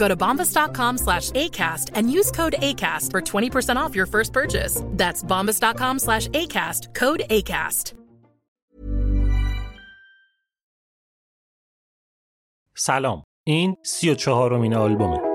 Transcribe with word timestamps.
Go 0.00 0.08
to 0.08 0.16
bombas.com 0.16 0.98
slash 0.98 1.30
ACAST 1.30 1.90
and 1.94 2.10
use 2.10 2.30
code 2.30 2.54
ACAST 2.58 3.10
for 3.10 3.20
20% 3.20 3.76
off 3.76 3.94
your 3.94 4.06
first 4.06 4.32
purchase. 4.32 4.82
That's 4.92 5.22
bombas.com 5.22 5.98
slash 5.98 6.28
ACAST, 6.28 6.94
code 6.94 7.22
ACAST. 7.30 7.92
سلام 12.78 13.22
این 13.46 13.76
سی 13.84 14.10
و 14.10 14.14
چهارمین 14.14 14.74
آلبومه 14.74 15.29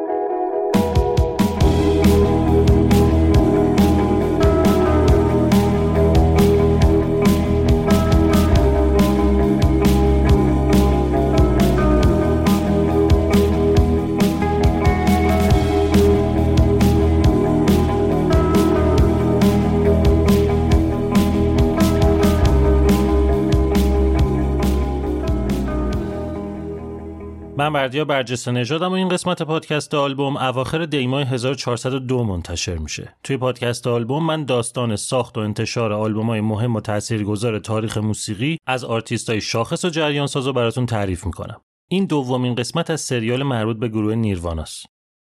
من 27.59 27.73
بردیا 27.73 28.05
برجسته 28.05 28.51
نژادم 28.51 28.89
و 28.89 28.93
این 28.93 29.09
قسمت 29.09 29.43
پادکست 29.43 29.95
آلبوم 29.95 30.37
اواخر 30.37 30.87
دی‌ماه 30.87 31.25
1402 31.25 32.25
منتشر 32.25 32.77
میشه. 32.77 33.17
توی 33.23 33.37
پادکست 33.37 33.87
آلبوم 33.87 34.27
من 34.27 34.45
داستان 34.45 34.97
ساخت 34.97 35.39
و 35.39 35.41
انتشار 35.41 35.93
آلبومای 35.93 36.41
مهم 36.41 36.77
و 36.77 36.81
تاثیرگذار 36.81 37.59
تاریخ 37.59 37.99
موسیقی 37.99 38.59
از 38.67 38.85
آرتیستای 38.85 39.41
شاخص 39.41 39.85
و 39.85 39.89
جریان 39.89 40.27
سازو 40.27 40.53
براتون 40.53 40.87
تعریف 40.87 41.27
می‌کنم. 41.27 41.61
این 41.91 42.05
دومین 42.05 42.55
قسمت 42.55 42.91
از 42.91 43.01
سریال 43.01 43.43
مربوط 43.43 43.77
به 43.77 43.89
گروه 43.89 44.15
نیرواناست. 44.15 44.87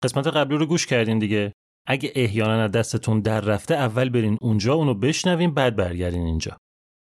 قسمت 0.03 0.27
قبلی 0.27 0.57
رو 0.57 0.65
گوش 0.65 0.85
کردین 0.85 1.19
دیگه. 1.19 1.53
اگه 1.87 2.11
احیانا 2.15 2.63
از 2.63 2.71
دستتون 2.71 3.21
در 3.21 3.41
رفته 3.41 3.75
اول 3.75 4.09
برین 4.09 4.37
اونجا 4.41 4.73
اونو 4.73 4.93
بشنوین 4.93 5.53
بعد 5.53 5.75
برگردین 5.75 6.25
اینجا. 6.25 6.57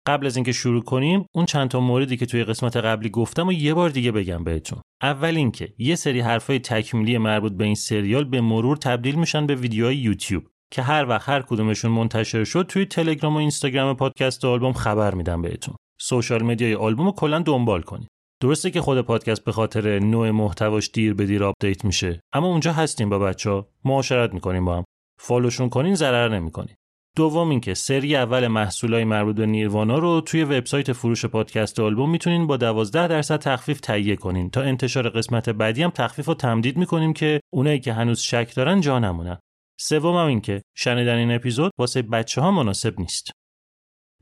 قبل 0.06 0.26
از 0.26 0.36
اینکه 0.36 0.52
شروع 0.52 0.82
کنیم 0.82 1.26
اون 1.34 1.46
چند 1.46 1.68
تا 1.68 1.80
موردی 1.80 2.16
که 2.16 2.26
توی 2.26 2.44
قسمت 2.44 2.76
قبلی 2.76 3.08
گفتم 3.08 3.48
و 3.48 3.52
یه 3.52 3.74
بار 3.74 3.90
دیگه 3.90 4.12
بگم 4.12 4.44
بهتون. 4.44 4.80
اول 5.02 5.36
اینکه 5.36 5.74
یه 5.78 5.94
سری 5.94 6.20
حرفای 6.20 6.58
تکمیلی 6.58 7.18
مربوط 7.18 7.52
به 7.52 7.64
این 7.64 7.74
سریال 7.74 8.24
به 8.24 8.40
مرور 8.40 8.76
تبدیل 8.76 9.14
میشن 9.14 9.46
به 9.46 9.54
ویدیوهای 9.54 9.96
یوتیوب 9.96 10.44
که 10.72 10.82
هر 10.82 11.08
وقت 11.08 11.28
هر 11.28 11.42
کدومشون 11.42 11.90
منتشر 11.90 12.44
شد 12.44 12.66
توی 12.68 12.86
تلگرام 12.86 13.34
و 13.34 13.38
اینستاگرام 13.38 13.96
پادکست 13.96 14.44
آلبوم 14.44 14.72
خبر 14.72 15.14
میدم 15.14 15.42
بهتون. 15.42 15.74
social 16.00 16.42
media 16.42 16.69
ی 16.69 16.74
آلبوم 16.74 17.06
رو 17.06 17.12
کلا 17.12 17.38
دنبال 17.38 17.82
کنید. 17.82 18.08
درسته 18.42 18.70
که 18.70 18.80
خود 18.80 19.00
پادکست 19.00 19.44
به 19.44 19.52
خاطر 19.52 19.98
نوع 19.98 20.30
محتواش 20.30 20.90
دیر 20.92 21.14
به 21.14 21.26
دیر 21.26 21.44
آپدیت 21.44 21.84
میشه 21.84 22.20
اما 22.32 22.46
اونجا 22.46 22.72
هستیم 22.72 23.08
با 23.08 23.18
بچه 23.18 23.50
ها 23.50 23.68
معاشرت 23.84 24.34
می‌کنیم 24.34 24.64
با 24.64 24.76
هم. 24.76 24.84
follow 25.20 25.49
شون 25.49 25.68
کنین 25.68 25.94
ضرر 25.94 26.28
نمی‌کنین. 26.28 26.74
دوم 27.16 27.50
اینکه 27.50 27.74
سری 27.74 28.16
اول 28.16 28.46
محصولای 28.46 29.04
مربوط 29.04 29.36
به 29.36 29.46
نیروانا 29.46 29.98
رو 29.98 30.20
توی 30.20 30.44
وبسایت 30.44 30.92
فروش 30.92 31.24
پادکست 31.24 31.80
آلبوم 31.80 32.10
می‌تونین 32.10 32.46
با 32.46 32.56
12 32.56 33.08
درصد 33.08 33.36
تخفیف 33.36 33.80
تهیه 33.80 34.16
کنین. 34.16 34.50
تا 34.50 34.62
انتشار 34.62 35.08
قسمت 35.08 35.48
بعدی 35.48 35.82
هم 35.82 35.90
تخفیف 35.90 36.26
رو 36.26 36.34
تمدید 36.34 36.76
می‌کنیم 36.76 37.12
که 37.12 37.40
اونایی 37.52 37.80
که 37.80 37.92
هنوز 37.92 38.20
شک 38.20 38.54
دارن 38.54 38.80
جا 38.80 38.98
نمونن 38.98 39.38
سوم 39.80 40.16
هم 40.16 40.26
اینکه 40.26 40.62
شنیدن 40.76 41.16
این 41.16 41.32
اپیزود 41.32 41.72
واسه 41.78 42.02
بچه 42.02 42.40
ها 42.40 42.50
مناسب 42.50 43.00
نیست. 43.00 43.30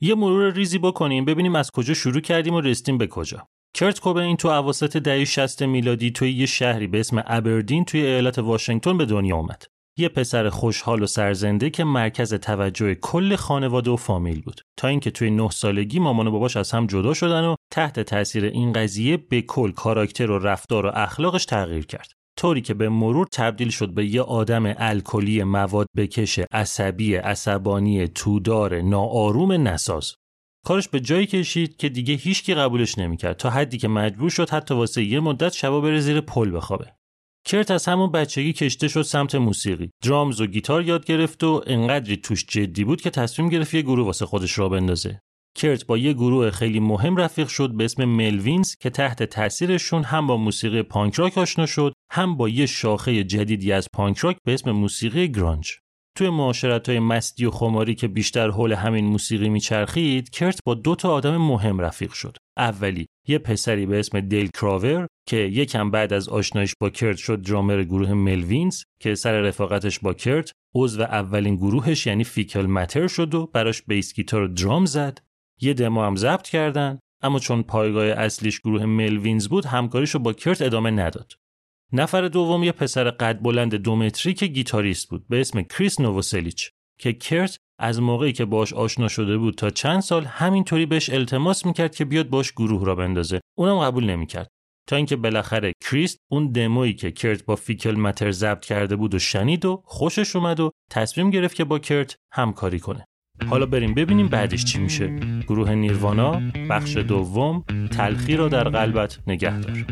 یه 0.01 0.15
مرور 0.15 0.53
ریزی 0.53 0.79
بکنیم 0.79 1.25
ببینیم 1.25 1.55
از 1.55 1.71
کجا 1.71 1.95
شروع 1.95 2.21
کردیم 2.21 2.55
و 2.55 2.61
رسیدیم 2.61 2.99
به 2.99 3.07
کجا. 3.07 3.47
کرت 3.75 4.01
کوبین 4.01 4.37
تو 4.37 4.49
اواسط 4.49 4.97
دهه 4.97 5.25
60 5.25 5.63
میلادی 5.63 6.11
توی 6.11 6.33
یه 6.33 6.47
شهری 6.47 6.87
به 6.87 7.01
اسم 7.01 7.23
ابردین 7.27 7.85
توی 7.85 8.07
ایالت 8.07 8.39
واشنگتن 8.39 8.99
به 8.99 9.05
دنیا 9.05 9.37
اومد. 9.37 9.63
یه 9.99 10.09
پسر 10.09 10.49
خوشحال 10.49 11.03
و 11.03 11.07
سرزنده 11.07 11.71
که 11.71 11.85
مرکز 11.85 12.35
توجه 12.35 12.95
کل 12.95 13.37
خانواده 13.37 13.91
و 13.91 13.97
فامیل 13.97 14.41
بود. 14.41 14.61
تا 14.77 14.89
اینکه 14.89 15.11
توی 15.11 15.31
نه 15.31 15.51
سالگی 15.51 15.99
مامان 15.99 16.27
و 16.27 16.31
باباش 16.31 16.57
از 16.57 16.71
هم 16.71 16.87
جدا 16.87 17.15
شدن 17.15 17.45
و 17.45 17.55
تحت 17.73 18.01
تاثیر 18.01 18.45
این 18.45 18.73
قضیه 18.73 19.17
به 19.17 19.43
کل 19.43 19.71
کاراکتر 19.71 20.31
و 20.31 20.39
رفتار 20.39 20.87
و 20.87 20.91
اخلاقش 20.95 21.45
تغییر 21.45 21.87
کرد. 21.87 22.13
طوری 22.39 22.61
که 22.61 22.75
به 22.75 22.89
مرور 22.89 23.27
تبدیل 23.33 23.71
شد 23.71 23.95
به 23.95 24.07
یه 24.07 24.23
آدم 24.23 24.75
الکلی 24.77 25.43
مواد 25.43 25.87
بکش 25.97 26.41
عصبی 26.53 27.15
عصبانی 27.15 28.09
تودار 28.09 28.81
ناآروم 28.81 29.53
نساز. 29.53 30.15
کارش 30.67 30.89
به 30.89 31.01
جایی 31.01 31.27
کشید 31.27 31.77
که 31.77 31.89
دیگه 31.89 32.15
هیچکی 32.15 32.55
قبولش 32.55 32.99
نمی‌کرد. 32.99 33.37
تا 33.37 33.51
حدی 33.51 33.79
که 33.79 33.89
مجبور 33.89 34.31
شد 34.31 34.51
حتی 34.51 34.75
واسه 34.75 35.05
یه 35.05 35.21
مدت 35.21 35.53
شبا 35.53 35.81
بره 35.81 36.01
زیر 36.01 36.21
پل 36.21 36.57
بخوابه. 36.57 36.98
کرت 37.49 37.71
از 37.71 37.87
همون 37.87 38.13
بچگی 38.13 38.53
کشته 38.53 38.89
شد 38.89 39.03
سمت 39.03 39.35
موسیقی. 39.35 39.91
درامز 40.05 40.41
و 40.41 40.47
گیتار 40.47 40.83
یاد 40.83 41.05
گرفت 41.05 41.45
و 41.45 41.63
انقدری 41.67 42.17
توش 42.17 42.45
جدی 42.47 42.85
بود 42.85 43.01
که 43.01 43.11
تصمیم 43.11 43.49
گرفت 43.49 43.75
یه 43.75 43.83
گروه 43.83 44.07
واسه 44.07 44.27
خودش 44.27 44.59
را 44.59 44.69
بندازه. 44.69 45.21
کرت 45.55 45.87
با 45.87 45.99
یه 45.99 46.13
گروه 46.13 46.51
خیلی 46.51 46.81
مهم 46.81 47.17
رفیق 47.17 47.49
شد 47.49 47.77
به 47.77 47.85
اسم 47.85 48.05
ملوینز 48.05 48.75
که 48.81 48.91
تحت 48.91 49.23
تاثیرشون 49.23 50.05
هم 50.05 50.27
با 50.27 50.37
موسیقی 50.37 50.83
پانک 50.83 51.15
راک 51.15 51.39
آشنا 51.39 51.67
شد 51.67 51.93
هم 52.11 52.37
با 52.37 52.49
یه 52.49 52.67
شاخه 52.67 53.25
جدیدی 53.25 53.73
از 53.73 53.89
پانک 53.93 54.19
راک 54.19 54.37
به 54.45 54.55
اسم 54.55 54.71
موسیقی 54.71 55.29
گرانج. 55.29 55.73
توی 56.19 56.31
معاشرت 56.31 56.89
های 56.89 56.99
مستی 56.99 57.45
و 57.45 57.51
خماری 57.51 57.95
که 57.95 58.09
بیشتر 58.09 58.51
حول 58.51 58.73
همین 58.73 59.05
موسیقی 59.05 59.49
میچرخید 59.49 60.31
کرت 60.31 60.61
با 60.67 60.75
دو 60.75 60.95
تا 60.95 61.11
آدم 61.11 61.37
مهم 61.37 61.81
رفیق 61.81 62.13
شد. 62.13 62.37
اولی 62.57 63.07
یه 63.29 63.39
پسری 63.39 63.87
به 63.87 63.99
اسم 63.99 64.21
دیل 64.21 64.51
کراور 64.61 65.07
که 65.29 65.37
یکم 65.37 65.91
بعد 65.91 66.13
از 66.13 66.29
آشنایش 66.29 66.73
با 66.81 66.91
کرت 66.91 67.17
شد 67.17 67.43
درامر 67.43 67.83
گروه 67.83 68.13
ملوینز 68.13 68.83
که 69.01 69.15
سر 69.15 69.41
رفاقتش 69.41 69.99
با 69.99 70.15
کرت 70.15 70.53
عضو 70.75 71.03
اولین 71.03 71.57
گروهش 71.57 72.07
یعنی 72.07 72.25
فیکل 72.25 72.67
متر 72.67 73.07
شد 73.07 73.35
و 73.35 73.47
براش 73.47 73.83
بیس 73.83 74.15
گیتار 74.15 74.43
و 74.43 74.49
درام 74.49 74.85
زد. 74.85 75.19
یه 75.61 75.75
دمو 75.75 76.03
هم 76.03 76.17
ضبط 76.17 76.49
کردن 76.49 76.99
اما 77.23 77.39
چون 77.39 77.63
پایگاه 77.63 78.07
اصلیش 78.07 78.61
گروه 78.61 78.85
ملوینز 78.85 79.49
بود 79.49 79.65
همکاریشو 79.65 80.19
با 80.19 80.33
کرت 80.33 80.63
ادامه 80.63 80.91
نداد. 80.91 81.33
نفر 81.93 82.29
دوم 82.29 82.63
یه 82.63 82.73
پسر 82.73 83.11
قد 83.11 83.43
بلند 83.43 83.75
دو 83.75 83.97
متری 83.97 84.35
که 84.35 84.47
گیتاریست 84.47 85.09
بود 85.09 85.29
به 85.29 85.41
اسم 85.41 85.63
کریس 85.63 86.01
نووسلیچ 86.01 86.71
که 87.01 87.13
کرت 87.13 87.59
از 87.79 88.01
موقعی 88.01 88.33
که 88.33 88.45
باش 88.45 88.73
آشنا 88.73 89.09
شده 89.09 89.39
بود 89.39 89.55
تا 89.55 89.71
چند 89.71 90.01
سال 90.01 90.25
همینطوری 90.25 90.87
بهش 90.87 91.11
التماس 91.11 91.67
می‌کرد 91.67 91.95
که 91.95 92.05
بیاد 92.05 92.29
باش 92.29 92.53
گروه 92.53 92.85
را 92.85 92.95
بندازه. 92.95 93.41
اونم 93.59 93.79
قبول 93.79 94.05
نمی‌کرد. 94.05 94.49
تا 94.89 94.97
اینکه 94.97 95.17
بالاخره 95.17 95.73
کریست 95.91 96.19
اون 96.31 96.53
دمویی 96.53 96.93
که 96.93 97.11
کرت 97.11 97.45
با 97.45 97.57
فیکل 97.57 97.95
متر 97.95 98.31
ضبط 98.31 98.65
کرده 98.65 98.97
بود 98.97 99.15
و 99.15 99.19
شنید 99.19 99.65
و 99.65 99.83
خوشش 99.85 100.37
اومد 100.37 100.61
و 100.61 100.71
تصمیم 100.91 101.31
گرفت 101.31 101.57
که 101.57 101.65
با 101.65 101.79
کرت 101.79 102.17
همکاری 102.33 102.79
کنه. 102.79 103.05
حالا 103.47 103.67
بریم 103.67 103.95
ببینیم 103.95 104.29
بعدش 104.29 104.65
چی 104.65 104.79
میشه. 104.79 105.19
گروه 105.49 105.75
نیروانا 105.75 106.43
بخش 106.71 106.97
دوم 106.97 107.65
تلخی 107.93 108.37
را 108.37 108.49
در 108.49 108.69
قلبت 108.69 109.19
نگه 109.27 109.61
دار 109.61 109.85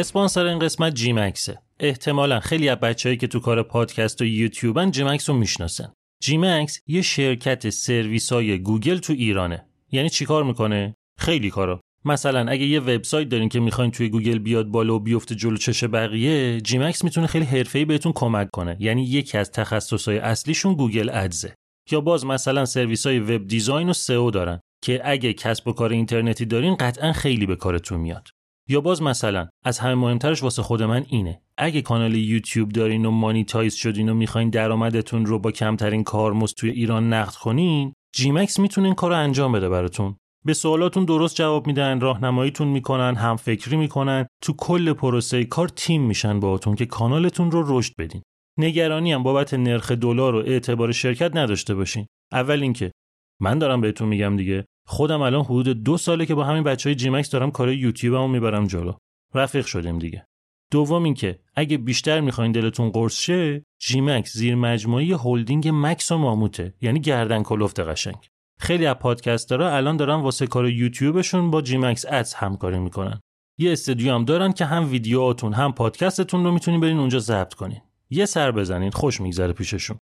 اسپانسر 0.00 0.46
این 0.46 0.58
قسمت 0.58 0.94
جی 0.94 1.12
مکسه. 1.12 1.58
احتمالا 1.80 2.40
خیلی 2.40 2.68
از 2.68 2.78
بچههایی 2.78 3.16
که 3.16 3.26
تو 3.26 3.40
کار 3.40 3.62
پادکست 3.62 4.20
و 4.20 4.24
یوتیوبن 4.24 4.90
جی 4.90 5.04
مکس 5.04 5.30
رو 5.30 5.36
می‌شناسن. 5.36 5.92
جی 6.22 6.36
مکس 6.36 6.80
یه 6.86 7.02
شرکت 7.02 7.70
سرویس 7.70 8.32
های 8.32 8.58
گوگل 8.58 8.98
تو 8.98 9.12
ایرانه. 9.12 9.66
یعنی 9.92 10.10
چیکار 10.10 10.44
می‌کنه؟ 10.44 10.94
خیلی 11.18 11.50
کارا. 11.50 11.80
مثلا 12.04 12.50
اگه 12.50 12.66
یه 12.66 12.80
وبسایت 12.80 13.28
دارین 13.28 13.48
که 13.48 13.60
می‌خواین 13.60 13.90
توی 13.90 14.08
گوگل 14.08 14.38
بیاد 14.38 14.66
بالا 14.66 14.94
و 14.94 15.00
بیفته 15.00 15.34
جلو 15.34 15.56
چش 15.56 15.84
بقیه 15.84 16.60
جی 16.60 16.78
مکس 16.78 17.04
می‌تونه 17.04 17.26
خیلی 17.26 17.44
حرفه‌ای 17.44 17.84
بهتون 17.84 18.12
کمک 18.14 18.50
کنه 18.52 18.76
یعنی 18.80 19.04
یکی 19.04 19.38
از 19.38 19.50
تخصصهای 19.50 20.18
اصلیشون 20.18 20.74
Google 20.74 21.10
Ads 21.12 21.44
ه 21.44 21.54
یا 21.90 22.00
باز 22.00 22.26
مثلا 22.26 22.64
سرویس 22.64 23.06
های 23.06 23.18
web 23.18 23.46
design 23.46 23.88
و 23.88 23.92
سئو 23.92 24.30
دارن 24.30 24.60
که 24.84 25.00
اگه 25.04 25.32
کسب 25.32 25.68
و 25.68 25.72
کار 25.72 25.90
اینترنتی 25.90 26.44
دارین 26.44 26.74
قطعا 26.74 27.12
خیلی 27.12 27.46
به 27.46 27.56
کارتون 27.56 28.00
میاد 28.00 28.28
یا 28.70 28.80
باز 28.80 29.02
مثلا 29.02 29.48
از 29.64 29.78
همه 29.78 29.94
مهمترش 29.94 30.42
واسه 30.42 30.62
خود 30.62 30.82
من 30.82 31.04
اینه. 31.08 31.40
اگه 31.58 31.82
کانال 31.82 32.14
یوتیوب 32.14 32.68
دارین 32.68 33.06
و 33.06 33.10
مانیتایز 33.10 33.74
شدین 33.74 34.08
و 34.08 34.14
می‌خواین 34.14 34.50
درآمدتون 34.50 35.26
رو 35.26 35.38
با 35.38 35.50
کمترین 35.50 36.04
کارمزد 36.04 36.56
توی 36.56 36.70
ایران 36.70 37.12
نقد 37.12 37.34
کنین 37.34 37.92
جیمکس 38.14 38.58
می‌تونه 38.58 38.86
این 38.86 38.94
کار 38.94 39.12
انجام 39.12 39.52
بده 39.52 39.68
براتون. 39.68 40.16
به 40.44 40.54
سوالاتون 40.54 41.04
درست 41.04 41.36
جواب 41.36 41.66
میدن 41.66 42.00
راهنماییتون 42.00 42.68
می‌کنن 42.68 43.14
هم 43.14 43.36
فکری 43.36 43.76
می‌کنن 43.76 44.26
تو 44.42 44.52
کل 44.52 44.92
پروسه 44.92 45.44
کار 45.44 45.68
تیم 45.68 46.02
میشن 46.02 46.40
باهاتون 46.40 46.74
که 46.74 46.86
کانالتون 46.86 47.50
رو 47.50 47.78
رشد 47.78 47.92
بدین. 47.98 48.22
نگرانی 48.58 49.12
هم 49.12 49.22
بابت 49.22 49.54
نرخ 49.54 49.92
دلار 49.92 50.34
و 50.34 50.38
اعتبار 50.38 50.92
شرکت 50.92 51.36
نداشته 51.36 51.74
باشین. 51.74 52.06
اول 52.32 52.62
اینکه 52.62 52.92
من 53.40 53.58
دارم 53.58 53.80
بهتون 53.80 54.08
میگم 54.08 54.36
دیگه 54.36 54.64
خودم 54.90 55.22
الان 55.22 55.44
حدود 55.44 55.68
دو 55.82 55.96
ساله 55.96 56.26
که 56.26 56.34
با 56.34 56.44
همین 56.44 56.62
بچه 56.62 56.88
های 56.88 56.94
جیمکس 56.94 57.30
دارم 57.30 57.50
کار 57.50 57.72
یوتیوبمو 57.72 58.28
می‌برم 58.28 58.66
جلو. 58.66 58.92
رفیق 59.34 59.66
شدیم 59.66 59.98
دیگه. 59.98 60.26
دوم 60.70 61.02
اینکه 61.02 61.38
اگه 61.54 61.78
بیشتر 61.78 62.20
می‌خواین 62.20 62.52
دلتون 62.52 62.90
قرص 62.90 63.20
شه 63.20 63.64
جیمکس 63.80 64.32
زیر 64.32 64.54
مجموعه 64.54 65.16
هلدینگ 65.16 65.68
مکس 65.72 66.12
و 66.12 66.18
ماموته 66.18 66.74
یعنی 66.80 67.00
گردن 67.00 67.42
کلفت 67.42 67.80
قشنگ. 67.80 68.28
خیلی 68.58 68.86
از 68.86 68.94
پادکسترها 68.94 69.76
الان 69.76 69.96
دارن 69.96 70.14
واسه 70.14 70.46
کار 70.46 70.68
یوتیوبشون 70.68 71.50
با 71.50 71.62
جیمکس 71.62 72.04
ادز 72.08 72.34
همکاری 72.34 72.78
می‌کنن. 72.78 73.20
یه 73.58 73.72
استودیو 73.72 74.14
هم 74.14 74.24
دارن 74.24 74.52
که 74.52 74.64
هم 74.64 74.90
ویدیوهاتون 74.90 75.52
هم 75.52 75.72
پادکستتون 75.72 76.44
رو 76.44 76.52
می‌تونین 76.52 76.80
برین 76.80 76.98
اونجا 76.98 77.18
ضبط 77.18 77.54
کنین. 77.54 77.80
یه 78.10 78.26
سر 78.26 78.50
بزنین 78.52 78.90
خوش 78.90 79.20
میگذره 79.20 79.52
پیششون. 79.52 79.98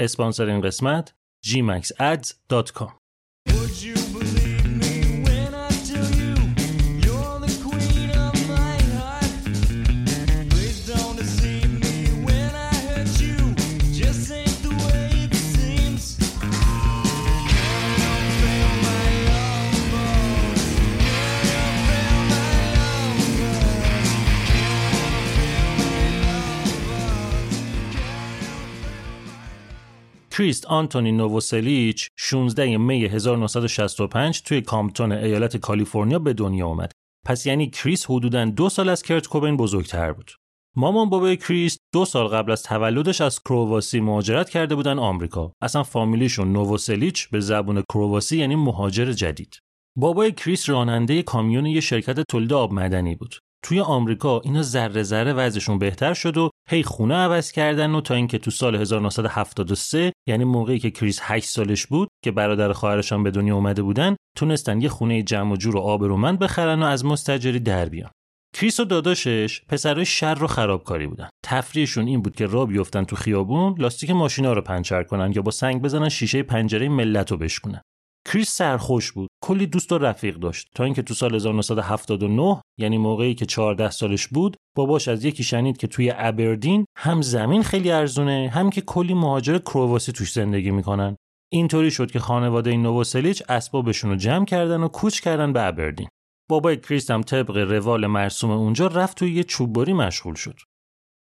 اسپانسر 0.00 0.46
این 0.46 0.60
قسمت 0.60 1.14
gmaxads.com 1.46 3.07
کریس 30.38 30.66
آنتونی 30.66 31.12
نووسلیچ 31.12 32.08
16 32.18 32.76
می 32.76 33.04
1965 33.04 34.42
توی 34.42 34.60
کامپتون 34.60 35.12
ایالت 35.12 35.56
کالیفرنیا 35.56 36.18
به 36.18 36.32
دنیا 36.32 36.66
اومد. 36.66 36.92
پس 37.26 37.46
یعنی 37.46 37.70
کریس 37.70 38.06
حدوداً 38.10 38.44
دو 38.44 38.68
سال 38.68 38.88
از 38.88 39.02
کرت 39.02 39.26
کوبین 39.26 39.56
بزرگتر 39.56 40.12
بود. 40.12 40.30
مامان 40.76 41.10
بابای 41.10 41.36
کریس 41.36 41.78
دو 41.92 42.04
سال 42.04 42.26
قبل 42.26 42.52
از 42.52 42.62
تولدش 42.62 43.20
از 43.20 43.40
کرواسی 43.40 44.00
مهاجرت 44.00 44.50
کرده 44.50 44.74
بودن 44.74 44.98
آمریکا. 44.98 45.52
اصلا 45.62 45.82
فامیلیشون 45.82 46.52
نووسلیچ 46.52 47.28
به 47.28 47.40
زبون 47.40 47.82
کرواسی 47.92 48.38
یعنی 48.38 48.56
مهاجر 48.56 49.12
جدید. 49.12 49.58
بابای 49.96 50.32
کریس 50.32 50.68
راننده 50.68 51.22
کامیون 51.22 51.66
یه 51.66 51.80
شرکت 51.80 52.20
تولید 52.20 52.52
آب 52.52 52.72
معدنی 52.72 53.14
بود. 53.14 53.34
توی 53.64 53.80
آمریکا 53.80 54.40
اینا 54.40 54.62
ذره 54.62 55.02
ذره 55.02 55.32
وضعشون 55.32 55.78
بهتر 55.78 56.14
شد 56.14 56.36
و 56.36 56.50
هی 56.70 56.82
خونه 56.82 57.14
عوض 57.14 57.52
کردن 57.52 57.94
و 57.94 58.00
تا 58.00 58.14
اینکه 58.14 58.38
تو 58.38 58.50
سال 58.50 58.76
1973 58.76 60.12
یعنی 60.28 60.44
موقعی 60.44 60.78
که 60.78 60.90
کریس 60.90 61.18
8 61.22 61.48
سالش 61.48 61.86
بود 61.86 62.08
که 62.24 62.30
برادر 62.30 62.72
خواهرش 62.72 63.12
هم 63.12 63.22
به 63.22 63.30
دنیا 63.30 63.54
اومده 63.54 63.82
بودن 63.82 64.16
تونستن 64.36 64.80
یه 64.80 64.88
خونه 64.88 65.22
جمع 65.22 65.52
و 65.52 65.56
جور 65.56 65.76
و 65.76 65.80
آبرومند 65.80 66.38
بخرن 66.38 66.82
و 66.82 66.86
از 66.86 67.04
مستأجری 67.04 67.60
در 67.60 67.88
بیان. 67.88 68.10
کریس 68.54 68.80
و 68.80 68.84
داداشش 68.84 69.62
پسرای 69.68 70.04
شر 70.04 70.38
و 70.42 70.46
خرابکاری 70.46 71.06
بودن. 71.06 71.28
تفریحشون 71.44 72.06
این 72.06 72.22
بود 72.22 72.36
که 72.36 72.46
راه 72.46 72.66
بیفتن 72.66 73.04
تو 73.04 73.16
خیابون 73.16 73.74
لاستیک 73.78 74.10
ماشینا 74.10 74.52
رو 74.52 74.62
پنچر 74.62 75.02
کنن 75.02 75.32
یا 75.36 75.42
با 75.42 75.50
سنگ 75.50 75.82
بزنن 75.82 76.08
شیشه 76.08 76.42
پنجره 76.42 76.88
ملت 76.88 77.30
رو 77.30 77.36
بشکنن 77.36 77.80
کریس 78.32 78.50
سرخوش 78.50 79.12
بود. 79.12 79.28
کلی 79.44 79.66
دوست 79.66 79.92
و 79.92 79.98
رفیق 79.98 80.36
داشت. 80.36 80.68
تا 80.74 80.84
اینکه 80.84 81.02
تو 81.02 81.14
سال 81.14 81.34
1979 81.34 82.60
یعنی 82.78 82.98
موقعی 82.98 83.34
که 83.34 83.46
14 83.46 83.90
سالش 83.90 84.26
بود 84.26 84.56
باباش 84.76 85.08
از 85.08 85.24
یکی 85.24 85.44
شنید 85.44 85.76
که 85.76 85.86
توی 85.86 86.12
ابردین 86.16 86.84
هم 86.96 87.22
زمین 87.22 87.62
خیلی 87.62 87.90
ارزونه 87.90 88.50
هم 88.54 88.70
که 88.70 88.80
کلی 88.80 89.14
مهاجر 89.14 89.58
کرواسی 89.58 90.12
توش 90.12 90.32
زندگی 90.32 90.70
می‌کنن. 90.70 91.16
اینطوری 91.52 91.90
شد 91.90 92.10
که 92.10 92.18
خانواده 92.18 92.76
نووسلیچ 92.76 93.42
اسبابشون 93.48 94.10
رو 94.10 94.16
جمع 94.16 94.44
کردن 94.44 94.80
و 94.80 94.88
کوچ 94.88 95.20
کردن 95.20 95.52
به 95.52 95.62
ابردین. 95.62 96.08
بابای 96.50 96.76
کریس 96.76 97.10
هم 97.10 97.22
طبق 97.22 97.56
روال 97.56 98.06
مرسوم 98.06 98.50
اونجا 98.50 98.86
رفت 98.86 99.18
توی 99.18 99.34
یه 99.34 99.44
چوببری 99.44 99.92
مشغول 99.92 100.34
شد. 100.34 100.58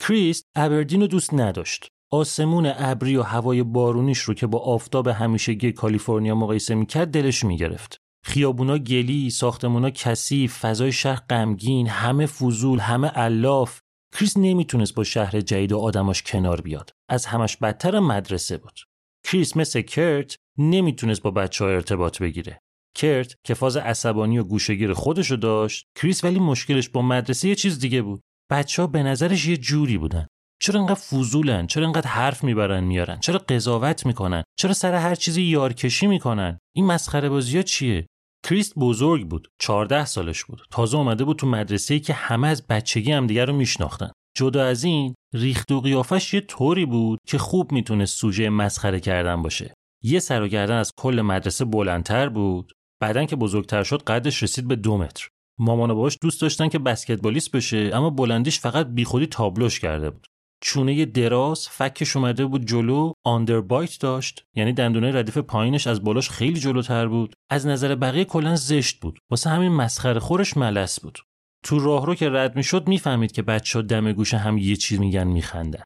کریس 0.07 0.43
ابردین 0.55 1.01
رو 1.01 1.07
دوست 1.07 1.33
نداشت. 1.33 1.87
آسمون 2.11 2.73
ابری 2.75 3.17
و 3.17 3.21
هوای 3.21 3.63
بارونیش 3.63 4.19
رو 4.19 4.33
که 4.33 4.47
با 4.47 4.59
آفتاب 4.59 5.07
همیشگی 5.07 5.71
کالیفرنیا 5.71 6.35
مقایسه 6.35 6.75
می‌کرد 6.75 7.11
دلش 7.11 7.43
می‌گرفت. 7.43 7.97
خیابونا 8.25 8.77
گلی، 8.77 9.29
ساختمونا 9.29 9.89
کثیف، 9.89 10.57
فضای 10.57 10.91
شهر 10.91 11.21
غمگین، 11.29 11.87
همه 11.87 12.25
فضول، 12.25 12.79
همه 12.79 13.11
علاف. 13.15 13.79
کریس 14.17 14.37
نمی‌تونست 14.37 14.95
با 14.95 15.03
شهر 15.03 15.41
جدید 15.41 15.71
و 15.71 15.79
آدماش 15.79 16.23
کنار 16.23 16.61
بیاد. 16.61 16.91
از 17.09 17.25
همش 17.25 17.57
بدتر 17.57 17.99
مدرسه 17.99 18.57
بود. 18.57 18.79
کریس 19.25 19.57
مثل 19.57 19.81
کرت 19.81 20.35
نمی‌تونست 20.57 21.21
با 21.21 21.31
بچه 21.31 21.65
ها 21.65 21.71
ارتباط 21.71 22.21
بگیره. 22.21 22.59
کرت 22.95 23.35
که 23.45 23.53
فاز 23.53 23.77
عصبانی 23.77 24.37
و 24.37 24.43
گوشگیر 24.43 24.93
خودشو 24.93 25.35
داشت، 25.35 25.85
کریس 25.95 26.23
ولی 26.23 26.39
مشکلش 26.39 26.89
با 26.89 27.01
مدرسه 27.01 27.49
یه 27.49 27.55
چیز 27.55 27.79
دیگه 27.79 28.01
بود. 28.01 28.21
بچه 28.51 28.81
ها 28.81 28.87
به 28.87 29.03
نظرش 29.03 29.47
یه 29.47 29.57
جوری 29.57 29.97
بودن. 29.97 30.27
چرا 30.59 30.79
انقدر 30.79 30.99
فضولن؟ 30.99 31.67
چرا 31.67 31.85
انقدر 31.85 32.07
حرف 32.07 32.43
می‌برن 32.43 32.83
میارن؟ 32.83 33.19
چرا 33.19 33.39
قضاوت 33.39 34.05
می‌کنن؟ 34.05 34.43
چرا 34.59 34.73
سر 34.73 34.93
هر 34.95 35.15
چیزی 35.15 35.41
یارکشی 35.41 36.07
می‌کنن؟ 36.07 36.59
این 36.75 36.85
مسخره 36.85 37.29
بازی 37.29 37.57
ها 37.57 37.63
چیه؟ 37.63 38.07
کریست 38.45 38.73
بزرگ 38.75 39.27
بود 39.27 39.47
14 39.61 40.05
سالش 40.05 40.43
بود. 40.43 40.61
تازه 40.71 40.97
اومده 40.97 41.23
بود 41.23 41.37
تو 41.37 41.47
مدرسه 41.47 41.99
که 41.99 42.13
همه 42.13 42.47
از 42.47 42.67
بچگی 42.67 43.11
هم 43.11 43.27
دیگر 43.27 43.45
رو 43.45 43.53
میشناختن. 43.53 44.11
جدا 44.37 44.65
از 44.65 44.83
این 44.83 45.15
ریخت 45.33 45.71
و 45.71 45.81
قیافش 45.81 46.33
یه 46.33 46.41
طوری 46.41 46.85
بود 46.85 47.19
که 47.27 47.37
خوب 47.37 47.71
می‌تونست 47.71 48.17
سوژه 48.17 48.49
مسخره 48.49 48.99
کردن 48.99 49.41
باشه. 49.41 49.73
یه 50.03 50.19
سر 50.19 50.41
و 50.41 50.47
گردن 50.47 50.77
از 50.77 50.91
کل 50.97 51.21
مدرسه 51.21 51.65
بلندتر 51.65 52.29
بود. 52.29 52.71
بعدن 53.01 53.25
که 53.25 53.35
بزرگتر 53.35 53.83
شد 53.83 54.03
قدش 54.03 54.43
رسید 54.43 54.67
به 54.67 54.75
دو 54.75 54.97
متر. 54.97 55.27
مامان 55.59 55.93
باش 55.93 56.17
دوست 56.21 56.41
داشتن 56.41 56.69
که 56.69 56.79
بسکتبالیست 56.79 57.51
بشه 57.51 57.91
اما 57.93 58.09
بلندیش 58.09 58.59
فقط 58.59 58.87
بیخودی 58.87 59.25
تابلوش 59.25 59.79
کرده 59.79 60.09
بود. 60.09 60.27
چونه 60.61 61.05
دراز 61.05 61.67
فکش 61.69 62.15
اومده 62.15 62.45
بود 62.45 62.65
جلو 62.65 63.13
آندربایت 63.25 63.99
داشت 63.99 64.43
یعنی 64.55 64.73
دندونه 64.73 65.11
ردیف 65.11 65.37
پایینش 65.37 65.87
از 65.87 66.03
بالاش 66.03 66.29
خیلی 66.29 66.59
جلوتر 66.59 67.07
بود 67.07 67.35
از 67.51 67.67
نظر 67.67 67.95
بقیه 67.95 68.25
کلا 68.25 68.55
زشت 68.55 68.99
بود 68.99 69.19
واسه 69.31 69.49
همین 69.49 69.71
مسخره 69.71 70.19
خورش 70.19 70.57
ملس 70.57 70.99
بود 70.99 71.19
تو 71.65 71.79
راهرو 71.79 72.15
که 72.15 72.29
رد 72.29 72.55
می‌شد 72.55 72.87
می‌فهمید 72.87 73.31
که 73.31 73.41
بچه 73.41 73.81
دم 73.81 74.11
گوش 74.11 74.33
هم 74.33 74.57
یه 74.57 74.75
چیز 74.75 74.99
میگن 74.99 75.27
میخندن 75.27 75.83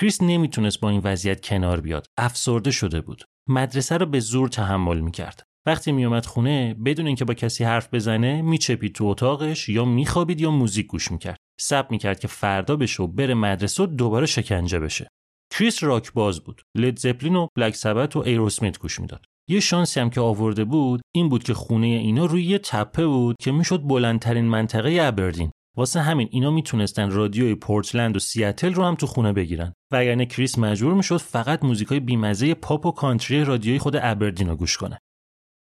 کریس 0.00 0.22
نمی‌تونست 0.22 0.80
با 0.80 0.90
این 0.90 1.00
وضعیت 1.04 1.40
کنار 1.40 1.80
بیاد. 1.80 2.06
افسرده 2.18 2.70
شده 2.70 3.00
بود. 3.00 3.24
مدرسه 3.48 3.96
رو 3.96 4.06
به 4.06 4.20
زور 4.20 4.48
تحمل 4.48 5.00
می‌کرد. 5.00 5.42
وقتی 5.66 5.92
میومد 5.92 6.26
خونه 6.26 6.74
بدون 6.74 7.06
اینکه 7.06 7.24
با 7.24 7.34
کسی 7.34 7.64
حرف 7.64 7.94
بزنه 7.94 8.42
میچپید 8.42 8.94
تو 8.94 9.04
اتاقش 9.04 9.68
یا 9.68 9.84
میخوابید 9.84 10.40
یا 10.40 10.50
موزیک 10.50 10.86
گوش 10.86 11.10
می‌کرد. 11.10 11.38
سب 11.60 11.86
می‌کرد 11.90 12.20
که 12.20 12.28
فردا 12.28 12.76
بشه 12.76 13.02
و 13.02 13.06
بره 13.06 13.34
مدرسه 13.34 13.82
و 13.82 13.86
دوباره 13.86 14.26
شکنجه 14.26 14.78
بشه. 14.78 15.08
کریس 15.54 15.84
راک 15.84 16.12
باز 16.12 16.40
بود. 16.40 16.62
لید 16.76 16.98
زپلین 16.98 17.36
و 17.36 17.46
بلک 17.56 17.74
سبت 17.74 18.16
و 18.16 18.18
ایروسمیت 18.18 18.78
گوش 18.78 19.00
می‌داد. 19.00 19.24
یه 19.50 19.60
شانسی 19.60 20.00
هم 20.00 20.10
که 20.10 20.20
آورده 20.20 20.64
بود 20.64 21.00
این 21.14 21.28
بود 21.28 21.42
که 21.42 21.54
خونه 21.54 21.86
اینا 21.86 22.24
روی 22.24 22.44
یه 22.44 22.58
تپه 22.58 23.06
بود 23.06 23.36
که 23.40 23.52
می‌شد 23.52 23.82
بلندترین 23.82 24.44
منطقه 24.44 24.98
ابردین 25.00 25.50
واسه 25.76 26.00
همین 26.00 26.28
اینا 26.30 26.50
می‌تونستن 26.50 27.10
رادیوی 27.10 27.54
پورتلند 27.54 28.16
و 28.16 28.18
سیاتل 28.18 28.74
رو 28.74 28.84
هم 28.84 28.94
تو 28.94 29.06
خونه 29.06 29.32
بگیرن 29.32 29.72
وگرنه 29.92 30.26
کریس 30.26 30.58
مجبور 30.58 30.94
می‌شد 30.94 31.16
فقط 31.16 31.64
موزیکای 31.64 32.00
بیمزه 32.00 32.54
پاپ 32.54 32.86
و 32.86 32.90
کانتری 32.90 33.44
رادیوی 33.44 33.78
خود 33.78 33.96
ابردین 33.96 34.48
رو 34.48 34.56
گوش 34.56 34.76
کنه 34.76 34.98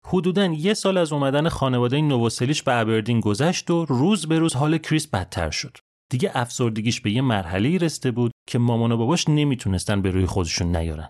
حدودا 0.08 0.46
یه 0.46 0.74
سال 0.74 0.98
از 0.98 1.14
اومدن 1.14 1.50
خانواده 1.50 2.02
نووسلیچ 2.02 2.64
به 2.64 2.74
ابردین 2.74 3.20
گذشت 3.20 3.72
و 3.72 3.86
روز 3.86 4.28
به 4.28 4.40
روز 4.40 4.54
حال 4.56 4.78
کریس 4.78 5.08
بدتر 5.08 5.50
شد. 5.50 5.78
دیگه 6.12 6.32
افسردگیش 6.34 7.02
به 7.02 7.12
یه 7.12 7.22
مرحله 7.22 7.78
رسیده 7.78 8.12
بود 8.12 8.32
که 8.48 8.60
مامان 8.60 8.92
و 8.92 8.98
باباش 8.98 9.30
نمی‌تونستن 9.30 10.02
به 10.02 10.12
روی 10.12 10.26
خودشون 10.26 10.76
نیارن. 10.76 11.10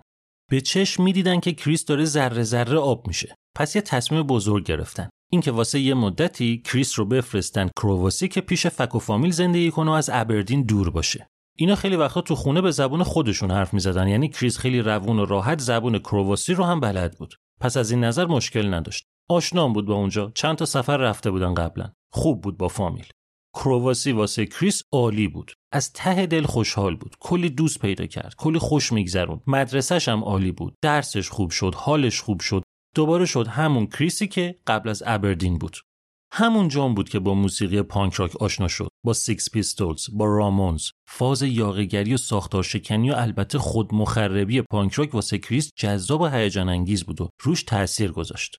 به 0.51 0.61
چشم 0.61 1.03
می‌دیدن 1.03 1.39
که 1.39 1.53
کریس 1.53 1.85
داره 1.85 2.05
ذره 2.05 2.43
ذره 2.43 2.77
آب 2.77 3.07
میشه. 3.07 3.35
پس 3.55 3.75
یه 3.75 3.81
تصمیم 3.81 4.23
بزرگ 4.23 4.65
گرفتن. 4.65 5.09
اینکه 5.31 5.51
واسه 5.51 5.79
یه 5.79 5.93
مدتی 5.93 6.61
کریس 6.65 6.99
رو 6.99 7.05
بفرستن 7.05 7.69
کرواسی 7.81 8.27
که 8.27 8.41
پیش 8.41 8.67
فک 8.67 8.95
و 8.95 8.99
فامیل 8.99 9.31
زندگی 9.31 9.71
کنه 9.71 9.91
و 9.91 9.93
از 9.93 10.09
ابردین 10.13 10.63
دور 10.63 10.89
باشه. 10.89 11.27
اینا 11.57 11.75
خیلی 11.75 11.95
وقتا 11.95 12.21
تو 12.21 12.35
خونه 12.35 12.61
به 12.61 12.71
زبون 12.71 13.03
خودشون 13.03 13.51
حرف 13.51 13.73
می‌زدن. 13.73 14.07
یعنی 14.07 14.29
کریس 14.29 14.57
خیلی 14.57 14.81
روون 14.81 15.19
و 15.19 15.25
راحت 15.25 15.59
زبون 15.59 15.99
کرواسی 15.99 16.53
رو 16.53 16.63
هم 16.63 16.79
بلد 16.79 17.17
بود. 17.17 17.33
پس 17.61 17.77
از 17.77 17.91
این 17.91 18.03
نظر 18.03 18.25
مشکل 18.25 18.73
نداشت. 18.73 19.05
آشنام 19.29 19.73
بود 19.73 19.85
با 19.85 19.93
اونجا. 19.93 20.31
چند 20.35 20.55
تا 20.55 20.65
سفر 20.65 20.97
رفته 20.97 21.31
بودن 21.31 21.53
قبلا. 21.53 21.91
خوب 22.11 22.41
بود 22.41 22.57
با 22.57 22.67
فامیل. 22.67 23.05
کرواسی 23.53 24.11
واسه 24.11 24.45
کریس 24.45 24.83
عالی 24.91 25.27
بود. 25.27 25.53
از 25.71 25.93
ته 25.93 26.25
دل 26.25 26.43
خوشحال 26.43 26.95
بود. 26.95 27.15
کلی 27.19 27.49
دوست 27.49 27.79
پیدا 27.79 28.05
کرد. 28.05 28.35
کلی 28.37 28.59
خوش 28.59 28.91
میگذرون. 28.91 29.41
مدرسهش 29.47 30.09
هم 30.09 30.23
عالی 30.23 30.51
بود. 30.51 30.75
درسش 30.81 31.29
خوب 31.29 31.51
شد. 31.51 31.75
حالش 31.75 32.21
خوب 32.21 32.41
شد. 32.41 32.63
دوباره 32.95 33.25
شد 33.25 33.47
همون 33.47 33.87
کریسی 33.87 34.27
که 34.27 34.55
قبل 34.67 34.89
از 34.89 35.03
ابردین 35.05 35.57
بود. 35.57 35.77
همون 36.31 36.67
جام 36.67 36.93
بود 36.95 37.09
که 37.09 37.19
با 37.19 37.33
موسیقی 37.33 37.81
پانک 37.81 38.13
راک 38.13 38.35
آشنا 38.35 38.67
شد. 38.67 38.89
با 39.05 39.13
سیکس 39.13 39.49
پیستولز 39.49 40.05
با 40.13 40.25
رامونز 40.25 40.89
فاز 41.07 41.41
یاغیگری 41.41 42.13
و 42.13 42.17
ساختار 42.17 42.63
شکنی 42.63 43.11
و 43.11 43.13
البته 43.17 43.59
خود 43.59 43.93
مخربی 43.93 44.61
پانک 44.61 44.93
راک 44.93 45.15
واسه 45.15 45.37
کریس 45.37 45.69
جذاب 45.75 46.21
و 46.21 46.25
هیجان 46.27 46.69
انگیز 46.69 47.03
بود 47.03 47.21
و 47.21 47.29
روش 47.41 47.63
تاثیر 47.63 48.11
گذاشت. 48.11 48.57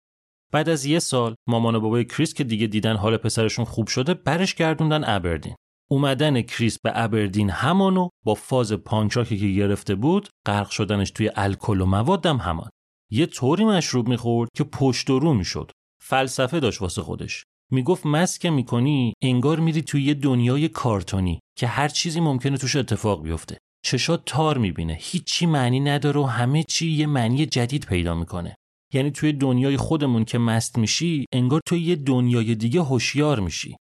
بعد 0.52 0.68
از 0.68 0.84
یه 0.84 0.98
سال 0.98 1.34
مامان 1.48 1.74
و 1.74 1.80
بابای 1.80 2.04
کریس 2.04 2.34
که 2.34 2.44
دیگه 2.44 2.66
دیدن 2.66 2.96
حال 2.96 3.16
پسرشون 3.16 3.64
خوب 3.64 3.86
شده 3.86 4.14
برش 4.14 4.54
گردوندن 4.54 5.04
ابردین. 5.04 5.54
اومدن 5.90 6.42
کریس 6.42 6.78
به 6.84 6.92
ابردین 6.94 7.50
همانو 7.50 8.08
با 8.24 8.34
فاز 8.34 8.72
پانکراکی 8.72 9.38
که 9.38 9.48
گرفته 9.48 9.94
بود 9.94 10.28
غرق 10.46 10.70
شدنش 10.70 11.10
توی 11.10 11.30
الکل 11.34 11.80
و 11.80 11.86
موادم 11.86 12.36
همان. 12.36 12.70
یه 13.10 13.26
طوری 13.26 13.64
مشروب 13.64 14.08
می‌خورد 14.08 14.50
که 14.56 14.64
پشت 14.64 15.10
و 15.10 15.18
رو 15.18 15.34
می‌شد. 15.34 15.70
فلسفه 16.02 16.60
داشت 16.60 16.82
واسه 16.82 17.02
خودش. 17.02 17.44
می‌گفت 17.72 18.06
مست 18.06 18.40
که 18.40 18.50
می‌کنی 18.50 19.12
انگار 19.22 19.60
میری 19.60 19.82
توی 19.82 20.02
یه 20.02 20.14
دنیای 20.14 20.68
کارتونی 20.68 21.40
که 21.58 21.66
هر 21.66 21.88
چیزی 21.88 22.20
ممکنه 22.20 22.58
توش 22.58 22.76
اتفاق 22.76 23.22
بیفته. 23.22 23.58
چشات 23.84 24.22
تار 24.26 24.58
می‌بینه. 24.58 24.98
هیچی 25.00 25.46
معنی 25.46 25.80
نداره 25.80 26.20
و 26.20 26.24
همه 26.24 26.62
چی 26.62 26.90
یه 26.90 27.06
معنی 27.06 27.46
جدید 27.46 27.86
پیدا 27.86 28.14
می‌کنه. 28.14 28.56
یعنی 28.94 29.10
توی 29.10 29.32
دنیای 29.32 29.76
خودمون 29.76 30.24
که 30.24 30.38
مست 30.38 30.78
میشی 30.78 31.24
انگار 31.32 31.60
توی 31.66 31.80
یه 31.80 31.96
دنیای 31.96 32.54
دیگه 32.54 32.82
هوشیار 32.82 33.40
میشی. 33.40 33.76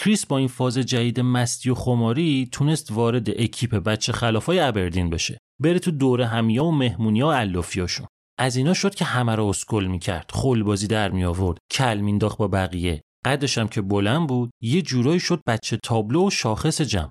کریس 0.00 0.26
با 0.26 0.38
این 0.38 0.48
فاز 0.48 0.78
جدید 0.78 1.20
مستی 1.20 1.70
و 1.70 1.74
خماری 1.74 2.48
تونست 2.52 2.92
وارد 2.92 3.30
اکیپ 3.30 3.74
بچه 3.74 4.12
خلافای 4.12 4.58
ابردین 4.58 5.10
بشه. 5.10 5.38
بره 5.62 5.78
تو 5.78 5.90
دوره 5.90 6.26
همیا 6.26 6.64
و 6.64 6.72
مهمونیا 6.72 7.28
و 7.28 7.32
علافیاشون 7.32 8.06
از 8.38 8.56
اینا 8.56 8.74
شد 8.74 8.94
که 8.94 9.04
همه 9.04 9.34
رو 9.34 9.46
اسکل 9.46 9.86
می‌کرد. 9.86 10.30
بازی 10.64 10.86
در 10.86 11.10
می 11.10 11.24
آورد 11.24 11.58
کل 11.70 11.98
مینداخت 11.98 12.38
با 12.38 12.48
بقیه. 12.48 13.02
قدش 13.24 13.58
هم 13.58 13.68
که 13.68 13.82
بلند 13.82 14.28
بود 14.28 14.50
یه 14.62 14.82
جورایی 14.82 15.20
شد 15.20 15.40
بچه 15.46 15.78
تابلو 15.82 16.26
و 16.26 16.30
شاخص 16.30 16.80
جمع. 16.80 17.10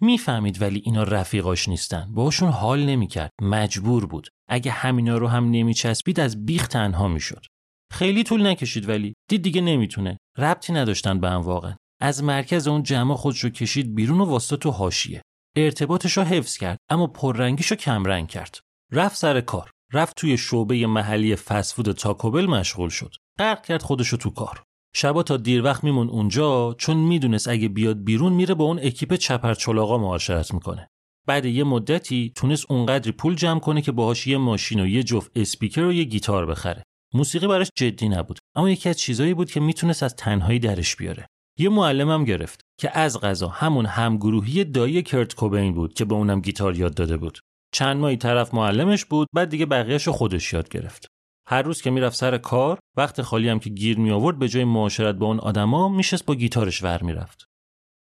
می‌فهمید 0.00 0.62
ولی 0.62 0.82
اینا 0.84 1.02
رفیقاش 1.02 1.68
نیستن. 1.68 2.12
باشون 2.14 2.48
حال 2.48 2.86
نمی‌کرد. 2.86 3.30
مجبور 3.42 4.06
بود. 4.06 4.28
اگه 4.48 4.70
همینا 4.70 5.18
رو 5.18 5.28
هم 5.28 5.50
نمیچسبید 5.50 6.20
از 6.20 6.46
بیخ 6.46 6.68
تنها 6.68 7.08
می‌شد. 7.08 7.44
خیلی 7.92 8.24
طول 8.24 8.46
نکشید 8.46 8.88
ولی. 8.88 9.14
دید 9.30 9.42
دیگه 9.42 9.60
نمی‌تونه. 9.60 10.18
ربطی 10.38 10.72
نداشتن 10.72 11.20
به 11.20 11.30
هم 11.30 11.40
واقعا. 11.40 11.76
از 12.00 12.24
مرکز 12.24 12.68
اون 12.68 12.82
جمع 12.82 13.14
خودش 13.14 13.44
رو 13.44 13.50
کشید 13.50 13.94
بیرون 13.94 14.20
و 14.20 14.24
واسطه 14.24 14.56
تو 14.56 14.70
حاشیه. 14.70 15.22
ارتباطش 15.56 16.16
رو 16.16 16.22
حفظ 16.22 16.56
کرد 16.56 16.78
اما 16.90 17.06
پررنگیش 17.06 17.66
رو 17.66 17.76
کمرنگ 17.76 18.28
کرد. 18.28 18.58
رفت 18.92 19.16
سر 19.16 19.40
کار. 19.40 19.70
رفت 19.92 20.16
توی 20.16 20.38
شعبه 20.38 20.86
محلی 20.86 21.36
فسفود 21.36 21.92
تاکوبل 21.92 22.46
مشغول 22.46 22.88
شد. 22.88 23.14
غرق 23.38 23.64
کرد 23.64 23.82
خودش 23.82 24.10
تو 24.10 24.30
کار. 24.30 24.62
شبا 24.98 25.22
تا 25.22 25.36
دیر 25.36 25.62
وقت 25.62 25.84
میمون 25.84 26.08
اونجا 26.08 26.74
چون 26.78 26.96
می‌دونست 26.96 27.48
اگه 27.48 27.68
بیاد 27.68 28.04
بیرون 28.04 28.32
میره 28.32 28.54
با 28.54 28.64
اون 28.64 28.78
اکیپ 28.82 29.14
چپرچلاقا 29.14 29.98
معاشرت 29.98 30.54
می‌کنه. 30.54 30.88
بعد 31.26 31.44
یه 31.44 31.64
مدتی 31.64 32.32
تونست 32.34 32.70
اونقدری 32.70 33.12
پول 33.12 33.34
جمع 33.34 33.60
کنه 33.60 33.82
که 33.82 33.92
باهاش 33.92 34.26
یه 34.26 34.38
ماشین 34.38 34.80
و 34.80 34.86
یه 34.86 35.02
جفت 35.02 35.30
اسپیکر 35.34 35.84
و 35.84 35.92
یه 35.92 36.04
گیتار 36.04 36.46
بخره. 36.46 36.82
موسیقی 37.14 37.46
براش 37.46 37.68
جدی 37.76 38.08
نبود 38.08 38.38
اما 38.54 38.70
یکی 38.70 38.88
از 38.88 38.98
چیزایی 38.98 39.34
بود 39.34 39.50
که 39.50 39.60
می‌تونست 39.60 40.02
از 40.02 40.16
تنهایی 40.16 40.58
درش 40.58 40.96
بیاره. 40.96 41.26
یه 41.58 41.68
معلمم 41.68 42.24
گرفت 42.24 42.60
که 42.80 42.98
از 42.98 43.20
غذا 43.20 43.48
همون 43.48 43.86
همگروهی 43.86 44.64
دایی 44.64 45.02
کرت 45.02 45.34
کوبین 45.34 45.74
بود 45.74 45.94
که 45.94 46.04
به 46.04 46.14
اونم 46.14 46.40
گیتار 46.40 46.76
یاد 46.76 46.94
داده 46.94 47.16
بود. 47.16 47.38
چند 47.74 47.96
ماهی 47.96 48.16
طرف 48.16 48.54
معلمش 48.54 49.04
بود 49.04 49.28
بعد 49.34 49.48
دیگه 49.48 49.66
بقیهش 49.66 50.08
خودش 50.08 50.52
یاد 50.52 50.68
گرفت. 50.68 51.06
هر 51.48 51.62
روز 51.62 51.82
که 51.82 51.90
می‌رفت 51.90 52.16
سر 52.16 52.38
کار 52.38 52.78
وقت 52.96 53.22
خالی 53.22 53.48
هم 53.48 53.58
که 53.58 53.70
گیر 53.70 53.98
می 53.98 54.10
آورد 54.10 54.38
به 54.38 54.48
جای 54.48 54.64
معاشرت 54.64 55.14
با 55.14 55.26
اون 55.26 55.40
آدما 55.40 55.88
میشست 55.88 56.26
با 56.26 56.34
گیتارش 56.34 56.82
ور 56.82 57.02
می‌رفت. 57.02 57.44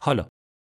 حالا 0.02 0.26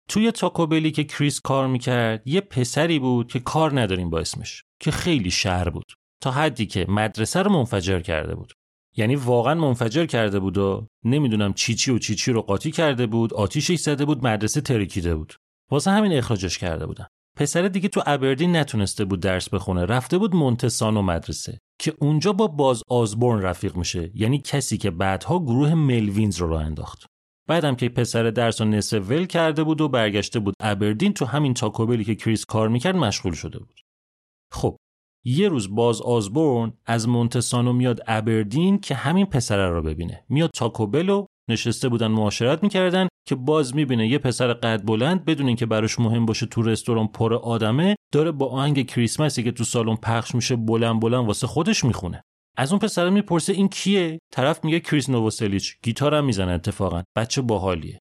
توی 0.09 0.33
تاکوبلی 0.33 0.90
که 0.90 1.04
کریس 1.04 1.40
کار 1.40 1.66
می‌کرد 1.66 2.28
یه 2.28 2.40
پسری 2.40 2.99
بود 2.99 3.33
که 3.33 3.40
کار 3.40 3.81
نداریم 3.81 4.11
با 4.11 4.21
اسمش 4.21 4.62
که 4.81 4.90
خیلی 4.90 5.31
شهر 5.31 5.71
بود. 5.71 5.93
تا 6.23 6.31
حدی 6.31 6.66
که 6.66 6.87
مدرسه 6.88 7.43
رو 7.43 7.52
منفجر 7.52 8.00
کرده 8.00 8.35
بود. 8.35 8.52
یعنی 8.97 9.16
واقعا 9.16 9.54
منفجر 9.54 10.07
کرده 10.07 10.40
بود 10.40 10.59
و 10.59 10.87
نمی‌دونم 11.04 11.52
چی 11.52 11.75
چی 11.75 11.90
و 11.90 11.99
چی 11.99 12.14
چی 12.14 12.33
رو 12.33 12.43
قاطی 12.43 12.71
کرده 12.71 13.07
بود 13.07 13.35
آتیشش 13.35 13.78
زده 13.78 14.04
بود 14.04 14.26
مدرسه 14.26 14.61
ترکیده 14.61 15.14
بود. 15.14 15.35
واسه 15.71 15.90
همین 15.90 16.12
اخراجش 16.12 16.59
کرده 16.59 16.87
بودن. 16.87 17.07
پسر 17.36 17.68
دیگه 17.68 17.88
تو 17.88 18.02
ابردین 18.06 18.56
نتونسته 18.56 19.04
بود 19.04 19.20
درس 19.20 19.48
بخونه 19.48 19.84
رفته 19.84 20.18
بود 20.18 20.36
مونتسانو 20.36 21.02
مدرسه 21.02 21.58
که 21.80 21.94
اونجا 22.00 22.32
با 22.32 22.46
باز 22.46 22.82
آزبورن 22.88 23.42
رفیق 23.42 23.76
میشه 23.76 24.10
یعنی 24.14 24.38
کسی 24.38 24.78
که 24.78 24.90
بعدها 24.90 25.38
گروه 25.38 25.74
ملوینز 25.74 26.38
رو 26.38 26.48
راه 26.48 26.64
انداخت. 26.64 27.06
بعدم 27.48 27.74
که 27.74 27.88
پسر 27.88 28.30
درس 28.30 28.60
و 28.60 28.64
نصف 28.64 29.10
ول 29.10 29.24
کرده 29.26 29.64
بود 29.64 29.80
و 29.80 29.88
برگشته 29.88 30.38
بود 30.38 30.54
ابردین 30.60 31.12
تو 31.12 31.24
همین 31.24 31.54
تاکوبلی 31.54 32.04
که 32.04 32.14
کریس 32.14 32.44
کار 32.44 32.68
می‌کرد 32.68 32.96
مشغول 32.96 33.32
شده 33.32 33.58
بود. 33.58 33.80
خب 34.52 34.76
یه 35.24 35.48
روز 35.48 35.74
باز 35.74 36.02
آزبورن 36.02 36.72
از 36.86 37.08
مونتسانو 37.08 37.72
میاد 37.72 38.00
ابردین 38.06 38.78
که 38.78 38.94
همین 38.94 39.26
پسره 39.26 39.68
رو 39.68 39.82
ببینه. 39.82 40.24
میاد 40.28 40.50
تاکوبل 40.54 41.08
و 41.08 41.26
نشسته 41.50 41.88
بودن 41.88 42.06
معاشرت 42.06 42.62
می‌کردن 42.62 43.08
که 43.28 43.34
باز 43.34 43.74
می‌بینه 43.76 44.08
یه 44.08 44.18
پسر 44.18 44.52
قد 44.52 44.84
بلند 44.84 45.24
بدون 45.24 45.46
اینکه 45.46 45.66
براش 45.66 45.98
مهم 45.98 46.26
باشه 46.26 46.46
تو 46.46 46.62
رستوران 46.62 47.06
پر 47.06 47.34
آدمه 47.34 47.96
داره 48.12 48.30
با 48.30 48.46
آهنگ 48.46 48.86
کریسمسی 48.86 49.42
که 49.42 49.52
تو 49.52 49.64
سالن 49.64 49.96
پخش 49.96 50.34
میشه 50.34 50.56
بلند 50.56 51.00
بلند 51.00 51.26
واسه 51.26 51.46
خودش 51.46 51.84
می‌خونه. 51.84 52.22
از 52.56 52.72
اون 52.72 52.78
پسر 52.78 53.10
می‌پرسه 53.10 53.52
این 53.52 53.68
کیه؟ 53.68 54.18
طرف 54.32 54.64
میگه 54.64 54.80
کریس 54.80 55.10
نووسلیچ. 55.10 55.76
گیتارم 55.82 56.24
می‌زنه 56.24 56.52
اتفاقا. 56.52 57.02
بچه 57.16 57.42
باحالیه. 57.42 57.98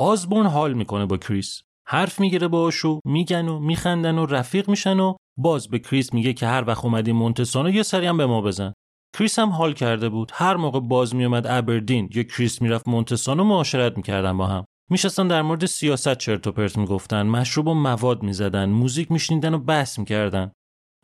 آزبون 0.00 0.46
حال 0.46 0.72
می‌کنه 0.72 1.06
با 1.06 1.16
کریس. 1.16 1.62
حرف 1.86 2.20
می‌گیره 2.20 2.48
باهاشو 2.48 3.00
میگن 3.04 3.48
و 3.48 3.58
میخندن 3.58 4.18
و 4.18 4.26
رفیق 4.26 4.68
میشن 4.68 5.00
و 5.00 5.14
باز 5.38 5.68
به 5.68 5.78
کریس 5.78 6.14
میگه 6.14 6.32
که 6.32 6.46
هر 6.46 6.64
وقت 6.66 6.84
اومدی 6.84 7.12
مونتسانو 7.12 7.70
یه 7.70 7.82
سری 7.82 8.06
هم 8.06 8.16
به 8.16 8.26
ما 8.26 8.40
بزن. 8.40 8.72
کریس 9.14 9.38
هم 9.38 9.50
حال 9.50 9.72
کرده 9.72 10.08
بود. 10.08 10.30
هر 10.34 10.56
موقع 10.56 10.80
باز 10.80 11.14
میومد 11.14 11.46
ابردین 11.46 12.10
یا 12.14 12.22
کریس 12.22 12.62
می‌رفت 12.62 12.88
مونتسانو 12.88 13.44
معاشرت 13.44 13.96
می‌کردن 13.96 14.36
با 14.36 14.46
هم. 14.46 14.64
میشستن 14.90 15.28
در 15.28 15.42
مورد 15.42 15.66
سیاست 15.66 16.18
چرت 16.18 16.46
و 16.46 16.52
پرت 16.52 16.78
می‌گفتن 16.78 17.22
مشروب 17.22 17.68
و 17.68 17.74
مواد 17.74 18.22
می‌زدن 18.22 18.68
موزیک 18.68 19.12
میشنیدن 19.12 19.54
و 19.54 19.58
بحث 19.58 19.98
می‌کردن. 19.98 20.52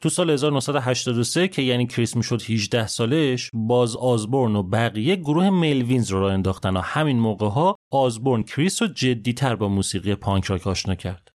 تو 0.03 0.09
سال 0.09 0.31
1983 0.31 1.49
که 1.49 1.63
یعنی 1.63 1.87
کریس 1.87 2.17
می‌شد 2.17 2.43
18 2.43 2.87
سالش 2.87 3.51
باز 3.55 3.97
آزبورن 3.97 4.57
و 4.57 4.63
بقیه 4.63 5.17
گروه 5.17 5.51
ملوینز 5.51 6.11
رو 6.11 6.21
راه 6.21 6.31
انداختن 6.31 6.77
و 6.77 6.81
همین 6.81 7.19
موقع 7.19 7.49
ها 7.49 7.77
آزبورن 7.93 8.43
کریس 8.43 8.83
رو 8.83 8.89
جدیتر 8.89 9.57
با 9.57 9.69
موسیقی 9.69 10.15
پانک 10.15 10.45
راک 10.45 10.67
آشنا 10.67 10.95
کرد. 10.95 11.29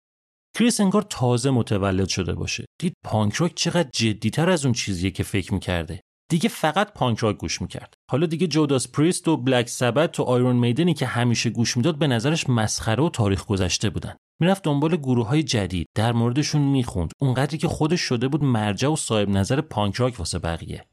کریس 0.57 0.81
انگار 0.81 1.01
تازه 1.01 1.49
متولد 1.49 2.07
شده 2.07 2.33
باشه. 2.33 2.65
دید 2.81 2.93
پانک 3.05 3.33
راک 3.33 3.55
چقدر 3.55 3.89
جدیتر 3.93 4.49
از 4.49 4.65
اون 4.65 4.73
چیزیه 4.73 5.11
که 5.11 5.23
فکر 5.23 5.53
می‌کرده. 5.53 6.01
دیگه 6.31 6.49
فقط 6.49 6.93
پانک 6.93 7.19
راک 7.19 7.37
گوش 7.37 7.61
می‌کرد. 7.61 7.93
حالا 8.11 8.25
دیگه 8.25 8.47
جوداس 8.47 8.87
پریست 8.87 9.27
و 9.27 9.37
بلک 9.37 9.69
سبت 9.69 10.19
و 10.19 10.23
آیرون 10.23 10.55
میدنی 10.55 10.93
که 10.93 11.05
همیشه 11.05 11.49
گوش 11.49 11.77
می‌داد 11.77 11.99
به 11.99 12.07
نظرش 12.07 12.49
مسخره 12.49 13.03
و 13.03 13.09
تاریخ 13.09 13.45
گذشته 13.45 13.89
بودن. 13.89 14.15
می‌رفت 14.41 14.63
دنبال 14.63 14.95
گروه 14.95 15.27
های 15.27 15.43
جدید. 15.43 15.87
در 15.95 16.11
موردشون 16.11 16.61
می‌خوند. 16.61 17.11
اونقدری 17.19 17.57
که 17.57 17.67
خودش 17.67 18.01
شده 18.01 18.27
بود 18.27 18.43
مرجع 18.43 18.87
و 18.87 18.95
صاحب 18.95 19.29
نظر 19.29 19.61
پانک 19.61 19.95
راک 19.95 20.19
واسه 20.19 20.39
بقیه. 20.39 20.85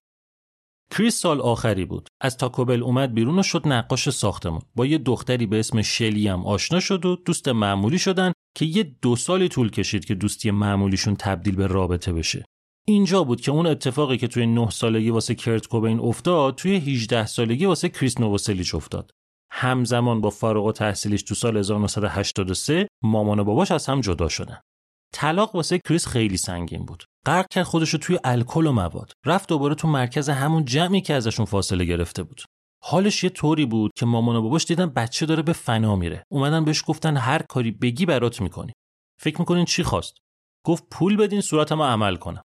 کریس 0.91 1.21
سال 1.21 1.41
آخری 1.41 1.85
بود. 1.85 2.09
از 2.21 2.37
تاکوبل 2.37 2.83
اومد 2.83 3.15
بیرون 3.15 3.39
و 3.39 3.43
شد 3.43 3.69
نقاش 3.69 4.11
ساختمون. 4.11 4.63
با 4.75 4.87
یه 4.87 4.99
دختری 4.99 5.47
به 5.47 5.59
اسم 5.59 5.83
شلی 5.83 6.29
هم 6.29 6.47
آشنا 6.47 6.81
شد 6.81 7.07
و 7.07 7.17
دوست 7.17 7.49
معمولی 7.49 7.99
شدن 7.99 8.33
که 8.57 8.65
یه 8.65 8.83
دو 9.03 9.17
سالی 9.17 9.49
طول 9.49 9.71
کشید 9.71 10.05
که 10.05 10.15
دوستی 10.15 10.51
معمولیشون 10.51 11.17
تبدیل 11.17 11.57
به 11.57 11.67
رابطه 11.67 12.13
بشه. 12.13 12.45
اینجا 12.89 13.25
بود 13.25 13.41
که 13.41 13.51
اون 13.51 13.67
اتفاقی 13.67 14.17
که 14.17 14.29
توی 14.29 14.47
9 14.47 14.71
سالگی 14.71 15.11
واسه 15.11 15.35
کرت 15.35 15.67
کوبین 15.67 16.01
افتاد 16.01 16.55
توی 16.55 16.77
18 16.77 17.27
سالگی 17.27 17.67
واسه 17.67 17.89
کریس 17.89 18.21
نووسلیچ 18.21 18.75
افتاد. 18.75 19.11
همزمان 19.53 20.21
با 20.21 20.31
فارغ 20.31 20.65
و 20.65 20.73
تحصیلیش 20.73 21.23
تو 21.23 21.35
سال 21.35 21.57
1983 21.57 22.89
مامان 23.05 23.39
و 23.39 23.45
باباش 23.45 23.71
از 23.71 23.87
هم 23.87 24.01
جدا 24.01 24.29
شدن. 24.29 24.61
طلاق 25.15 25.55
واسه 25.55 25.81
کریس 25.89 26.07
خیلی 26.07 26.37
سنگین 26.37 26.85
بود. 26.85 27.05
غرق 27.27 27.47
کرد 27.51 27.65
خودش 27.65 27.91
توی 27.91 28.19
الکل 28.25 28.67
و 28.67 28.73
مواد. 28.73 29.13
رفت 29.27 29.49
دوباره 29.49 29.75
تو 29.75 29.89
مرکز 29.89 30.29
همون 30.29 30.65
جمعی 30.65 31.01
که 31.01 31.15
ازشون 31.15 31.47
فاصله 31.47 31.85
گرفته 31.85 32.23
بود. 32.23 32.43
حالش 32.85 33.25
یه 33.25 33.31
طوری 33.31 33.67
بود 33.67 33.91
که 33.97 34.07
مامان 34.07 34.37
و 34.37 34.43
باباش 34.43 34.65
دیدن 34.65 34.87
بچه 34.87 35.27
داره 35.27 35.43
به 35.43 35.53
فنا 35.53 35.97
میره. 35.97 36.23
اومدن 36.33 36.65
بهش 36.65 36.85
گفتن 36.87 37.17
هر 37.17 37.43
کاری 37.49 37.71
بگی 37.71 38.07
برات 38.07 38.41
می‌کنی. 38.41 38.73
فکر 39.21 39.39
می‌کنین 39.39 39.65
چی 39.65 39.83
خواست؟ 39.83 40.19
گفت 40.67 40.85
پول 40.91 41.17
بدین 41.17 41.41
صورتمو 41.41 41.85
عمل 41.85 42.17
کنم. 42.17 42.43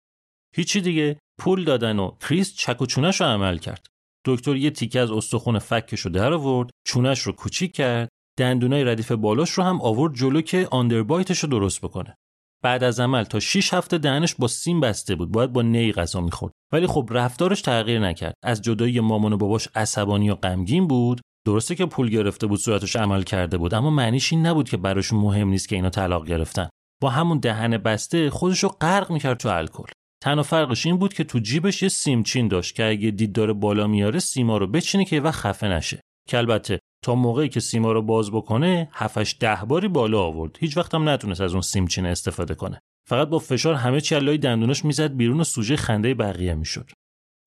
هیچی 0.56 0.80
دیگه 0.80 1.18
پول 1.38 1.64
دادن 1.64 1.98
و 1.98 2.10
کریس 2.20 2.54
چک 2.54 2.82
و 2.82 2.86
چونش 2.86 3.20
رو 3.20 3.26
عمل 3.26 3.58
کرد. 3.58 3.86
دکتر 4.24 4.56
یه 4.56 4.70
تیکه 4.70 5.00
از 5.00 5.10
استخون 5.10 5.58
فکش 5.58 6.00
رو 6.00 6.10
در 6.10 6.32
آورد 6.32 6.70
چونش 6.86 7.20
رو 7.20 7.32
کوچیک 7.32 7.72
کرد 7.72 8.08
دندونای 8.38 8.84
ردیف 8.84 9.12
بالاش 9.12 9.50
رو 9.50 9.64
هم 9.64 9.80
آورد 9.80 10.14
جلو 10.14 10.40
که 10.40 10.68
آندربایتش 10.70 11.38
رو 11.38 11.48
درست 11.48 11.80
بکنه. 11.80 12.14
بعد 12.62 12.84
از 12.84 13.00
عمل 13.00 13.24
تا 13.24 13.40
6 13.40 13.74
هفته 13.74 13.98
دهنش 13.98 14.34
با 14.34 14.48
سیم 14.48 14.80
بسته 14.80 15.14
بود 15.14 15.32
باید 15.32 15.52
با 15.52 15.62
نی 15.62 15.92
غذا 15.92 16.20
می‌خورد. 16.20 16.52
ولی 16.72 16.86
خب 16.86 17.08
رفتارش 17.10 17.62
تغییر 17.62 18.00
نکرد. 18.00 18.34
از 18.44 18.62
جدایی 18.62 19.00
مامان 19.00 19.32
و 19.32 19.36
باباش 19.36 19.68
عصبانی 19.74 20.30
و 20.30 20.34
غمگین 20.34 20.88
بود. 20.88 21.20
درسته 21.46 21.74
که 21.74 21.86
پول 21.86 22.10
گرفته 22.10 22.46
بود 22.46 22.60
صورتش 22.60 22.96
عمل 22.96 23.22
کرده 23.22 23.58
بود 23.58 23.74
اما 23.74 23.90
معنیش 23.90 24.32
این 24.32 24.46
نبود 24.46 24.68
که 24.68 24.76
براشون 24.76 25.20
مهم 25.20 25.48
نیست 25.48 25.68
که 25.68 25.76
اینا 25.76 25.90
طلاق 25.90 26.26
گرفتن. 26.26 26.68
با 27.02 27.10
همون 27.10 27.38
دهن 27.38 27.78
بسته 27.78 28.30
خودش 28.30 28.58
رو 28.58 28.68
غرق 28.68 29.10
می‌کرد 29.10 29.38
تو 29.38 29.48
الکل. 29.48 29.88
تنها 30.22 30.42
فرقش 30.42 30.86
این 30.86 30.96
بود 30.96 31.14
که 31.14 31.24
تو 31.24 31.38
جیبش 31.38 31.82
یه 31.82 31.88
سیمچین 31.88 32.48
داشت 32.48 32.74
که 32.74 32.88
اگه 32.88 33.10
دید 33.10 33.32
داره 33.32 33.52
بالا 33.52 33.86
میاره 33.86 34.18
سیما 34.18 34.58
رو 34.58 34.66
بچینه 34.66 35.04
که 35.04 35.20
وقت 35.20 35.40
خفه 35.40 35.68
نشه. 35.68 36.00
که 36.28 36.38
البته 36.38 36.80
تا 37.04 37.14
موقعی 37.14 37.48
که 37.48 37.60
سیما 37.60 37.92
رو 37.92 38.02
باز 38.02 38.30
بکنه 38.30 38.88
7 38.92 39.38
ده 39.38 39.64
باری 39.68 39.88
بالا 39.88 40.22
آورد. 40.22 40.56
هیچ 40.60 40.76
وقت 40.76 40.94
هم 40.94 41.08
نتونست 41.08 41.40
از 41.40 41.52
اون 41.52 41.62
سیمچین 41.62 42.06
استفاده 42.06 42.54
کنه. 42.54 42.80
فقط 43.08 43.28
با 43.28 43.38
فشار 43.38 43.74
همه 43.74 44.00
چی 44.00 44.14
علای 44.14 44.38
دندوناش 44.38 44.84
می‌زد 44.84 45.16
بیرون 45.16 45.40
و 45.40 45.44
سوژه 45.44 45.76
خنده 45.76 46.14
بقیه 46.14 46.54
می‌شد. 46.54 46.90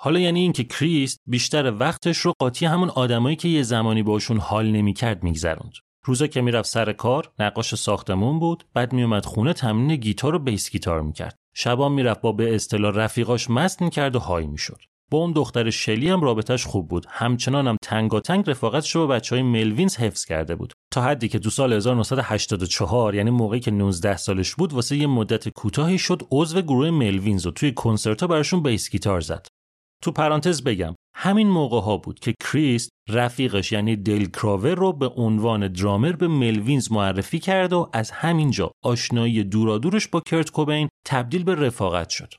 حالا 0.02 0.20
یعنی 0.20 0.40
اینکه 0.40 0.64
کریست 0.64 1.18
بیشتر 1.28 1.74
وقتش 1.80 2.18
رو 2.18 2.34
قاطی 2.40 2.66
همون 2.66 2.90
آدمایی 2.90 3.36
که 3.36 3.48
یه 3.48 3.64
زمانی 3.64 4.04
باشون 4.04 4.38
حال 4.38 4.72
نمی‌کرد 4.72 5.24
میگذروند. 5.24 5.74
روزا 6.06 6.28
که 6.28 6.42
می‌رفت 6.42 6.70
سر 6.70 6.94
کار 6.94 7.32
نقاش 7.40 7.76
ساختمون 7.76 8.40
بود 8.40 8.64
بعد 8.74 8.94
میومد 8.94 9.26
خونه 9.26 9.54
تمرین 9.54 9.96
گیتار 9.96 10.36
و 10.36 10.40
بیس 10.40 10.72
گیتار 10.72 11.02
می‌کرد. 11.02 11.36
شبام 11.54 11.92
می‌رفت 11.92 12.22
با 12.22 12.32
به 12.32 12.56
اصطلاح 12.56 12.96
رفیقاش 12.96 13.50
مست 13.50 13.82
می‌کرد 13.82 14.16
و 14.16 14.20
high 14.20 14.48
می‌شد. 14.48 14.80
با 15.12 15.18
اون 15.18 15.32
دختر 15.32 15.70
شلی 15.70 16.10
هم 16.10 16.22
رابطش 16.22 16.66
خوب 16.66 16.88
بود. 16.88 17.06
همچنان 17.10 17.68
هم 17.68 17.78
تنگاتنگ 17.84 18.50
رفاقتش 18.50 18.96
رو 18.96 19.08
با 19.08 19.14
بچه 19.14 19.36
های 19.36 19.44
ملوینز 19.44 19.98
حفظ 19.98 20.26
کرده 20.26 20.56
بود. 20.56 20.74
تا 20.94 21.02
حدی 21.02 21.28
که 21.28 21.40
تو 21.40 21.50
سال 21.50 21.74
1984 21.74 23.16
یعنی 23.16 23.30
موقعی 23.30 23.60
که 23.60 23.72
19 23.72 24.18
سالش 24.18 24.56
بود 24.56 24.74
واسه 24.74 24.98
یه 24.98 25.08
مدت 25.08 25.50
کوتاهی 25.50 25.98
شد 25.98 26.22
عضو 26.32 26.62
گروه 26.62 26.90
ملوینز 26.90 27.46
و 27.46 27.52
توی 27.52 27.72
کنسرت 27.72 28.22
ها 28.22 28.28
براشون 28.28 28.64
بیس 28.64 28.90
گیتار 28.90 29.22
زد. 29.22 29.48
تو 30.04 30.12
پرانتز 30.12 30.64
بگم 30.64 30.96
همین 31.16 31.50
موقع 31.50 31.80
ها 31.80 31.98
بود 31.98 32.20
که 32.20 32.34
کریس 32.44 32.90
رفیقش 33.10 33.72
یعنی 33.72 33.96
دیل 33.96 34.26
کراور 34.26 34.76
رو 34.76 34.94
به 34.94 35.08
عنوان 35.08 35.68
درامر 35.68 36.12
به 36.12 36.28
ملوینز 36.28 36.92
معرفی 36.92 37.40
کرد 37.40 37.74
و 37.74 37.90
از 37.94 38.12
همینجا 38.12 38.72
آشنایی 38.84 39.44
دورادورش 39.44 40.08
با 40.08 40.22
کرت 40.28 40.52
کوبین 40.52 40.90
تبدیل 41.06 41.44
به 41.44 41.56
رفاقت 41.56 42.10
شد. 42.10 42.34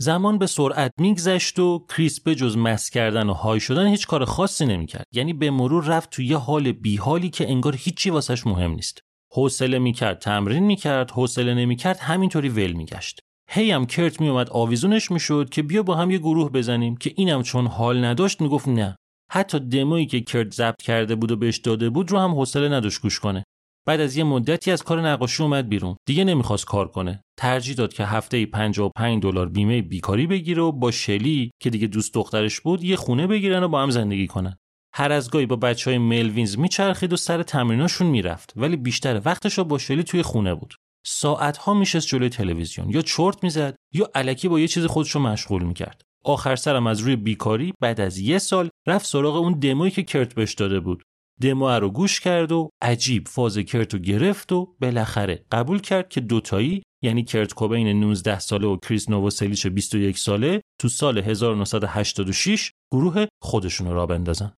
زمان 0.00 0.38
به 0.38 0.46
سرعت 0.46 0.92
میگذشت 1.00 1.58
و 1.58 1.86
کریس 1.88 2.20
به 2.20 2.34
جز 2.34 2.56
مس 2.56 2.90
کردن 2.90 3.28
و 3.28 3.32
های 3.32 3.60
شدن 3.60 3.86
هیچ 3.86 4.06
کار 4.06 4.24
خاصی 4.24 4.66
نمی‌کرد. 4.66 5.04
یعنی 5.12 5.32
به 5.32 5.50
مرور 5.50 5.84
رفت 5.84 6.10
تو 6.10 6.22
یه 6.22 6.36
حال 6.36 6.72
بیحالی 6.72 7.30
که 7.30 7.50
انگار 7.50 7.76
هیچی 7.76 8.10
واسش 8.10 8.46
مهم 8.46 8.70
نیست. 8.70 9.00
حوصله 9.32 9.78
می‌کرد 9.78 10.18
تمرین 10.18 10.64
می‌کرد 10.64 11.10
حوصله 11.10 11.54
نمی‌کرد 11.54 11.98
همینطوری 11.98 12.48
ول 12.48 12.72
میگشت. 12.72 13.20
هی 13.50 13.70
هم 13.70 13.86
کرت 13.86 14.20
میومد 14.20 14.50
آویزونش 14.50 15.10
می‌شد 15.10 15.48
که 15.50 15.62
بیا 15.62 15.82
با 15.82 15.94
هم 15.94 16.10
یه 16.10 16.18
گروه 16.18 16.52
بزنیم 16.52 16.96
که 16.96 17.12
اینم 17.16 17.42
چون 17.42 17.66
حال 17.66 18.04
نداشت 18.04 18.40
می‌گفت 18.40 18.68
نه. 18.68 18.96
حتی 19.32 19.60
دمویی 19.60 20.06
که 20.06 20.20
کرت 20.20 20.54
ضبط 20.54 20.82
کرده 20.82 21.14
بود 21.14 21.32
و 21.32 21.36
بهش 21.36 21.56
داده 21.58 21.90
بود 21.90 22.10
رو 22.10 22.18
هم 22.18 22.30
حوصله 22.30 22.68
نداشت 22.68 23.00
گوش 23.00 23.20
کنه. 23.20 23.44
بعد 23.86 24.00
از 24.00 24.16
یه 24.16 24.24
مدتی 24.24 24.70
از 24.70 24.82
کار 24.82 25.08
نقاشی 25.08 25.42
اومد 25.42 25.68
بیرون. 25.68 25.96
دیگه 26.06 26.24
نمی‌خواست 26.24 26.64
کار 26.64 26.88
کنه. 26.88 27.22
ترجیح 27.38 27.74
داد 27.74 27.92
که 27.92 28.04
هفته 28.04 28.46
55 28.46 29.22
دلار 29.22 29.48
بیمه 29.48 29.82
بیکاری 29.82 30.26
بگیره 30.26 30.62
و 30.62 30.72
با 30.72 30.90
شلی 30.90 31.50
که 31.62 31.70
دیگه 31.70 31.86
دوست 31.86 32.14
دخترش 32.14 32.60
بود 32.60 32.84
یه 32.84 32.96
خونه 32.96 33.26
بگیرن 33.26 33.62
و 33.62 33.68
با 33.68 33.82
هم 33.82 33.90
زندگی 33.90 34.26
کنن. 34.26 34.56
هر 34.94 35.12
از 35.12 35.30
گاهی 35.30 35.46
با 35.46 35.56
بچه 35.56 35.90
های 35.90 35.98
ملوینز 35.98 36.58
میچرخید 36.58 37.12
و 37.12 37.16
سر 37.16 37.42
تمریناشون 37.42 38.06
می‌رفت 38.06 38.52
ولی 38.56 38.76
بیشتر 38.76 39.22
وقتش 39.24 39.58
با 39.58 39.78
شلی 39.78 40.02
توی 40.02 40.22
خونه 40.22 40.54
بود. 40.54 40.74
ساعتها 41.10 41.74
میشست 41.74 42.06
جلوی 42.06 42.28
تلویزیون. 42.28 42.90
یا 42.90 43.02
چرت 43.02 43.44
می‌زد 43.44 43.76
یا 43.92 44.10
علکی 44.14 44.48
با 44.48 44.60
یه 44.60 44.68
چیز 44.68 44.84
خودش 44.84 45.10
رو 45.10 45.20
مشغول 45.20 45.62
می‌کرد. 45.62 46.02
آخر 46.24 46.56
سرم 46.56 46.86
از 46.86 47.00
روی 47.00 47.16
بیکاری 47.16 47.72
بعد 47.80 48.00
از 48.00 48.18
یه 48.18 48.38
سال 48.38 48.68
رفت 48.86 49.06
سراغ 49.06 49.36
اون 49.36 49.52
دمویی 49.52 49.90
که 49.90 50.02
کرت 50.02 50.34
بهش 50.34 50.54
داده 50.54 50.80
بود. 50.80 51.02
دمو 51.40 51.68
رو 51.68 51.90
گوش 51.90 52.20
کرد 52.20 52.52
و 52.52 52.70
عجیب 52.82 53.28
فاز 53.28 53.58
کرت 53.58 53.94
رو 53.94 54.00
گرفت 54.00 54.52
و 54.52 54.76
بالاخره 54.80 55.44
قبول 55.52 55.80
کرد 55.80 56.08
که 56.08 56.20
دوتایی 56.20 56.82
یعنی 57.02 57.24
کرت 57.24 57.54
کوبین 57.54 58.00
19 58.00 58.38
ساله 58.38 58.66
و 58.66 58.76
کریس 58.76 59.08
نووسلیچ 59.08 59.66
21 59.66 60.18
ساله 60.18 60.60
تو 60.80 60.88
سال 60.88 61.18
1986 61.18 62.70
گروه 62.92 63.26
خودشون 63.42 63.90
را 63.90 64.06
بندازن. 64.06 64.52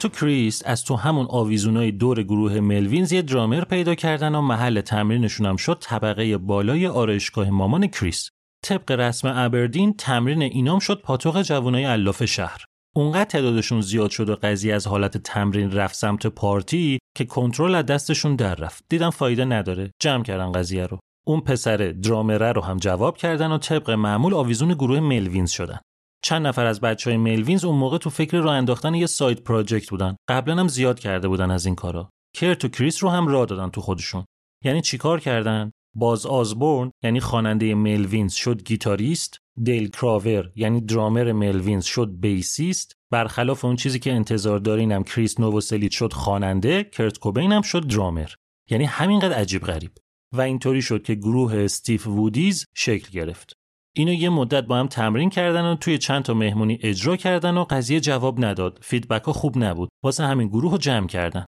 کرت 0.00 0.04
و 0.04 0.18
کریس 0.20 0.62
از 0.66 0.84
تو 0.84 0.96
همون 0.96 1.26
آویزونای 1.30 1.92
دور 1.92 2.22
گروه 2.22 2.60
ملوینز 2.60 3.12
یه 3.12 3.22
درامر 3.22 3.64
پیدا 3.64 3.94
کردن 3.94 4.34
و 4.34 4.40
محل 4.40 4.80
تمرینشون 4.80 5.46
هم 5.46 5.56
شد 5.56 5.78
طبقه 5.80 6.38
بالای 6.38 6.86
آرایشگاه 6.86 7.50
مامان 7.50 7.86
کریس. 7.86 8.30
طبق 8.64 8.90
رسم 8.90 9.32
ابردین 9.36 9.94
تمرین 9.94 10.42
اینام 10.42 10.78
شد 10.78 11.00
پاتوق 11.00 11.42
جوانای 11.42 11.84
الاف 11.84 12.24
شهر. 12.24 12.64
اونقدر 12.96 13.24
تعدادشون 13.24 13.80
زیاد 13.80 14.10
شد 14.10 14.28
و 14.28 14.36
قضیه 14.42 14.74
از 14.74 14.86
حالت 14.86 15.18
تمرین 15.18 15.72
رفت 15.72 15.94
سمت 15.94 16.26
پارتی 16.26 16.98
که 17.16 17.24
کنترل 17.24 17.74
از 17.74 17.86
دستشون 17.86 18.36
در 18.36 18.54
رفت. 18.54 18.84
دیدم 18.88 19.10
فایده 19.10 19.44
نداره. 19.44 19.90
جمع 20.00 20.22
کردن 20.22 20.52
قضیه 20.52 20.86
رو. 20.86 20.98
اون 21.26 21.40
پسر 21.40 21.76
درامره 21.76 22.52
رو 22.52 22.62
هم 22.62 22.76
جواب 22.76 23.16
کردن 23.16 23.52
و 23.52 23.58
طبق 23.58 23.90
معمول 23.90 24.34
آویزون 24.34 24.74
گروه 24.74 25.00
ملوینز 25.00 25.50
شدن. 25.50 25.78
چند 26.22 26.46
نفر 26.46 26.66
از 26.66 26.80
بچه 26.80 27.10
های 27.10 27.16
ملوینز 27.16 27.64
اون 27.64 27.78
موقع 27.78 27.98
تو 27.98 28.10
فکر 28.10 28.38
راه 28.38 28.54
انداختن 28.54 28.94
یه 28.94 29.06
side 29.06 29.40
project 29.40 29.90
بودن. 29.90 30.16
قبلا 30.28 30.56
هم 30.56 30.68
زیاد 30.68 30.98
کرده 30.98 31.28
بودن 31.28 31.50
از 31.50 31.66
این 31.66 31.74
کارا. 31.74 32.10
کرت 32.36 32.64
و 32.64 32.68
کریس 32.68 33.02
رو 33.02 33.10
هم 33.10 33.28
راه 33.28 33.46
دادن 33.46 33.70
تو 33.70 33.80
خودشون. 33.80 34.24
یعنی 34.64 34.80
چیکار 34.80 35.20
کردن؟ 35.20 35.72
باز 35.96 36.26
آزبورن 36.26 36.90
یعنی 37.04 37.20
خواننده 37.20 37.74
ملوینز 37.74 38.32
شد 38.32 38.62
گیتاریست 38.62 39.38
دیل 39.62 39.90
کراور 39.90 40.52
یعنی 40.56 40.80
درامر 40.80 41.32
ملوینز 41.32 41.84
شد 41.84 42.10
بیسیست. 42.20 42.94
برخلاف 43.12 43.64
اون 43.64 43.76
چیزی 43.76 43.98
که 43.98 44.12
انتظار 44.12 44.58
دارینم 44.58 45.02
کریس 45.02 45.40
نووسلیچ 45.40 45.90
شد 45.90 46.12
خواننده 46.12 46.84
کرت 46.84 47.18
کوبین 47.18 47.52
هم 47.52 47.62
شد 47.62 47.86
درامر. 47.86 48.30
یعنی 48.70 48.84
همینقدر 48.84 49.34
عجیب 49.34 49.62
غریب. 49.62 49.90
و 50.34 50.40
اینطوری 50.40 50.82
شد 50.82 51.02
که 51.02 51.14
گروه 51.14 51.56
استیف 51.56 52.06
وودیز 52.06 52.66
شکل 52.74 53.10
گرفت. 53.10 53.59
اینو 53.96 54.12
یه 54.12 54.28
مدت 54.30 54.64
با 54.64 54.76
هم 54.76 54.86
تمرین 54.86 55.30
کردن 55.30 55.64
و 55.64 55.74
توی 55.74 55.98
چند 55.98 56.22
تا 56.22 56.34
مهمونی 56.34 56.78
اجرا 56.82 57.16
کردن 57.16 57.56
و 57.56 57.64
قضیه 57.64 58.00
جواب 58.00 58.44
نداد. 58.44 58.78
feedback 58.82 59.22
ها 59.22 59.32
خوب 59.32 59.58
نبود. 59.58 59.88
واسه 60.04 60.24
همین 60.24 60.48
گروه 60.48 60.72
رو 60.72 60.78
جمع 60.78 61.06
کردن. 61.06 61.44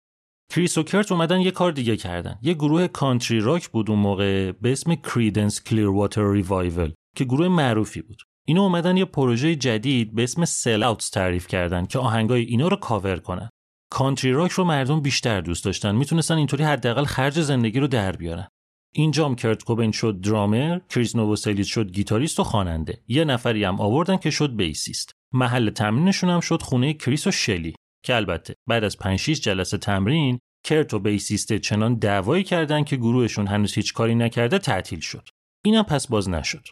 کریس 0.54 0.78
و 0.78 0.82
کرت 0.82 1.12
اومدن 1.12 1.40
یه 1.40 1.50
کار 1.50 1.72
دیگه 1.72 1.96
کردن. 1.96 2.38
یه 2.42 2.54
گروه 2.54 2.86
کانتری 2.86 3.40
راک 3.40 3.68
بود 3.68 3.90
اون 3.90 3.98
موقع 3.98 4.52
به 4.52 4.72
اسم 4.72 4.94
کریدنس 4.94 5.62
کلیرواتر 5.62 6.32
ریوایول 6.32 6.92
که 7.16 7.24
گروه 7.24 7.48
معروفی 7.48 8.02
بود. 8.02 8.22
اینا 8.46 8.62
اومدن 8.62 8.96
یه 8.96 9.04
پروژه 9.04 9.56
جدید 9.56 10.14
به 10.14 10.22
اسم 10.22 10.44
سل 10.44 10.82
اوتس 10.82 11.10
تعریف 11.10 11.46
کردن 11.46 11.86
که 11.86 11.98
آهنگای 11.98 12.42
اینا 12.42 12.68
رو 12.68 12.76
کاور 12.76 13.16
کنن. 13.16 13.48
کانتری 13.90 14.32
راک 14.32 14.50
رو 14.50 14.64
مردم 14.64 15.00
بیشتر 15.00 15.40
دوست 15.40 15.64
داشتن. 15.64 15.94
می‌تونستن 15.94 16.36
اینطوری 16.36 16.64
حداقل 16.64 17.04
خرج 17.04 17.40
زندگی 17.40 17.80
رو 17.80 17.86
در 17.86 18.12
بیارن. 18.12 18.48
اینجام 18.94 19.34
کرت 19.34 19.64
کوبین 19.64 19.92
شد 19.92 20.20
درامر 20.20 20.78
کریس 20.90 21.16
نووسلیچ 21.16 21.66
شد 21.66 21.92
گیتاریست 21.92 22.40
و 22.40 22.44
خواننده. 22.44 23.02
یه 23.08 23.24
نفری 23.24 23.64
هم 23.64 23.80
آوردن 23.80 24.16
که 24.16 24.30
شد 24.30 24.56
بیسیست. 24.56 25.12
محل 25.34 25.70
تمرینشون 25.70 26.30
هم 26.30 26.40
شد 26.40 26.62
خونه 26.62 26.94
کریس 26.94 27.26
و 27.26 27.30
شلی 27.30 27.74
که 28.04 28.16
البته 28.16 28.54
بعد 28.68 28.84
از 28.84 28.98
5 28.98 29.18
6 29.18 29.40
جلسه 29.40 29.78
تمرین 29.78 30.38
کرت 30.64 30.94
و 30.94 30.98
بیسیست 30.98 31.52
چنان 31.52 31.94
دعوایی 31.94 32.44
کردن 32.44 32.84
که 32.84 32.96
گروهشون 32.96 33.46
هنوز 33.46 33.74
هیچ 33.74 33.94
کاری 33.94 34.14
نکرده 34.14 34.58
تعطیل 34.58 35.00
شد. 35.00 35.28
اینم 35.64 35.82
پس 35.82 36.06
باز 36.06 36.28
نشد. 36.28 36.66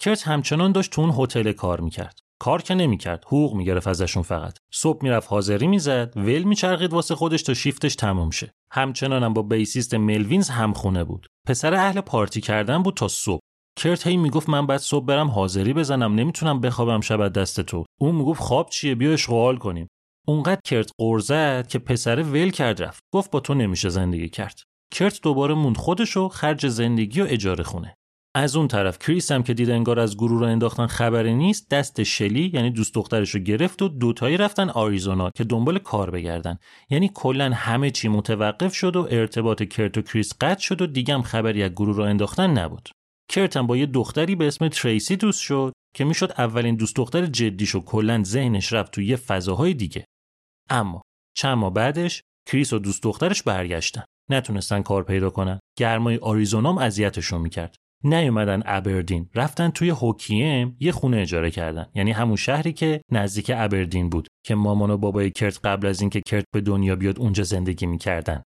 کرت 0.00 0.22
همچنان 0.22 0.72
داشت 0.72 0.90
تو 0.90 1.00
اون 1.00 1.14
هتل 1.18 1.52
کار 1.52 1.80
می‌کرد. 1.80 2.23
کار 2.40 2.62
که 2.62 2.74
نمی‌کرد 2.74 3.24
حقوق 3.26 3.54
می‌گرفت 3.54 3.88
ازشون 3.88 4.22
فقط. 4.22 4.58
صبح 4.72 5.02
می‌رفت 5.02 5.28
حاضری 5.30 5.66
می‌زد 5.66 6.12
ول 6.16 6.42
میچرخید 6.42 6.92
واسه 6.92 7.14
خودش 7.14 7.42
تا 7.42 7.54
شیفتش 7.54 7.94
تموم 7.96 8.30
شه. 8.30 8.52
همچنانم 8.70 9.32
با 9.32 9.42
بیسیست 9.42 9.94
ملوینز 9.94 10.48
همخونه 10.48 11.04
بود. 11.04 11.26
پسر 11.46 11.74
اهل 11.74 12.00
پارتی 12.00 12.40
کردن 12.40 12.82
بود 12.82 12.94
تا 12.94 13.08
صبح. 13.08 13.40
کرت 13.78 14.06
هی 14.06 14.16
می‌گفت 14.16 14.48
من 14.48 14.66
بعد 14.66 14.80
صبح 14.80 15.04
برم 15.04 15.28
حاضری 15.28 15.72
بزنم 15.72 16.14
نمی‌تونم 16.14 16.60
بخوابم 16.60 17.00
شب 17.00 17.28
دست 17.28 17.60
تو. 17.60 17.84
اون 18.00 18.14
می‌گفت 18.14 18.40
خواب 18.40 18.70
چیه؟ 18.70 18.94
بیا 18.94 19.12
اشغال 19.12 19.56
کنیم. 19.56 19.88
اونقدر 20.26 20.60
کرت 20.64 20.90
قرزد 20.98 21.68
که 21.68 21.78
پسر 21.78 22.22
ول 22.22 22.50
کرد 22.50 22.82
رفت. 22.82 23.02
گفت 23.14 23.30
با 23.30 23.40
تو 23.40 23.54
نمیشه 23.54 23.88
زندگی 23.88 24.28
کرد. 24.28 24.60
کرت 24.92 25.20
دوباره 25.22 25.54
موند 25.54 25.76
خودشو 25.76 26.28
خرج 26.28 26.66
زندگی 26.66 27.20
و 27.20 27.26
اجاره 27.28 27.64
خونه. 27.64 27.94
از 28.36 28.56
اون 28.56 28.68
طرف 28.68 28.98
کریس 28.98 29.32
هم 29.32 29.42
که 29.42 29.54
دید 29.54 29.70
انگار 29.70 30.00
از 30.00 30.16
گروه 30.16 30.40
رو 30.40 30.46
انداختن 30.46 30.86
خبری 30.86 31.34
نیست 31.34 31.70
دست 31.70 32.02
شلی 32.02 32.50
یعنی 32.54 32.70
دوست 32.70 32.94
دخترش 32.94 33.30
رو 33.30 33.40
گرفت 33.40 33.82
و 33.82 33.88
دوتایی 33.88 34.36
رفتن 34.36 34.70
آریزونا 34.70 35.30
که 35.30 35.44
دنبال 35.44 35.78
کار 35.78 36.10
بگردن. 36.10 36.58
یعنی 36.90 37.10
کلا 37.14 37.50
همه 37.54 37.90
چی 37.90 38.08
متوقف 38.08 38.74
شد 38.74 38.96
و 38.96 39.08
ارتباط 39.10 39.62
کرت 39.62 39.98
و 39.98 40.02
کریس 40.02 40.32
قطع 40.40 40.60
شد 40.60 40.82
و 40.82 40.86
دیگه 40.86 41.14
هم 41.14 41.22
خبری 41.22 41.62
از 41.62 41.70
گروه 41.70 41.96
رو 41.96 42.02
انداختن 42.02 42.50
نبود. 42.50 42.88
کرت 43.30 43.56
هم 43.56 43.66
با 43.66 43.76
یه 43.76 43.86
دختری 43.86 44.36
به 44.36 44.46
اسم 44.46 44.68
تریسی 44.68 45.16
دوست 45.16 45.40
شد 45.40 45.72
که 45.94 46.04
می‌شد 46.04 46.32
اولین 46.38 46.76
دوست 46.76 46.96
دختر 46.96 47.26
جدیش 47.26 47.74
و 47.74 47.80
کلا 47.80 48.22
ذهنش 48.22 48.72
رفت 48.72 48.92
تو 48.92 49.02
یه 49.02 49.16
فضاهای 49.16 49.74
دیگه. 49.74 50.04
اما 50.70 51.02
چند 51.36 51.58
ماه 51.58 51.72
بعدش 51.72 52.22
کریس 52.48 52.72
و 52.72 52.78
دوست 52.78 53.02
دخترش 53.02 53.42
برگشتن. 53.42 54.04
نتونستن 54.30 54.82
کار 54.82 55.02
پیدا 55.02 55.30
کنن. 55.30 55.60
گرمای 55.78 56.16
آریزونام 56.16 56.78
اذیتشون 56.78 57.40
می‌کرد. 57.40 57.76
نیومدن 58.04 58.62
ابردین. 58.66 59.30
رفتن 59.34 59.70
توی 59.70 59.90
هوکیم 59.90 60.76
یه 60.80 60.92
خونه 60.92 61.16
اجاره 61.16 61.50
کردن. 61.50 61.86
یعنی 61.94 62.12
همون 62.12 62.36
شهری 62.36 62.72
که 62.72 63.00
نزدیک 63.12 63.50
ابردین 63.54 64.08
بود 64.08 64.28
که 64.46 64.54
مامان 64.54 64.90
و 64.90 64.96
بابای 64.96 65.30
کرت 65.30 65.60
قبل 65.64 65.86
از 65.86 66.00
اینکه 66.00 66.20
کرت 66.26 66.44
به 66.54 66.60
دنیا 66.60 66.96
بیاد 66.96 67.18
اونجا 67.18 67.42
زندگی 67.42 67.86
می‌کردن. 67.86 68.42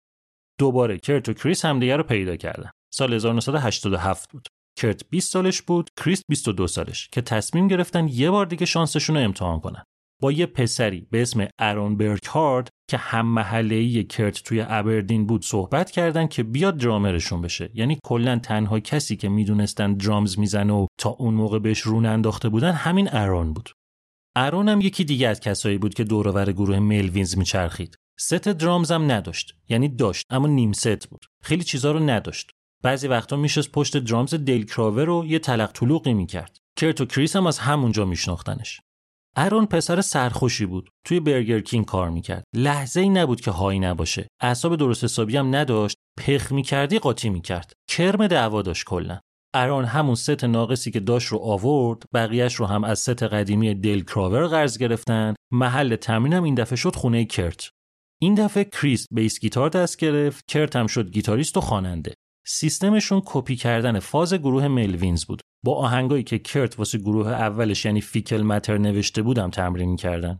دوباره 0.59 0.97
کرت 0.97 1.29
و 1.29 1.33
کریس 1.33 1.65
همدیگه 1.65 1.95
رو 1.95 2.03
پیدا 2.03 2.35
کردن. 2.35 2.69
سال 2.93 3.13
1987 3.13 4.31
بود. 4.31 4.47
کرت 4.79 5.09
20 5.09 5.31
سالش 5.31 5.61
بود 5.61 5.89
کریس 6.03 6.21
22 6.29 6.67
سالش 6.67 7.09
که 7.11 7.21
تصمیم 7.21 7.67
گرفتن 7.67 8.07
یه 8.07 8.31
بار 8.31 8.45
دیگه 8.45 8.65
شانسشون 8.65 9.17
رو 9.17 9.23
امتحان 9.23 9.59
کنن. 9.59 9.83
با 10.23 10.31
یه 10.31 10.45
پسری 10.45 11.07
به 11.11 11.21
اسم 11.21 11.47
ارون 11.59 11.97
برکهارد 11.97 12.69
که 12.89 12.97
هم 12.97 13.25
محله 13.25 14.03
کرت 14.03 14.43
توی 14.43 14.65
ابردین 14.67 15.27
بود 15.27 15.45
صحبت 15.45 15.91
کردن 15.91 16.27
که 16.27 16.43
بیاد 16.43 16.77
درامرشون 16.77 17.41
بشه. 17.41 17.71
یعنی 17.73 17.99
کلا 18.03 18.39
تنها 18.39 18.79
کسی 18.79 19.15
که 19.15 19.29
می‌دونستن 19.29 19.93
drums 19.93 20.39
می‌زنه 20.39 20.73
و 20.73 20.87
تا 20.99 21.09
اون 21.09 21.33
موقع 21.33 21.59
بهش 21.59 21.79
رو 21.79 22.05
انداخته 22.05 22.49
بودن 22.49 22.71
همین 22.71 23.09
ارون 23.11 23.53
بود. 23.53 23.69
ارون 24.35 24.69
هم 24.69 24.81
یکی 24.81 25.03
دیگه 25.03 25.27
از 25.27 25.39
کسایی 25.39 25.77
بود 25.77 25.93
که 25.93 26.03
دوروبر 26.03 26.51
گروه 26.51 26.79
ملوینز 26.79 27.37
میچرخید. 27.37 27.95
ست 28.19 28.33
drums 28.33 28.91
هم 28.91 29.11
نداشت. 29.11 29.55
یعنی 29.69 29.89
داشت 29.89 30.25
اما 30.29 30.47
نیم 30.47 30.71
ست 30.71 31.07
بود. 31.07 31.25
خیلی 31.43 31.63
چیزا 31.63 31.91
رو 31.91 31.99
نداشت. 31.99 32.51
بعضی 32.83 33.07
وقتا 33.07 33.35
میشست 33.35 33.71
پشت 33.71 33.97
درامز 33.97 34.35
دیل 34.35 34.65
کراور 34.65 35.05
رو 35.05 35.25
یه 35.25 35.39
تلق 35.39 35.71
طلوقی 35.71 36.13
می‌کرد. 36.13 36.57
کرت 36.75 37.01
و 37.01 37.05
کریس 37.05 37.35
هم 37.35 37.47
از 37.47 37.59
همونجا 37.59 38.05
میشناختنش. 38.05 38.81
ارون 39.35 39.65
پسر 39.65 40.01
سرخوشی 40.01 40.65
بود. 40.65 40.89
توی 41.05 41.19
برگر 41.19 41.59
کینگ 41.59 41.85
کار 41.85 42.09
می‌کرد. 42.09 42.43
لحظه 42.55 43.01
ای 43.01 43.09
نبود 43.09 43.41
که 43.41 43.51
high 43.51 43.79
نباشه. 43.79 44.27
اعصاب 44.41 44.75
درست 44.75 45.03
حسابی 45.03 45.37
هم 45.37 45.55
نداشت. 45.55 45.97
پخ 46.19 46.51
می‌کردی 46.51 46.99
قاطی 46.99 47.29
می‌کرد. 47.29 47.73
کرم 47.89 48.27
دعوا 48.27 48.61
داشت 48.61 48.85
کلا. 48.85 49.19
ارون 49.53 49.85
همون 49.85 50.15
ست 50.15 50.43
ناقصی 50.43 50.91
که 50.91 50.99
داشت 50.99 51.27
رو 51.27 51.37
آورد 51.37 52.03
بقیهش 52.13 52.55
رو 52.55 52.65
هم 52.65 52.83
از 52.83 52.99
ست 52.99 53.23
قدیمی 53.23 53.75
دل 53.75 54.01
کراور 54.01 54.47
قرض 54.47 54.77
گرفتن. 54.77 55.33
محل 55.51 55.95
تمرینم 55.95 56.43
این 56.43 56.55
دفعه 56.55 56.75
شد 56.75 56.95
خونه 56.95 57.25
کرت. 57.25 57.69
این 58.21 58.35
دفعه 58.35 58.63
کریس 58.63 59.07
بیس 59.11 59.39
گیتار 59.39 59.69
دست 59.69 59.97
گرفت. 59.97 60.45
کرت 60.47 60.75
هم 60.75 60.87
شد 60.87 61.11
گیتاریست 61.11 61.57
و 61.57 61.61
خواننده. 61.61 62.13
سیستمشون 62.47 63.21
کپی 63.25 63.55
کردن 63.55 63.99
فاز 63.99 64.33
گروه 64.33 64.67
ملوینز 64.67 65.25
بود. 65.25 65.41
با 65.63 65.75
آهنگایی 65.75 66.23
که 66.23 66.39
کرت 66.39 66.79
واسه 66.79 66.97
گروه 66.97 67.27
اولش 67.27 67.85
یعنی 67.85 68.01
فیکل 68.01 68.41
متر 68.41 68.77
نوشته 68.77 69.21
بود 69.21 69.49
تمرین 69.49 69.95
کردن 69.95 70.39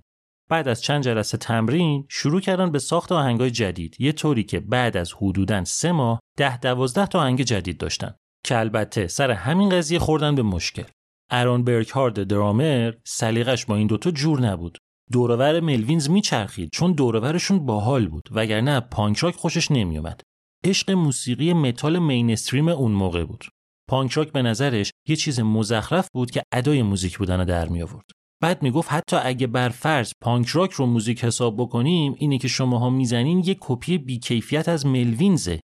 بعد 0.50 0.68
از 0.68 0.82
چند 0.82 1.04
جلسه 1.04 1.38
تمرین 1.38 2.06
شروع 2.10 2.42
کردن 2.42 2.72
به 2.72 2.80
ساخت 2.80 3.12
آهنگای 3.12 3.52
جدید. 3.52 3.96
یه 4.00 4.12
طوری 4.12 4.44
که 4.44 4.60
بعد 4.60 4.98
از 4.98 5.14
حدوداً 5.14 5.64
سه 5.64 5.92
ماه 5.92 6.20
ده 6.38 6.58
دوازده 6.58 7.06
تا 7.06 7.20
آهنگ 7.20 7.42
جدید 7.42 7.78
داشتن. 7.78 8.16
که 8.46 8.60
البته 8.60 9.08
سر 9.08 9.32
همین 9.32 9.70
قضیه 9.70 10.00
خوردن 10.00 10.36
به 10.36 10.42
مشکل. 10.42 10.84
ارون 11.30 11.64
برکهارد 11.64 12.24
درامر 12.24 12.94
سلیقش 13.04 13.66
با 13.66 13.76
این 13.76 13.88
دوتا 13.88 14.12
جور 14.12 14.42
نبود. 14.42 14.78
دورور 15.12 15.60
ملوینز 15.60 16.10
میچرخید 16.10 16.70
چون 16.74 16.92
دورورشون 16.92 17.66
باحال 17.66 18.08
بود 18.08 18.30
وگرنه 18.32 18.80
پانک 18.80 19.18
راک 19.18 19.36
خوشش 19.36 19.72
نمیومد 19.72 20.22
عشق 20.66 20.92
موسیقی 20.92 21.54
متال 21.54 22.00
mainstream 22.00 22.67
اون 22.68 22.92
موقع 22.92 23.26
بود. 23.26 23.46
پانک 23.89 24.12
راک 24.12 24.32
به 24.32 24.41
نظرش 24.41 24.91
یه 25.08 25.15
چیز 25.15 25.39
مزخرف 25.39 26.08
بود 26.13 26.32
که 26.32 26.43
ادای 26.54 26.82
موزیک 26.82 27.17
بودن 27.17 27.39
رو 27.39 27.46
در 27.46 27.69
می 27.69 27.82
آورد. 27.82 28.06
بعد 28.41 28.63
می‌گفت 28.63 28.91
حتی 28.91 29.15
اگه 29.15 29.48
بر 29.48 29.69
فرض 29.69 30.12
پانک 30.22 30.48
راک 30.48 30.72
رو 30.72 30.86
موزیک 30.86 31.24
حساب 31.24 31.58
بکنیم 31.58 32.15
اینی 32.17 32.38
که 32.38 32.48
شماها 32.48 32.89
می‌زنین 32.89 33.43
یه 33.46 33.58
کپی 33.60 33.98
بیکیفیت 33.98 34.69
از 34.69 34.86
ملوینزه. 34.86 35.60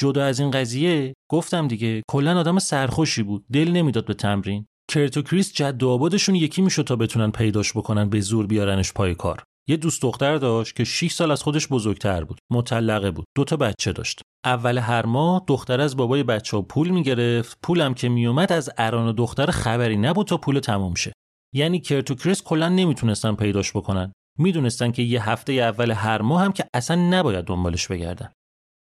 جدا 0.00 0.24
از 0.24 0.40
این 0.40 0.50
قضیه 0.50 1.14
گفتم 1.30 1.68
دیگه 1.68 2.02
کلا 2.10 2.40
آدم 2.40 2.58
سرخوشی 2.58 3.22
بود. 3.22 3.44
دل 3.52 3.70
نمی‌داد 3.70 4.06
به 4.06 4.14
تمرین. 4.14 4.66
کرت 4.90 5.16
و 5.16 5.22
کریس 5.22 5.52
جد 5.52 5.82
و 5.82 5.88
آبادشون 5.88 6.34
یکی 6.34 6.62
می‌شد 6.62 6.82
تا 6.82 6.96
بتونن 6.96 7.30
پیداش 7.30 7.72
بکنن 7.72 8.08
به 8.08 8.20
زور 8.20 8.46
بیارنش 8.46 8.92
پای 8.92 9.14
کار. 9.14 9.42
یه 9.70 9.76
دوست 9.76 10.02
دختر 10.02 10.36
داشت 10.36 10.76
که 10.76 10.84
6 10.84 11.12
سال 11.12 11.30
از 11.30 11.42
خودش 11.42 11.68
بزرگتر 11.68 12.24
بود 12.24 12.38
مطلقه 12.52 13.10
بود 13.10 13.24
دو 13.36 13.44
تا 13.44 13.56
بچه 13.56 13.92
داشت. 13.92 14.20
اول 14.44 14.78
هر 14.78 15.06
ماه 15.06 15.44
دختر 15.46 15.80
از 15.80 15.96
بابای 15.96 16.22
بچه 16.22 16.56
ها 16.56 16.62
پول 16.62 16.88
می‌گرفت 16.88 17.58
پولم 17.62 17.94
که 17.94 18.08
میومد 18.08 18.52
از 18.52 18.70
اران 18.78 19.08
و 19.08 19.12
دختر 19.12 19.46
خبری 19.46 19.96
نبود 19.96 20.26
تا 20.26 20.36
پول 20.36 20.58
تموم 20.58 20.94
شه. 20.94 21.12
یعنی 21.54 21.80
کرت 21.80 22.10
و 22.10 22.14
کریس 22.14 22.42
کلا 22.42 22.68
نمی‌تونستن 22.68 23.34
پیداش 23.34 23.70
بکنن. 23.76 24.12
می‌دونستن 24.38 24.92
که 24.92 25.02
یه 25.02 25.28
هفته 25.30 25.52
اول 25.52 25.90
هر 25.90 26.22
ماه 26.22 26.44
هم 26.44 26.52
که 26.52 26.64
اصلا 26.74 26.96
نباید 26.96 27.44
دنبالش 27.44 27.88
بگردن. 27.88 28.32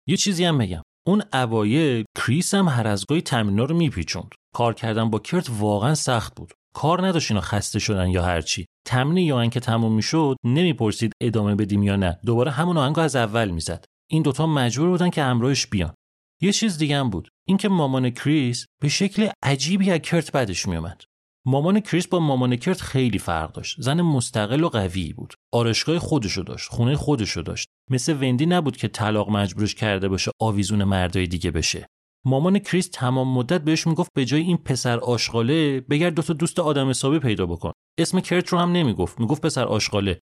یه 0.07 0.17
چیزی 0.17 0.45
هم 0.45 0.57
بگم. 0.57 0.81
اون 1.07 1.23
اوایل 1.33 2.05
کریس 2.17 2.53
هم 2.53 2.67
هر 2.67 2.87
از 2.87 3.05
گاهی 3.05 3.21
تمرینا 3.21 3.65
رو 3.65 3.75
میپیچوند. 3.75 4.29
کار 4.55 4.73
کردن 4.73 5.09
با 5.09 5.19
کرت 5.19 5.49
واقعا 5.59 5.95
سخت 5.95 6.35
بود. 6.35 6.53
کار 6.73 7.07
نداشت 7.07 7.31
اینا 7.31 7.41
خسته 7.41 7.79
شدن 7.79 8.09
یا 8.09 8.23
هرچی 8.23 8.65
تمرین 8.87 9.25
یا 9.25 9.47
که 9.47 9.59
تموم 9.59 9.93
می‌شد 9.93 10.35
نمی‌پرسید 10.43 11.11
ادامه 11.21 11.55
بدیم 11.55 11.83
یا 11.83 11.95
نه. 11.95 12.19
دوباره 12.25 12.51
همون 12.51 12.77
آهنگو 12.77 13.01
از 13.01 13.15
اول 13.15 13.49
می‌زد. 13.49 13.85
این 14.11 14.23
دوتا 14.23 14.47
مجبور 14.47 14.89
بودن 14.89 15.09
که 15.09 15.23
همراهش 15.23 15.67
بیان. 15.67 15.93
یه 16.41 16.51
چیز 16.51 16.77
دیگه 16.77 16.97
هم 16.97 17.09
بود. 17.09 17.29
اینکه 17.47 17.69
مامان 17.69 18.09
کریس 18.09 18.65
به 18.81 18.89
شکل 18.89 19.29
عجیبی 19.43 19.91
از 19.91 19.99
کرت 19.99 20.31
بدش 20.31 20.67
میومد 20.67 21.01
مامان 21.45 21.79
کریس 21.79 22.07
با 22.07 22.19
مامان 22.19 22.55
کرت 22.55 22.81
خیلی 22.81 23.19
فرق 23.19 23.51
داشت. 23.51 23.81
زن 23.81 24.01
مستقل 24.01 24.63
و 24.63 24.69
قوی 24.69 25.13
بود. 25.13 25.33
آرایشگاه 25.53 25.99
خودشو 25.99 26.41
داشت. 26.41 26.69
خونه 26.69 26.95
خودشو 26.95 27.41
داشت. 27.41 27.67
مثل 27.89 28.13
وندی 28.13 28.45
نبود 28.45 28.77
که 28.77 28.87
طلاق 28.87 29.29
مجبورش 29.29 29.75
کرده 29.75 30.07
باشه 30.07 30.31
آویزون 30.41 30.83
مردای 30.83 31.27
دیگه 31.27 31.51
بشه. 31.51 31.87
مامان 32.25 32.59
کریس 32.59 32.89
تمام 32.93 33.33
مدت 33.33 33.61
بهش 33.61 33.87
می‌گفت 33.87 34.11
به 34.15 34.25
جای 34.25 34.41
این 34.41 34.57
پسر 34.57 34.99
آشغاله 34.99 35.81
بگرد 35.81 36.13
دو 36.13 36.21
تا 36.21 36.33
دوست 36.33 36.59
آدم 36.59 36.89
حسابی 36.89 37.19
پیدا 37.19 37.45
بکن. 37.45 37.71
اسم 37.99 38.19
کرت 38.19 38.49
رو 38.49 38.59
هم 38.59 38.71
نمی‌گفت 38.71 39.19
می‌گفت 39.19 39.41
پسر 39.41 39.65
آشغاله. 39.65 40.19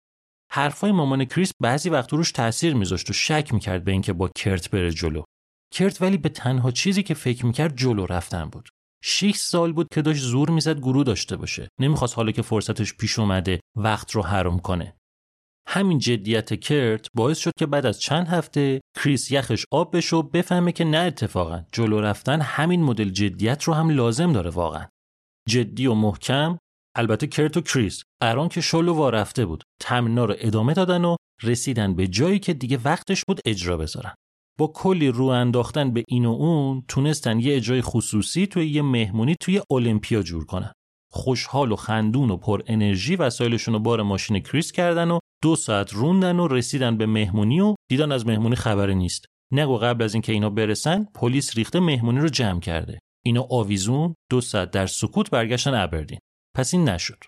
حرفای 0.52 0.92
مامان 0.92 1.26
کریس 1.26 1.52
بعضی 1.62 1.90
وقت 1.90 2.14
روش 2.14 2.32
تاثیر 2.32 2.74
میذاشت 2.74 3.10
و 3.10 3.14
شک 3.14 3.54
می‌کرد 3.54 3.84
به 3.84 3.92
اینکه 3.92 4.14
با 4.14 4.30
کرت 4.36 4.70
بره 4.70 4.92
جلو. 4.92 5.24
کرت 5.74 6.02
ولی 6.02 6.18
به 6.18 6.30
تنها 6.30 6.72
چیزی 6.72 7.04
که 7.04 7.14
فکر 7.14 7.46
می‌کرد 7.46 7.78
جلو 7.78 8.06
رفتن 8.06 8.46
بود. 8.46 8.70
6 9.04 9.36
سال 9.36 9.74
بود 9.74 9.88
که 9.94 10.02
داشت 10.02 10.24
زور 10.24 10.50
می‌زد 10.50 10.80
گروه 10.80 11.04
داشته 11.04 11.38
باشه. 11.38 11.68
نمی‌خواست 11.80 12.16
حالا 12.16 12.32
که 12.32 12.42
فرصتش 12.42 12.94
پیش 12.94 13.20
اومده 13.20 13.60
وقت 13.76 14.12
رو 14.12 14.22
حرام 14.22 14.60
کنه. 14.60 14.96
همین 15.74 16.00
جدیت 16.00 16.60
کرت 16.60 17.08
باعث 17.14 17.38
شد 17.38 17.52
که 17.60 17.66
بعد 17.66 17.86
از 17.86 18.02
چند 18.02 18.28
هفته 18.28 18.82
کریس 18.96 19.32
یخش 19.32 19.66
آب 19.72 19.98
بشه 19.98 20.16
و 20.16 20.22
بفهمه 20.22 20.72
که 20.72 20.84
نه 20.84 20.98
اتفاقا. 20.98 21.64
جلو 21.72 22.02
رفتن 22.02 22.42
همین 22.42 22.84
مدل 22.84 23.10
جدیت 23.10 23.64
رو 23.64 23.74
هم 23.74 23.90
لازم 23.90 24.34
داره 24.34 24.50
واقعا. 24.50 24.88
جدی 25.50 25.88
و 25.88 25.94
محکم 25.94 26.58
البته 26.96 27.28
کرت 27.28 27.58
و 27.58 27.62
کریس 27.62 28.04
قران 28.22 28.50
که 28.50 28.62
شلو 28.62 28.94
وا 28.94 29.10
رفته 29.10 29.46
بود. 29.46 29.64
تمنا 29.82 30.26
رو 30.26 30.36
ادامه 30.38 30.74
دادن 30.74 31.06
و 31.06 31.16
رسیدن 31.44 31.96
به 31.96 32.08
جایی 32.08 32.40
که 32.40 32.54
دیگه 32.54 32.80
وقتش 32.86 33.24
بود 33.28 33.40
اجرا 33.46 33.78
بذارن. 33.78 34.14
با 34.60 34.68
کلی 34.68 35.08
رو 35.08 35.26
انداختن 35.26 35.94
به 35.94 36.04
این 36.08 36.26
و 36.26 36.32
اون 36.32 36.84
تونستن 36.88 37.40
یه 37.40 37.56
اجرای 37.56 37.82
خصوصی 37.82 38.48
توی 38.48 38.68
یه 38.68 38.82
مهمونی 38.82 39.36
توی 39.40 39.62
المپیا 39.72 40.22
جور 40.22 40.46
کنن. 40.46 40.72
خوشحال 41.12 41.72
و 41.72 41.76
خندون 41.76 42.32
و 42.32 42.38
پر 42.38 42.62
انرژی 42.68 43.16
وسایلشون 43.16 43.74
رو 43.74 43.80
بار 43.80 44.02
ماشین 44.02 44.40
کریس 44.40 44.72
کردن 44.72 45.12
و 45.12 45.20
دو 45.44 45.56
ساعت 45.56 45.94
روندن 45.94 46.40
و 46.40 46.48
رسیدن 46.48 46.98
به 46.98 47.06
مهمونی 47.06 47.60
و 47.60 47.76
دیدن 47.90 48.12
از 48.12 48.28
مهمونی 48.28 48.56
خبری 48.56 48.96
نیست. 48.96 49.26
نگو 49.54 49.78
قبل 49.78 50.04
از 50.04 50.14
اینکه 50.14 50.32
اینا 50.32 50.50
برسن 50.50 51.08
پلیس 51.16 51.58
ریخته 51.58 51.80
مهمونی 51.80 52.20
رو 52.20 52.30
جمع 52.30 52.60
کرده. 52.60 53.00
اینا 53.26 53.48
آویزون 53.50 54.16
دو 54.30 54.42
ساعت 54.42 54.72
در 54.72 54.88
سکوت 54.88 55.30
برگشتن 55.30 55.74
ابردین. 55.74 56.20
پس 56.58 56.74
این 56.74 56.90
نشد. 56.90 57.24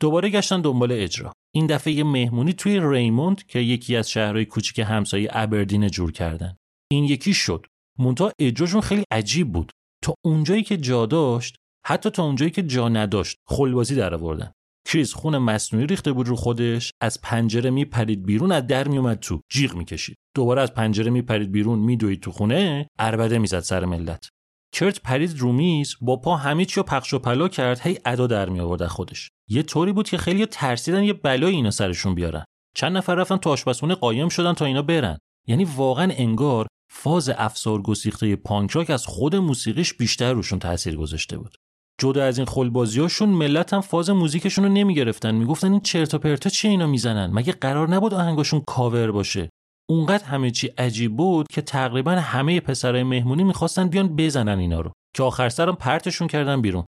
دوباره 0.00 0.28
گشتن 0.30 0.60
دنبال 0.60 0.92
اجرا. 0.92 1.32
این 1.54 1.66
دفعه 1.66 1.92
یه 1.92 2.04
مهمونی 2.04 2.52
توی 2.52 2.80
ریموند 2.82 3.46
که 3.46 3.58
یکی 3.58 3.96
از 3.96 4.10
شهرهای 4.10 4.44
کوچیک 4.44 4.78
همسایه 4.78 5.28
ابردین 5.32 5.88
جور 5.88 6.12
کردن. 6.12 6.56
این 6.90 7.04
یکی 7.04 7.34
شد. 7.34 7.66
مونتا 7.98 8.32
اجراشون 8.38 8.80
خیلی 8.80 9.04
عجیب 9.10 9.52
بود. 9.52 9.70
تا 10.02 10.14
اونجایی 10.24 10.62
که 10.62 10.76
جا 10.76 11.06
داشت 11.06 11.56
حتی 11.86 12.10
تا 12.10 12.24
اونجایی 12.24 12.50
که 12.50 12.62
جا 12.62 12.88
نداشت 12.88 13.36
خلبازی 13.48 13.94
در 13.94 14.14
آوردن. 14.14 14.52
کریس 14.88 15.14
خون 15.14 15.38
مصنوعی 15.38 15.86
ریخته 15.86 16.12
بود 16.12 16.28
رو 16.28 16.36
خودش 16.36 16.92
از 17.00 17.20
پنجره 17.20 17.70
میپرید 17.70 18.26
بیرون 18.26 18.52
از 18.52 18.66
در 18.66 18.88
میومد 18.88 19.18
تو. 19.18 19.40
جیغ 19.52 19.74
می‌کشید. 19.74 20.16
دوباره 20.34 20.62
از 20.62 20.74
پنجره 20.74 21.10
میپرید 21.10 21.52
بیرون 21.52 21.78
میدوید 21.78 22.20
تو 22.20 22.32
خونه 22.32 22.86
اربده 22.98 23.38
می‌زد 23.38 23.60
سر 23.60 23.84
ملت. 23.84 24.28
کرت 24.72 25.00
پرید 25.00 25.38
رو 25.38 25.52
میز 25.52 25.94
با 26.00 26.16
پا 26.16 26.36
همه 26.36 26.64
چی 26.64 26.82
پخش 26.82 27.14
و 27.14 27.18
پلا 27.18 27.48
کرد 27.48 27.80
هی 27.80 27.98
ادا 28.04 28.26
در 28.26 28.48
می 28.48 28.60
آورد 28.60 28.86
خودش. 28.86 29.30
یه 29.48 29.62
طوری 29.62 29.92
بود 29.92 30.08
که 30.08 30.18
خیلی 30.18 30.46
ترسیدن 30.46 31.02
یه 31.02 31.12
بلایی 31.12 31.56
اینا 31.56 31.70
سرشون 31.70 32.14
بیارن. 32.14 32.44
چند 32.74 32.96
نفر 32.96 33.14
رفتن 33.14 33.36
تو 33.36 33.50
آشپزخونه 33.50 33.94
قایم 33.94 34.28
شدن 34.28 34.52
تا 34.52 34.64
اینا 34.64 34.82
برن. 34.82 35.18
یعنی 35.48 35.64
واقعا 35.64 36.12
انگار 36.12 36.66
فاز 36.92 37.28
افسار 37.28 37.82
گسیخته 37.82 38.36
پانک 38.36 38.90
از 38.90 39.06
خود 39.06 39.36
موسیقیش 39.36 39.94
بیشتر 39.94 40.32
روشون 40.32 40.58
تاثیر 40.58 40.96
گذاشته 40.96 41.38
بود. 41.38 41.56
جدا 42.00 42.24
از 42.24 42.38
این 42.38 42.46
خلبازیاشون 42.46 43.28
ملت 43.28 43.74
هم 43.74 43.80
فاز 43.80 44.10
موزیکشون 44.10 44.64
رو 44.64 44.72
نمی‌گرفتن. 44.72 45.34
می‌گفتن 45.34 45.72
این 45.72 45.80
چرت 45.80 46.14
و 46.14 46.18
پرتا 46.18 46.50
چی 46.50 46.68
اینا 46.68 46.86
می‌زنن؟ 46.86 47.30
مگه 47.32 47.52
قرار 47.52 47.88
نبود 47.88 48.14
آهنگاشون 48.14 48.60
کاور 48.60 49.10
باشه؟ 49.10 49.50
اونقدر 49.88 50.24
همه 50.24 50.50
چی 50.50 50.66
عجیب 50.66 51.16
بود 51.16 51.46
که 51.50 51.62
تقریبا 51.62 52.10
همه 52.10 52.60
پسرای 52.60 53.02
مهمونی 53.02 53.44
می‌خواستن 53.44 53.88
بیان 53.88 54.16
بزنن 54.16 54.58
اینا 54.58 54.80
رو. 54.80 54.92
که 55.16 55.22
آخر 55.22 55.48
سرم 55.48 55.74
پرتشون 55.74 56.28
کردن 56.28 56.62
بیرون. 56.62 56.84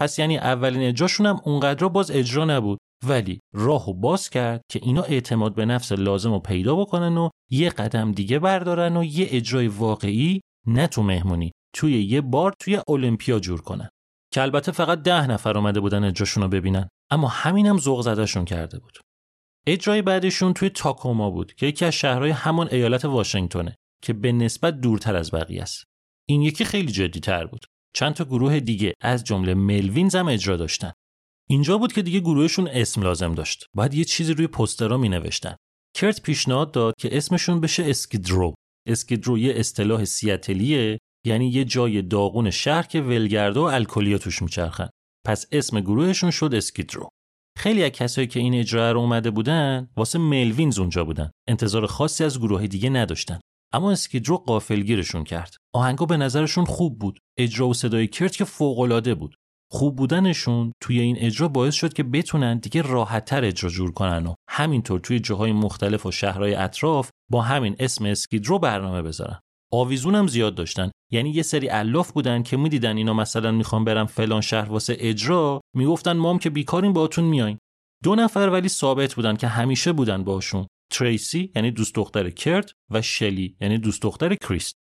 پس 0.00 0.18
یعنی 0.18 0.38
اولین 0.38 0.82
اجراشون 0.82 1.26
هم 1.26 1.40
اونقدر 1.44 1.88
باز 1.88 2.10
اجرا 2.10 2.44
نبود. 2.44 2.78
ولی 3.06 3.40
راهو 3.54 3.94
باز 3.94 4.30
کرد 4.30 4.60
که 4.70 4.80
اینا 4.82 5.02
اعتماد 5.02 5.54
به 5.54 5.64
نفس 5.64 5.92
لازم 5.92 6.32
رو 6.32 6.38
پیدا 6.38 6.76
بکنن 6.76 7.16
و 7.16 7.28
یه 7.50 7.70
قدم 7.70 8.12
دیگه 8.12 8.38
بردارن 8.38 8.96
و 8.96 9.04
یه 9.04 9.26
اجرای 9.30 9.68
واقعی 9.68 10.40
نه 10.66 10.86
تو 10.86 11.02
مهمونی 11.02 11.52
توی 11.76 12.02
یه 12.02 12.20
بار 12.20 12.54
توی 12.58 12.80
المپیا 12.88 13.38
جور 13.38 13.60
کنن. 13.60 13.88
که 14.32 14.42
البته 14.42 14.72
فقط 14.72 15.02
ده 15.02 15.26
نفر 15.26 15.58
اومده 15.58 15.80
بودن 15.80 16.04
اجراشون 16.04 16.42
رو 16.42 16.48
ببینن. 16.48 16.88
اما 17.10 17.28
همینم 17.28 17.78
ذوق 17.78 18.00
زدهشون 18.00 18.44
کرده 18.44 18.78
بود. 18.78 18.98
اجرای 19.66 20.02
بعدشون 20.02 20.52
توی 20.52 20.68
تاکوما 20.68 21.30
بود 21.30 21.54
که 21.54 21.66
یکی 21.66 21.84
از 21.84 21.94
شهرهای 21.94 22.30
همان 22.30 22.68
ایالت 22.72 23.04
واشنگتنه 23.04 23.74
که 24.02 24.12
به 24.12 24.32
نسبت 24.32 24.80
دورتر 24.80 25.16
از 25.16 25.30
بقیه 25.30 25.62
است. 25.62 25.84
این 26.28 26.42
یکی 26.42 26.64
خیلی 26.64 26.92
جدی 26.92 27.20
تر 27.20 27.46
بود. 27.46 27.66
چند 27.94 28.14
تا 28.14 28.24
گروه 28.24 28.60
دیگه 28.60 28.94
از 29.00 29.24
جمله 29.24 29.54
ملوینز 29.54 30.14
هم 30.14 30.28
اجرا 30.28 30.56
داشتن. 30.56 30.92
اینجا 31.48 31.78
بود 31.78 31.92
که 31.92 32.02
دیگه 32.02 32.20
گروهشون 32.20 32.68
اسم 32.68 33.02
لازم 33.02 33.34
داشت. 33.34 33.66
باید 33.74 33.94
یه 33.94 34.04
چیزی 34.04 34.34
روی 34.34 34.46
پوسترها 34.46 34.96
می 34.96 35.08
نوشتن 35.08 35.56
کرت 35.94 36.22
پیشنهاد 36.22 36.72
داد 36.72 36.94
که 36.98 37.16
اسمشون 37.16 37.60
بشه 37.60 37.84
اسکیدرو. 37.86 38.54
اسکیدرو 38.86 39.38
یه 39.38 39.52
اصطلاح 39.56 40.04
سیاتلیه 40.04 40.98
یعنی 41.24 41.48
یه 41.48 41.64
جای 41.64 42.02
داغون 42.02 42.50
شهر 42.50 42.82
که 42.82 43.00
ولگرده 43.00 43.60
و 43.60 43.62
الکلیا 43.62 44.18
توش 44.18 44.42
میچرخن. 44.42 44.88
پس 45.26 45.46
اسم 45.52 45.80
گروهشون 45.80 46.30
شد 46.30 46.54
اسکیدرو. 46.54 47.08
خیلی 47.58 47.84
از 47.84 47.90
کسایی 47.90 48.26
که 48.26 48.40
این 48.40 48.54
اجرا 48.54 48.92
رو 48.92 49.00
اومده 49.00 49.30
بودن 49.30 49.88
واسه 49.96 50.18
ملوینز 50.18 50.78
اونجا 50.78 51.04
بودن. 51.04 51.30
انتظار 51.48 51.86
خاصی 51.86 52.24
از 52.24 52.38
گروه 52.38 52.66
دیگه 52.66 52.90
نداشتن. 52.90 53.40
اما 53.72 53.92
اسکیدرو 53.92 54.36
قافلگیرشون 54.36 55.24
کرد. 55.24 55.56
آهنگا 55.74 56.06
به 56.06 56.16
نظرشون 56.16 56.64
خوب 56.64 56.98
بود. 56.98 57.18
اجرا 57.38 57.68
و 57.68 57.74
صدای 57.74 58.06
کرت 58.06 58.36
که 58.36 58.44
فوقالعاده 58.44 59.14
بود. 59.14 59.34
خوب 59.72 59.96
بودنشون 59.96 60.72
توی 60.82 61.00
این 61.00 61.16
اجرا 61.18 61.48
باعث 61.48 61.74
شد 61.74 61.92
که 61.92 62.02
بتونن 62.02 62.58
دیگه 62.58 62.82
راحتتر 62.82 63.44
اجرا 63.44 63.70
جور 63.70 63.92
کنن 63.92 64.26
و 64.26 64.34
همینطور 64.48 65.00
توی 65.00 65.20
جاهای 65.20 65.52
مختلف 65.52 66.06
و 66.06 66.10
شهرهای 66.10 66.54
اطراف 66.54 67.10
با 67.30 67.42
همین 67.42 67.76
اسم 67.78 68.04
اسکیدرو 68.04 68.58
برنامه 68.58 69.02
بذارن. 69.02 69.40
آویزون 69.72 70.14
هم 70.14 70.26
زیاد 70.26 70.54
داشتن. 70.54 70.90
یعنی 71.12 71.30
یه 71.30 71.42
سری 71.42 71.68
الاف 71.68 72.12
بودن 72.12 72.42
که 72.42 72.56
می‌دیدن 72.56 72.96
اینا 72.96 73.14
مثلا 73.14 73.50
می‌خوان 73.50 73.84
برن 73.84 74.04
فلان 74.04 74.40
شهر 74.40 74.70
واسه 74.70 74.96
اجرا 74.98 75.60
می‌گفتن 75.76 76.12
مام 76.12 76.38
که 76.38 76.50
بیکاریم 76.50 76.92
باهاتون 76.92 77.24
میایم. 77.24 77.58
دو 78.04 78.14
نفر 78.14 78.48
ولی 78.52 78.68
ثابت 78.68 79.14
بودن 79.14 79.36
که 79.36 79.46
همیشه 79.46 79.92
بودن 79.92 80.24
باشون 80.24 80.66
تریسی 80.92 81.52
یعنی 81.56 81.70
دوست 81.70 81.94
دختر 81.94 82.30
کرت 82.30 82.72
و 82.90 83.02
شلی 83.02 83.56
یعنی 83.60 83.78
دوست 83.78 84.02
دختر 84.02 84.34
کریست. 84.34 84.74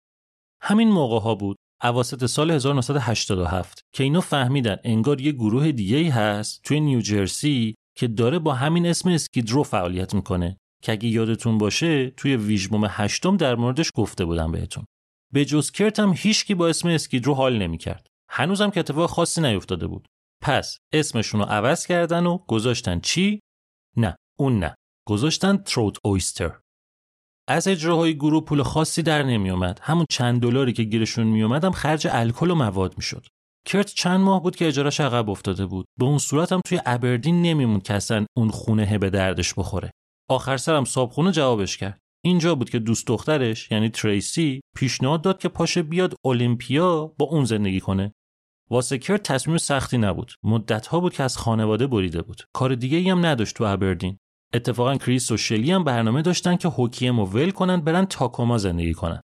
همین 0.63 0.89
موقع 0.89 1.19
ها 1.19 1.35
بود 1.35 1.57
اواسط 1.83 2.27
سال 2.27 2.51
1987 2.51 3.81
که 3.95 4.05
اینا 4.05 4.21
فهمیدن 4.21 4.77
انگار 4.85 5.21
یه 5.21 5.33
گروه 5.33 5.73
دیگه 5.73 6.13
هست 6.13 6.63
توی 6.65 6.81
نیوجرسی 6.81 7.75
که 7.97 8.09
داره 8.09 8.39
با 8.39 8.55
همین 8.55 8.87
اسم 8.87 9.09
اسکیدرو 9.09 9.63
فعالیت 9.63 10.15
می‌کنه. 10.15 10.57
که 10.87 10.93
اگه 10.93 11.09
یادتون 11.09 11.59
باشه 11.59 12.11
توی 12.11 12.37
ویژبوم 12.37 12.87
هشتم 12.89 13.37
در 13.37 13.55
موردش 13.55 13.91
گفته 13.95 14.25
بودم 14.25 14.53
بهتون. 14.53 14.85
به 15.33 15.45
جز 15.45 15.71
کرت 15.71 16.01
هم 16.01 16.15
هیچکی 16.17 16.55
با 16.55 16.69
اسم 16.69 16.89
اسکیدرو 16.89 17.35
حال 17.35 17.59
نمی‌کرد. 17.59 18.07
هنوزم 18.31 18.71
که 18.71 18.81
اتفاق 18.81 19.11
خاصی 19.11 19.41
نیفتاده 19.41 19.87
بود. 19.87 20.07
پس 20.43 20.79
اسمشون 20.93 21.41
رو 21.41 21.47
عوض 21.47 21.87
کردن 21.87 22.27
و 22.27 22.39
گذاشتن 22.39 23.01
چی؟ 23.01 23.41
نه 23.97 24.17
اون 24.39 24.59
نه. 24.59 24.75
گذاشتن 25.09 25.57
تروت 25.57 25.97
اویستر 26.05 26.61
از 27.49 27.69
اجراهای 27.69 28.15
گروه 28.15 28.45
پول 28.45 28.63
خاصی 28.63 29.03
در 29.03 29.23
نمیومد 29.23 29.81
همون 29.83 30.07
چند 30.11 30.41
دلاری 30.41 30.73
که 30.73 30.83
گیرشون 30.83 31.27
میومد 31.27 31.65
هم 31.65 31.73
خرج 31.73 32.09
الکل 32.11 32.51
و 32.51 32.55
مواد 32.55 32.97
می‌شد. 32.97 33.27
کرت 33.67 33.87
چند 33.87 34.21
ماه 34.21 34.43
بود 34.43 34.57
که 34.57 34.69
اجارش 34.69 35.01
عقب 35.01 35.31
افتاده 35.31 35.67
بود. 35.67 35.87
به 35.99 36.05
اون 36.05 36.19
صورت 36.19 36.53
هم 36.53 36.61
توی 36.67 36.81
ابردین 36.87 37.43
نمیموند 37.43 37.83
که 37.83 37.95
اصلا 37.95 38.27
اون 38.37 38.51
خونه 38.51 38.99
به 38.99 39.11
دردش 39.11 39.55
بخوره. 39.55 39.91
آخر 40.29 40.57
سرم 40.57 40.85
صابخونه 40.85 41.33
جوابش 41.33 41.77
کرد. 41.77 41.99
اینجا 42.25 42.55
بود 42.55 42.71
که 42.71 42.79
دوست 42.79 43.07
دخترش 43.07 43.71
یعنی 43.71 43.89
تریسی 43.89 44.61
پیشنهاد 44.77 45.23
داد 45.23 45.39
که 45.39 45.49
پاشه 45.49 45.83
بیاد 45.83 46.15
المپیا 46.25 47.07
با 47.19 47.27
اون 47.27 47.45
زندگی 47.45 47.81
کنه. 47.81 48.13
واسه 48.71 48.99
کرت 48.99 49.23
تصمیم 49.23 49.59
سختی 49.59 49.99
نبود. 49.99 50.33
مدتها 50.43 51.01
بود 51.01 51.15
که 51.15 51.23
از 51.23 51.39
خانواده 51.39 51.87
بریده 51.87 52.23
بود. 52.23 52.43
کار 52.53 52.75
دیگه 52.75 52.99
ای 52.99 53.11
هم 53.11 53.27
نداشت 53.27 53.57
تو 53.57 53.65
ابردین. 53.65 54.19
اتفاقا 54.55 54.97
کریس 54.97 55.31
و 55.31 55.37
شلی 55.37 55.71
هم 55.71 55.85
برنامه 55.85 56.23
داشتن 56.23 56.57
که 56.57 56.69
هوکیم 56.69 57.19
و 57.19 57.25
ول 57.25 57.51
کنن 57.51 57.81
برن 57.81 58.05
تاکوما 58.05 58.59
زندگی 58.59 58.95
کنن. 58.95 59.21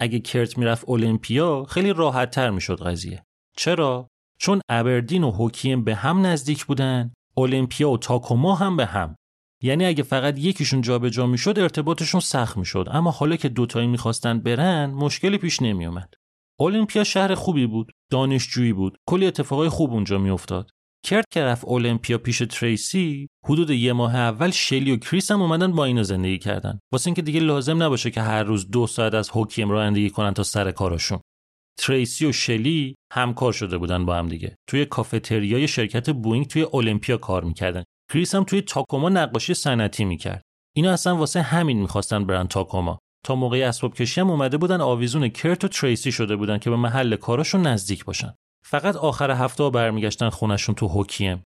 اگه 0.00 0.20
کرت 0.20 0.58
می‌رفت 0.58 0.88
المپیا 0.88 1.64
خیلی 1.64 1.92
راحت 1.92 2.30
تر 2.30 2.50
می‌شد 2.50 2.82
قضیه. 2.82 3.24
چرا؟ 3.56 4.08
چون 4.38 4.60
ابردین 4.68 5.24
و 5.24 5.30
هوکیم 5.30 5.84
به 5.84 5.94
هم 5.94 6.26
نزدیک 6.26 6.64
بودن 6.64 7.12
المپیا 7.36 7.90
و 7.90 7.98
تاکوما 7.98 8.54
هم 8.54 8.76
به 8.76 8.86
هم. 8.86 9.16
یعنی 9.62 9.84
اگه 9.84 10.02
فقط 10.02 10.38
یکیشون 10.38 10.80
جابجا 10.80 11.26
می‌شد 11.26 11.58
ارتباطشون 11.58 12.20
سخت 12.20 12.56
می‌شد. 12.56 12.88
اما 12.90 13.10
حالا 13.10 13.36
که 13.36 13.48
دوتایی 13.48 13.86
می‌خواستن 13.86 14.40
برن 14.40 14.86
مشکلی 14.90 15.38
پیش 15.38 15.62
نمیومد 15.62 16.14
المپیا 16.60 17.04
شهر 17.04 17.34
خوبی 17.34 17.66
بود 17.66 17.92
دانشجویی 18.10 18.72
بود. 18.72 18.98
کلی 19.08 19.26
اتفاقای 19.26 19.68
خوب 19.68 19.92
اونجا 19.92 20.18
میافتاد. 20.18 20.70
کرت 21.06 21.24
که 21.30 21.40
رفت 21.44 21.64
المپیا 21.68 22.18
پیش 22.18 22.38
تریسی. 22.50 23.28
حدود 23.44 23.70
یه 23.70 23.92
ماه 23.92 24.16
اول 24.16 24.50
شلی 24.50 24.92
و 24.92 24.96
کریس 24.96 25.30
هم 25.30 25.42
اومدن 25.42 25.72
با 25.72 25.84
اینا 25.84 26.02
زندگی 26.02 26.38
کردن. 26.38 26.78
واسه 26.92 27.08
اینکه 27.08 27.22
دیگه 27.22 27.40
لازم 27.40 27.82
نباشه 27.82 28.10
که 28.10 28.22
هر 28.22 28.42
روز 28.42 28.70
دو 28.70 28.86
ساعت 28.86 29.14
از 29.14 29.28
هوکیم 29.28 29.70
رانندگی 29.70 30.10
کنن 30.10 30.34
تا 30.34 30.42
سر 30.42 30.70
کاراشون. 30.70 31.20
تریسی 31.78 32.26
و 32.26 32.32
شلی 32.32 32.94
همکار 33.12 33.52
شده 33.52 33.78
بودن 33.78 34.04
با 34.04 34.16
هم 34.16 34.28
دیگه. 34.28 34.56
توی 34.68 34.84
کافتریای 34.84 35.68
شرکت 35.68 36.10
بوینگ 36.10 36.46
توی 36.46 36.66
المپیا 36.74 37.16
کار 37.16 37.44
می‌کردن. 37.44 37.84
کریس 38.12 38.34
هم 38.34 38.44
توی 38.44 38.62
تاکوما 38.62 39.08
نقاشی 39.08 39.54
صنعتی 39.54 40.04
می‌کرد. 40.04 40.42
اینا 40.76 40.92
اصلا 40.92 41.16
واسه 41.16 41.42
همین 41.42 41.80
می‌خواستن 41.80 42.24
برن 42.24 42.46
تاکوما 42.46 42.98
تا 43.24 43.34
موقع 43.34 43.68
اسباب 43.68 43.94
کشی 43.94 44.20
هم 44.20 44.30
اومده 44.30 44.56
بودن 44.56 44.80
آویزون 44.80 45.28
کرت 45.28 45.64
و 45.64 45.68
تریسی 45.68 46.12
شده 46.12 46.36
بودن 46.36 46.58
که 46.58 46.70
به 46.70 46.76
محل 46.76 47.16
کاراشون 47.16 47.66
نزدیک 47.66 48.04
باشن. 48.04 48.34
فقط 48.66 48.96
آخر 48.96 49.30
هفته 49.30 49.70
برمیگشتن 49.70 50.30
خونشون 50.30 50.74
تو 50.74 50.88
هوکیم 50.88 51.42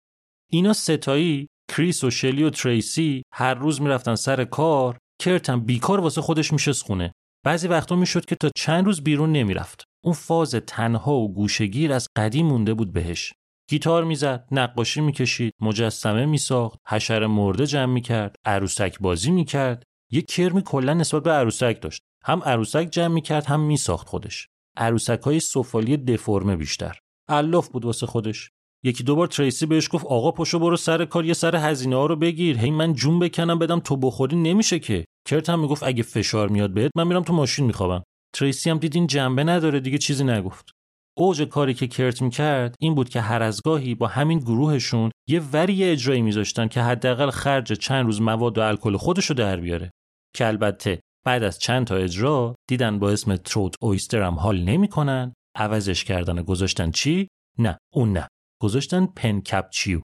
اینا 0.51 0.73
ستایی 0.73 1.47
کریس 1.71 2.03
و 2.03 2.09
شلی 2.09 2.43
و 2.43 2.49
تریسی 2.49 3.23
هر 3.33 3.53
روز 3.53 3.81
می‌رفتن 3.81 4.15
سر 4.15 4.43
کار. 4.43 4.97
کرت 5.21 5.49
هم 5.49 5.65
بیکار 5.65 5.99
واسه 5.99 6.21
خودش 6.21 6.53
میشه 6.53 6.73
خونه 6.73 7.11
بعضی 7.45 7.67
وقتا 7.67 7.95
می‌شد 7.95 8.25
که 8.25 8.35
تا 8.35 8.49
چند 8.55 8.85
روز 8.85 9.03
بیرون 9.03 9.31
نمی‌رفت. 9.31 9.83
اون 10.03 10.13
فاز 10.13 10.55
تنها 10.55 11.13
و 11.13 11.33
گوشگیر 11.33 11.93
از 11.93 12.07
قدیم 12.17 12.45
مونده 12.45 12.73
بود 12.73 12.93
بهش. 12.93 13.33
گیتار 13.69 14.03
می‌زد 14.03 14.47
نقاشی 14.51 15.01
می‌کشید 15.01 15.53
مجسمه 15.61 16.25
میساخت 16.25 16.79
حشر 16.87 17.25
مرده 17.25 17.65
جمع 17.67 17.93
می‌کرد 17.93 18.35
عروسک 18.45 18.99
بازی 18.99 19.31
می‌کرد. 19.31 19.83
یه 20.11 20.21
کرمی 20.21 20.61
کلا 20.61 20.93
نسبت 20.93 21.23
به 21.23 21.31
عروسک 21.31 21.81
داشت. 21.81 22.01
هم 22.23 22.43
عروسک 22.43 22.87
جمع 22.91 23.07
می‌کرد 23.07 23.45
هم 23.45 23.59
میساخت 23.59 24.07
خودش. 24.07 24.47
عروسک 24.77 25.19
های 25.25 25.39
سفالی 25.39 25.97
دفرمه 25.97 26.55
بیشتر. 26.55 26.99
الاف 27.29 27.69
بود 27.69 27.85
واسه 27.85 28.05
خودش. 28.05 28.49
یکی 28.83 29.03
دوبار 29.03 29.27
تریسی 29.27 29.65
بهش 29.65 29.89
گفت 29.91 30.05
آقا 30.05 30.31
پشو 30.31 30.59
برو 30.59 30.77
سر 30.77 31.05
کار 31.05 31.25
یه 31.25 31.33
سر 31.33 31.55
هزینه 31.55 31.95
ها 31.95 32.05
رو 32.05 32.15
بگیر. 32.15 32.59
هی 32.59 32.71
من 32.71 32.93
جون 32.93 33.19
بکنم 33.19 33.59
بدم 33.59 33.79
تو 33.79 33.97
بخوری 33.97 34.35
نمیشه 34.35 34.79
که. 34.79 35.05
کرت 35.27 35.49
هم 35.49 35.59
می‌گفت 35.59 35.83
اگه 35.83 36.03
فشار 36.03 36.47
میاد 36.49 36.73
بهت 36.73 36.91
من 36.95 37.07
میرم 37.07 37.23
تو 37.23 37.33
ماشین 37.33 37.65
میخوابم. 37.65 38.03
تریسی 38.35 38.69
هم 38.69 38.77
دید 38.77 38.95
این 38.95 39.07
جنبه 39.07 39.43
نداره 39.43 39.79
دیگه 39.79 39.97
چیزی 39.97 40.23
نگفت. 40.23 40.71
اوج 41.17 41.41
کاری 41.41 41.73
که 41.73 41.87
کرت 41.87 42.21
می‌کرد 42.21 42.75
این 42.79 42.95
بود 42.95 43.09
که 43.09 43.21
هر 43.21 43.43
از 43.43 43.61
گاهی 43.65 43.95
با 43.95 44.07
همین 44.07 44.39
گروهشون 44.39 45.11
یه 45.29 45.39
وری 45.53 45.83
اجرایی 45.83 46.21
میذاشتن 46.21 46.67
که 46.67 46.81
حداقل 46.81 47.29
خرج 47.29 47.73
چند 47.73 48.05
روز 48.05 48.21
مواد 48.21 48.57
و 48.57 48.61
الکل 48.61 48.97
خودشو 48.97 49.33
در 49.33 49.57
بیاره. 49.59 49.91
که 50.35 50.47
البته 50.47 50.99
بعد 51.25 51.43
از 51.43 51.59
چند 51.59 51.87
تا 51.87 51.95
اجرا 51.95 52.55
دیدن 52.69 52.99
با 52.99 53.11
اسم 53.11 53.35
تروت 53.35 53.75
اویستر 53.81 54.21
هم 54.21 54.33
حال 54.33 54.61
نمی‌کنن 54.61 55.33
عوضش 55.55 56.03
کردن 56.03 56.39
و 56.39 56.43
گذاشتن 56.43 56.91
چی؟ 56.91 57.27
نه 57.59 57.77
اون 57.93 58.13
نه. 58.13 58.27
گذاشتن 58.61 59.05
پن 59.05 59.41
کپچیو 59.41 60.01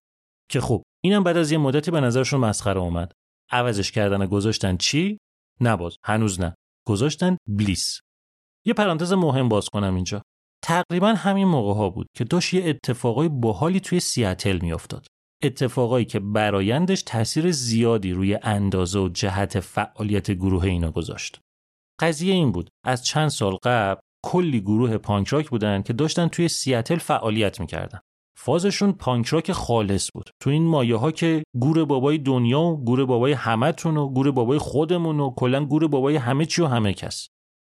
که 0.49 0.61
خب 0.61 0.83
اینم 1.03 1.23
بعد 1.23 1.37
از 1.37 1.51
یه 1.51 1.57
مدتی 1.57 1.91
به 1.91 2.01
نظرشون 2.01 2.39
مسخره 2.39 2.79
اومد. 2.79 3.11
عوضش 3.51 3.91
کردن 3.91 4.21
و 4.21 4.27
گذاشتن 4.27 4.77
چی؟ 4.77 5.17
نباز 5.61 5.97
هنوز 6.03 6.41
نه. 6.41 6.55
گذاشتن 6.87 7.37
بلیس. 7.47 7.99
یه 8.65 8.73
پرانتز 8.73 9.13
مهم 9.13 9.49
باز 9.49 9.69
کنم 9.69 9.95
اینجا. 9.95 10.21
تقریبا 10.71 11.07
همین 11.07 11.47
موقع 11.47 11.73
ها 11.73 11.89
بود 11.89 12.07
که 12.17 12.23
داشت 12.23 12.53
یه 12.53 12.69
اتفاقای 12.69 13.29
باحالی 13.29 13.79
توی 13.79 13.99
سیاتل 13.99 14.59
میافتاد. 14.61 15.07
اتفاقایی 15.43 16.05
که 16.05 16.19
برایندش 16.19 17.03
تاثیر 17.03 17.51
زیادی 17.51 18.11
روی 18.11 18.39
اندازه 18.43 18.99
و 18.99 19.07
جهت 19.07 19.59
فعالیت 19.59 20.31
گروه 20.31 20.63
اینا 20.63 20.91
گذاشت. 20.91 21.39
قضیه 22.01 22.33
این 22.33 22.51
بود 22.51 22.69
از 22.85 23.05
چند 23.05 23.29
سال 23.29 23.57
قبل 23.63 24.01
کلی 24.25 24.61
گروه 24.61 24.97
پانکراک 24.97 25.49
بودن 25.49 25.81
که 25.81 25.93
داشتن 25.93 26.27
توی 26.27 26.47
سیاتل 26.47 26.97
فعالیت 26.97 27.59
می‌کردن. 27.59 27.99
فازشون 28.37 28.91
پانکراک 28.91 29.51
خالص 29.51 30.09
بود. 30.13 30.29
تو 30.41 30.49
این 30.49 30.67
مایه 30.67 30.95
ها 30.95 31.11
که 31.11 31.43
گور 31.59 31.85
بابای 31.85 32.17
دنیا 32.17 32.61
و 32.61 32.83
گور 32.83 33.05
بابای 33.05 33.33
همتون 33.33 33.97
و 33.97 34.09
گور 34.09 34.31
بابای 34.31 34.57
خودمون 34.57 35.19
و 35.19 35.33
کلا 35.37 35.65
گور 35.65 35.87
بابای 35.87 36.15
همه 36.15 36.45
چی 36.45 36.61
و 36.61 36.65
همه 36.65 36.93
کس. 36.93 37.27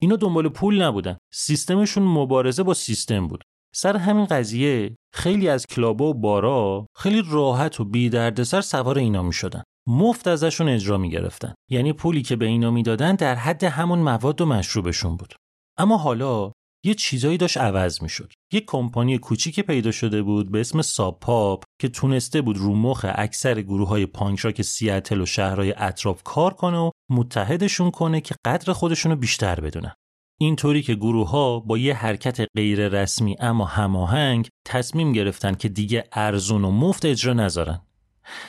اینا 0.01 0.15
دنبال 0.15 0.49
پول 0.49 0.81
نبودن 0.81 1.17
سیستمشون 1.33 2.03
مبارزه 2.03 2.63
با 2.63 2.73
سیستم 2.73 3.27
بود 3.27 3.43
سر 3.75 3.97
همین 3.97 4.25
قضیه 4.25 4.95
خیلی 5.13 5.49
از 5.49 5.65
کلابا 5.65 6.05
و 6.05 6.13
بارا 6.13 6.87
خیلی 6.95 7.23
راحت 7.29 7.79
و 7.79 7.85
بی 7.85 8.09
دردسر 8.09 8.61
سوار 8.61 8.97
اینا 8.97 9.23
می 9.23 9.33
شدن. 9.33 9.63
مفت 9.87 10.27
ازشون 10.27 10.69
اجرا 10.69 10.97
می 10.97 11.09
گرفتن. 11.09 11.53
یعنی 11.71 11.93
پولی 11.93 12.21
که 12.21 12.35
به 12.35 12.45
اینا 12.45 12.71
می‌دادن 12.71 13.15
در 13.15 13.35
حد 13.35 13.63
همون 13.63 13.99
مواد 13.99 14.41
و 14.41 14.45
مشروبشون 14.45 15.17
بود. 15.17 15.33
اما 15.77 15.97
حالا 15.97 16.51
یه 16.85 16.93
چیزایی 16.93 17.37
داشت 17.37 17.57
عوض 17.57 18.03
می 18.03 18.09
شد. 18.09 18.31
یه 18.53 18.61
کمپانی 18.61 19.17
کوچیکی 19.17 19.61
پیدا 19.61 19.91
شده 19.91 20.21
بود 20.21 20.51
به 20.51 20.59
اسم 20.59 20.81
ساپاپ 20.81 21.63
که 21.81 21.89
تونسته 21.89 22.41
بود 22.41 22.57
رو 22.57 22.75
مخ 22.75 23.05
اکثر 23.15 23.61
گروه 23.61 23.87
های 23.87 24.05
پانک 24.05 24.61
سیاتل 24.61 25.21
و 25.21 25.25
شهرهای 25.25 25.73
اطراف 25.77 26.23
کار 26.23 26.53
کنه 26.53 26.77
و 26.77 26.91
متحدشون 27.09 27.91
کنه 27.91 28.21
که 28.21 28.35
قدر 28.45 28.73
خودشون 28.73 29.11
رو 29.11 29.17
بیشتر 29.17 29.59
بدونن. 29.59 29.93
اینطوری 30.39 30.81
که 30.81 30.95
گروه 30.95 31.29
ها 31.29 31.59
با 31.59 31.77
یه 31.77 31.93
حرکت 31.93 32.47
غیر 32.55 32.87
رسمی 32.87 33.35
اما 33.39 33.65
هماهنگ 33.65 34.49
تصمیم 34.65 35.11
گرفتن 35.11 35.53
که 35.55 35.69
دیگه 35.69 36.03
ارزون 36.11 36.65
و 36.65 36.71
مفت 36.71 37.05
اجرا 37.05 37.33
نذارن. 37.33 37.81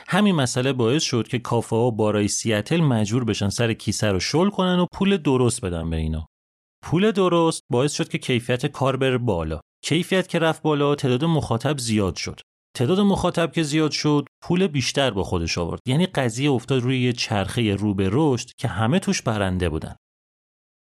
همین 0.08 0.34
مسئله 0.34 0.72
باعث 0.72 1.02
شد 1.02 1.28
که 1.28 1.38
کافه 1.38 1.76
ها 1.76 1.90
بارای 1.90 2.28
سیاتل 2.28 2.80
مجبور 2.80 3.24
بشن 3.24 3.48
سر 3.48 3.72
کیسه 3.72 4.12
رو 4.12 4.20
شل 4.20 4.50
کنن 4.50 4.78
و 4.78 4.86
پول 4.92 5.16
درست 5.16 5.60
بدن 5.64 5.90
به 5.90 5.96
اینا. 5.96 6.26
پول 6.82 7.10
درست 7.10 7.62
باعث 7.70 7.92
شد 7.92 8.08
که 8.08 8.18
کیفیت 8.18 8.66
کار 8.66 8.96
بره 8.96 9.18
بالا. 9.18 9.60
کیفیت 9.84 10.28
که 10.28 10.38
رفت 10.38 10.62
بالا 10.62 10.94
تعداد 10.94 11.24
مخاطب 11.24 11.78
زیاد 11.78 12.16
شد. 12.16 12.40
تعداد 12.76 13.00
مخاطب 13.00 13.52
که 13.52 13.62
زیاد 13.62 13.90
شد 13.90 14.24
پول 14.42 14.66
بیشتر 14.66 15.10
با 15.10 15.24
خودش 15.24 15.58
آورد. 15.58 15.80
یعنی 15.86 16.06
قضیه 16.06 16.50
افتاد 16.50 16.82
روی 16.82 17.00
یه 17.00 17.12
چرخه 17.12 17.74
رو 17.74 17.94
به 17.94 18.08
رشد 18.12 18.50
که 18.58 18.68
همه 18.68 18.98
توش 18.98 19.22
برنده 19.22 19.68
بودن. 19.68 19.96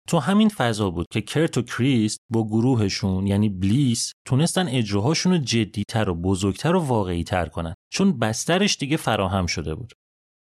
تو 0.08 0.18
همین 0.18 0.48
فضا 0.48 0.90
بود 0.90 1.06
که 1.12 1.20
کرت 1.20 1.58
و 1.58 1.62
کریست 1.62 2.18
با 2.32 2.46
گروهشون 2.46 3.26
یعنی 3.26 3.48
بلیس 3.48 4.12
تونستن 4.26 4.68
اجراهاشون 4.68 5.32
رو 5.32 5.38
جدیتر 5.38 6.08
و 6.08 6.14
بزرگتر 6.14 6.74
و 6.74 6.80
واقعی 6.80 7.24
تر 7.24 7.46
کنن 7.46 7.74
چون 7.92 8.18
بسترش 8.18 8.76
دیگه 8.76 8.96
فراهم 8.96 9.46
شده 9.46 9.74
بود. 9.74 9.92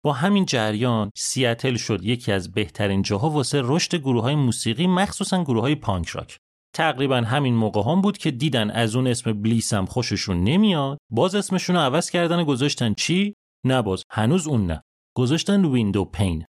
با 0.05 0.13
همین 0.13 0.45
جریان 0.45 1.11
سیاتل 1.17 1.77
شد 1.77 2.05
یکی 2.05 2.33
از 2.33 2.53
بهترین 2.53 3.03
جاها 3.03 3.31
واسه 3.31 3.63
رشد 3.65 3.95
گروه 3.95 4.23
های 4.23 4.35
موسیقی 4.35 4.87
مخصوصا 4.87 5.45
گروه 5.45 5.63
های 5.63 5.75
پانک 5.75 6.09
راک. 6.09 6.39
تقریبا 6.75 7.17
همین 7.17 7.55
موقع 7.55 7.93
هم 7.93 8.01
بود 8.01 8.19
که 8.19 8.31
دیدن 8.31 8.71
از 8.71 8.97
اون 8.97 9.07
اسم 9.07 9.33
بلیس 9.33 9.75
هم 9.75 9.87
خوششون 9.87 10.45
نمیاد 10.45 10.99
باز 11.11 11.35
اسمشون 11.35 11.77
رو 11.77 11.83
عوض 11.83 12.11
کردن 12.11 12.41
و 12.41 12.45
گذاشتن 12.45 12.95
چی؟ 12.95 13.35
نه 13.67 13.83
باز 13.83 14.03
هنوز 14.11 14.47
اون 14.47 14.67
نه 14.67 14.83
گذاشتن 15.17 15.65
ویندو 15.65 16.05
پین 16.05 16.45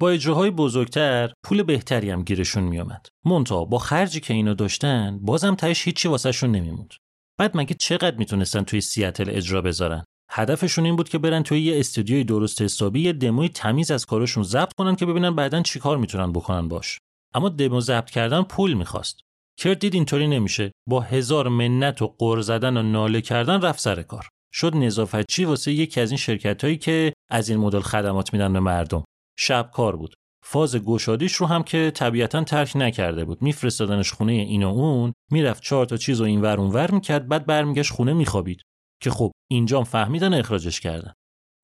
با 0.00 0.10
اجراهای 0.10 0.50
بزرگتر 0.50 1.32
پول 1.44 1.62
بهتری 1.62 2.10
هم 2.10 2.22
گیرشون 2.22 2.64
میومد. 2.64 3.06
مونتا 3.24 3.64
با 3.64 3.78
خرجی 3.78 4.20
که 4.20 4.34
اینا 4.34 4.54
داشتن 4.54 5.18
بازم 5.22 5.54
تهش 5.54 5.84
هیچی 5.84 6.08
واسهشون 6.08 6.50
نمیموند. 6.50 6.94
بعد 7.38 7.56
مگه 7.56 7.74
چقدر 7.74 8.16
می‌تونستن 8.16 8.62
توی 8.62 8.80
سیاتل 8.80 9.30
اجرا 9.30 9.62
بذارن؟ 9.62 10.04
هدفشون 10.30 10.84
این 10.84 10.96
بود 10.96 11.08
که 11.08 11.18
برن 11.18 11.42
توی 11.42 11.60
یه 11.60 11.78
استودیوی 11.80 12.24
درست 12.24 12.62
حسابی 12.62 13.00
یه 13.00 13.12
دموی 13.12 13.48
تمیز 13.48 13.90
از 13.90 14.06
کارشون 14.06 14.42
ضبط 14.42 14.72
کنن 14.72 14.96
که 14.96 15.06
ببینن 15.06 15.34
بعدا 15.34 15.62
چیکار 15.62 15.96
می‌تونن 15.98 16.32
بکنن 16.32 16.68
باش. 16.68 16.98
اما 17.34 17.48
دمو 17.48 17.80
ضبط 17.80 18.10
کردن 18.10 18.42
پول 18.42 18.74
می‌خواست. 18.74 19.20
کرد 19.60 19.78
دید 19.78 19.94
اینطوری 19.94 20.26
نمیشه. 20.26 20.72
با 20.88 21.00
هزار 21.00 21.48
منت 21.48 22.02
و 22.02 22.14
قر 22.18 22.40
زدن 22.40 22.76
و 22.76 22.82
ناله 22.82 23.20
کردن 23.20 23.60
رفت 23.60 23.80
سر 23.80 24.02
کار. 24.02 24.28
شد 24.52 24.76
نظافتچی 24.76 25.44
واسه 25.44 25.72
یکی 25.72 26.00
از 26.00 26.10
این 26.10 26.18
شرکت 26.18 26.80
که 26.80 27.12
از 27.30 27.48
این 27.48 27.58
مدل 27.58 27.80
خدمات 27.80 28.32
میدن 28.32 28.52
به 28.52 28.60
مردم. 28.60 29.04
شب 29.38 29.70
کار 29.74 29.96
بود 29.96 30.14
فاز 30.44 30.76
گشادیش 30.76 31.32
رو 31.32 31.46
هم 31.46 31.62
که 31.62 31.92
طبیعتا 31.94 32.44
ترک 32.44 32.76
نکرده 32.76 33.24
بود 33.24 33.42
میفرستادنش 33.42 34.12
خونه 34.12 34.32
این 34.32 34.62
و 34.62 34.68
اون 34.68 35.12
می‌رفت 35.30 35.62
چهار 35.62 35.86
تا 35.86 35.96
چیز 35.96 36.20
و 36.20 36.24
این 36.24 36.40
ور 36.40 36.60
اون 36.60 36.70
ور 36.70 36.90
می‌کرد 36.90 37.28
بعد 37.28 37.46
برمیگشت 37.46 37.92
خونه 37.92 38.12
میخوابید 38.12 38.62
که 39.02 39.10
خب 39.10 39.32
اینجام 39.50 39.84
فهمیدن 39.84 40.34
اخراجش 40.34 40.80
کردن 40.80 41.12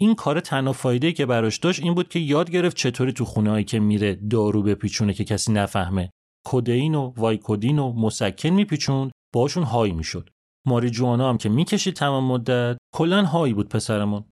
این 0.01 0.15
کار 0.15 0.41
تنها 0.41 0.73
فایده 0.73 1.13
که 1.13 1.27
براش 1.27 1.59
داشت 1.59 1.83
این 1.83 1.95
بود 1.95 2.09
که 2.09 2.19
یاد 2.19 2.51
گرفت 2.51 2.77
چطوری 2.77 3.13
تو 3.13 3.25
خونه 3.25 3.65
که 3.65 3.81
میره 3.81 4.15
دارو 4.15 4.63
بپیچونه 4.63 5.13
که 5.13 5.25
کسی 5.25 5.53
نفهمه 5.53 6.11
کدئین 6.49 6.95
و 6.95 7.13
وایکودین 7.17 7.79
و 7.79 7.93
مسکن 7.93 8.49
میپیچوند 8.49 9.13
باشون 9.35 9.63
های 9.63 9.93
می‌شد 9.93 10.31
ماری 10.67 10.91
جوانا 10.91 11.29
هم 11.29 11.39
که 11.39 11.49
می‌کشید 11.49 11.95
تمام 11.95 12.25
مدت 12.25 12.79
کلا 12.95 13.25
هایی 13.25 13.55
بود 13.55 13.69
پسرمون 13.69 14.25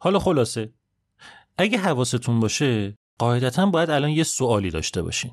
حالا 0.00 0.18
خلاصه 0.18 0.72
اگه 1.58 1.78
حواستون 1.78 2.40
باشه 2.40 2.96
قاعدتا 3.18 3.66
باید 3.66 3.90
الان 3.90 4.10
یه 4.10 4.22
سوالی 4.22 4.70
داشته 4.70 5.02
باشین. 5.02 5.30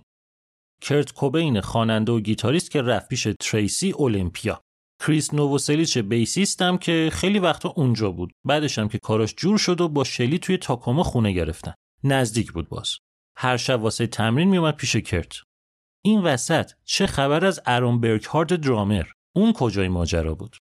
کرت 0.81 1.11
کوبین 1.13 1.61
خواننده 1.61 2.11
و 2.11 2.19
گیتاریست 2.19 2.71
که 2.71 2.81
رفت 2.81 3.09
پیش 3.09 3.27
تریسی 3.39 3.91
اولمپیا. 3.91 4.61
کریس 5.05 5.33
نووسلیچ 5.33 5.97
بیسیستم 5.97 6.77
که 6.77 7.09
خیلی 7.13 7.39
وقتا 7.39 7.69
اونجا 7.69 8.11
بود. 8.11 8.31
بعدش 8.45 8.79
هم 8.79 8.89
که 8.89 8.99
کاراش 8.99 9.33
جور 9.37 9.57
شد 9.57 9.81
و 9.81 9.89
با 9.89 10.03
شلی 10.03 10.39
توی 10.39 10.57
تاکوما 10.57 11.03
خونه 11.03 11.31
گرفتن. 11.31 11.73
نزدیک 12.03 12.51
بود 12.51 12.69
باز. 12.69 12.97
هر 13.37 13.57
شب 13.57 13.81
واسه 13.81 14.07
تمرین 14.07 14.49
میومد 14.49 14.75
پیش 14.75 14.95
کرت. 14.95 15.33
این 16.05 16.21
وسط 16.21 16.71
چه 16.83 17.07
خبر 17.07 17.45
از 17.45 17.61
ارون 17.65 18.01
برکهارد 18.01 18.55
درامر؟ 18.55 19.05
اون 19.35 19.53
کجای 19.53 19.87
ماجرا 19.87 20.35
بود؟ 20.35 20.57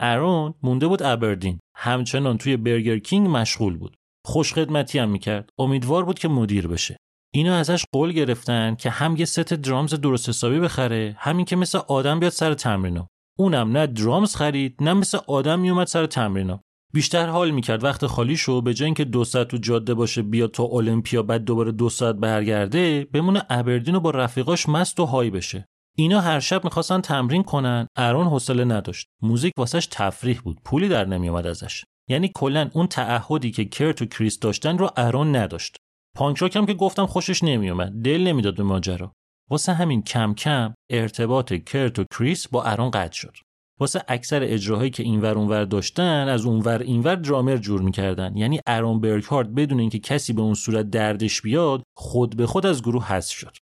ارون 0.00 0.54
مونده 0.62 0.86
بود 0.86 1.02
ابردین. 1.02 1.58
همچنان 1.76 2.38
توی 2.38 2.56
برگر 2.56 2.98
کینگ 2.98 3.28
مشغول 3.28 3.76
بود. 3.76 3.96
خوش 4.24 4.52
خدمتی 4.52 4.98
هم 4.98 5.08
می‌کرد 5.08 5.50
امیدوار 5.58 6.04
بود 6.04 6.18
که 6.18 6.28
مدیر 6.28 6.68
بشه 6.68 6.96
اینا 7.34 7.56
ازش 7.56 7.84
قول 7.92 8.12
گرفتن 8.12 8.74
که 8.74 8.90
هم 8.90 9.16
یه 9.16 9.24
ست 9.24 9.54
درامز 9.54 9.94
درست 9.94 10.28
حسابی 10.28 10.60
بخره 10.60 11.16
همین 11.18 11.44
که 11.44 11.56
مثل 11.56 11.78
آدم 11.88 12.20
بیاد 12.20 12.32
سر 12.32 12.54
تمرینا 12.54 13.08
اونم 13.38 13.76
نه 13.76 13.86
درامز 13.86 14.36
خرید 14.36 14.76
نه 14.80 14.92
مثل 14.92 15.18
آدم 15.26 15.60
میومد 15.60 15.86
سر 15.86 16.06
تمرینا 16.06 16.60
بیشتر 16.96 17.26
حال 17.26 17.50
می‌کرد 17.50 17.84
وقت 17.84 18.06
خالی 18.06 18.36
شو 18.36 18.60
به 18.60 18.74
جای 18.74 18.84
اینکه 18.84 19.04
دو 19.04 19.24
ساعت 19.24 19.48
تو 19.48 19.56
جاده 19.56 19.94
باشه 19.94 20.22
بیاد 20.22 20.50
تا 20.50 20.64
المپیا 20.64 21.22
بعد 21.22 21.44
دوباره 21.44 21.72
دو 21.72 21.88
ساعت 21.88 22.14
برگرده 22.14 23.04
بمونه 23.12 23.42
ابردین 23.50 23.94
و 23.94 24.00
با 24.00 24.10
رفیقاش 24.10 24.68
مست 24.68 25.00
و 25.00 25.04
های 25.04 25.30
بشه. 25.30 25.66
اینا 25.96 26.20
هر 26.20 26.40
شب 26.40 26.64
می‌خواستن 26.64 27.00
تمرین 27.00 27.42
کنن 27.42 27.86
ارون 27.96 28.26
حوصله 28.26 28.64
نداشت. 28.64 29.06
موزیک 29.22 29.52
واسش 29.58 29.88
تفریح 29.90 30.40
بود 30.40 30.58
پولی 30.64 30.88
در 30.88 31.04
نمیومد 31.04 31.46
ازش. 31.46 31.84
یعنی 32.08 32.30
کلا 32.34 32.70
اون 32.72 32.86
تعهدی 32.86 33.50
که 33.50 33.64
کرت 33.64 34.02
و 34.02 34.06
کریس 34.06 34.38
داشتن 34.38 34.78
رو 34.78 34.90
ارون 34.96 35.36
نداشت. 35.36 35.76
پانک 36.16 36.56
هم 36.56 36.66
که 36.66 36.74
گفتم 36.74 37.06
خوشش 37.06 37.44
نمیومد 37.44 37.92
دل 38.02 38.20
نمی‌داد 38.20 38.56
به 38.56 38.62
ماجرا. 38.62 39.12
واسه 39.50 39.72
همین 39.72 40.02
کم 40.02 40.34
کم 40.34 40.74
ارتباط 40.90 41.52
کرت 41.52 41.98
و 41.98 42.04
کریس 42.18 42.48
با 42.48 42.64
ارون 42.64 42.90
قطع 42.90 43.12
شد. 43.12 43.36
واسه 43.80 44.04
اکثر 44.08 44.40
اجراهایی 44.42 44.90
که 44.90 45.02
اینور 45.02 45.38
اونور 45.38 45.64
داشتن 45.64 46.28
از 46.28 46.46
اونور 46.46 46.78
اینور 46.78 47.14
درامر 47.14 47.56
جور 47.56 47.80
می‌کردن. 47.80 48.36
یعنی 48.36 48.60
ارون 48.66 49.00
برکارد 49.00 49.54
بدون 49.54 49.80
اینکه 49.80 49.98
کسی 49.98 50.32
به 50.32 50.42
اون 50.42 50.54
صورت 50.54 50.90
دردش 50.90 51.42
بیاد 51.42 51.82
خود 51.96 52.36
به 52.36 52.46
خود 52.46 52.66
از 52.66 52.82
گروه 52.82 53.06
حذف 53.06 53.34
شد. 53.34 53.56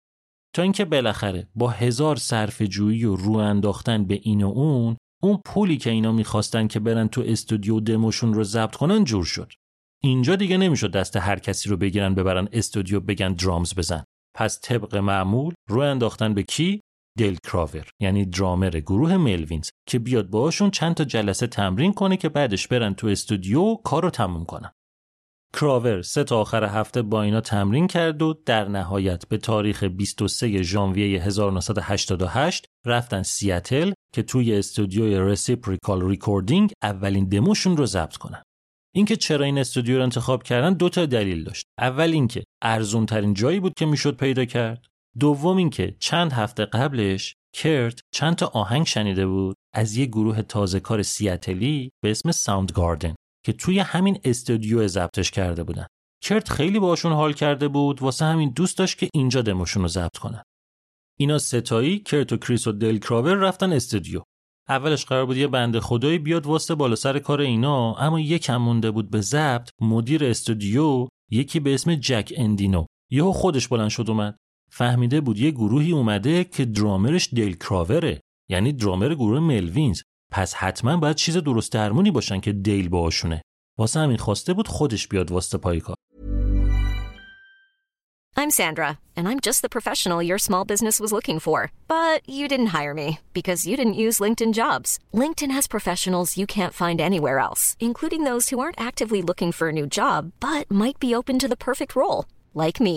تا 0.54 0.62
اینکه 0.62 0.84
بالاخره 0.84 1.48
با 1.54 1.68
هزار 1.68 2.16
صرف 2.16 2.62
جویی 2.62 3.04
و 3.04 3.16
رو 3.16 3.32
انداختن 3.32 4.04
به 4.04 4.20
این 4.22 4.42
و 4.42 4.48
اون 4.48 4.96
اون 5.22 5.40
پولی 5.44 5.76
که 5.76 5.90
اینا 5.90 6.12
می‌خواستن 6.12 6.66
که 6.66 6.80
برن 6.80 7.08
تو 7.08 7.22
استودیو 7.26 7.80
دموشون 7.80 8.34
رو 8.34 8.44
ضبط 8.44 8.76
کنن 8.76 9.04
جور 9.04 9.24
شد. 9.24 9.52
اینجا 10.02 10.36
دیگه 10.36 10.56
نمی‌شد 10.56 10.90
دست 10.90 11.16
هر 11.16 11.38
کسی 11.38 11.68
رو 11.68 11.76
بگیرن 11.76 12.14
ببرن 12.14 12.48
استودیو 12.52 13.00
بگن 13.00 13.32
درامز 13.32 13.74
بزن. 13.74 14.04
پس 14.36 14.60
طبق 14.62 14.96
معمول 14.96 15.54
رو 15.68 15.80
انداختن 15.80 16.34
به 16.34 16.42
کی؟ 16.42 16.80
دل 17.20 17.36
کراور 17.44 17.86
یعنی 18.00 18.24
درامر 18.24 18.70
گروه 18.70 19.16
ملوینز 19.16 19.68
که 19.88 19.98
بیاد 19.98 20.30
باهاشون 20.30 20.70
چند 20.70 20.94
تا 20.94 21.04
جلسه 21.04 21.46
تمرین 21.46 21.92
کنه 21.92 22.16
که 22.16 22.28
بعدش 22.28 22.68
برن 22.68 22.94
تو 22.94 23.06
استودیو 23.06 23.74
کار 23.74 24.02
رو 24.02 24.10
تموم 24.10 24.44
کنن 24.44 24.72
کراور 25.54 26.02
سه 26.02 26.24
تا 26.24 26.40
آخر 26.40 26.64
هفته 26.64 27.02
با 27.02 27.22
اینا 27.22 27.40
تمرین 27.40 27.86
کرد 27.86 28.22
و 28.22 28.34
در 28.46 28.68
نهایت 28.68 29.28
به 29.28 29.38
تاریخ 29.38 29.84
23 29.84 30.62
ژانویه 30.62 31.22
1988 31.22 32.66
رفتن 32.86 33.22
سیاتل 33.22 33.92
که 34.14 34.22
توی 34.22 34.54
استودیوی 34.54 35.18
رسیپریکال 35.18 36.08
ریکوردینگ 36.08 36.72
اولین 36.82 37.28
دموشون 37.28 37.76
رو 37.76 37.86
ضبط 37.86 38.16
کنن. 38.16 38.42
اینکه 38.94 39.16
چرا 39.16 39.44
این 39.44 39.58
استودیو 39.58 39.96
رو 39.96 40.02
انتخاب 40.02 40.42
کردن 40.42 40.72
دو 40.72 40.88
تا 40.88 41.06
دلیل 41.06 41.44
داشت. 41.44 41.66
اول 41.78 42.10
اینکه 42.12 42.44
ارزون 42.62 43.06
ترین 43.06 43.34
جایی 43.34 43.60
بود 43.60 43.72
که 43.76 43.86
می‌شد 43.86 44.16
پیدا 44.16 44.44
کرد. 44.44 44.86
دوم 45.18 45.56
اینکه 45.56 45.96
چند 45.98 46.32
هفته 46.32 46.64
قبلش 46.64 47.34
کرت 47.54 48.00
چند 48.14 48.36
تا 48.36 48.46
آهنگ 48.46 48.86
شنیده 48.86 49.26
بود 49.26 49.56
از 49.74 49.96
یه 49.96 50.06
گروه 50.06 50.42
تازه 50.42 50.80
کار 50.80 51.02
سیاتلی 51.02 51.90
به 52.02 52.10
اسم 52.10 52.32
ساوند 52.32 52.72
گاردن 52.72 53.14
که 53.46 53.52
توی 53.52 53.78
همین 53.78 54.20
استودیو 54.24 54.88
ضبطش 54.88 55.30
کرده 55.30 55.64
بودن. 55.64 55.86
کرت 56.22 56.48
خیلی 56.48 56.78
باشون 56.78 57.12
حال 57.12 57.32
کرده 57.32 57.68
بود 57.68 58.02
واسه 58.02 58.24
همین 58.24 58.50
دوست 58.50 58.78
داشت 58.78 58.98
که 58.98 59.08
اینجا 59.14 59.42
دموشون 59.42 59.82
رو 59.82 59.88
ضبط 59.88 60.16
کنن. 60.16 60.42
اینا 61.18 61.38
سه 61.38 61.62
تایی 61.62 61.98
کرت 61.98 62.32
و 62.32 62.36
کریس 62.36 62.66
و 62.66 62.72
دل 62.72 62.98
کراور 62.98 63.34
رفتن 63.34 63.72
استودیو. 63.72 64.22
اولش 64.68 65.04
قرار 65.04 65.26
بود 65.26 65.36
یه 65.36 65.46
بند 65.46 65.78
خدایی 65.78 66.18
بیاد 66.18 66.46
واسه 66.46 66.74
بالا 66.74 66.96
سر 66.96 67.18
کار 67.18 67.40
اینا 67.40 67.94
اما 67.94 68.20
یکم 68.20 68.56
مونده 68.56 68.90
بود 68.90 69.10
به 69.10 69.20
ضبط 69.20 69.70
مدیر 69.80 70.24
استودیو 70.24 71.08
یکی 71.30 71.60
به 71.60 71.74
اسم 71.74 71.94
جک 71.94 72.32
اندینو 72.36 72.86
یهو 73.10 73.32
خودش 73.32 73.68
بلند 73.68 73.88
شد 73.88 74.10
اومد 74.10 74.36
فهمیده 74.70 75.20
بود 75.20 75.38
یه 75.38 75.50
گروهی 75.50 75.92
اومده 75.92 76.44
که 76.44 76.64
درامرش 76.64 77.34
دل 77.34 77.52
کراوره 77.52 78.20
یعنی 78.50 78.72
درامر 78.72 79.14
گروه 79.14 79.40
ملوینز 79.40 80.02
پس 80.32 80.54
حتما 80.54 80.96
باید 80.96 81.16
چیز 81.16 81.36
درست 81.36 81.72
درمونی 81.72 82.10
باشن 82.10 82.40
که 82.40 82.52
دیل 82.52 82.88
باشونه 82.88 83.42
واسه 83.78 84.00
همین 84.00 84.16
خواسته 84.16 84.54
بود 84.54 84.68
خودش 84.68 85.08
بیاد 85.08 85.30
واسه 85.30 85.58
پای 85.58 85.80
کار 85.80 85.96
I'm 88.36 88.58
Sandra, 88.60 88.90
and 89.16 89.28
I'm 89.28 89.40
just 89.48 89.60
the 89.60 89.68
professional 89.76 90.22
your 90.22 90.38
small 90.38 90.64
business 90.64 90.98
was 90.98 91.12
looking 91.12 91.40
for. 91.40 91.58
But 91.88 92.18
you 92.38 92.48
didn't 92.48 92.74
hire 92.78 92.94
me 92.94 93.18
because 93.34 93.66
you 93.68 93.76
didn't 93.76 94.02
use 94.06 94.22
LinkedIn 94.24 94.52
jobs. 94.54 94.90
LinkedIn 95.12 95.50
has 95.50 95.66
professionals 95.66 96.38
you 96.38 96.46
can't 96.46 96.80
find 96.82 96.98
anywhere 97.00 97.38
else, 97.38 97.76
including 97.80 98.22
those 98.24 98.48
who 98.48 98.60
aren't 98.60 98.80
actively 98.80 99.20
looking 99.20 99.52
for 99.52 99.66
a 99.68 99.76
new 99.78 99.86
job 99.86 100.32
but 100.40 100.70
might 100.70 100.98
be 100.98 101.14
open 101.14 101.38
to 101.38 101.48
the 101.48 101.64
perfect 101.68 101.92
role, 101.94 102.24
like 102.54 102.80
me. 102.80 102.96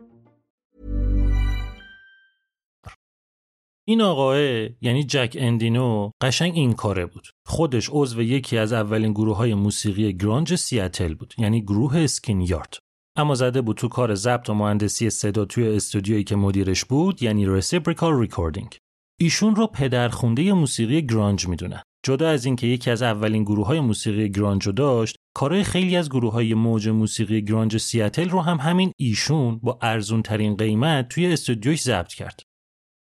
این 3.87 4.01
آقاه 4.01 4.37
یعنی 4.81 5.03
جک 5.03 5.35
اندینو 5.39 6.11
قشنگ 6.21 6.53
این 6.55 6.73
کاره 6.73 7.05
بود. 7.05 7.27
خودش 7.45 7.89
عضو 7.91 8.21
یکی 8.21 8.57
از 8.57 8.73
اولین 8.73 9.11
گروه 9.11 9.37
های 9.37 9.53
موسیقی 9.53 10.13
گرانج 10.13 10.55
سیاتل 10.55 11.13
بود 11.13 11.33
یعنی 11.37 11.61
گروه 11.61 11.97
اسکین 11.97 12.41
یارد. 12.41 12.77
اما 13.17 13.35
زده 13.35 13.61
بود 13.61 13.77
تو 13.77 13.87
کار 13.87 14.15
ضبط 14.15 14.49
و 14.49 14.53
مهندسی 14.53 15.09
صدا 15.09 15.45
توی 15.45 15.67
استودیویی 15.67 16.23
که 16.23 16.35
مدیرش 16.35 16.85
بود 16.85 17.23
یعنی 17.23 17.45
رسیپریکال 17.45 18.19
ریکوردینگ 18.19 18.77
ایشون 19.19 19.55
رو 19.55 19.67
پدرخونده 19.67 20.53
موسیقی 20.53 21.01
گرانج 21.01 21.47
می‌دونن 21.47 21.81
جدا 22.05 22.29
از 22.29 22.45
اینکه 22.45 22.67
یکی 22.67 22.91
از 22.91 23.01
اولین 23.01 23.43
گروه 23.43 23.67
های 23.67 23.79
موسیقی 23.79 24.29
گرانج 24.29 24.63
رو 24.63 24.71
داشت 24.71 25.15
کارهای 25.35 25.63
خیلی 25.63 25.95
از 25.95 26.09
گروه 26.09 26.33
های 26.33 26.53
موج 26.53 26.89
موسیقی 26.89 27.41
گرانج 27.41 27.77
سیاتل 27.77 28.29
رو 28.29 28.41
هم 28.41 28.57
همین 28.57 28.91
ایشون 28.99 29.59
با 29.63 29.79
ارزون 29.81 30.21
ترین 30.21 30.55
قیمت 30.55 31.09
توی 31.09 31.33
استودیوش 31.33 31.81
ضبط 31.81 32.13
کرد. 32.13 32.43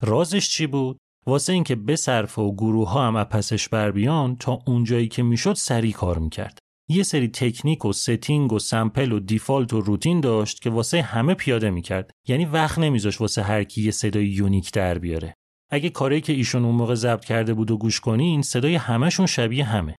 رازش 0.01 0.49
چی 0.49 0.67
بود؟ 0.67 0.97
واسه 1.25 1.53
اینکه 1.53 1.75
به 1.75 1.95
صرفه 1.95 2.39
و 2.39 2.55
گروه 2.55 2.89
ها 2.89 3.07
هم 3.07 3.23
پسش 3.23 3.69
بر 3.69 3.91
بیان 3.91 4.35
تا 4.35 4.59
اونجایی 4.67 5.07
که 5.07 5.23
می‌شد 5.23 5.53
سریع 5.53 5.93
کار 5.93 6.17
می‌کرد. 6.17 6.59
یه 6.89 7.03
سری 7.03 7.27
تکنیک 7.27 7.85
و 7.85 7.93
setting 7.93 8.53
و 8.53 8.59
sample 8.59 9.11
و 9.11 9.19
default 9.19 9.73
و 9.73 9.81
روتین 9.81 10.21
داشت 10.21 10.61
که 10.61 10.69
واسه 10.69 11.01
همه 11.01 11.33
پیاده 11.33 11.69
می‌کرد. 11.69 12.11
یعنی 12.27 12.45
وقت 12.45 12.79
نمیذاش 12.79 13.21
واسه 13.21 13.41
هر 13.41 13.63
کی 13.63 13.81
یه 13.81 13.91
صدای 13.91 14.25
unique 14.25 14.71
در 14.71 14.97
بیاره. 14.97 15.33
اگه 15.71 15.89
کاری 15.89 16.21
که 16.21 16.33
ایشون 16.33 16.65
اون 16.65 16.75
موقع 16.75 16.95
ضبط 16.95 17.25
کرده 17.25 17.53
بود 17.53 17.71
و 17.71 17.77
گوش 17.77 17.99
کنین 17.99 18.41
صدای 18.41 18.75
همهشون 18.75 19.25
شبیه 19.25 19.65
همه. 19.65 19.95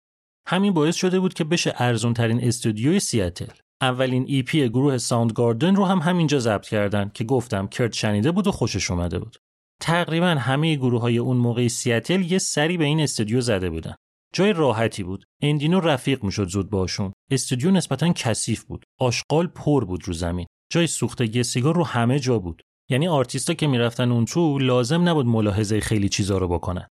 همین 0.48 0.72
باعث 0.72 0.96
شده 0.96 1.20
بود 1.20 1.34
که 1.34 1.44
بشه 1.44 1.74
ارزون 1.78 2.14
ترین 2.14 2.44
استودیوی 2.44 3.00
سیاتل. 3.00 3.52
اولین 3.80 4.24
EP 4.28 4.68
گروه 4.68 4.98
ساوند 4.98 5.32
گاردن 5.32 5.76
رو 5.76 5.84
هم 5.84 5.98
همینجا 5.98 6.38
ضبط 6.38 6.68
کردن 6.68 7.10
که 7.14 7.24
گفتم 7.24 7.66
کرت 7.66 7.92
شنیده 7.92 8.32
بود 8.32 8.46
و 8.46 8.52
خوشش 8.52 8.90
اومده 8.90 9.18
بود. 9.18 9.36
تقریبا 9.80 10.26
همه 10.26 10.76
گروه 10.76 11.00
های 11.00 11.18
اون 11.18 11.36
موقع 11.36 11.68
سیاتل 11.68 12.32
یه 12.32 12.38
سری 12.38 12.76
به 12.76 12.84
این 12.84 13.00
استودیو 13.00 13.40
زده 13.40 13.70
بودن. 13.70 13.94
جای 14.34 14.52
راحتی 14.52 15.02
بود. 15.02 15.24
اندینو 15.42 15.80
رفیق 15.80 16.24
می‌شد 16.24 16.48
زود 16.48 16.70
باشون. 16.70 17.12
استودیو 17.30 17.70
نسبتا 17.70 18.12
کثیف 18.12 18.64
بود. 18.64 18.84
آشغال 19.00 19.46
پر 19.46 19.84
بود 19.84 20.08
رو 20.08 20.12
زمین. 20.12 20.46
جای 20.72 20.86
سوختگی 20.86 21.42
سیگار 21.42 21.74
رو 21.74 21.84
همه 21.84 22.18
جا 22.18 22.38
بود. 22.38 22.62
یعنی 22.90 23.08
آرتیستا 23.08 23.54
که 23.54 23.66
می‌رفتن 23.66 24.12
اون 24.12 24.24
تو 24.24 24.58
لازم 24.58 25.08
نبود 25.08 25.26
ملاحظه 25.26 25.80
خیلی 25.80 26.08
چیزا 26.08 26.38
رو 26.38 26.48
بکنن. 26.48 26.88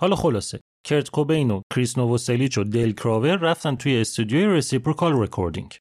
حالا 0.00 0.16
خلاصه 0.16 0.60
کرت 0.86 1.10
کوبین 1.10 1.50
و 1.50 1.60
کریس 1.74 1.98
نووسلیچ 1.98 2.58
و 2.58 2.64
دل 2.64 2.92
کراور 2.92 3.36
رفتن 3.36 3.76
توی 3.76 4.00
استودیوی 4.00 4.46
Reciprocal 4.46 5.12
Recording. 5.12 5.76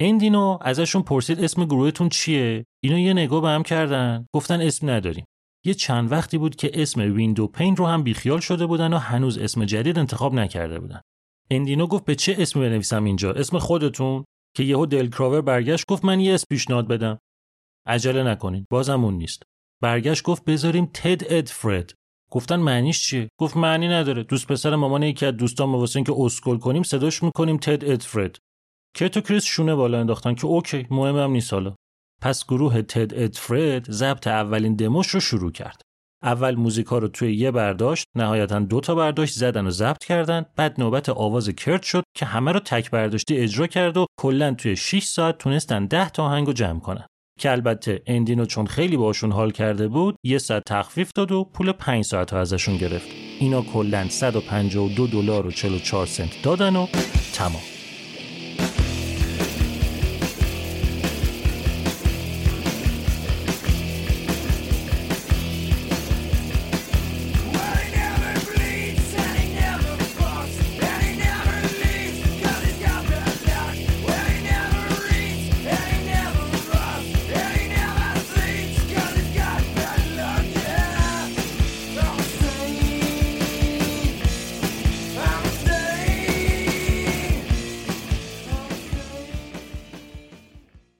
اندینو 0.00 0.58
ازشون 0.60 1.02
پرسید 1.02 1.44
اسم 1.44 1.64
گروهتون 1.64 2.08
چیه؟ 2.08 2.64
اینا 2.84 2.98
یه 2.98 3.12
نگاه 3.12 3.40
به 3.40 3.48
هم 3.48 3.62
کردن 3.62 4.26
گفتن 4.34 4.60
اسم 4.60 4.90
نداریم. 4.90 5.24
یه 5.64 5.74
چند 5.74 6.12
وقتی 6.12 6.38
بود 6.38 6.56
که 6.56 6.70
اسم 6.74 7.00
Windowpane 7.00 7.76
رو 7.76 7.86
هم 7.86 8.02
بیخیال 8.02 8.40
شده 8.40 8.66
بودن 8.66 8.92
و 8.92 8.98
هنوز 8.98 9.38
اسم 9.38 9.64
جدید 9.64 9.98
انتخاب 9.98 10.34
نکرده 10.34 10.78
بودن. 10.78 11.00
اندینو 11.50 11.86
گفت 11.86 12.04
به 12.04 12.14
چه 12.14 12.36
اسمی 12.38 12.62
بنویسم 12.62 13.04
اینجا؟ 13.04 13.32
اسم 13.32 13.58
خودتون؟ 13.58 14.24
که 14.56 14.62
یهو 14.62 14.86
دل 14.86 15.08
کراور 15.08 15.40
برگشت 15.40 15.86
گفت 15.86 16.04
من 16.04 16.20
یه 16.20 16.34
اسم 16.34 16.46
پیشنهاد 16.50 16.88
بدم. 16.88 17.18
عجله 17.86 18.22
نکنین 18.22 18.66
بازم 18.70 19.04
اون 19.04 19.14
نیست 19.14 19.42
برگشت 19.82 20.22
گفت 20.22 20.44
بذاریم 20.44 20.90
Ted 20.94 21.22
Ed 21.26 21.49
Fred 21.49 21.94
گفتن 22.30 22.56
معنیش 22.56 23.02
چیه 23.02 23.28
گفت 23.40 23.56
معنی 23.56 23.88
نداره 23.88 24.22
دوست 24.22 24.46
پسر 24.46 24.76
مامان 24.76 25.02
یکی 25.02 25.26
از 25.26 25.36
دوستان 25.36 25.72
واسه 25.72 25.96
اینکه 25.96 26.14
اسکل 26.16 26.58
کنیم 26.58 26.82
صداش 26.82 27.22
می‌کنیم 27.22 27.56
Ted 27.56 27.84
Ed 27.84 28.02
Fred 28.02 28.38
کرت 28.96 29.16
و 29.16 29.20
کریس 29.20 29.44
شونه 29.44 29.74
بالا 29.74 30.00
انداختن 30.00 30.34
که 30.34 30.46
اوکی 30.46 30.86
مهمم 30.90 31.30
نیست 31.30 31.52
حالا 31.52 31.74
پس 32.22 32.44
گروه 32.46 32.82
تد 32.82 33.14
ادفرد 33.14 33.90
ضبط 33.90 34.26
اولین 34.26 34.76
دموش 34.76 35.08
رو 35.08 35.20
شروع 35.20 35.52
کرد. 35.52 35.82
اول 36.22 36.54
موزیکا 36.54 36.98
رو 36.98 37.08
توی 37.08 37.34
یه 37.34 37.50
برداشت 37.50 38.06
نهایتا 38.16 38.58
دو 38.58 38.80
تا 38.80 38.94
برداشت 38.94 39.34
زدن 39.34 39.66
و 39.66 39.70
ضبط 39.70 40.04
کردن 40.04 40.44
بعد 40.56 40.80
نوبت 40.80 41.08
آواز 41.08 41.48
کرد 41.48 41.82
شد 41.82 42.02
که 42.16 42.26
همه 42.26 42.52
رو 42.52 42.60
تک 42.60 42.90
برداشتی 42.90 43.36
اجرا 43.36 43.66
کرد 43.66 43.96
و 43.96 44.06
کلا 44.20 44.54
توی 44.54 44.76
6 44.76 45.04
ساعت 45.04 45.38
تونستن 45.38 45.86
10 45.86 46.10
تا 46.10 46.24
آهنگ 46.24 46.46
رو 46.46 46.52
جمع 46.52 46.80
کنن. 46.80 47.06
که 47.38 47.50
البته 47.50 48.02
اندینو 48.06 48.44
چون 48.44 48.66
خیلی 48.66 48.96
باشون 48.96 49.32
حال 49.32 49.50
کرده 49.50 49.88
بود 49.88 50.16
یه 50.24 50.38
ساعت 50.38 50.62
تخفیف 50.66 51.10
داد 51.14 51.32
و 51.32 51.44
پول 51.44 51.72
5 51.72 52.04
ساعت 52.04 52.32
رو 52.32 52.38
ازشون 52.38 52.76
گرفت. 52.76 53.06
اینا 53.40 53.62
کلا 53.62 54.08
152 54.08 55.06
دلار 55.06 55.46
و 55.46 55.50
44 55.50 56.06
سنت 56.06 56.42
دادن 56.42 56.76
و 56.76 56.86
تمام. 57.34 57.71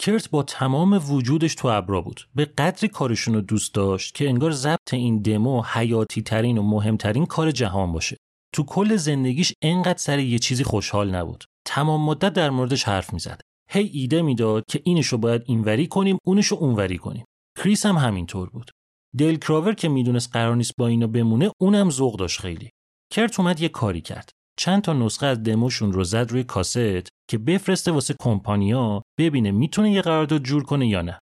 کرت 0.02 0.30
با 0.30 0.42
تمام 0.42 1.12
وجودش 1.12 1.54
تو 1.54 1.68
ابرا 1.68 2.00
بود. 2.00 2.28
به 2.34 2.44
قدری 2.44 2.88
کارشون 2.88 3.34
رو 3.34 3.40
دوست 3.40 3.74
داشت 3.74 4.14
که 4.14 4.28
انگار 4.28 4.50
ضبط 4.50 4.94
این 4.94 5.22
دمو 5.22 5.62
حیاتی 5.62 6.22
ترین 6.22 6.58
و 6.58 6.62
مهمترین 6.62 7.26
کار 7.26 7.50
جهان 7.50 7.92
باشه. 7.92 8.16
تو 8.54 8.62
کل 8.62 8.96
زندگیش 8.96 9.52
انقدر 9.62 9.98
سر 9.98 10.18
یه 10.18 10.38
چیزی 10.38 10.64
خوشحال 10.64 11.14
نبود. 11.14 11.44
تمام 11.66 12.04
مدت 12.04 12.32
در 12.32 12.50
موردش 12.50 12.84
حرف 12.84 13.12
می‌زد. 13.12 13.40
هی 13.70 13.90
ایده 13.92 14.22
می‌داد 14.22 14.64
که 14.68 14.80
اینشو 14.84 15.18
باید 15.18 15.42
اینوری 15.46 15.86
کنیم 15.86 16.18
اونشو 16.26 16.54
اونوری 16.54 16.98
کنیم. 16.98 17.24
کریس 17.58 17.86
هم 17.86 17.96
همینطور 17.96 18.50
بود. 18.50 18.70
دل 19.18 19.36
کراور 19.36 19.74
که 19.74 19.88
می‌دونست 19.88 20.32
قرار 20.32 20.56
نیست 20.56 20.72
با 20.78 20.86
اینا 20.86 21.06
بمونه 21.06 21.50
اونم 21.60 21.90
ذوق 21.90 22.18
داشت 22.18 22.40
خیلی. 22.40 22.70
کرت 23.12 23.40
اومد 23.40 23.60
یه 23.60 23.68
کاری 23.68 24.00
کرد. 24.00 24.30
چند 24.58 24.82
تا 24.82 24.92
نسخه 24.92 25.26
از 25.26 25.42
دموشون 25.42 25.92
رو 25.92 26.04
زد 26.04 26.30
روی 26.30 26.44
کاست 26.44 27.08
که 27.30 27.38
بفرسته 27.38 27.92
واسه 27.92 28.14
کمپانیا 28.20 29.02
ببینه 29.18 29.50
می‌تونه 29.50 29.92
یه 29.92 30.02
قرارداد 30.02 30.42
جور 30.42 30.62
کنه 30.62 30.88
یا 30.88 31.02
نه. 31.02 31.18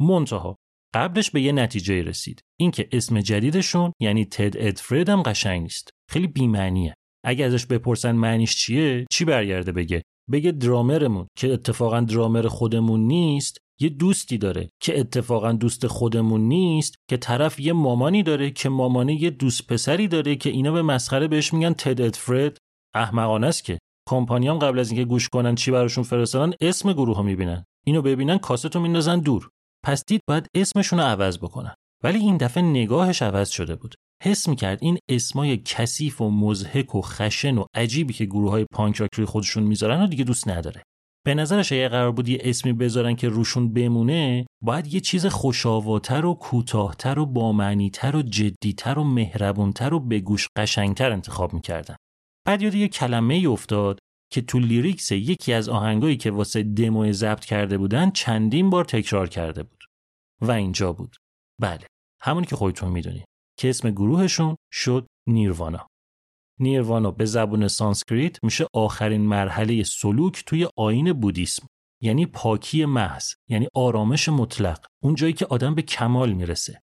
منتها 0.00 0.56
قبلش 0.94 1.30
به 1.30 1.40
یه 1.40 1.52
نتیجه 1.52 2.02
رسید 2.02 2.40
اینکه 2.60 2.88
اسم 2.92 3.20
جدیدشون 3.20 3.92
یعنی 4.00 4.24
تد 4.24 4.54
ادفرد 4.56 5.08
هم 5.08 5.22
قشنگ 5.22 5.62
نیست. 5.62 5.90
خیلی 6.10 6.26
بی‌معنیه. 6.26 6.94
اگه 7.24 7.44
ازش 7.44 7.66
بپرسن 7.66 8.12
معنیش 8.12 8.56
چیه 8.56 9.06
چی 9.10 9.24
برگرده 9.24 9.72
بگه 9.72 10.02
بگه 10.32 10.52
درامرمون 10.52 11.26
که 11.38 11.52
اتفاقا 11.52 12.00
درامر 12.00 12.48
خودمون 12.48 13.00
نیست 13.00 13.58
یه 13.80 13.88
دوستی 13.88 14.38
داره 14.38 14.70
که 14.82 15.00
اتفاقا 15.00 15.52
دوست 15.52 15.86
خودمون 15.86 16.40
نیست 16.40 16.94
که 17.10 17.16
طرف 17.16 17.60
یه 17.60 17.72
مامانی 17.72 18.22
داره 18.22 18.50
که 18.50 18.68
مامانه 18.68 19.22
یه 19.22 19.30
دوست 19.30 19.66
پسری 19.66 20.08
داره 20.08 20.36
که 20.36 20.50
اینا 20.50 20.72
به 20.72 20.82
مسخره 20.82 21.28
بهش 21.28 21.52
میگن 21.52 21.72
تد 21.72 22.00
ادفرد 22.00 22.58
احمقانه 22.94 23.46
است 23.46 23.64
که 23.64 23.78
کمپانیام 24.08 24.58
قبل 24.58 24.78
از 24.78 24.90
اینکه 24.90 25.04
گوش 25.04 25.28
کنن 25.28 25.54
چی 25.54 25.70
براشون 25.70 26.04
فرستادن 26.04 26.52
اسم 26.60 26.92
گروه 26.92 27.16
ها 27.16 27.22
می‌بینن. 27.22 27.64
اینو 27.86 28.02
ببینن 28.02 28.38
کاستو 28.38 28.80
میندازن 28.80 29.20
دور. 29.20 29.48
پس 29.84 30.04
دید 30.06 30.20
باید 30.28 30.46
اسمشون 30.54 30.98
رو 30.98 31.04
عوض 31.04 31.38
بکنن. 31.38 31.74
ولی 32.04 32.18
این 32.18 32.36
دفعه 32.36 32.62
نگاهش 32.62 33.22
عوض 33.22 33.50
شده 33.50 33.76
بود. 33.76 33.94
حس 34.22 34.48
می‌کرد 34.48 34.78
این 34.82 34.98
اسمای 35.10 35.56
کثیف 35.56 36.20
و 36.20 36.30
مضحک 36.30 36.94
و 36.94 37.02
خشن 37.02 37.58
و 37.58 37.64
عجیبی 37.74 38.12
که 38.12 38.24
گروه 38.24 38.50
های 38.50 38.66
پانک 38.72 38.96
راک 38.96 39.10
روی 39.14 39.26
خودشون 39.26 39.62
می‌ذارن 39.62 40.02
و 40.02 40.06
دیگه 40.06 40.24
دوست 40.24 40.48
نداره. 40.48 40.82
به 41.26 41.34
نظرش 41.34 41.72
اگه 41.72 41.88
قرار 41.88 42.12
بود 42.12 42.28
یه 42.28 42.38
اسمی 42.40 42.72
بذارن 42.72 43.16
که 43.16 43.28
روشون 43.28 43.72
بمونه 43.72 44.46
باید 44.62 44.94
یه 44.94 45.00
چیز 45.00 45.26
خوش‌آواتر 45.26 46.26
و 46.26 46.34
کوتاهتر 46.34 47.18
و 47.18 47.26
بامعنیتر 47.26 48.16
و 48.16 48.22
جدیتر 48.22 48.98
و 48.98 49.04
مهربونتر 49.04 49.94
و 49.94 50.00
بگوش 50.00 50.48
قشنگتر 50.56 51.12
انتخاب 51.12 51.54
می‌کردن. 51.54 51.96
بعد 52.50 52.62
یاد 52.62 52.74
یه 52.74 52.88
کلمه 52.88 53.34
ای 53.34 53.46
افتاد 53.46 53.98
که 54.32 54.40
تو 54.40 54.58
lyrics 54.58 55.12
یکی 55.12 55.52
از 55.52 55.68
آهنگایی 55.68 56.16
که 56.16 56.30
واسه 56.30 56.62
دمو 56.62 57.12
ضبط 57.12 57.44
کرده 57.44 57.78
بودن 57.78 58.10
چندین 58.10 58.70
بار 58.70 58.84
تکرار 58.84 59.28
کرده 59.28 59.62
بود. 59.62 59.84
و 60.40 60.50
اینجا 60.50 60.92
بود. 60.92 61.16
بله 61.60 61.86
همونی 62.22 62.46
که 62.46 62.56
خودتون 62.56 62.88
می‌دونید 62.92 63.24
که 63.58 63.70
اسم 63.70 63.90
گروهشون 63.90 64.56
شد 64.72 65.06
نیروانا 65.28 65.86
نیروانا 66.60 67.10
به 67.10 67.24
زبون 67.24 67.68
سانسکریت 67.68 68.44
میشه 68.44 68.66
آخرین 68.74 69.20
مرحله 69.20 69.82
سلوک 69.82 70.44
توی 70.46 70.68
آیین 70.76 71.12
بودیسم 71.12 71.66
یعنی 72.02 72.26
پاکی 72.26 72.84
محض 72.84 73.34
یعنی 73.48 73.68
آرامش 73.74 74.28
مطلق 74.28 74.86
اون 75.02 75.14
جایی 75.14 75.32
که 75.32 75.46
آدم 75.46 75.74
به 75.74 75.82
کمال 75.82 76.32
می‌رسه. 76.32 76.80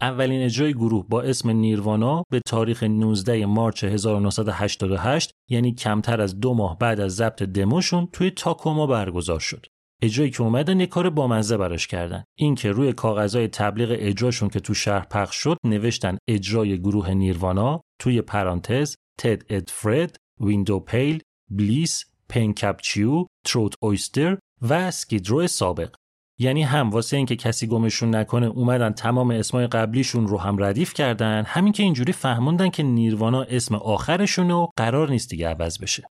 اولین 0.00 0.42
اجرای 0.42 0.74
گروه 0.74 1.08
با 1.08 1.22
اسم 1.22 1.50
نیروانا 1.50 2.22
به 2.30 2.40
تاریخ 2.46 2.82
19 2.82 3.46
March 3.46 3.84
1988 3.84 5.30
یعنی 5.48 5.74
کمتر 5.74 6.20
از 6.20 6.40
دو 6.40 6.54
ماه 6.54 6.78
بعد 6.78 7.00
از 7.00 7.16
ضبط 7.16 7.42
دموشون 7.42 8.08
توی 8.12 8.30
تاکوما 8.30 8.86
برگزار 8.86 9.40
شد. 9.40 9.66
اجرایی 10.02 10.30
که 10.30 10.42
اومدن 10.42 10.80
یه 10.80 10.86
کار 10.86 11.10
بامزه 11.10 11.56
براش 11.56 11.86
کردن. 11.86 12.24
این 12.38 12.54
که 12.54 12.72
روی 12.72 12.92
کاغذهای 12.92 13.48
تبلیغ 13.48 13.96
اجراشون 13.98 14.48
که 14.48 14.60
تو 14.60 14.74
شهر 14.74 15.06
پخش 15.10 15.36
شد 15.36 15.56
نوشتن 15.64 16.18
اجرای 16.28 16.78
گروه 16.78 17.10
نیروانا 17.10 17.80
توی 18.00 18.22
پرانتز 18.22 18.96
تد 19.18 19.42
ادفرد، 19.48 20.16
ویندو 20.40 20.80
پیل، 20.80 21.22
بلیس، 21.50 22.04
پنکپچیو، 22.28 23.26
تروت 23.44 23.74
اویستر 23.82 24.38
و 24.62 24.90
سکیدرو 24.90 25.46
سابق 25.46 25.94
یعنی 26.38 26.62
هم 26.62 26.90
واسه 26.90 27.16
اینکه 27.16 27.36
کسی 27.36 27.66
گمشون 27.66 28.14
نکنه 28.14 28.46
اومدن 28.46 28.92
تمام 28.92 29.30
اسمای 29.30 29.66
قبلیشون 29.66 30.26
رو 30.26 30.38
هم 30.38 30.64
ردیف 30.64 30.94
کردن 30.94 31.44
همین 31.46 31.72
که 31.72 31.82
اینجوری 31.82 32.12
فهموندن 32.12 32.68
که 32.68 32.82
نیروانا 32.82 33.42
اسم 33.42 33.74
آخرشون 33.74 34.50
و 34.50 34.66
قرار 34.76 35.10
نیست 35.10 35.30
دیگه 35.30 35.48
عوض 35.48 35.78
بشه. 35.78 36.08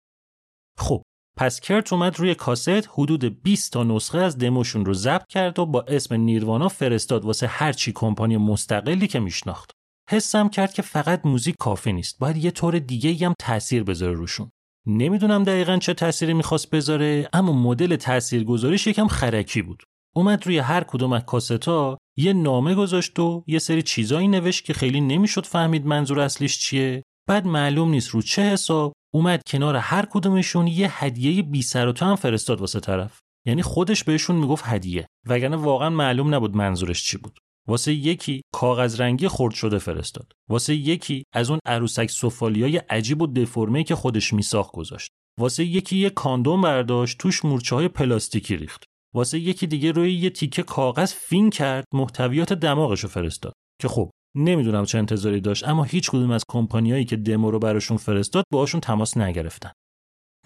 خب 0.78 1.02
پس 1.36 1.60
کرت 1.60 1.92
اومد 1.92 2.18
روی 2.18 2.34
کاست 2.34 2.68
حدود 2.68 3.42
20 3.42 3.72
تا 3.72 3.84
نسخه 3.84 4.18
از 4.18 4.38
دموشون 4.38 4.84
رو 4.84 4.94
ضبط 4.94 5.26
کرد 5.26 5.58
و 5.58 5.66
با 5.66 5.84
اسم 5.88 6.14
نیروانا 6.14 6.68
فرستاد 6.68 7.24
واسه 7.24 7.46
هر 7.46 7.72
چی 7.72 7.92
کمپانی 7.92 8.36
مستقلی 8.36 9.06
که 9.06 9.20
میشناخت. 9.20 9.70
حسم 10.10 10.48
کرد 10.48 10.72
که 10.72 10.82
فقط 10.82 11.26
موزیک 11.26 11.54
کافی 11.58 11.92
نیست 11.92 12.18
باید 12.18 12.36
یه 12.36 12.50
طور 12.50 12.78
دیگه 12.78 13.26
هم 13.26 13.34
تاثیر 13.38 13.84
بذاره 13.84 14.12
روشون. 14.12 14.50
نمی‌دونم 14.86 15.44
دقیقا 15.44 15.76
چه 15.76 15.94
تأثیری 15.94 16.34
می‌خواست 16.34 16.70
بذاره 16.70 17.28
اما 17.32 17.52
مدل 17.52 17.96
تاثیرگذاریش 17.96 18.86
یکم 18.86 19.06
خرکی 19.06 19.62
بود. 19.62 19.82
اومد 20.16 20.46
روی 20.46 20.58
هر 20.58 20.84
کدوم 20.84 21.12
از 21.12 21.24
کاستا 21.24 21.98
یه 22.16 22.32
نامه 22.32 22.74
گذاشت 22.74 23.18
و 23.18 23.44
یه 23.46 23.58
سری 23.58 23.82
چیزایی 23.82 24.28
نوشت 24.28 24.64
که 24.64 24.72
خیلی 24.72 25.00
نمی‌شد 25.00 25.46
فهمید 25.46 25.86
منظور 25.86 26.20
اصلیش 26.20 26.58
چیه. 26.58 27.02
بعد 27.28 27.46
معلوم 27.46 27.90
نیست 27.90 28.08
رو 28.08 28.22
چه 28.22 28.42
حساب 28.42 28.92
اومد 29.14 29.42
کنار 29.46 29.76
هر 29.76 30.06
کدومشون 30.10 30.66
یه 30.66 31.04
هدیه 31.04 31.42
بی 31.42 31.62
سر 31.62 31.88
و 31.88 31.92
هم 32.00 32.16
فرستاد 32.16 32.60
واسه 32.60 32.80
طرف. 32.80 33.20
یعنی 33.46 33.62
خودش 33.62 34.04
بهشون 34.04 34.36
می‌گفت 34.36 34.64
هدیه. 34.66 35.06
وگرنه 35.26 35.56
واقعا 35.56 35.90
معلوم 35.90 36.34
نبود 36.34 36.56
منظورش 36.56 37.04
چی 37.04 37.18
بود. 37.18 37.38
واسه 37.68 37.92
یکی 37.92 38.42
کاغذ 38.54 39.00
رنگی 39.00 39.28
خرد 39.28 39.54
شده 39.54 39.78
فرستاد. 39.78 40.32
واسه 40.50 40.74
یکی 40.74 41.24
از 41.32 41.50
اون 41.50 41.58
عروسک 41.66 42.10
سفالیای 42.10 42.76
عجیب 42.76 43.22
و 43.22 43.26
دفرمه 43.26 43.84
که 43.84 43.94
خودش 43.94 44.32
میساخت 44.32 44.72
گذاشت. 44.72 45.10
واسه 45.40 45.64
یکی 45.64 45.96
یه 45.98 46.10
کاندوم 46.10 46.60
برداشت 46.60 47.18
توش 47.18 47.44
مورچه 47.44 47.76
های 47.76 47.88
پلاستیکی 47.88 48.56
ریخت. 48.56 48.84
واسه 49.16 49.38
یکی 49.38 49.66
دیگه 49.66 49.92
روی 49.92 50.12
یه 50.12 50.30
تیکه 50.30 50.62
کاغذ 50.62 51.12
فین 51.12 51.50
کرد 51.50 51.84
محتویات 51.94 52.52
دماغش 52.52 53.00
رو 53.00 53.08
فرستاد. 53.08 53.52
که 53.80 53.88
خب 53.88 54.10
نمی‌دونم 54.36 54.84
چه 54.84 54.98
انتظاری 54.98 55.40
داشت 55.40 55.68
اما 55.68 55.82
هیچ 55.82 56.10
کدوم 56.10 56.30
از 56.30 56.44
کمپانیایی 56.48 57.04
که 57.04 57.16
دمو 57.16 57.50
رو 57.50 57.58
براشون 57.58 57.96
فرستاد 57.96 58.44
باهاشون 58.52 58.80
تماس 58.80 59.16
نگرفتن. 59.16 59.70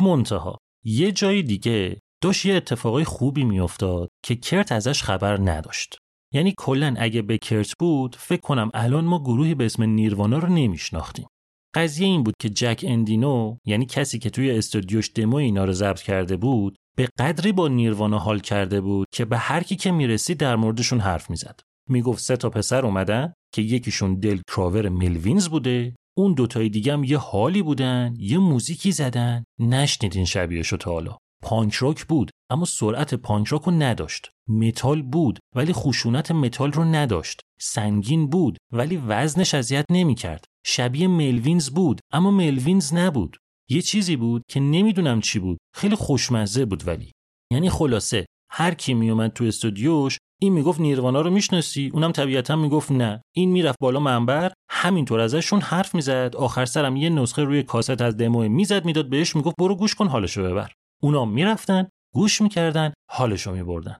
منتها 0.00 0.58
یه 0.84 1.12
جای 1.12 1.42
دیگه 1.42 2.00
داشت 2.22 2.46
یه 2.46 2.54
اتفاقای 2.54 3.04
خوبی 3.04 3.44
میافتاد 3.44 4.08
که 4.24 4.36
کرت 4.36 4.72
ازش 4.72 5.02
خبر 5.02 5.40
نداشت. 5.40 5.96
یعنی 6.34 6.54
کلا 6.58 6.94
اگه 6.98 7.22
به 7.22 7.38
کرت 7.38 7.72
بود 7.78 8.16
فکر 8.16 8.40
کنم 8.40 8.70
الان 8.74 9.04
ما 9.04 9.18
گروهی 9.18 9.54
به 9.54 9.64
اسم 9.64 9.82
نیروانا 9.82 10.38
رو 10.38 10.48
نمیشناختیم. 10.48 11.26
قضیه 11.74 12.06
این 12.06 12.22
بود 12.22 12.34
که 12.40 12.48
جک 12.48 12.84
اندینو 12.88 13.56
یعنی 13.66 13.86
کسی 13.86 14.18
که 14.18 14.30
توی 14.30 14.50
استودیوش 14.50 15.10
دمو 15.14 15.36
اینا 15.36 15.64
رو 15.64 15.72
ضبط 15.72 16.02
کرده 16.02 16.36
بود 16.36 16.76
به 16.96 17.08
قدری 17.18 17.52
با 17.52 17.68
نیروانا 17.68 18.18
حال 18.18 18.40
کرده 18.40 18.80
بود 18.80 19.06
که 19.12 19.24
به 19.24 19.38
هر 19.38 19.62
کی 19.62 19.76
که 19.76 19.90
می‌رسید 19.90 20.38
در 20.38 20.56
موردشون 20.56 21.00
حرف 21.00 21.30
می‌زد. 21.30 21.60
می‌گفت 21.88 22.22
سه 22.22 22.36
تا 22.36 22.50
پسر 22.50 22.86
اومدن 22.86 23.32
که 23.54 23.62
یکیشون 23.62 24.14
دل 24.14 24.40
کراور 24.48 24.88
ملوینز 24.88 25.48
بوده 25.48 25.94
اون 26.16 26.34
دوتای 26.34 26.68
دیگه 26.68 26.92
هم 26.92 27.04
یه 27.04 27.18
حالی 27.18 27.62
بودن 27.62 28.14
یه 28.18 28.38
موزیکی 28.38 28.92
زدن. 28.92 29.44
نشنیدین 29.58 30.24
شبیهشو 30.24 30.76
تا 30.76 30.90
حالا. 30.90 31.16
پانک 31.42 31.74
راک 31.74 32.04
بود 32.04 32.30
اما 32.50 32.64
سرعت 32.64 33.14
پانک 33.14 33.46
راک 33.48 33.62
رو 33.62 33.72
نداشت. 33.72 34.30
متال 34.48 35.02
بود 35.02 35.38
ولی 35.56 35.72
خشونت 35.72 36.30
متال 36.30 36.72
رو 36.72 36.84
نداشت. 36.84 37.40
سنگین 37.60 38.30
بود 38.30 38.58
ولی 38.72 38.96
وزنش 38.96 39.54
اذیت 39.54 39.84
نمی‌کرد. 39.90 40.44
شبیه 40.66 41.08
ملوینز 41.08 41.70
بود 41.70 42.00
اما 42.12 42.30
ملوینز 42.30 42.94
نبود. 42.94 43.36
یه 43.70 43.82
چیزی 43.82 44.16
بود 44.16 44.42
که 44.48 44.60
نمی‌دونم 44.60 45.20
چی 45.20 45.38
بود. 45.38 45.58
خیلی 45.74 45.94
خوشمزه 45.94 46.64
بود 46.64 46.88
ولی. 46.88 47.12
یعنی 47.52 47.70
خلاصه 47.70 48.26
هر 48.50 48.74
کی 48.74 48.94
میومد 48.94 49.32
تو 49.32 49.44
استودیوش 49.44 50.18
این 50.42 50.52
می‌گفت 50.52 50.80
نیروانا 50.80 51.20
رو 51.20 51.30
می‌شناسی 51.30 51.90
اونم 51.94 52.12
طبیعتا 52.12 52.56
می‌گفت 52.56 52.92
نه. 52.92 53.22
این 53.36 53.50
می‌رفت 53.50 53.78
بالا 53.80 54.00
منبر 54.00 54.52
همینطور 54.70 55.20
ازشون 55.20 55.60
حرف 55.60 55.94
می‌زد. 55.94 56.36
آخر 56.36 56.64
سرم 56.64 56.96
یه 56.96 57.08
نسخه 57.10 57.44
روی 57.44 57.62
کاست 57.62 58.00
از 58.00 58.16
دمو 58.16 58.48
می‌زد 58.48 58.84
می‌داد 58.84 59.08
بهش 59.10 59.36
می‌گفت 59.36 59.56
برو 59.58 59.74
گوش 59.74 59.94
کن 59.94 60.08
حالشو 60.08 60.42
ببر. 60.42 60.72
اونا 61.02 61.24
می‌رفتن 61.24 61.88
گوش 62.14 62.40
می‌کردن 62.40 62.92
حالشو 63.10 63.52
میبردن. 63.52 63.98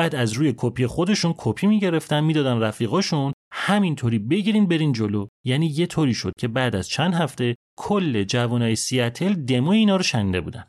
بعد 0.00 0.14
از 0.14 0.32
روی 0.32 0.54
کپی 0.56 0.86
خودشون 0.86 1.34
کپی 1.38 1.66
می‌گرفتن 1.66 2.24
می‌دادن 2.24 2.60
رفیقاشون. 2.60 3.32
همینطوری 3.52 4.18
بگیرین 4.18 4.66
برین 4.66 4.92
جلو. 4.92 5.26
یعنی 5.44 5.66
یه 5.66 5.86
طوری 5.86 6.14
شد 6.14 6.32
که 6.38 6.48
بعد 6.48 6.76
از 6.76 6.88
چند 6.88 7.14
هفته 7.14 7.54
کل 7.78 8.24
جوانای 8.24 8.76
سیاتل 8.76 9.34
دمو 9.34 9.70
اینا 9.70 9.96
رو 9.96 10.02
شنده 10.02 10.40
بودن. 10.40 10.64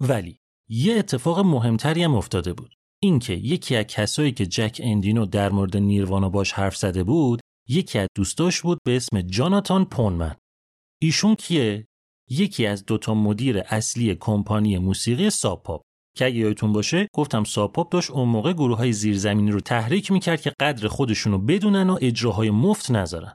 ولی 0.00 0.38
یه 0.68 0.94
اتفاق 0.94 1.38
مهمتری 1.38 2.02
هم 2.02 2.14
افتاده 2.14 2.52
بود. 2.52 2.74
اینکه 3.02 3.32
یکی 3.32 3.76
از 3.76 3.84
کسایی 3.84 4.32
که 4.32 4.46
جک 4.46 4.80
اندینو 4.84 5.26
در 5.26 5.50
مورد 5.50 5.76
نیروانا 5.76 6.28
باش 6.28 6.52
حرف 6.52 6.76
زده 6.76 7.04
بود 7.04 7.40
یکی 7.68 7.98
از 7.98 8.08
دوستاش 8.16 8.60
بود 8.60 8.78
به 8.84 8.96
اسم 8.96 9.22
جاناتان 9.22 9.84
پونمن. 9.84 10.36
ایشون 11.02 11.34
کیه؟ 11.34 11.86
یکی 12.28 12.66
از 12.66 12.84
دوتا 12.84 13.14
مدیر 13.14 13.58
اصلی 13.58 14.14
کمپانی 14.14 14.78
موسیقی 14.78 15.30
Sub 15.30 15.56
Pop 15.56 15.82
که 16.20 16.26
اگه 16.26 16.36
یادتون 16.36 16.72
باشه 16.72 17.08
گفتم 17.14 17.44
Sub 17.44 17.68
Pop 17.68 17.92
داشت 17.92 18.10
اون 18.10 18.28
موقع 18.28 18.52
گروه 18.52 18.78
های 18.78 18.92
زیرزمینی 18.92 19.50
رو 19.50 19.60
تحریک 19.60 20.12
می‌کرد 20.12 20.40
که 20.40 20.52
قدر 20.60 20.88
خودشونو 20.88 21.38
بدونن 21.38 21.90
و 21.90 21.98
اجراهای 22.00 22.50
مفت 22.50 22.90
نذارن 22.90 23.34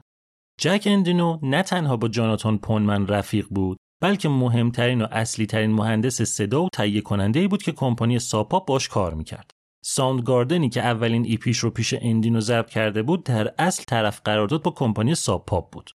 جک 0.60 0.82
اندینو 0.86 1.38
نه 1.42 1.62
تنها 1.62 1.96
با 1.96 2.08
جاناتان 2.08 2.58
پونمن 2.58 3.06
رفیق 3.06 3.46
بود 3.50 3.78
بلکه 4.02 4.28
مهمترین 4.28 5.02
و 5.02 5.06
اصلی 5.10 5.46
ترین 5.46 5.70
مهندس 5.70 6.22
صدا 6.22 6.62
و 6.62 6.68
تهیه 6.72 7.00
کننده 7.00 7.48
بود 7.48 7.62
که 7.62 7.72
کمپانی 7.72 8.18
Sub 8.18 8.42
Pop 8.42 8.66
باش 8.66 8.88
کار 8.88 9.14
می‌کرد. 9.14 9.50
ساوند 9.84 10.22
گاردنی 10.22 10.68
که 10.68 10.82
اولین 10.82 11.24
EP 11.24 11.38
یش 11.38 11.58
رو 11.58 11.70
پیش 11.70 11.94
اندینو 12.00 12.40
ضبط 12.40 12.70
کرده 12.70 13.02
بود 13.02 13.24
در 13.24 13.54
اصل 13.58 13.84
طرف 13.84 14.20
قرارداد 14.24 14.62
با 14.62 14.70
کمپانی 14.70 15.14
Sub 15.14 15.43
Pop 15.43 15.72
بود. 15.72 15.90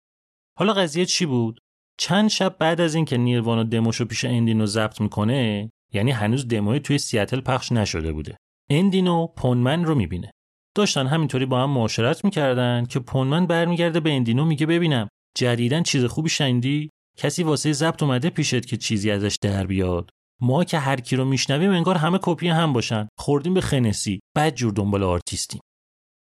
حالا 0.60 0.74
قضیه 0.74 1.06
چی 1.06 1.26
بود؟ 1.26 1.60
چند 2.00 2.30
شب 2.30 2.56
بعد 2.60 2.82
از 2.82 2.96
اینکه 2.96 3.18
نیروانا 3.18 3.64
دموشو 3.64 4.06
پیش 4.06 4.26
اندینو 4.26 4.66
ضبط 4.66 5.02
می‌کنه 5.02 5.70
یعنی 5.94 6.12
هنوز 6.12 6.48
دموی 6.48 6.80
توی 6.80 6.98
سیاتل 6.98 7.42
پخش 7.42 7.72
نشده 7.72 8.14
بوده. 8.14 8.38
اندینو 8.70 9.28
پونمن 9.28 9.86
رو 9.86 9.96
می‌بینه. 9.96 10.32
داشتن 10.76 11.08
همینطوری 11.08 11.46
با 11.46 11.64
هم 11.64 11.70
معاشرت 11.70 12.26
می‌کردن 12.26 12.86
که 12.86 13.00
پونمن 13.00 13.46
برمیگرده 13.46 14.00
به 14.00 14.12
اندینو 14.12 14.46
میگه 14.46 14.66
ببینم 14.66 15.08
جدیدا 15.38 15.84
چیز 15.84 16.06
خوبی 16.06 16.30
شنیدی؟ 16.30 16.90
کسی 17.18 17.44
واسه 17.44 17.74
ضبط 17.74 18.04
اومده 18.04 18.30
پیشت 18.30 18.66
که 18.66 18.78
چیزی 18.78 19.12
ازش 19.12 19.38
در 19.42 19.68
بیاد؟ 19.68 20.10
ما 20.42 20.64
که 20.64 20.78
هر 20.78 21.00
کی 21.00 21.16
رو 21.16 21.26
میشنویم 21.26 21.72
انگار 21.72 21.96
همه 21.96 22.20
کپی 22.22 22.48
هم 22.48 22.74
باشن. 22.74 23.08
خوردیم 23.20 23.54
به 23.54 23.62
خنسی. 23.62 24.20
بد 24.36 24.56
جور 24.56 24.74
دنبال 24.74 25.04
آرتیستیم. 25.04 25.62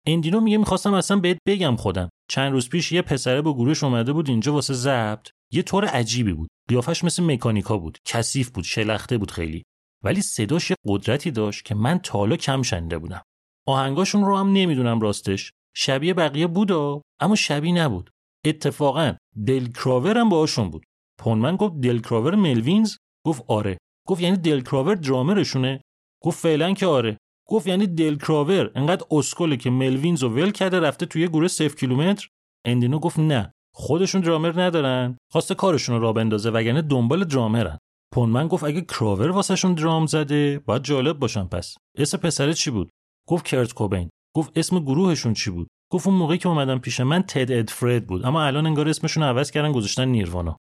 اندینو 0.07 0.41
میگه 0.41 0.59
می‌خواستم 0.59 0.95
اصلا 0.95 1.16
بهت 1.16 1.39
بگم 1.47 1.77
خودم. 1.77 2.09
چند 2.31 2.53
روز 2.53 2.69
پیش 2.69 2.93
یه 2.93 3.03
پسره 3.03 3.43
با 3.43 3.55
گروهش 3.55 3.85
اومده 3.85 4.12
بود 4.12 4.29
اینجا 4.29 4.53
واسه 4.53 4.75
ضبط. 4.75 5.29
یه 5.53 5.62
طور 5.62 5.85
عجیبی 5.85 6.33
بود. 6.33 6.49
قیافش 6.69 7.05
مثل 7.05 7.23
مکانیکا 7.23 7.79
بود 7.79 7.99
کثیف 8.05 8.51
بود 8.51 8.64
شلخته 8.64 9.19
بود 9.19 9.31
خیلی. 9.31 9.64
ولی 10.05 10.23
صداش 10.23 10.73
قدرتی 10.87 11.31
داشت 11.31 11.64
که 11.64 11.75
من 11.75 11.99
تا 11.99 12.37
کم 12.37 12.62
شنیده 12.62 12.99
بودم. 12.99 13.23
آهنگاشون 13.66 14.25
رو 14.25 14.37
هم 14.37 14.53
نمی‌دونم 14.53 15.01
راستش. 15.01 15.53
شبیه 15.77 16.14
بقیه 16.14 16.47
بود 16.47 16.73
اما 17.21 17.35
شبیه 17.35 17.73
نبود. 17.73 18.11
اتفاقا 18.45 19.16
دل 19.47 19.69
کراور 19.73 20.19
هم 20.19 20.29
باهاشون 20.29 20.71
بود. 20.71 20.85
پونمن 21.19 21.57
گفت 21.57 21.81
دل 21.81 22.01
کراور 22.01 22.35
ملوینز؟ 22.35 22.97
گفت 23.27 23.45
آره. 23.49 23.79
گفت 24.07 24.21
یعنی 24.23 24.37
دل 24.37 24.61
کراور 24.61 24.95
درامرشونه؟ 24.95 25.81
گفت 26.23 26.39
فعلا 26.39 26.75
که 26.75 26.87
آره. 26.87 27.19
گفت 27.49 27.66
یعنی 27.66 27.87
دل 27.87 28.16
کراور 28.16 28.73
انقدر 28.75 29.07
اسکله 29.11 29.57
که 29.57 29.71
ملوینز 29.71 30.23
رو 30.23 30.29
ول 30.29 30.51
کرده 30.51 30.81
رفته 30.81 31.07
توی 31.07 31.29
گروه 31.29 31.49
سف 31.49 31.75
کیلومتر؟ 31.75 32.29
اندینو 32.66 32.99
گفت 32.99 33.19
نه. 33.19 33.53
خودشون 33.81 34.20
درامر 34.20 34.62
ندارن. 34.62 35.18
خواسته 35.33 35.55
کارشون 35.55 35.97
رو 35.97 36.03
را 36.03 36.12
بندازه 36.12 36.51
وگرنه 36.51 36.83
دنبال 36.83 37.24
درامرن. 37.24 37.79
پونمن 38.14 38.49
گفت 38.49 38.64
اگه 38.64 38.81
کراور 38.81 39.31
واسهشون 39.31 39.74
درام 39.74 40.07
زده 40.07 40.59
باید 40.59 40.83
جالب 40.83 41.18
باشن 41.18 41.45
پس. 41.45 41.74
اسم 41.99 42.18
پسره 42.18 42.55
چی 42.55 42.70
بود؟ 42.70 42.91
گفت 43.29 43.45
کرت 43.45 43.72
کوبین. 43.72 44.11
گفت 44.37 44.59
اسم 44.59 44.79
گروهشون 44.79 45.35
چی 45.35 45.51
بود؟ 45.51 45.68
گفت 45.93 46.07
اون 46.07 46.16
موقعی 46.16 46.39
که 46.39 46.49
اومدم 46.49 46.79
پیش 46.79 47.01
من 47.01 47.22
تد 47.22 47.53
ادفرد 47.53 48.07
بود 48.07 48.24
اما 48.24 48.43
الان 48.43 48.66
انگار 48.66 48.89
اسمشون 48.89 49.22
عوض 49.22 49.51
کردن 49.51 49.72
گذاشتن 49.72 50.09
نیروانا. 50.09 50.57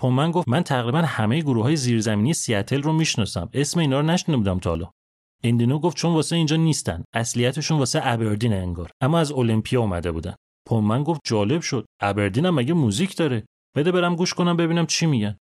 پومن 0.00 0.30
گفت 0.30 0.48
من 0.48 0.62
تقریبا 0.62 0.98
همه 0.98 1.40
گروه 1.40 1.62
های 1.62 1.76
زیرزمینی 1.76 2.34
سیاتل 2.34 2.82
رو 2.82 2.92
می‌شناسم. 2.92 3.48
اسم 3.52 3.80
اینا 3.80 4.00
رو 4.00 4.06
نشنیده 4.06 4.36
بودم 4.36 4.58
تا 4.58 4.70
حالا. 4.70 4.90
اندینو 5.44 5.78
گفت 5.78 5.96
چون 5.96 6.14
واسه 6.14 6.36
اینجا 6.36 6.56
نیستن. 6.56 7.04
اصلیتشون 7.14 7.78
واسه 7.78 8.00
ابردین 8.02 8.52
انگار. 8.52 8.90
اما 9.00 9.18
از 9.18 9.32
المپیا 9.32 9.80
اومده 9.80 10.12
بودن. 10.12 10.34
پومن 10.68 11.02
گفت 11.02 11.20
جالب 11.24 11.60
شد. 11.60 11.86
ابردین 12.00 12.46
هم 12.46 12.54
مگه 12.54 12.74
موزیک 12.74 13.16
داره؟ 13.16 13.44
بده 13.76 13.92
برم 13.92 14.16
گوش 14.16 14.34
کنم 14.34 14.56
ببینم 14.56 14.86
چی 14.86 15.06
میگن. 15.06 15.36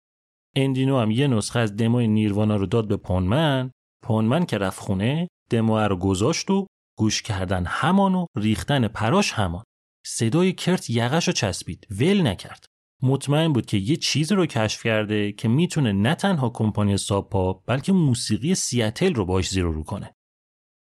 اندینو 0.56 1.00
هم 1.00 1.12
یه 1.12 1.28
نسخه 1.28 1.60
از 1.60 1.76
دموی 1.76 2.08
نیروانا 2.08 2.56
رو 2.56 2.66
داد 2.66 2.88
به 2.88 2.98
پونمن 2.98 3.72
پونمن 4.04 4.46
که 4.46 4.58
رفت 4.58 4.80
خونه 4.80 5.28
دمو 5.50 5.80
رو 5.80 5.98
گذاشت 5.98 6.50
و 6.50 6.68
گوش 6.98 7.22
کردن 7.22 7.66
همان 7.66 8.16
و 8.16 8.26
ریختن 8.36 8.88
پراش 8.88 9.32
همان. 9.32 9.64
صدای 10.06 10.54
کرت 10.54 10.90
یقش 10.90 11.28
رو 11.28 11.34
چسبید. 11.34 11.88
ول 11.92 12.28
نکرد. 12.28 12.66
مطمئن 13.04 13.54
بود 13.54 13.66
که 13.66 13.78
یه 13.78 13.96
چیزی 13.96 14.36
رو 14.36 14.46
کشف 14.46 14.84
کرده 14.84 15.32
که 15.32 15.48
می‌تونه 15.48 15.92
نه 15.92 16.16
تنها 16.16 16.50
کمپانی 16.50 16.98
Sub 16.98 17.26
Pop 17.26 17.54
بلکه 17.54 17.92
موسیقی 17.92 18.56
سیاتل 18.56 19.14
رو 19.14 19.26
باش 19.26 19.50
زیر 19.50 19.60
و 19.60 19.64
رو 19.64 19.84
کنه. 19.84 20.14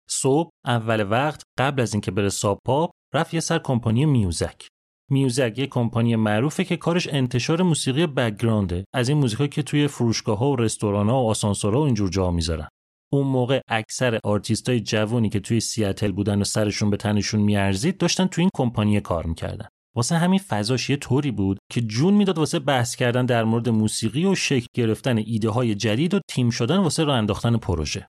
صبح 0.10 0.50
اول 0.66 1.12
وقت 1.12 1.44
قبل 1.60 1.82
از 1.82 1.94
اینکه 1.94 2.12
بره 2.12 2.30
Sub 2.30 2.61
Pop 2.61 2.92
رفت 3.14 3.34
یه 3.34 3.40
سر 3.40 3.60
کمپانی 3.60 4.06
Muzak. 4.06 4.68
Muzak 5.10 5.54
یه 5.58 5.68
کمپانی 5.68 6.16
معروفه 6.16 6.64
که 6.64 6.78
کارش 6.78 7.08
انتشار 7.08 7.62
موسیقی 7.62 8.08
background 8.08 8.73
ه. 8.73 8.86
از 8.94 9.10
این 9.10 9.18
موزیکا 9.18 9.48
که 9.48 9.64
توی 9.64 9.88
فروشگاه 9.88 10.38
ها 10.38 10.50
و 10.50 10.56
رستوران 10.56 11.10
و 11.10 11.14
آسانسورها 11.14 11.82
و 11.82 11.86
اینجور 11.86 12.10
جا 12.10 12.32
می‌ذارن. 12.32 12.68
اون 13.14 13.28
موقع 13.28 13.60
اکثر 13.68 14.20
آرتیستای 14.24 14.80
جوونی 14.80 15.30
که 15.30 15.40
توی 15.40 15.60
سیاتل 15.60 16.12
بودن 16.12 16.42
و 16.42 16.44
سرشون 16.44 16.90
به 16.90 16.98
تنشون 16.98 17.42
میارزید 17.42 17.98
داشتن 17.98 18.28
توی 18.28 18.42
این 18.42 18.50
کمپانی 18.54 19.00
کار 19.00 19.26
می‌کردن. 19.26 19.68
واسه 19.96 20.18
همین 20.18 20.40
فضاش 20.40 20.90
یه 20.90 20.98
طوری 20.98 21.32
بود 21.32 21.58
که 21.72 21.82
جون 21.82 22.14
می‌داد 22.14 22.38
واسه 22.38 22.60
بحث 22.60 22.96
کردن 22.96 23.26
در 23.26 23.44
مورد 23.44 23.70
موسیقی 23.70 24.26
و 24.26 24.36
شکل 24.36 24.68
گرفتن 24.76 25.18
ایده 25.18 25.50
های 25.50 25.76
جدید 25.76 26.14
و 26.14 26.20
تیم 26.30 26.50
شدن 26.50 26.78
واسه 26.78 27.04
راه 27.04 27.18
انداختن 27.18 27.58
پروژه. 27.58 28.08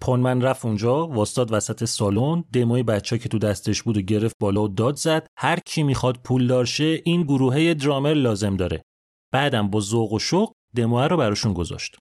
پونمن 0.00 0.40
رفت 0.40 0.64
اونجا 0.64 1.06
واستاد 1.06 1.52
وسط 1.52 1.84
سالن 1.84 2.44
دموی 2.52 2.82
بچه 2.82 3.18
که 3.18 3.28
تو 3.28 3.38
دستش 3.38 3.82
بود 3.82 3.96
و 3.96 4.00
گرفت 4.00 4.36
بالا 4.40 4.62
و 4.62 4.68
داد 4.68 4.96
زد. 4.96 5.26
هر 5.38 5.58
کی 5.66 5.82
می‌خواد 5.82 6.16
پول 6.24 6.46
دارشه 6.46 7.00
این 7.04 7.22
گروهه 7.22 7.74
درامر 7.74 8.14
لازم 8.14 8.56
داره. 8.56 8.82
بعدم 9.32 9.70
با 9.70 9.80
ذوق 9.80 10.12
و 10.12 10.18
شوق 10.18 10.52
دمو 10.76 11.00
رو 11.00 11.16
براشون 11.16 11.52
گذاشت. 11.52 11.96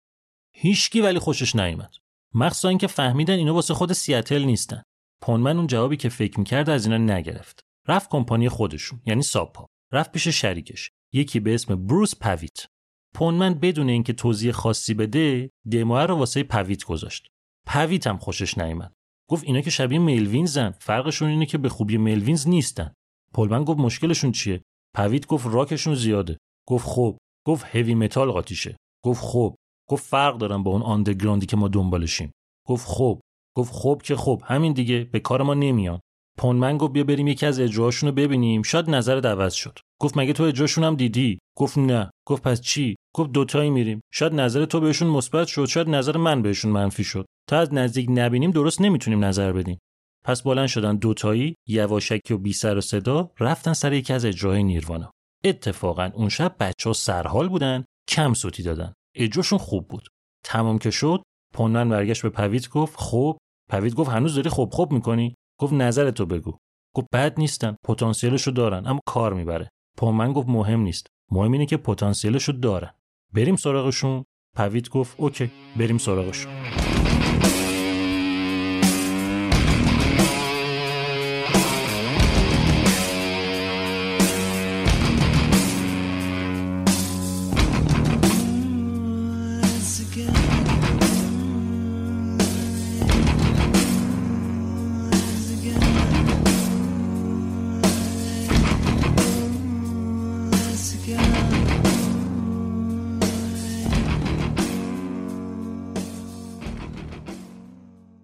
هیچکی 0.56 1.02
ولی 1.02 1.20
خوشش 1.20 1.56
نیومد. 1.56 1.95
مخصوصا 2.34 2.70
اینکه 2.70 2.88
فهمیدن 2.88 3.34
اینا 3.34 3.54
واسه 3.54 3.74
خود 3.74 3.93
سیاتل 3.93 4.43
نیستن. 4.43 4.84
پونمن 5.22 5.58
اون 5.58 5.68
جوابی 5.68 5.97
که 5.97 6.10
فکر 6.10 6.39
می‌کرد 6.39 6.70
از 6.70 6.86
اینا 6.86 7.16
نگرفت. 7.16 7.60
رفت 7.88 8.10
کمپانی 8.10 8.50
خودشون 8.50 9.02
یعنی 9.06 9.22
Sub 9.22 9.43
Pop 9.43 9.65
رفت 9.91 10.12
پیش 10.12 10.28
شریکش. 10.28 10.89
یکی 11.14 11.39
به 11.39 11.54
اسم 11.54 11.88
بروس 11.88 12.16
پویت. 12.16 12.66
پونمن 13.14 13.54
بدون 13.54 13.89
اینکه 13.89 14.14
توضیح 14.14 14.52
خاصی 14.52 14.93
بده 14.93 15.50
دمو 15.72 15.97
رو 15.97 16.16
واسه 16.16 16.43
پویت 16.43 16.84
گذاشت. 16.84 17.28
پویت 17.70 18.07
هم 18.07 18.17
خوشش 18.17 18.57
نیامد 18.57 18.93
گفت 19.30 19.43
اینا 19.43 19.61
که 19.61 19.70
شبیه 19.70 19.99
ملوینزن. 19.99 20.72
فرقشون 20.72 21.30
اینه 21.30 21.45
که 21.45 21.57
به 21.57 21.70
خوبی 21.70 21.97
ملوینز 21.97 22.47
نیستن. 22.47 22.93
پونمن 23.34 23.63
گفت 23.63 23.80
مشکلشون 23.80 24.32
چیه؟ 24.32 24.61
پویت 24.95 25.28
گفت 25.28 25.47
راکشون 25.47 25.95
زیاده. 25.95 26.38
گفت 26.67 26.88
خب 26.88 27.17
گفت 27.47 27.76
هوی 27.76 27.95
متال 27.95 28.32
قاطیشه 28.32 28.78
گفت 29.05 29.22
خب 29.24 29.55
گفت 29.89 30.05
فرق 30.05 30.38
داره 30.38 30.63
با 30.63 30.72
اون 30.72 30.82
underground 30.82 31.40
ی 31.40 31.45
که 31.45 31.57
ما 31.57 31.67
دنبالشیم. 31.67 32.32
گفت 32.67 32.88
خب 32.88 33.22
گفت 33.57 33.74
خب 33.74 34.01
که 34.03 34.15
خب 34.15 34.41
همین 34.45 34.74
دیگه. 34.74 35.03
به 35.03 35.20
کار 35.20 35.41
ما 35.41 35.53
نمیان. 35.53 35.99
پونمن 36.38 36.78
گفت 36.78 36.93
بیا 36.93 37.03
بریم 37.03 37.28
یکی 37.28 37.45
از 37.45 37.59
اجراهاشون 37.59 38.09
رو 38.09 38.15
ببینیم. 38.15 38.63
شاید 38.63 38.89
نظر 38.89 39.28
عوض 39.28 39.53
شد. 39.53 39.80
گفت 40.02 40.18
مگه 40.18 40.34
تو 40.34 40.43
اجراشون 40.43 40.84
هم 40.84 40.95
دیدی؟ 40.95 41.39
گفت 41.58 41.78
نه. 41.78 42.10
گفت 42.28 42.43
پس 42.43 42.62
چی؟ 42.62 42.95
گفت 43.16 43.32
دوتایی 43.32 43.70
میریم. 43.70 44.02
شاید 44.14 44.34
نظر 44.34 44.66
تو 44.66 44.80
بهشون 44.80 45.08
مثبت 45.08 45.47
شد 45.47 45.66
شاید 45.66 45.89
نظر 45.89 46.18
من 46.18 46.41
بهشون 46.41 46.72
منفی 46.72 47.04
شد. 47.04 47.26
تا 47.50 47.60
از 47.60 47.74
نزدیک 47.74 48.08
نبینیم 48.12 48.52
درست 48.52 48.82
نمی‌تونیم 48.82 49.26
نظر 49.26 49.52
بدیم. 49.52 49.80
پس 50.26 50.41
بلند 50.41 50.68
شدن 50.68 50.95
دوتایی 50.95 51.56
یواشکی 51.68 52.34
و 52.34 52.38
بی 52.38 52.54
سر 52.54 52.78
و 52.78 52.82
صدا 52.82 53.32
رفتن 53.39 53.74
سر 53.74 53.93
یکی 53.93 54.14
از 54.14 54.26
اجراهای 54.26 54.64
نیروانا. 54.64 55.12
اتفاقا 55.43 56.12
اون 56.14 56.30
شب 56.30 56.56
بچه 56.60 56.89
ها 56.89 56.93
سرحال 56.93 57.50
بودن 57.50 57.86
کم 58.10 58.34
سوتی 58.34 58.64
دادن. 58.64 58.93
اجراشون 59.16 59.60
خوب 59.60 59.88
بود. 59.88 60.08
تمام 60.45 60.78
که 60.78 60.91
شد 60.91 61.22
پونمن 61.54 61.89
برگشت 61.89 62.22
به 62.22 62.30
پویت 62.30 62.70
گفت 62.70 63.00
خب؟ 63.00 63.38
پویت 63.70 63.93
گفت 63.93 64.10
هنوز 64.10 64.36
داری 64.36 64.50
خوب 64.50 64.74
خوب 64.74 64.91
می‌کنی؟ 64.91 65.36
گفت 65.60 65.74
نظرتو 65.74 66.26
بگو. 66.26 66.58
گفت 66.95 67.08
بد 67.14 67.39
نیستن 67.39 67.76
پتانسیلشو 67.86 68.52
دارن 68.52 68.88
اما 68.88 69.00
کار 69.06 69.34
می‌بره. 69.34 69.70
پونمن 70.00 70.34
گفت 70.34 70.50
مهم 70.50 70.80
نیست. 70.80 71.08
مهم 71.32 71.52
اینه 71.52 71.66
که 71.66 71.78
پتانسیلشو 71.78 72.52
دارن. 72.52 72.89
بریم 73.34 73.56
سراغشون. 73.56 74.26
پویت 74.56 74.89
گفت 74.89 75.16
اوکی 75.20 75.52
بریم 75.78 75.97
سراغشون. 75.97 76.52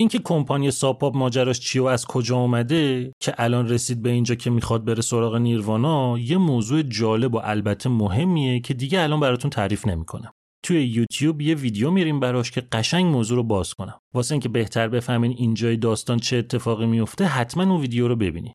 اینکه 0.05 0.19
کمپانی 0.19 0.71
ساپاپ 0.71 1.17
ماجراش 1.17 1.59
چی 1.59 1.79
و 1.79 1.85
از 1.85 2.05
کجا 2.05 2.37
اومده 2.37 3.11
که 3.19 3.33
الان 3.37 3.69
رسید 3.69 4.01
به 4.01 4.09
اینجا 4.09 4.35
که 4.35 4.49
می‌خواد 4.49 4.85
بره 4.85 5.01
سراغ 5.01 5.35
نیروانا 5.35 6.19
یه 6.19 6.37
موضوع 6.37 6.81
جالب 6.81 7.33
و 7.33 7.41
البته 7.43 7.89
مهمیه 7.89 8.59
که 8.59 8.73
دیگه 8.73 9.01
الان 9.01 9.19
براتون 9.19 9.51
تعریف 9.51 9.87
نمی‌کنم. 9.87 10.31
توی 10.65 10.83
یوتیوب 10.83 11.41
یه 11.41 11.55
ویدیو 11.55 11.91
میریم 11.91 12.19
براش 12.19 12.51
که 12.51 12.61
قشنگ 12.61 13.05
موضوع 13.05 13.37
رو 13.37 13.43
باز 13.43 13.73
کنم. 13.73 13.99
واسه 14.13 14.33
اینکه 14.33 14.49
بهتر 14.49 14.87
بفهمین 14.87 15.31
اینجای 15.31 15.77
داستان 15.77 16.19
چه 16.19 16.37
اتفاقی 16.37 16.85
میفته 16.85 17.25
حتما 17.25 17.63
اون 17.63 17.81
ویدیو 17.81 18.07
رو 18.07 18.15
ببینید 18.15 18.53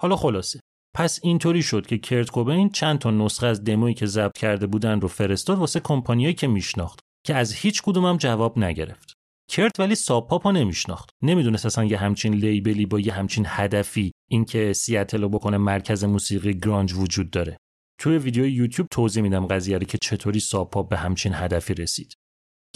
حالا 0.00 0.16
خلاصه. 0.16 0.60
پس 0.96 1.20
اینطوری 1.22 1.62
شد 1.62 1.86
که 1.86 1.98
کرت 1.98 2.30
کوبین 2.30 2.70
چند 2.70 2.98
تا 2.98 3.10
نسخه 3.10 3.46
از 3.46 3.64
دمویی 3.64 3.94
که 3.94 4.06
ضبط 4.06 4.38
کرده 4.38 4.66
بودن 4.66 5.00
رو 5.00 5.08
فرستاد 5.08 5.58
واسه 5.58 5.80
کمپانیایی 5.80 6.34
که 6.34 6.46
میشناخت 6.46 7.00
که 7.26 7.34
از 7.34 7.54
هیچ 7.54 7.82
کدومم 7.82 8.16
جواب 8.16 8.58
نگرفت. 8.58 9.14
کرت 9.50 9.80
ولی 9.80 9.94
Sub 9.94 10.18
Pop 10.18 10.42
و 10.42 10.50
نمیشناخت. 10.50 11.10
نمی‌دونست 11.22 11.66
اصلا 11.66 11.84
یه 11.84 11.96
همچین 11.96 12.34
label 12.34 12.77
ی 12.77 12.86
با 12.86 13.00
یه 13.00 13.12
همچین 13.12 13.44
هدفی 13.48 14.12
اینکه 14.30 14.72
سیاتل 14.72 15.22
رو 15.22 15.28
بکنه 15.28 15.56
مرکز 15.56 16.04
موسیقی 16.04 16.54
گرانج 16.54 16.92
وجود 16.92 17.30
داره. 17.30 17.56
توی 18.00 18.18
ویدیو 18.18 18.46
یوتیوب 18.46 18.88
توضیح 18.90 19.22
میدم 19.22 19.46
قضیه 19.46 19.78
رو 19.78 19.84
که 19.84 19.98
چطوری 20.02 20.40
Sub 20.40 20.64
Pop 20.64 20.88
به 20.88 20.96
همچین 20.96 21.32
هدفی 21.34 21.74
رسید. 21.74 22.14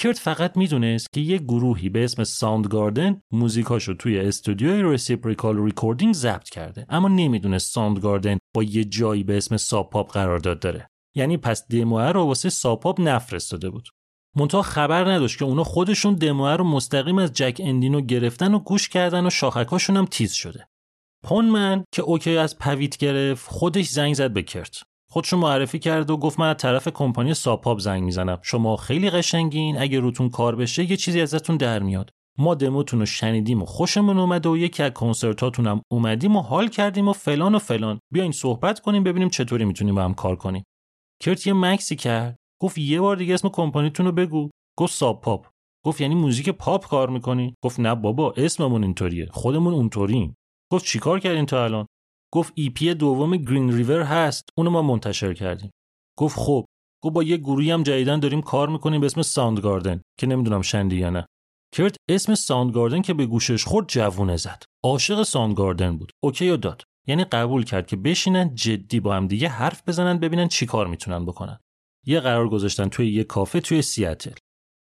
کرت 0.00 0.18
فقط 0.18 0.56
می‌دونست 0.56 1.06
که 1.14 1.20
یه 1.20 1.38
گروهی 1.38 1.88
به 1.88 2.04
اسم 2.04 2.24
ساوند 2.24 2.66
گاردن 2.66 3.20
موزیکاشو 3.32 3.94
توی 3.94 4.18
استودیوی 4.18 4.82
Reciprocal 4.82 5.64
Recording 5.64 6.14
ضبط 6.14 6.48
کرده 6.48 6.86
اما 6.88 7.08
نمی‌دونست 7.08 7.72
ساوند 7.72 7.98
گاردن 7.98 8.38
با 8.54 8.62
یه 8.62 8.84
جایی 8.84 9.24
به 9.24 9.36
اسم 9.36 9.56
Sub 9.56 9.84
Pop 9.84 10.12
قرارداد 10.12 10.60
داره. 10.60 10.88
یعنی 11.16 11.36
پس 11.36 11.68
دموه 11.68 12.02
رو 12.02 12.24
واسه 12.24 12.48
ساب 12.48 12.74
پاپ 12.74 13.00
نفرستاده 13.00 13.70
بود. 13.70 13.88
منتها 14.36 14.62
خبر 14.62 15.12
نداشت 15.12 15.38
که 15.38 15.44
اونا 15.44 15.64
خودشون 15.64 16.14
دموه 16.14 16.50
رو 16.50 16.64
مستقیم 16.64 17.18
از 17.18 17.32
جک 17.32 17.60
اندینو 17.64 18.00
گرفتن 18.00 18.54
و 18.54 18.58
گوش 18.58 18.88
کردن 18.88 19.26
و 19.26 19.30
شاخکاشون 19.30 19.96
هم 19.96 20.04
تیز 20.04 20.32
شده. 20.32 20.68
پونمن 21.22 21.84
که 21.94 22.02
OK 22.02 22.36
از 22.36 22.58
پویت 22.58 22.96
گرفت 22.96 23.50
خودش 23.50 23.88
زنگ 23.88 24.14
زد 24.14 24.32
به 24.32 24.42
کرت. 24.42 24.82
خودشو 25.10 25.36
معرفی 25.36 25.78
کرد 25.78 26.10
و 26.10 26.16
گفت 26.16 26.40
من 26.40 26.48
از 26.48 26.56
طرف 26.56 26.88
کمپانی 26.88 27.34
ساب 27.34 27.56
پاپ 27.56 27.78
زنگ 27.78 28.02
می‌زنم. 28.02 28.38
شما 28.42 28.76
خیلی 28.76 29.10
قشنگین 29.10 29.78
اگه 29.78 30.00
روتون 30.00 30.28
کار 30.28 30.56
بشه 30.56 30.90
یه 30.90 30.96
چیزی 30.96 31.20
ازتون 31.20 31.56
در 31.56 31.78
میاد. 31.78 32.10
ما 32.38 32.54
دموتون 32.54 33.00
رو 33.00 33.06
شنیدیم 33.06 33.62
و 33.62 33.64
خوشمون 33.64 34.18
اومده 34.18 34.48
و 34.48 34.56
یکی 34.56 34.82
از 34.82 34.92
کنسرتاتون 34.92 35.66
هم 35.66 35.82
اومدیم 35.92 36.36
و 36.36 36.40
حال 36.40 36.68
کردیم 36.68 37.08
و 37.08 37.12
فلان 37.12 37.54
و 37.54 37.58
فلان. 37.58 37.98
بیاین 38.12 38.32
صحبت 38.32 38.80
کنیم 38.80 39.04
ببینیم 39.04 39.28
چطوری 39.28 39.64
می‌تونیم 39.64 39.94
با 39.94 40.04
هم 40.04 40.14
کار 40.14 40.36
کنیم. 40.36 40.64
کرت 41.22 41.46
یه 41.46 41.52
مکثی 41.52 41.96
کرد 41.96 42.36
گفت 42.62 42.78
یه 42.78 43.00
بار 43.00 43.16
دیگه 43.16 43.34
اسم 43.34 43.48
کمپانیتون 43.48 44.06
رو 44.06 44.12
بگو. 44.12 44.50
گفت 44.78 44.94
ساب 44.94 45.20
پاپ. 45.20 45.46
گفت 45.86 46.00
یعنی 46.00 46.14
موزیک 46.14 46.48
پاپ 46.48 46.86
کار 46.86 47.10
می‌کنی. 47.10 47.54
گفت 47.64 47.80
نه 47.80 47.94
بابا 47.94 48.34
اسممون 48.36 48.84
اینطوریه. 48.84 49.28
خودمون 49.30 49.74
اونطوریم. 49.74 50.34
گفت 50.72 50.84
چیکار 50.84 51.20
کردین 51.20 51.46
تا 51.46 51.64
الان؟ 51.64 51.86
گفت 52.34 52.52
EP 52.56 52.94
دوم 52.94 53.36
گرین 53.36 53.72
ریور 53.72 54.02
هست. 54.02 54.42
اونو 54.58 54.70
ما 54.70 54.82
منتشر 54.82 55.34
کردیم. 55.34 55.70
گفت 56.18 56.38
خب. 56.38 56.64
گفت 57.04 57.14
با 57.14 57.22
یه 57.22 57.36
گروهی 57.36 57.70
هم 57.70 57.82
جدیدا 57.82 58.20
داریم 58.20 58.42
کار 58.42 58.68
می‌کنیم 58.68 59.00
به 59.00 59.06
اسم 59.06 59.22
ساوند 59.22 59.60
گاردن 59.60 60.02
که 60.20 60.26
نمی‌دونم 60.26 60.62
شنیدی 60.62 60.96
یا 60.96 61.10
نه. 61.10 61.26
کرت 61.74 61.96
اسم 62.10 62.34
ساوند 62.34 62.72
گاردن 62.72 63.02
که 63.02 63.14
به 63.14 63.26
گوشش 63.26 63.64
خورد 63.64 63.88
جوونه 63.88 64.36
زد. 64.36 64.62
عاشق 64.84 65.22
ساوند 65.22 65.54
گاردن 65.54 65.96
بود. 65.96 66.12
OK 66.24 66.50
و 66.50 66.56
داد. 66.56 66.82
یعنی 67.06 67.24
قبول 67.24 67.64
کرد 67.64 67.86
که 67.86 67.96
بشینن 67.96 68.54
جدی 68.54 69.00
با 69.00 69.14
هم 69.14 69.26
دیگه 69.26 69.48
حرف 69.48 69.82
بزنن 69.88 70.18
ببینن 70.18 70.48
چی 70.48 70.66
کار 70.66 70.86
می‌تونن 70.86 71.26
بکنن. 71.26 71.58
یه 72.08 72.20
قرار 72.20 72.48
گذاشتن 72.48 72.88
توی 72.88 73.12
یه 73.12 73.24
کافه 73.24 73.60
توی 73.60 73.82
سیاتل. 73.82 74.34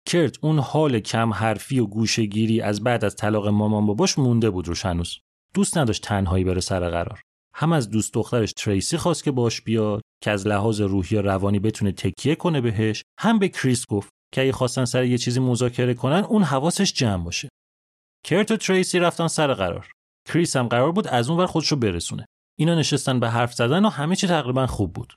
کرت 0.05 0.37
اون 0.41 0.59
حال 0.59 0.99
کم 0.99 1.33
حرفی 1.33 1.79
و 1.79 1.85
گوشگیری 1.85 2.61
از 2.61 2.83
بعد 2.83 3.05
از 3.05 3.15
طلاق 3.15 3.47
مامان 3.47 3.85
باباش 3.85 4.19
مونده 4.19 4.49
بود 4.49 4.67
روش 4.67 4.85
هنوز. 4.85 5.17
دوست 5.53 5.77
نداشت 5.77 6.03
تنهایی 6.03 6.43
بره 6.43 6.61
سر 6.61 6.89
قرار. 6.89 7.21
هم 7.55 7.73
از 7.73 7.89
دوست 7.89 8.13
دخترش 8.13 8.53
تریسی 8.53 8.97
خواست 8.97 9.23
که 9.23 9.31
باش 9.31 9.61
بیاد 9.61 10.01
که 10.23 10.31
از 10.31 10.47
لحاظ 10.47 10.81
روحی 10.81 11.15
و 11.15 11.21
روانی 11.21 11.59
بتونه 11.59 11.91
تکیه 11.91 12.35
کنه 12.35 12.61
بهش 12.61 13.03
هم 13.19 13.39
به 13.39 13.49
کریس 13.49 13.85
گفت 13.85 14.09
که 14.33 14.41
اگه 14.41 14.51
خواستن 14.51 14.85
سر 14.85 15.03
یه 15.03 15.17
چیزی 15.17 15.39
مذاکره 15.39 15.93
کنن 15.93 16.23
اون 16.23 16.43
حواسش 16.43 16.93
جمع 16.93 17.23
باشه. 17.23 17.49
کرت 18.25 18.51
و 18.51 18.57
تریسی 18.57 18.99
رفتن 18.99 19.27
سر 19.27 19.53
قرار. 19.53 19.91
کریس 20.29 20.55
هم 20.55 20.67
قرار 20.67 20.91
بود 20.91 21.07
از 21.07 21.29
اون 21.29 21.39
ور 21.39 21.45
خودشو 21.45 21.75
برسونه. 21.75 22.25
اینا 22.59 22.75
نشستن 22.75 23.19
به 23.19 23.29
حرف 23.29 23.53
زدن 23.53 23.85
و 23.85 23.89
همه 23.89 24.15
چی 24.15 24.27
تقریبا 24.27 24.67
خوب 24.67 24.93
بود. 24.93 25.13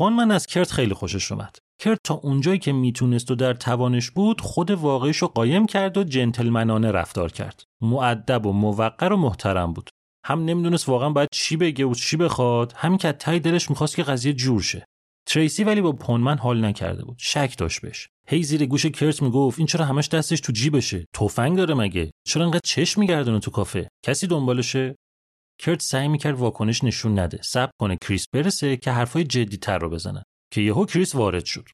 من 0.00 0.30
از 0.30 0.46
کرت 0.46 0.72
خیلی 0.72 0.94
خوشش 0.94 1.32
اومد. 1.32 1.56
کرت 1.80 1.98
تا 2.04 2.14
اونجایی 2.14 2.58
که 2.58 2.72
می‌تونست 2.72 3.30
و 3.30 3.34
در 3.34 3.54
توانش 3.54 4.10
بود 4.10 4.40
خود 4.40 4.70
واقعیش 4.70 5.16
رو 5.16 5.28
قایم 5.28 5.66
کرد 5.66 5.98
و 5.98 6.04
جنتلمنانه 6.04 6.90
رفتار 6.90 7.32
کرد. 7.32 7.62
معدب 7.80 8.46
و 8.46 8.52
موقر 8.52 9.12
و 9.12 9.16
محترم 9.16 9.72
بود. 9.72 9.90
هم 10.26 10.44
نمی‌دونست 10.44 10.88
واقعا 10.88 11.10
باید 11.10 11.28
چی 11.32 11.56
بگه 11.56 11.84
و 11.84 11.94
چی 11.94 12.16
بخواد 12.16 12.72
همین 12.76 12.98
که 12.98 13.12
تای 13.12 13.40
دلش 13.40 13.70
می‌خواست 13.70 13.96
که 13.96 14.02
قضیه 14.02 14.32
جور 14.32 14.62
شه. 14.62 14.84
تریسی 15.26 15.64
ولی 15.64 15.80
با 15.80 15.92
پونمن 15.92 16.38
حال 16.38 16.64
نکرده 16.64 17.04
بود. 17.04 17.16
شک 17.18 17.54
داشت 17.58 17.80
بهش. 17.80 18.08
هی 18.28 18.42
زیر 18.42 18.66
گوش 18.66 18.86
کرت 18.86 19.22
می‌گفت 19.22 19.58
این 19.58 19.66
چرا 19.66 19.84
همش 19.84 20.08
دستش 20.08 20.40
تو 20.40 20.52
جیبشه؟ 20.52 21.04
تفنگ 21.14 21.56
داره 21.56 21.74
مگه؟ 21.74 22.10
چرا 22.26 22.44
انقدر 22.44 22.60
چشم 22.64 23.00
میگردونه 23.00 23.38
تو 23.38 23.50
کافه؟ 23.50 23.88
کسی 24.06 24.26
دنبالشه؟ 24.26 24.96
کرت 25.60 25.82
سعی 25.82 26.08
می‌کرد 26.08 26.38
واکنش 26.38 26.84
نشون 26.84 27.18
نده. 27.18 27.40
صبر 27.42 27.70
کنه 27.80 27.96
کریس 28.02 28.26
برسه 28.32 28.76
که 28.76 28.90
حرفای 28.90 29.24
جدی 29.24 29.56
تر 29.56 29.78
رو 29.78 29.90
بزنن 29.90 30.22
که 30.52 30.60
یهو 30.60 30.84
کریس 30.84 31.14
وارد 31.14 31.44
شد. 31.44 31.68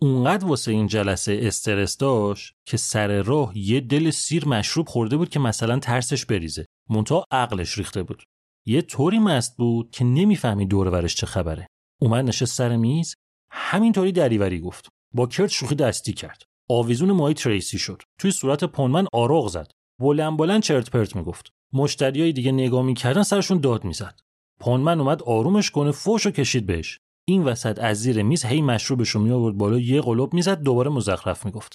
اونقدر 0.00 0.46
واسه 0.46 0.70
این 0.70 0.86
جلسه 0.86 1.38
استرس 1.42 1.96
داشت 1.96 2.52
که 2.68 2.76
سر 2.76 3.22
راه 3.22 3.58
یه 3.58 3.80
دل 3.80 4.10
سیر 4.10 4.48
مشروب 4.48 4.88
خورده 4.88 5.16
بود 5.16 5.28
که 5.28 5.38
مثلا 5.38 5.78
ترسش 5.78 6.26
بریزه. 6.26 6.66
مونتا 6.90 7.24
عقلش 7.30 7.78
ریخته 7.78 8.02
بود. 8.02 8.22
یه 8.66 8.82
طوری 8.82 9.18
مست 9.18 9.56
بود 9.56 9.90
که 9.90 10.04
نمی‌فهمی 10.04 10.66
دور 10.66 10.88
ورش 10.88 11.14
چه 11.14 11.26
خبره. 11.26 11.66
اومد 12.00 12.24
نشست 12.24 12.54
سر 12.54 12.76
میز. 12.76 13.14
همینطوری 13.52 14.12
دریوری 14.12 14.60
گفت. 14.60 14.88
با 15.14 15.26
کرت 15.26 15.50
شوخی 15.50 15.74
دستی 15.74 16.12
کرد. 16.12 16.42
آویزون 16.70 17.12
مای 17.12 17.34
تریسی 17.34 17.78
شد. 17.78 18.02
توی 18.20 18.30
صورت 18.30 18.64
پونمن 18.64 19.06
آروغ 19.12 19.48
زد. 19.48 19.70
بلند 20.00 20.36
بلند 20.36 20.62
چرت 20.62 20.90
پرت 20.90 21.16
می‌گفت. 21.16 21.50
مشتریای 21.72 22.32
دیگه 22.32 22.52
نگاه 22.52 22.82
می‌کردن 22.82 23.22
سرشون 23.22 23.60
داد 23.60 23.84
می‌زد. 23.84 24.20
پونمن 24.60 25.00
اومد 25.00 25.22
آرومش 25.22 25.70
کنه 25.70 25.90
فوشو 25.90 26.30
کشید 26.30 26.66
بهش. 26.66 26.98
این 27.28 27.44
وسط 27.44 27.78
از 27.78 28.00
زیر 28.02 28.22
میز 28.22 28.44
هی 28.44 28.62
مشروبشو 28.62 29.20
می 29.20 29.30
آورد 29.30 29.56
بالا 29.56 29.78
یه 29.78 30.00
قلوب 30.00 30.34
می‌زد 30.34 30.62
دوباره 30.62 30.90
مزخرف 30.90 31.46
می‌گفت. 31.46 31.74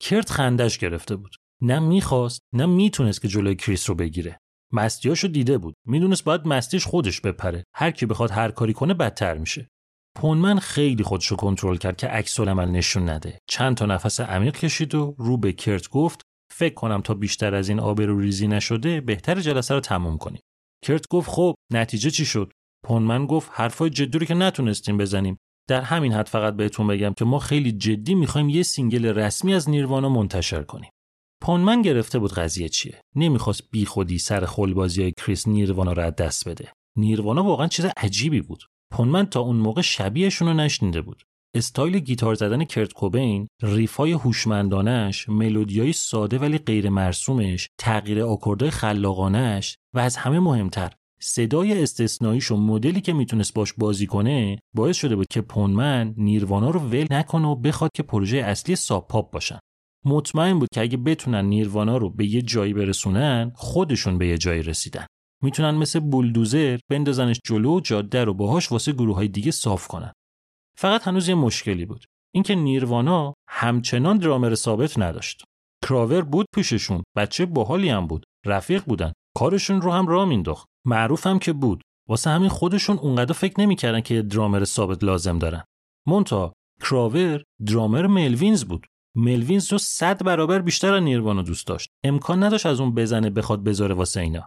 کرت 0.00 0.30
خندش 0.30 0.78
گرفته 0.78 1.16
بود. 1.16 1.36
نه 1.62 1.78
می‌خواست 1.78 2.40
نه 2.52 2.66
می‌تونست 2.66 3.22
که 3.22 3.28
جلوی 3.28 3.54
کریس 3.54 3.88
رو 3.88 3.94
بگیره. 3.94 4.38
مستیاشو 4.72 5.28
دیده 5.28 5.58
بود. 5.58 5.74
می‌دونست 5.86 6.24
باید 6.24 6.46
مستیش 6.46 6.86
خودش 6.86 7.20
بپره. 7.20 7.64
هر 7.74 7.90
کی 7.90 8.06
بخواد 8.06 8.30
هر 8.30 8.50
کاری 8.50 8.72
کنه 8.72 8.94
بدتر 8.94 9.38
میشه. 9.38 9.68
پونمن 10.16 10.58
خیلی 10.58 11.02
خودشو 11.02 11.36
کنترل 11.36 11.76
کرد 11.76 11.96
که 11.96 12.06
عکس 12.06 12.40
العمل 12.40 12.68
نشون 12.68 13.08
نده. 13.08 13.38
چند 13.46 13.76
تا 13.76 13.86
نفس 13.86 14.20
عمیق 14.20 14.56
کشید 14.56 14.94
و 14.94 15.14
رو 15.18 15.36
به 15.36 15.52
کرت 15.52 15.88
گفت 15.88 16.20
فکر 16.58 16.74
کنم 16.74 17.00
تا 17.00 17.14
بیشتر 17.14 17.54
از 17.54 17.68
این 17.68 17.80
آبرو 17.80 18.20
ریزی 18.20 18.48
نشده 18.48 19.00
بهتر 19.00 19.40
جلسه 19.40 19.74
رو 19.74 19.80
تموم 19.80 20.18
کنیم. 20.18 20.40
کرت 20.84 21.08
گفت 21.08 21.30
خب 21.30 21.54
نتیجه 21.72 22.10
چی 22.10 22.24
شد؟ 22.24 22.52
پونمن 22.84 23.26
گفت 23.26 23.50
حرفای 23.52 23.90
جدی 23.90 24.18
رو 24.18 24.26
که 24.26 24.34
نتونستیم 24.34 24.98
بزنیم. 24.98 25.38
در 25.68 25.80
همین 25.80 26.12
حد 26.12 26.26
فقط 26.26 26.54
بهتون 26.54 26.86
بگم 26.86 27.12
که 27.16 27.24
ما 27.24 27.38
خیلی 27.38 27.72
جدی 27.72 28.14
می‌خوایم 28.14 28.48
یه 28.48 28.62
single 28.62 29.06
رسمی 29.06 29.54
از 29.54 29.70
نیروانا 29.70 30.08
منتشر 30.08 30.62
کنیم. 30.62 30.90
پونمن 31.42 31.82
گرفته 31.82 32.18
بود 32.18 32.32
قضیه 32.32 32.68
چیه؟ 32.68 33.00
نمی‌خواست 33.16 33.70
بیخودی 33.70 34.18
سر 34.18 34.46
خلبازی 34.46 35.02
های 35.02 35.12
کریس 35.12 35.48
نیروانا 35.48 35.92
رو 35.92 36.10
دست 36.10 36.48
بده. 36.48 36.72
نیروانا 36.96 37.42
واقعا 37.42 37.66
چیز 37.66 37.86
عجیبی 37.96 38.40
بود. 38.40 38.64
پونمن 38.92 39.26
تا 39.26 39.40
اون 39.40 39.56
موقع 39.56 39.82
شبیهشون 39.82 40.48
رو 40.48 40.54
نشنیده 40.54 41.00
بود. 41.00 41.22
استایل 41.54 41.98
گیتار 41.98 42.34
زدن 42.34 42.64
کرت 42.64 42.92
کوبین، 42.92 43.48
riff 43.62 44.02
ای 44.02 44.12
هوشمندانش، 44.12 45.28
ملودیای 45.28 45.92
ساده 45.92 46.38
ولی 46.38 46.58
غیر 46.58 46.88
مرسومش، 46.88 47.68
تغییر 47.78 48.22
آکوردهای 48.22 48.70
خلاقانش 48.70 49.76
و 49.94 49.98
از 49.98 50.16
همه 50.16 50.40
مهمتر 50.40 50.92
صدای 51.20 51.82
استثناییش 51.82 52.50
و 52.50 52.56
مدلی 52.56 53.00
که 53.00 53.12
می‌تونست 53.12 53.54
باش 53.54 53.72
بازی 53.72 54.06
کنه 54.06 54.58
باعث 54.74 54.96
شده 54.96 55.16
بود 55.16 55.26
که 55.30 55.40
پونمن 55.40 56.14
نیروانا 56.16 56.70
رو 56.70 56.80
ول 56.80 57.06
نکنه 57.10 57.48
و 57.48 57.54
بخواد 57.54 57.90
که 57.94 58.02
پروژه 58.02 58.38
اصلی 58.38 58.76
ساب 58.76 59.08
پاپ 59.08 59.32
باشن. 59.32 59.58
مطمئن 60.04 60.58
بود 60.58 60.68
که 60.74 60.80
اگه 60.80 60.96
بتونن 60.96 61.44
نیروانا 61.44 61.96
رو 61.96 62.10
به 62.10 62.26
یه 62.26 62.42
جایی 62.42 62.72
برسونن 62.72 63.52
خودشون 63.54 64.18
به 64.18 64.28
یه 64.28 64.38
جایی 64.38 64.62
رسیدن. 64.62 65.06
می‌تونن 65.42 65.70
مثل 65.70 66.00
بولدوزر 66.00 66.78
بندازنش 66.90 67.40
جلو 67.44 67.76
و 67.76 67.80
جاده 67.80 68.24
رو 68.24 68.34
باهاش 68.34 68.72
واسه 68.72 68.92
گروه 68.92 69.16
های 69.16 69.28
دیگه 69.28 69.50
صاف 69.50 69.88
کنن. 69.88 70.12
فقط 70.80 71.08
هنوز 71.08 71.28
یه 71.28 71.34
مشکلی 71.34 71.86
بود. 71.86 72.04
اینکه 72.34 72.54
نیروانا 72.54 73.34
همچنان 73.48 74.18
درامر 74.18 74.54
ثابت 74.54 74.98
نداشت. 74.98 75.44
کراور 75.84 76.22
بود 76.22 76.46
پیششون، 76.54 77.02
بچه 77.16 77.46
باحالی 77.46 77.88
هم 77.88 78.06
بود، 78.06 78.24
رفیق 78.46 78.84
بودن، 78.84 79.12
کارشون 79.36 79.80
رو 79.80 79.92
هم 79.92 80.06
راه 80.06 80.28
مینداخت. 80.28 80.66
معروف 80.86 81.26
هم 81.26 81.38
که 81.38 81.52
بود. 81.52 81.82
واسه 82.08 82.30
همین 82.30 82.48
خودشون 82.48 82.98
اونقدر 82.98 83.32
فکر 83.32 83.60
نمی‌کردن 83.60 84.00
که 84.00 84.22
درامر 84.22 84.64
ثابت 84.64 85.04
لازم 85.04 85.38
دارن. 85.38 85.64
منتها 86.06 86.52
کراور 86.82 87.42
درامر 87.66 88.06
ملوینز 88.06 88.64
بود. 88.64 88.86
ملوینز 89.16 89.72
رو 89.72 89.78
صد 89.78 90.24
برابر 90.24 90.58
بیشتر 90.58 90.94
از 90.94 91.02
نیروانا 91.02 91.42
دوست 91.42 91.66
داشت. 91.66 91.88
امکان 92.04 92.42
نداشت 92.42 92.66
از 92.66 92.80
اون 92.80 92.94
بزنه 92.94 93.30
بخواد 93.30 93.64
بذاره 93.64 93.94
واسه 93.94 94.20
اینا. 94.20 94.46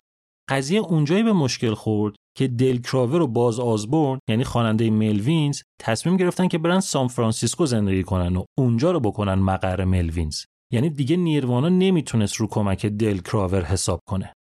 قضیه 0.52 0.80
اونجایی 0.80 1.24
به 1.24 1.34
مشکل 1.34 1.74
خورد 1.74 2.16
که 2.38 2.47
دیل 2.47 2.78
کراور 2.78 3.22
و 3.22 3.28
باز 3.28 3.60
آزبورن 3.60 4.20
یعنی 4.30 4.43
خواننده 4.43 4.89
ملوینز 4.89 5.62
تصمیم 5.80 6.18
گرفتن 6.18 6.47
که 6.47 6.58
برن 6.58 6.80
سان 6.80 7.08
فرانسیسکو 7.08 7.66
زندگی 7.66 8.04
کنن 8.04 8.36
و 8.36 8.43
اونجا 8.58 8.91
رو 8.91 8.99
بکنن 8.99 9.34
مقر 9.34 9.84
ملوینز. 9.84 10.43
یعنی 10.74 10.89
دیگه 10.89 11.18
نیروانا 11.18 11.70
نمی‌تونست 11.70 12.36
رو 12.36 12.47
کمک 12.47 12.86
دیل 12.86 13.18
کراور 13.18 13.64
حساب 13.64 13.99
کنه. 14.10 14.34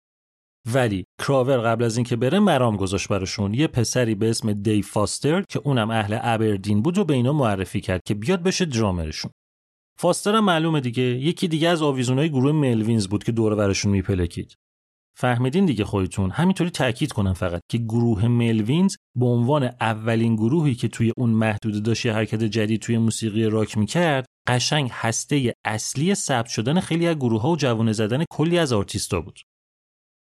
ولی 0.75 1.05
کراور 1.23 1.59
قبل 1.59 1.85
از 1.85 1.97
اینکه 1.97 2.17
بره 2.17 2.39
مرام 2.39 2.77
گذاشت 2.77 3.09
براشون. 3.09 3.55
یه 3.55 3.67
پسری 3.67 4.15
به 4.15 4.31
اسم 4.31 4.53
دی 4.53 4.83
فاستر 4.83 5.45
که 5.49 5.61
اونم 5.65 5.91
اهل 5.91 6.19
ابردین 6.23 6.83
بود 6.83 6.99
و 6.99 7.05
به 7.05 7.15
اینا 7.15 7.33
معرفی 7.33 7.81
کرد 7.81 8.01
که 8.07 8.15
بیاد 8.15 8.43
بشه 8.43 8.65
درامرشون. 8.65 9.31
فاستر 9.99 10.35
هم 10.35 10.45
معلومه 10.45 10.81
دیگه. 10.81 11.03
یکی 11.03 11.49
دیگه 11.49 11.69
از 11.69 11.83
آویزونای 11.83 12.31
گروه 12.31 12.53
ملوینز 12.53 13.09
بود 13.09 13.25
که 13.25 13.33
دور 13.33 13.55
برشون 13.55 13.93
میپلکید. 13.93 14.55
فهمیدین 15.21 15.67
دیگه 15.67 15.85
خودتون. 15.85 16.31
همینطوری 16.31 16.71
تاکید 16.71 17.13
کنم 17.13 17.33
فقط 17.33 17.61
که 17.71 17.79
گروه 17.79 18.29
ملوینز 18.29 18.97
به 19.19 19.27
عنوان 19.27 19.65
اولین 19.65 20.37
گروهی 20.37 20.75
که 20.75 20.89
توی 20.89 21.13
اون 21.17 21.31
محدوده 21.31 21.81
داشت 21.81 22.07
حرکت 22.07 22.45
جدید 22.45 22.81
توی 22.81 22.99
موسیقی 22.99 23.45
راک 23.45 23.79
می‌کرد 23.79 24.27
قشنگ 24.49 24.91
هسته 24.93 25.55
اصلی 25.65 26.15
ثبت 26.15 26.47
شدن 26.47 26.81
خیلی 26.81 27.07
از 27.07 27.17
گروه 27.17 27.43
ها 27.43 27.51
و 27.51 27.57
جوانه 27.57 27.93
زدن 27.93 28.25
کلی 28.31 28.59
از 28.59 28.73
آرتیستا 28.73 29.21
بود. 29.21 29.41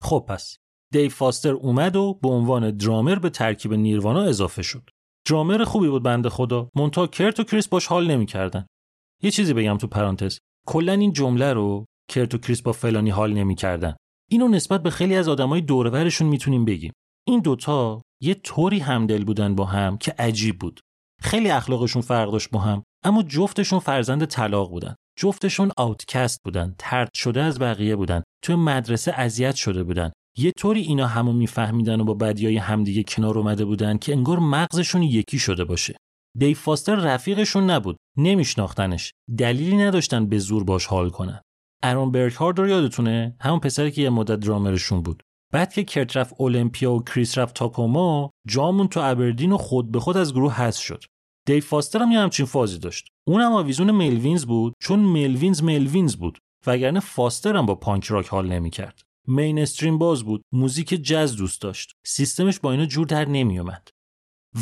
خب 0.03 0.25
پس 0.27 0.57
دی 0.93 1.09
فاستر 1.09 1.53
اومد 1.53 1.95
و 1.95 2.19
به 2.21 2.29
عنوان 2.29 2.71
درامر 2.71 3.15
به 3.15 3.29
ترکیب 3.29 3.73
نیروانا 3.73 4.21
اضافه 4.21 4.61
شد. 4.61 4.89
درامر 5.29 5.63
خوبی 5.63 5.87
بود 5.87 6.03
بنده 6.03 6.29
خدا. 6.29 6.69
مونتا 6.75 7.07
کرت 7.07 7.39
و 7.39 7.43
کریس 7.43 7.67
باش 7.67 7.87
حال 7.87 8.11
نمی‌کردن. 8.11 8.65
یه 9.23 9.31
چیزی 9.31 9.53
بگم 9.53 9.77
تو 9.77 9.87
پرانتز. 9.87 10.37
کلا 10.67 10.93
این 10.93 11.13
جمله 11.13 11.53
رو 11.53 11.85
کرت 12.09 12.33
و 12.35 12.37
کریس 12.37 12.61
با 12.61 12.71
فلانی 12.71 13.09
حال 13.09 13.33
نمی‌کردن. 13.33 13.95
اینو 14.29 14.47
نسبت 14.47 14.83
به 14.83 14.89
خیلی 14.89 15.15
از 15.15 15.27
آدمای 15.27 15.61
دورورشون 15.61 16.27
می‌تونیم 16.27 16.65
بگیم. 16.65 16.93
این 17.27 17.39
دوتا 17.39 18.01
یه 18.21 18.33
طوری 18.33 18.79
همدل 18.79 19.23
بودن 19.23 19.55
با 19.55 19.65
هم 19.65 19.97
که 19.97 20.15
عجیب 20.19 20.59
بود. 20.59 20.79
خیلی 21.21 21.49
اخلاقشون 21.49 22.01
فرق 22.01 22.31
داشت 22.31 22.49
با 22.49 22.59
هم 22.59 22.83
اما 23.05 23.23
جفتشون 23.23 23.79
فرزند 23.79 24.25
طلاق 24.25 24.69
بودن. 24.69 24.95
جفتشون 25.19 25.71
آوتکست 25.77 26.39
بودن 26.43 26.75
ترد 26.77 27.09
شده 27.13 27.41
از 27.41 27.59
بقیه 27.59 27.95
بودن 27.95 28.23
توی 28.43 28.55
مدرسه 28.55 29.13
اذیت 29.13 29.55
شده 29.55 29.83
بودن. 29.83 30.11
یه 30.37 30.51
طوری 30.51 30.81
اینا 30.81 31.07
همو 31.07 31.33
میفهمیدن 31.33 32.01
و 32.01 32.03
با 32.03 32.13
بدیای 32.13 32.57
همدیگه 32.57 33.03
کنار 33.03 33.37
اومده 33.37 33.65
بودن 33.65 33.97
که 33.97 34.11
انگار 34.11 34.39
مغزشون 34.39 35.03
یکی 35.03 35.39
شده 35.39 35.65
باشه. 35.65 35.95
دی 36.37 36.53
فاستر 36.53 36.95
رفیقشون 36.95 37.69
نبود 37.69 37.97
نمیشناختنش. 38.17 39.11
دلیلی 39.37 39.77
نداشتن 39.77 40.25
به 40.25 40.37
زور 40.37 40.63
باش 40.63 40.85
حال 40.85 41.09
کنن. 41.09 41.41
ارون 41.83 42.11
برکهارد 42.11 42.59
رو 42.59 42.67
یادتونه؟ 42.67 43.35
همون 43.41 43.59
پسری 43.59 43.91
که 43.91 44.01
یه 44.01 44.09
مدت 44.09 44.39
درامرشون 44.39 45.01
بود. 45.01 45.23
بعد 45.53 45.73
که 45.73 45.83
کرت 45.83 46.17
رفت 46.17 46.33
اولمپیا 46.37 46.93
و 46.93 47.03
کریس 47.03 47.37
رفت 47.37 47.55
تاکوما 47.55 48.31
جامون 48.47 48.87
تو 48.87 48.99
ابردین 48.99 49.51
و 49.51 49.57
خود 49.57 49.91
به 49.91 49.99
خود 49.99 50.17
از 50.17 50.33
گروه 50.33 50.53
حذف 50.53 50.81
شد. 50.81 51.03
دیو 51.45 51.63
فاستر 51.63 51.99
هم 51.99 52.11
یه 52.11 52.19
همچین 52.19 52.45
فازی 52.45 52.79
داشت. 52.79 53.07
اونم 53.27 53.51
آویزون 53.51 53.91
ملوینز 53.91 54.45
بود 54.45 54.73
چون 54.81 54.99
ملوینز 54.99 55.63
ملوینز 55.63 56.15
بود 56.15 56.37
وگرنه 56.67 56.99
فاستر 56.99 57.55
هم 57.55 57.65
با 57.65 57.75
پانک 57.75 58.05
راک 58.05 58.27
حال 58.27 58.47
نمی‌کرد. 58.47 59.01
مین 59.27 59.59
استریم 59.59 59.97
باز 59.97 60.23
بود 60.23 60.41
موزیک 60.53 60.87
جز 60.87 61.35
دوست 61.35 61.61
داشت. 61.61 61.91
سیستمش 62.05 62.59
با 62.59 62.71
اینا 62.71 62.85
جور 62.85 63.07
در 63.07 63.25
نمیومد 63.25 63.87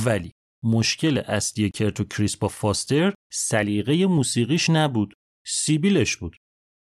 ولی 0.05 0.31
مشکل 0.63 1.17
اصلی 1.17 1.69
کرت 1.69 1.99
و 1.99 2.03
کریس 2.03 2.37
با 2.37 2.47
فاستر 2.47 3.13
سلیقه 3.33 4.05
موسیقیش 4.05 4.69
نبود. 4.69 5.13
سیبیلش 5.45 6.17
بود. 6.17 6.37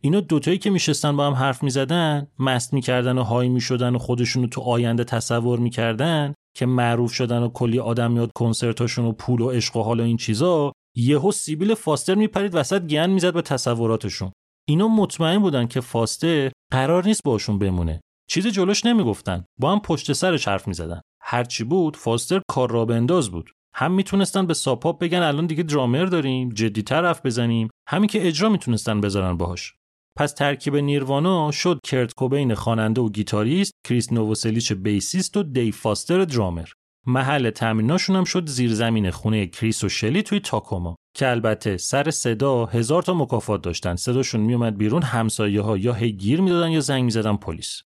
اینا 0.05 0.21
دوتایی 0.21 0.59
که 0.59 0.71
میشستن 0.71 1.17
با 1.17 1.27
هم 1.27 1.33
حرف 1.33 1.63
می‌زدن 1.63 2.27
مست 2.39 2.75
می‌کردن 2.75 3.19
و 3.19 3.23
های 3.23 3.49
می‌شدن 3.49 3.95
و 3.95 3.99
خودشونو 3.99 4.47
تو 4.47 4.61
آینده 4.61 5.05
تصور 5.05 5.59
می‌کردن 5.59 6.35
که 6.57 6.67
معروف 6.67 7.13
شدن 7.13 7.43
و 7.43 7.49
کلی 7.49 7.79
آدم 7.79 8.13
میاد 8.13 8.31
کنسرتاشون 8.35 9.05
و 9.05 9.13
پول 9.13 9.41
و 9.41 9.51
عشق 9.51 9.77
و 9.77 9.83
حال 9.83 10.01
و 10.01 10.03
این 10.03 10.17
چیزا 10.17 10.73
یهو 10.97 11.33
سیبیل 11.33 11.75
فاستر 11.75 12.15
میپرید 12.15 12.55
وسط 12.55 12.83
گن 12.83 13.11
می‌زد 13.11 13.35
به 13.35 13.43
تصوراتشون. 13.43 14.33
اینا 14.69 14.89
مطمئن 14.89 15.39
بودن 15.39 15.67
که 15.67 15.81
فاستر 15.81 16.51
قرار 16.73 17.05
نیست 17.05 17.23
باشون 17.25 17.59
بمونه. 17.59 18.01
چیزی 18.31 18.47
جلوش 18.47 18.87
نمی‌گفتن. 18.87 19.45
با 19.61 19.73
هم 19.73 19.81
پشت 19.81 20.13
سرش 20.13 20.49
حرف 20.49 20.69
می‌زدن. 20.69 21.01
هرچی 21.23 21.65
بود 21.65 21.97
فاستر 21.97 22.43
کار 22.49 22.71
راه 22.71 22.85
بنداز 22.85 23.31
بود. 23.31 23.51
هم 23.75 23.93
می‌تونستن 23.93 24.47
به 24.47 24.55
ساب 24.55 24.77
پاپ 24.77 24.99
بگن 24.99 25.23
الان 25.23 25.47
دیگه 25.47 25.63
درامر 25.63 26.05
داریم 26.05 26.49
جدی 26.49 26.85
حرف 26.91 27.27
بزنیم. 27.27 27.69
هم 27.89 28.09
اینکه 28.09 28.29
اجرا 28.29 28.49
می‌تونستن 28.49 29.01
بذارن 29.01 29.37
باهاش. 29.37 29.75
پس 30.17 30.33
ترکیب 30.33 30.77
نیروانا 30.77 31.51
شد 31.51 31.79
کرت 31.85 32.15
کوبین 32.15 32.55
خواننده 32.55 33.01
و 33.01 33.11
گیتاریست، 33.11 33.73
کریس 33.85 34.13
نووسلیچ 34.13 34.73
bassist 34.73 35.37
و 35.37 35.43
دیو 35.43 35.73
فاستر 35.73 36.25
درامر. 36.25 36.69
محل 37.07 37.51
تمریناشون 37.51 38.17
هم 38.17 38.25
شد 38.25 38.49
زیرزمین 38.49 39.11
خونه 39.11 39.47
کریس 39.47 39.85
و 39.85 39.89
شلی 39.89 40.23
توی 40.23 40.41
تاکوما 40.41 40.97
که 41.17 41.31
البته 41.31 41.77
سر 41.77 42.11
صدا 42.11 42.67
هزار 42.67 43.03
تا 43.03 43.15
مکافات 43.15 43.63
داشتن. 43.63 43.97
صداشون 43.97 44.41
میومد 44.41 44.79
بیرون 44.79 45.03
همسایه 45.03 45.61
ها 45.61 45.79
یا 45.79 45.93
هی 45.93 46.13
گیر 46.13 46.41
می‌دادن 46.41 46.71
یا 46.71 46.81
زنگ 46.81 47.05
می‌زدن 47.05 47.37
پلیس. 47.37 47.83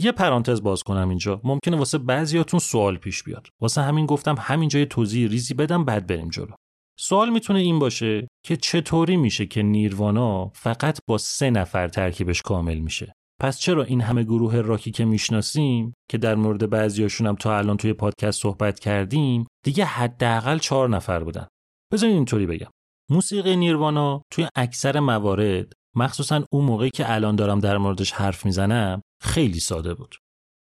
یه 0.00 0.12
پرانتز 0.12 0.62
باز 0.62 0.82
کنم 0.82 1.08
اینجا. 1.08 1.40
ممکنه 1.44 1.76
واسه 1.76 1.98
بعضیاتون 1.98 2.60
سوال 2.60 2.96
پیش 2.96 3.22
بیاد. 3.22 3.46
واسه 3.60 3.82
همین 3.82 4.06
گفتم 4.06 4.34
همینجا 4.38 4.78
یه 4.78 4.86
توضیح 4.86 5.28
ریزی 5.28 5.54
بدم 5.54 5.84
بعد 5.84 6.06
بریم 6.06 6.28
جلو. 6.28 6.52
سوال 7.00 7.30
می‌تونه 7.30 7.58
این 7.58 7.78
باشه 7.78 8.28
که 8.46 8.56
چطوری 8.56 9.16
میشه 9.16 9.46
که 9.46 9.62
نیروانا 9.62 10.48
فقط 10.48 10.98
با 11.08 11.18
سه 11.18 11.50
نفر 11.50 11.88
ترکیبش 11.88 12.42
کامل 12.42 12.78
میشه. 12.78 13.12
پس 13.40 13.58
چرا 13.58 13.82
این 13.82 14.00
همه 14.00 14.22
گروه 14.22 14.60
راکی 14.60 14.90
که 14.90 15.04
می‌شناسیم 15.04 15.94
که 16.10 16.18
در 16.18 16.34
مورد 16.34 16.70
بعضیاشون 16.70 17.26
هم 17.26 17.34
تا 17.34 17.58
الان 17.58 17.76
توی 17.76 17.92
پادکست 17.92 18.42
صحبت 18.42 18.78
کردیم 18.78 19.46
دیگه 19.64 19.84
حداقل 19.84 20.58
چهار 20.58 20.88
نفر 20.88 21.24
بودن؟ 21.24 21.46
بذارین 21.92 22.16
اینطوری 22.16 22.46
بگم. 22.46 22.70
موسیقی 23.10 23.56
نیروانا 23.56 24.22
توی 24.32 24.48
اکثر 24.56 25.00
موارد 25.00 25.72
مخصوصا 25.96 26.44
اون 26.52 26.64
موقعی 26.64 26.90
که 26.90 27.12
الان 27.12 27.36
دارم 27.36 27.58
در 27.58 27.78
موردش 27.78 28.12
حرف 28.12 28.46
می‌زنم 28.46 29.02
خیلی 29.22 29.60
ساده 29.60 29.94
بود. 29.94 30.14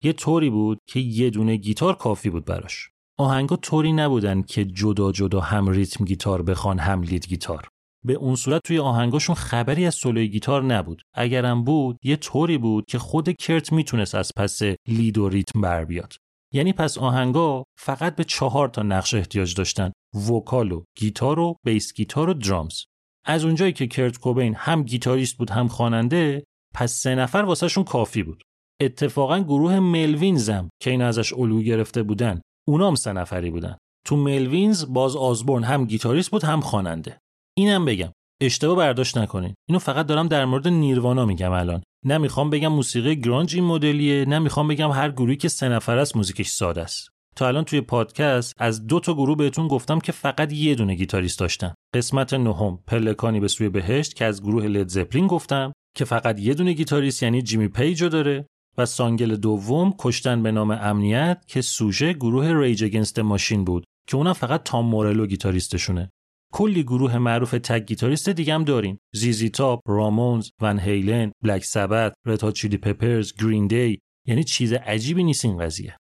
یه 0.04 0.14
طوری 0.14 0.50
بود 0.50 0.78
که 0.90 1.00
یه 1.00 1.30
دونه 1.30 1.56
گیتار 1.56 1.96
کافی 1.96 2.30
بود 2.30 2.46
براش. 2.46 2.90
آهنگا 3.18 3.56
طوری 3.56 3.94
نبودن 3.94 4.42
که 4.42 4.66
جدا 4.66 5.12
جدا 5.12 5.40
هم 5.40 5.70
ریتم 5.70 6.06
گیتار 6.06 6.42
بخوان 6.42 6.80
هم 6.80 7.02
lead 7.02 7.28
گیتار. 7.28 7.68
به 8.06 8.14
اون 8.14 8.36
صورت 8.36 8.62
توی 8.66 8.80
آهنگاشون 8.80 9.36
خبری 9.36 9.86
از 9.86 9.96
سولوی 9.96 10.28
گیتار 10.28 10.64
نبود. 10.64 11.02
اگرم 11.14 11.64
بود 11.64 11.98
یه 12.04 12.16
طوری 12.16 12.58
بود 12.58 12.86
که 12.90 13.00
خود 13.00 13.32
کرت 13.32 13.74
می‌تونست 13.74 14.16
از 14.16 14.32
پس 14.38 14.62
lead 14.88 15.18
و 15.18 15.30
ریتم 15.30 15.62
بر 15.62 15.86
بیاد. 15.86 16.14
یعنی 16.54 16.74
پس 16.74 16.98
آهنگا 16.98 17.64
فقط 17.80 18.16
به 18.16 18.24
چهار 18.24 18.68
تا 18.68 18.84
نقش 18.84 19.14
احتیاج 19.14 19.56
داشتن 19.56 19.92
vocal 20.30 20.72
و 20.72 20.84
گیتار 20.98 21.40
و 21.40 21.56
bass 21.66 21.94
guitar 21.94 22.30
و 22.30 22.34
drums. 22.34 22.84
از 23.26 23.46
اونجایی 23.46 23.74
که 23.74 23.88
کرت 23.88 24.18
کوبین 24.18 24.56
هم 24.56 24.84
گیتاریست 24.84 25.38
بود 25.38 25.50
هم 25.50 25.68
خواننده 25.68 26.44
پس 26.74 26.94
سه 26.94 27.16
نفر 27.16 27.40
واسهشون 27.40 27.84
کافی 27.84 28.24
بود. 28.24 28.44
اتفاقا 28.82 29.40
گروه 29.40 29.80
ملوینزم 29.80 30.70
که 30.82 30.92
این 30.92 31.02
ازش 31.02 31.34
الگو 31.34 31.62
گرفته 31.62 32.04
بودن 32.04 32.42
اونام 32.68 32.96
سه 32.96 33.14
نفری 33.14 33.50
بودن. 33.50 33.78
تو 34.06 34.16
ملوینز 34.16 34.86
باز 34.90 35.16
آزبورن 35.16 35.64
هم 35.64 35.86
گیتاریست 35.86 36.32
بود 36.32 36.44
هم 36.44 36.62
خواننده. 36.62 37.20
اینم 37.58 37.86
بگم 37.86 38.12
اشتباه 38.42 38.78
برداشت 38.78 39.18
نکنین. 39.18 39.54
اینو 39.70 39.80
فقط 39.80 40.06
دارم 40.06 40.28
در 40.28 40.46
مورد 40.46 40.68
نیروانا 40.68 41.26
میگم 41.26 41.52
الان. 41.52 41.84
نمی‌خوام 42.06 42.50
بگم 42.50 42.68
موسیقی 42.68 43.16
grunge 43.16 43.56
این 43.56 43.64
مدلیه 43.64 44.26
نمی‌خوام 44.26 44.68
بگم 44.68 44.92
هر 44.92 45.12
گروهی 45.12 45.36
که 45.36 45.50
سه 45.50 45.70
نفر 45.70 45.98
است 45.98 46.16
موزیکش 46.16 46.48
ساده 46.48 46.82
است. 46.82 47.10
تا 47.36 47.48
الان 47.48 47.64
توی 47.64 47.82
پادکست 47.82 48.54
از 48.58 48.88
دو 48.88 49.00
تا 49.00 49.14
گروه 49.14 49.38
بهتون 49.38 49.68
گفتم 49.68 50.00
که 50.00 50.12
فقط 50.12 50.54
یه 50.54 50.76
دونه 50.76 50.96
گیتاریست 50.96 51.40
داشتن. 51.40 51.74
قسمت 51.96 52.34
نهم 52.34 52.80
پلکانی 52.88 53.40
به 53.40 53.48
سوی 53.48 53.70
بهشت 53.70 54.16
که 54.16 54.26
از 54.26 54.42
گروه 54.42 54.66
لید 54.66 54.88
زپلین 54.88 55.28
گفتم 55.28 55.74
که 55.98 56.06
فقط 56.06 56.40
یه 56.40 56.54
دونه 56.54 56.74
گیتاریست 56.74 57.24
یعنی 57.24 57.42
جیمی 57.42 57.68
پیج 57.68 57.93
رو 57.93 58.10
داره. 58.10 58.48
و 58.78 58.86
سینگل 58.86 59.36
دوم 59.36 59.96
کشتن 60.00 60.44
به 60.44 60.52
نام 60.52 60.72
امنیت 60.72 61.44
که 61.48 61.62
سوژه 61.62 62.14
گروه 62.14 62.52
ریج 62.54 62.84
اگینست 62.84 63.14
د 63.14 63.20
ماشین 63.20 63.66
بود 63.66 63.86
که 64.08 64.18
اونم 64.18 64.34
فقط 64.34 64.64
تام 64.64 64.86
مورلو 64.86 65.26
گیتاریستشونه. 65.26 66.10
کلی 66.54 66.84
گروه 66.84 67.18
معروف 67.18 67.52
تک 67.52 67.86
گیتاریست 67.86 68.30
دیگه 68.30 68.54
هم 68.54 68.64
داریم. 68.64 68.98
زیزی 69.14 69.50
تاپ 69.50 69.80
رامونز 69.88 70.50
ون 70.62 70.80
هیلن 70.80 71.32
بلک 71.44 71.64
سبث 71.64 72.14
رد 72.26 72.39
هات 72.39 72.52
چیلی 72.52 72.78
پپرز 72.78 73.34
گرین 73.36 73.68
دی. 73.68 74.00
یعنی 74.28 74.44
چیز 74.44 74.74
عجیبی 74.74 75.24
نیست 75.24 75.46
این 75.46 75.58
قضیه. 75.58 75.98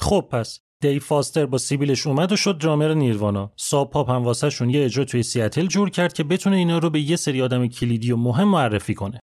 خب 0.00 0.28
پس 0.30 0.58
دیو 0.82 1.00
فاستر 1.00 1.46
با 1.46 1.58
سیبیلش 1.58 2.06
اومد 2.06 2.32
و 2.32 2.36
شد 2.36 2.58
درامر 2.58 2.94
نیروانا 2.94 3.52
ساب 3.56 3.90
پاپ 3.90 4.10
هم 4.10 4.24
واسه 4.24 4.50
شون 4.50 4.70
یه 4.70 4.84
اجرا 4.84 5.04
توی 5.04 5.22
سیاتل 5.22 5.66
جور 5.66 5.90
کرد 5.90 6.12
که 6.12 6.24
بتونه 6.24 6.56
اینا 6.56 6.78
رو 6.78 6.90
به 6.90 7.00
یه 7.00 7.16
سری 7.16 7.42
آدم 7.42 7.66
کلیدی 7.66 8.12
و 8.12 8.16
مهم 8.16 8.48
معرفی 8.48 8.94
کنه. 8.94 9.20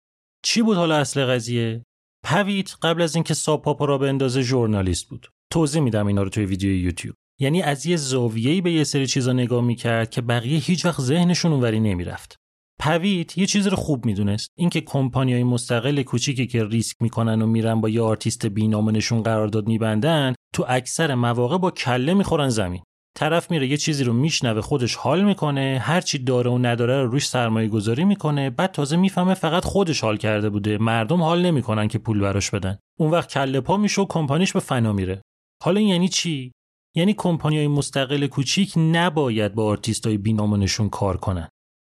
چی 0.45 0.61
بود 0.61 0.77
حالا 0.77 0.97
اصل 0.97 1.25
قضیه؟ 1.25 1.83
پویت 2.23 2.75
قبل 2.81 3.01
از 3.01 3.15
اینکه 3.15 3.33
ساب 3.33 3.61
پاپ 3.61 3.83
راه 3.83 3.97
بندازه 3.97 4.41
ژورنالیست 4.41 5.09
بود. 5.09 5.27
توضیح 5.51 5.81
میدم 5.81 6.07
اینا 6.07 6.23
رو 6.23 6.29
توی 6.29 6.45
ویدیو 6.45 6.71
یوتیوب. 6.71 7.15
یعنی 7.39 7.61
از 7.61 7.85
یه 7.85 7.97
زاویه‌ای 7.97 8.61
به 8.61 8.71
یه 8.71 8.83
سری 8.83 9.07
چیزا 9.07 9.33
نگاه 9.33 9.63
می‌کرد 9.63 10.09
که 10.09 10.21
بقیه 10.21 10.59
هیچ 10.59 10.85
وقت 10.85 11.01
ذهنشون 11.01 11.51
اونوری 11.51 11.79
نمی‌رفت. 11.79 12.35
پویت 12.79 13.37
یه 13.37 13.45
چیز 13.45 13.67
رو 13.67 13.77
خوب 13.77 14.05
می‌دونست. 14.05 14.49
اینکه 14.57 14.81
کمپانیای 14.81 15.43
مستقل 15.43 16.03
کوچیکی 16.03 16.47
که 16.47 16.65
ریسک 16.65 16.95
می‌کنن 17.01 17.41
و 17.41 17.47
میرن 17.47 17.81
با 17.81 17.89
یه 17.89 18.01
آرتیست 18.01 18.45
بینامونشون 18.45 19.23
قرارداد 19.23 19.67
میبندن 19.67 20.33
تو 20.53 20.65
اکثر 20.67 21.15
مواقع 21.15 21.57
با 21.57 21.71
کله 21.71 22.13
می‌خورن 22.13 22.49
زمین. 22.49 22.83
طرف 23.15 23.51
میره 23.51 23.67
یه 23.67 23.77
چیزی 23.77 24.03
رو 24.03 24.13
میشنوه 24.13 24.61
خودش 24.61 24.95
حال 24.95 25.23
می‌کنه 25.23 25.79
هر 25.81 26.01
چی 26.01 26.17
داره 26.17 26.51
و 26.51 26.57
نداره 26.57 27.01
رو 27.01 27.11
روش 27.11 27.27
سرمایه 27.27 27.67
گذاری 27.67 28.05
می‌کنه 28.05 28.49
بعد 28.49 28.71
تازه 28.71 28.97
می‌فهمه 28.97 29.33
فقط 29.33 29.65
خودش 29.65 30.01
حال 30.01 30.17
کرده 30.17 30.49
بوده. 30.49 30.77
مردم 30.77 31.21
حال 31.21 31.45
نمی‌کنن 31.45 31.87
که 31.87 31.97
پول 31.97 32.19
براش 32.19 32.51
بدن. 32.51 32.77
اون 32.99 33.11
وقت 33.11 33.33
کله 33.33 33.61
پا 33.61 33.77
میشه 33.77 34.01
و 34.01 34.05
کمپانیش 34.05 34.53
به 34.53 34.59
فنا 34.59 34.93
میره. 34.93 35.21
حالا 35.63 35.81
یعنی 35.81 36.09
چی؟ 36.09 36.51
یعنی 36.95 37.13
کمپانیای 37.17 37.67
مستقل 37.67 38.27
کوچیک 38.27 38.73
نباید 38.77 39.53
با 39.53 39.65
آرتیستای 39.65 40.17
بینامونشون 40.17 40.89
کار 40.89 41.17
کنن. 41.17 41.49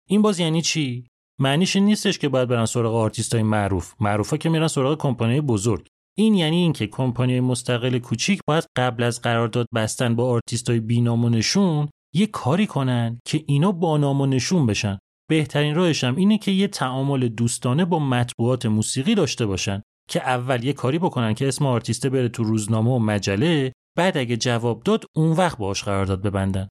این 0.10 0.22
باز 0.22 0.40
یعنی 0.40 0.62
چی؟ 0.62 1.08
معنیش 1.40 1.76
نیستش 1.76 2.20
که 2.20 2.30
باید 2.30 2.50
برن 2.50 2.66
سراغ 2.66 2.96
آرتیستای 2.96 3.44
معروف. 3.44 3.94
معروفا 4.00 4.38
که 4.38 4.50
میرن 4.50 4.68
سراغ 4.68 4.98
کمپانی 4.98 5.42
بزرگ. 5.42 5.88
این 6.18 6.34
یعنی 6.34 6.56
اینکه 6.56 6.88
کمپانی 6.88 7.40
مستقل 7.40 8.00
کوچیک 8.00 8.40
باید 8.48 8.66
قبل 8.78 9.04
از 9.04 9.22
قرارداد 9.22 9.68
بستن 9.76 10.16
با 10.16 10.30
آرتیستای 10.30 10.80
بینامونشون 10.80 11.90
یه 12.16 12.28
کاری 12.28 12.68
کنن 12.68 13.20
که 13.28 13.44
اینا 13.48 13.72
با 13.72 13.98
نام 13.98 14.34
نشون 14.34 14.66
بشن. 14.66 15.00
بهترین 15.30 15.76
راهش 15.76 16.04
هم 16.04 16.16
اینه 16.16 16.38
که 16.38 16.52
یه 16.52 16.68
تعامل 16.68 17.28
دوستانه 17.28 17.86
با 17.86 18.00
مطبوعات 18.00 18.66
موسیقی 18.66 19.16
داشته 19.16 19.46
باشن 19.46 19.82
که 20.10 20.22
اول 20.22 20.64
یه 20.64 20.74
کاری 20.74 21.00
بکنن 21.00 21.34
که 21.34 21.48
اسم 21.48 21.66
آرتیسته 21.66 22.10
بره 22.10 22.30
تو 22.30 22.44
روزنامه 22.44 22.92
و 22.92 23.00
مجله 23.00 23.74
بعد 23.98 24.18
اگه 24.18 24.38
جواب 24.38 24.84
داد 24.84 25.06
اون 25.16 25.32
وقت 25.32 25.58
باش 25.58 25.84
قرارداد 25.84 26.22
ببندن. 26.22 26.68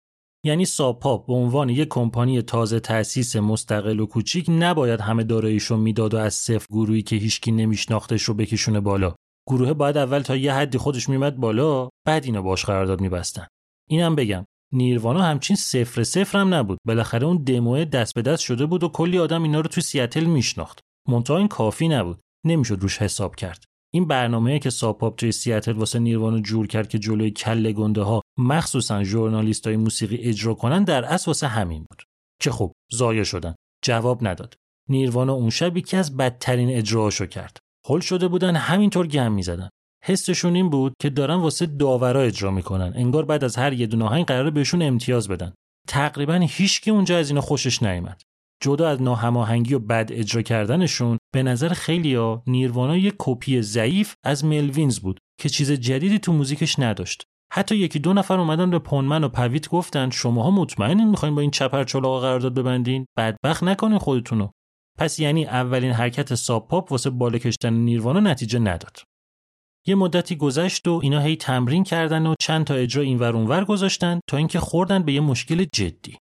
یعنی 0.47 0.65
ساپاپ 0.65 1.27
به 1.27 1.33
عنوان 1.33 1.69
یک 1.69 1.89
کمپانی 1.89 2.43
تازه 2.43 2.81
تأسیس 2.81 3.37
مستقل 3.37 4.01
و 4.01 4.07
کوچیک 4.07 4.47
نباید 4.49 5.01
همه 5.01 5.25
داراییشو 5.25 5.77
می‌داد 5.77 6.15
و 6.15 6.17
از 6.17 6.35
صفر 6.35 6.67
گروهی 6.71 7.03
که 7.03 7.17
هیچکی 7.17 7.53
نمیشناختش 7.53 8.23
رو 8.23 8.35
بکشونه 8.35 8.81
بالا. 8.81 9.15
گروه 9.49 9.73
باید 9.73 9.97
اول 9.97 10.23
تا 10.23 10.37
یه 10.37 10.55
حدی 10.55 10.79
خودش 10.79 11.09
میمد 11.09 11.37
بالا 11.37 11.89
بعد 12.07 12.25
اینو 12.25 12.43
باش 12.43 12.65
قرارداد 12.65 13.01
میبستن. 13.01 13.47
اینم 13.89 14.15
بگم 14.17 14.45
نیروانا 14.73 15.23
همچین 15.23 15.57
صفر 15.57 16.03
صفر 16.03 16.39
هم 16.39 16.55
نبود. 16.55 16.79
بالاخره 16.87 17.27
اون 17.27 17.37
دموه 17.37 17.85
دست 17.85 18.15
به 18.15 18.23
دست 18.23 18.43
شده 18.43 18.67
بود 18.67 18.85
و 18.85 18.89
کلی 18.89 19.19
آدم 19.19 19.43
اینا 19.43 19.61
رو 19.61 19.69
تو 19.69 19.81
سیاتل 19.81 20.25
میشناخت. 20.25 20.81
منتها 21.09 21.37
این 21.37 21.49
کافی 21.49 21.89
نبود. 21.89 22.21
نمی‌شد 22.47 22.79
روش 22.81 22.99
حساب 22.99 23.37
کرد. 23.37 23.65
این 23.95 24.07
برنامه‌ای 24.07 24.59
که 24.59 24.71
ساپاپ 24.71 25.17
توی 25.17 25.33
سیاتل 25.33 25.73
واسه 25.73 25.99
نیروانا 25.99 26.41
جور 26.41 26.67
کرد 26.67 26.89
که 26.89 26.99
جلوی 26.99 27.31
کله 27.31 27.73
گنده 27.73 28.03
ها 28.03 28.23
مخصوصا 28.39 29.05
ژورنالیستای 29.05 29.77
موسیقی 29.77 30.17
اجرا 30.17 30.55
کنن 30.55 30.85
در 30.85 31.05
اصل 31.05 31.27
واسه 31.27 31.47
همین 31.47 31.87
بود. 31.91 32.03
که 32.43 32.51
خب 32.51 32.73
ضایع 32.95 33.23
شدن. 33.23 33.55
جواب 33.85 34.27
نداد. 34.27 34.55
نیروانا 34.89 35.33
اون 35.33 35.51
شب 35.51 35.77
یکی 35.77 35.97
از 35.97 36.17
بدترین 36.17 36.71
اجراهاشو 36.71 37.27
کرد. 37.27 37.57
هل 37.91 38.01
شده 38.01 38.29
بودن 38.29 38.57
همینطور 38.57 39.07
گم 39.07 39.33
می‌زدن. 39.33 39.69
حسشون 40.05 40.55
این 40.55 40.71
بود 40.71 40.93
که 41.01 41.11
دارن 41.11 41.35
واسه 41.35 41.67
داورا 41.67 42.21
اجرا 42.21 42.51
می‌کنن. 42.51 42.93
انگار 42.97 43.25
بعد 43.25 43.45
از 43.45 43.57
هر 43.57 43.73
یه 43.73 43.87
دونه 43.87 44.05
آهنگ 44.05 44.27
قراره 44.27 44.51
بهشون 44.51 44.83
امتیاز 44.83 45.29
بدن. 45.29 45.53
تقریبا 45.89 46.35
هیچکی 46.35 46.91
اونجا 46.91 47.19
از 47.19 47.29
اینا 47.31 47.41
خوشش 47.41 47.83
نیامد 47.83 48.23
جدا 48.63 48.89
از 48.89 49.03
ناهماهنگی 49.03 49.75
و 49.75 49.79
بد 49.79 50.09
اجرا 50.13 50.43
کردنشون 50.43 51.19
به 51.35 51.43
نظر 51.43 51.69
خیلیا 51.69 52.43
نیروانا 52.47 52.97
یک 52.97 53.15
کپی 53.19 53.63
ضعیف 53.63 54.15
از 54.25 54.45
ملوینز 54.45 54.99
بود 54.99 55.19
که 55.41 55.49
چیز 55.49 55.73
جدیدی 55.73 56.19
تو 56.19 56.33
موزیکش 56.33 56.79
نداشت. 56.79 57.25
حتی 57.53 57.77
یکی 57.77 57.99
دو 57.99 58.13
نفر 58.13 58.41
اومدن 58.41 58.71
به 58.71 58.79
پونمن 58.79 59.25
و 59.25 59.29
پویت 59.29 59.69
گفتن 59.69 60.11
شماها 60.11 60.51
مطمئنین 60.51 61.09
می‌خواین 61.09 61.35
با 61.35 61.41
این 61.41 61.51
چپر 61.51 61.85
چلاقا 61.85 62.21
قرارداد 62.21 62.55
ببندین؟ 62.55 63.07
بدبخت 63.19 63.63
نکنین 63.63 63.99
خودتونو. 63.99 64.49
پس 65.01 65.19
یعنی 65.19 65.45
اولین 65.45 65.93
حرکت 65.93 66.35
ساب 66.35 66.69
پاپ 66.69 66.93
واسه 66.93 67.11
بالا 67.11 67.39
کشتن 67.39 67.73
نیروانا 67.73 68.21
نتیجه 68.21 68.59
نداد. 68.59 68.97
یه 69.87 69.95
مدتی 69.95 70.37
گذشت 70.37 70.89
و 70.89 71.01
اینا 71.03 71.21
هی 71.21 71.37
تمرین 71.37 71.85
کردن 71.85 72.27
و 72.27 72.35
چند 72.41 72.67
تا 72.67 72.75
اجرا 72.75 73.03
اینور 73.03 73.37
اونور 73.37 73.65
گذاشتن 73.65 74.21
تا 74.29 74.37
اینکه 74.37 74.61
خوردن 74.61 75.03
به 75.03 75.13
یه 75.13 75.21
مشکل 75.21 75.67
جدی. 75.75 76.19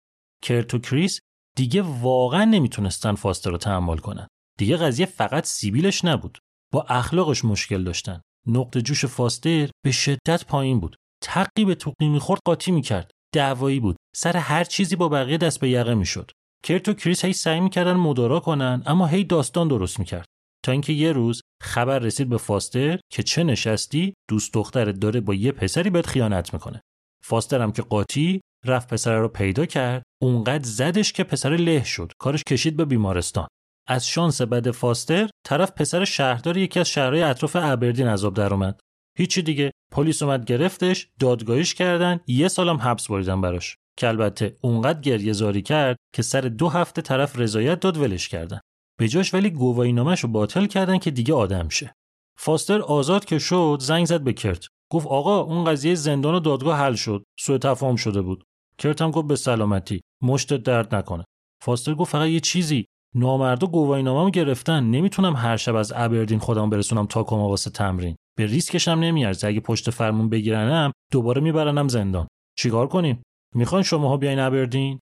کرت 0.43 0.73
و 0.73 0.80
کریس 0.80 1.19
دیگه 1.57 1.82
واقعا 1.82 2.45
نمی‌تونستن 2.45 3.15
فاستر 3.15 3.49
رو 3.51 3.57
تحمل 3.57 3.97
کنن. 3.97 4.28
دیگه 4.57 4.78
قضیه 4.78 5.05
فقط 5.05 5.45
سیبیلش 5.45 6.05
نبود. 6.05 6.38
با 6.73 6.86
اخلاقش 6.89 7.45
مشکل 7.45 7.84
داشتن. 7.84 8.21
نقطه 8.47 8.82
جوش 8.82 9.05
فاستر 9.05 9.69
به 9.86 9.91
شدت 9.91 10.45
پایین 10.45 10.80
بود. 10.80 10.95
تقی 11.23 11.65
به 11.65 11.76
توقی 11.76 12.09
می‌خورد 12.09 12.41
قاطی 12.45 12.71
می‌کرد. 12.71 13.11
دعوایی 13.34 13.80
بود. 13.80 13.95
سر 14.15 14.38
هر 14.38 14.63
چیزی 14.63 14.95
با 14.95 15.09
بقیه 15.09 15.38
دست 15.38 15.59
به 15.59 15.69
یقه 15.69 15.93
می‌شد. 15.93 16.32
کرت 16.66 16.89
و 16.89 16.93
کریس 16.93 17.26
هی 17.26 17.34
سعی 17.34 17.59
می‌کردن 17.59 17.93
مدارا 17.93 18.39
کنن 18.39 18.84
اما 18.86 19.07
هی 19.07 19.24
داستان 19.24 19.68
درست 19.68 19.99
می‌کرد. 19.99 20.26
تا 20.66 20.72
اینکه 20.72 20.93
یه 20.93 21.11
روز 21.11 21.41
خبر 21.61 21.99
رسید 21.99 22.30
به 22.30 22.38
فاستر 22.38 22.99
که 23.11 23.24
چه 23.24 23.43
نشستی 23.43 24.13
دوست 24.30 24.53
دخترت 24.53 24.99
داره 24.99 25.20
با 25.22 25.34
یه 25.34 25.51
پسری 25.51 25.89
بهت 25.89 26.07
خیانت 26.07 26.53
می‌کنه. 26.53 26.82
فاستر 27.24 27.61
هم 27.61 27.72
که 27.72 27.82
قاطی 27.82 28.41
رفت 28.66 28.93
پسر 28.93 29.18
رو 29.18 29.28
پیدا 29.28 29.66
کرد 29.66 30.03
اونقدر 30.22 30.63
زدش 30.63 31.13
که 31.13 31.24
پسر 31.24 31.49
له 31.49 31.84
شد 31.84 32.11
کارش 32.20 32.43
کشید 32.43 32.78
به 32.78 32.86
بیمارستان. 32.86 33.47
از 33.88 34.07
شانس 34.07 34.41
بد 34.41 34.72
فاستر 34.72 35.30
طرف 35.45 35.72
پسر 35.72 36.05
شهردار 36.05 36.57
یکی 36.57 36.80
از 36.80 36.89
شهرهای 36.89 37.22
اطراف 37.22 37.55
ابردین 37.55 38.07
عذاب 38.07 38.34
در 38.34 38.53
اومد. 38.53 38.80
هیچی 39.18 39.41
دیگه 39.41 39.72
پلیس 39.91 40.24
اومد 40.24 40.45
گرفتش 40.45 41.07
دادگاهیش 41.20 41.74
کردن 41.74 42.20
یه 42.28 42.47
سالم 42.47 42.78
حبس 42.78 43.07
بریدن 43.07 43.41
براش. 43.41 43.76
که 43.98 44.08
البته 44.08 44.56
اونقدر 44.62 45.02
گریه 45.02 45.34
زاری 45.34 45.62
کرد 45.62 45.98
که 46.16 46.22
سر 46.22 46.41
دو 46.41 46.70
هفته 46.70 47.02
طرف 47.02 47.39
رضایت 47.39 47.80
داد 47.80 47.98
ولش 47.98 48.30
کردن. 48.30 48.60
به 49.00 49.08
جاش 49.08 49.34
ولی 49.34 49.50
گواهی 49.50 49.93
نامش 49.93 50.20
رو 50.20 50.30
باطل 50.30 50.66
کردن 50.66 50.98
که 50.98 51.12
دیگه 51.12 51.34
آدم 51.34 51.70
شه. 51.70 51.93
فاستر 52.38 52.82
آزاد 52.82 53.26
که 53.26 53.39
شد 53.39 53.78
زنگ 53.82 54.06
زد 54.06 54.22
به 54.22 54.34
کرت. 54.34 54.68
گفت 54.91 55.08
آقا 55.08 55.39
اون 55.39 55.66
قضیه 55.66 55.96
زندان 55.96 56.36
و 56.36 56.39
دادگاه 56.39 56.78
حل 56.78 56.93
شد. 56.93 57.24
سوء 57.39 57.58
تفاهم 57.58 57.96
شده 57.96 58.22
بود. 58.22 58.43
کرت 58.78 59.02
هم 59.02 59.12
گفت 59.12 59.28
به 59.28 59.36
سلامتی. 59.36 60.02
مشت 60.24 60.54
درد 60.54 60.96
نکنه. 60.96 61.24
فاستر 61.64 61.93
گفت 61.93 62.12
فقط 62.12 62.28
یه 62.28 62.39
چیزی. 62.39 62.86
نامردا 63.16 63.68
گواهی 63.68 64.04
نامم 64.04 64.30
گرفتن. 64.30 64.84
نمی‌تونم 64.84 65.36
هر 65.36 65.58
شب 65.58 65.76
از 65.76 65.93
ابردین 65.96 66.39
خودم 66.39 66.70
برسونم 66.70 67.06
تا 67.06 67.24
کما 67.24 67.50
واسه 67.50 67.70
تمرین. 67.70 68.16
به 68.38 68.46
ریسکش 68.46 68.88
هم 68.88 69.00
نمیارزه. 69.00 69.48
اگه 69.48 69.60
پشت 69.60 69.89
فرمون 69.89 70.30
بگیرنم 70.30 70.91
دوباره 71.12 71.41
میبرنم 71.41 71.88
زندان. 71.88 72.28
چیکار 72.58 72.88
کنیم؟ 72.88 73.22
می‌خوان 73.56 73.84
شماها 73.84 74.18
بیاین 74.18 74.39
ابردین؟ 74.39 74.99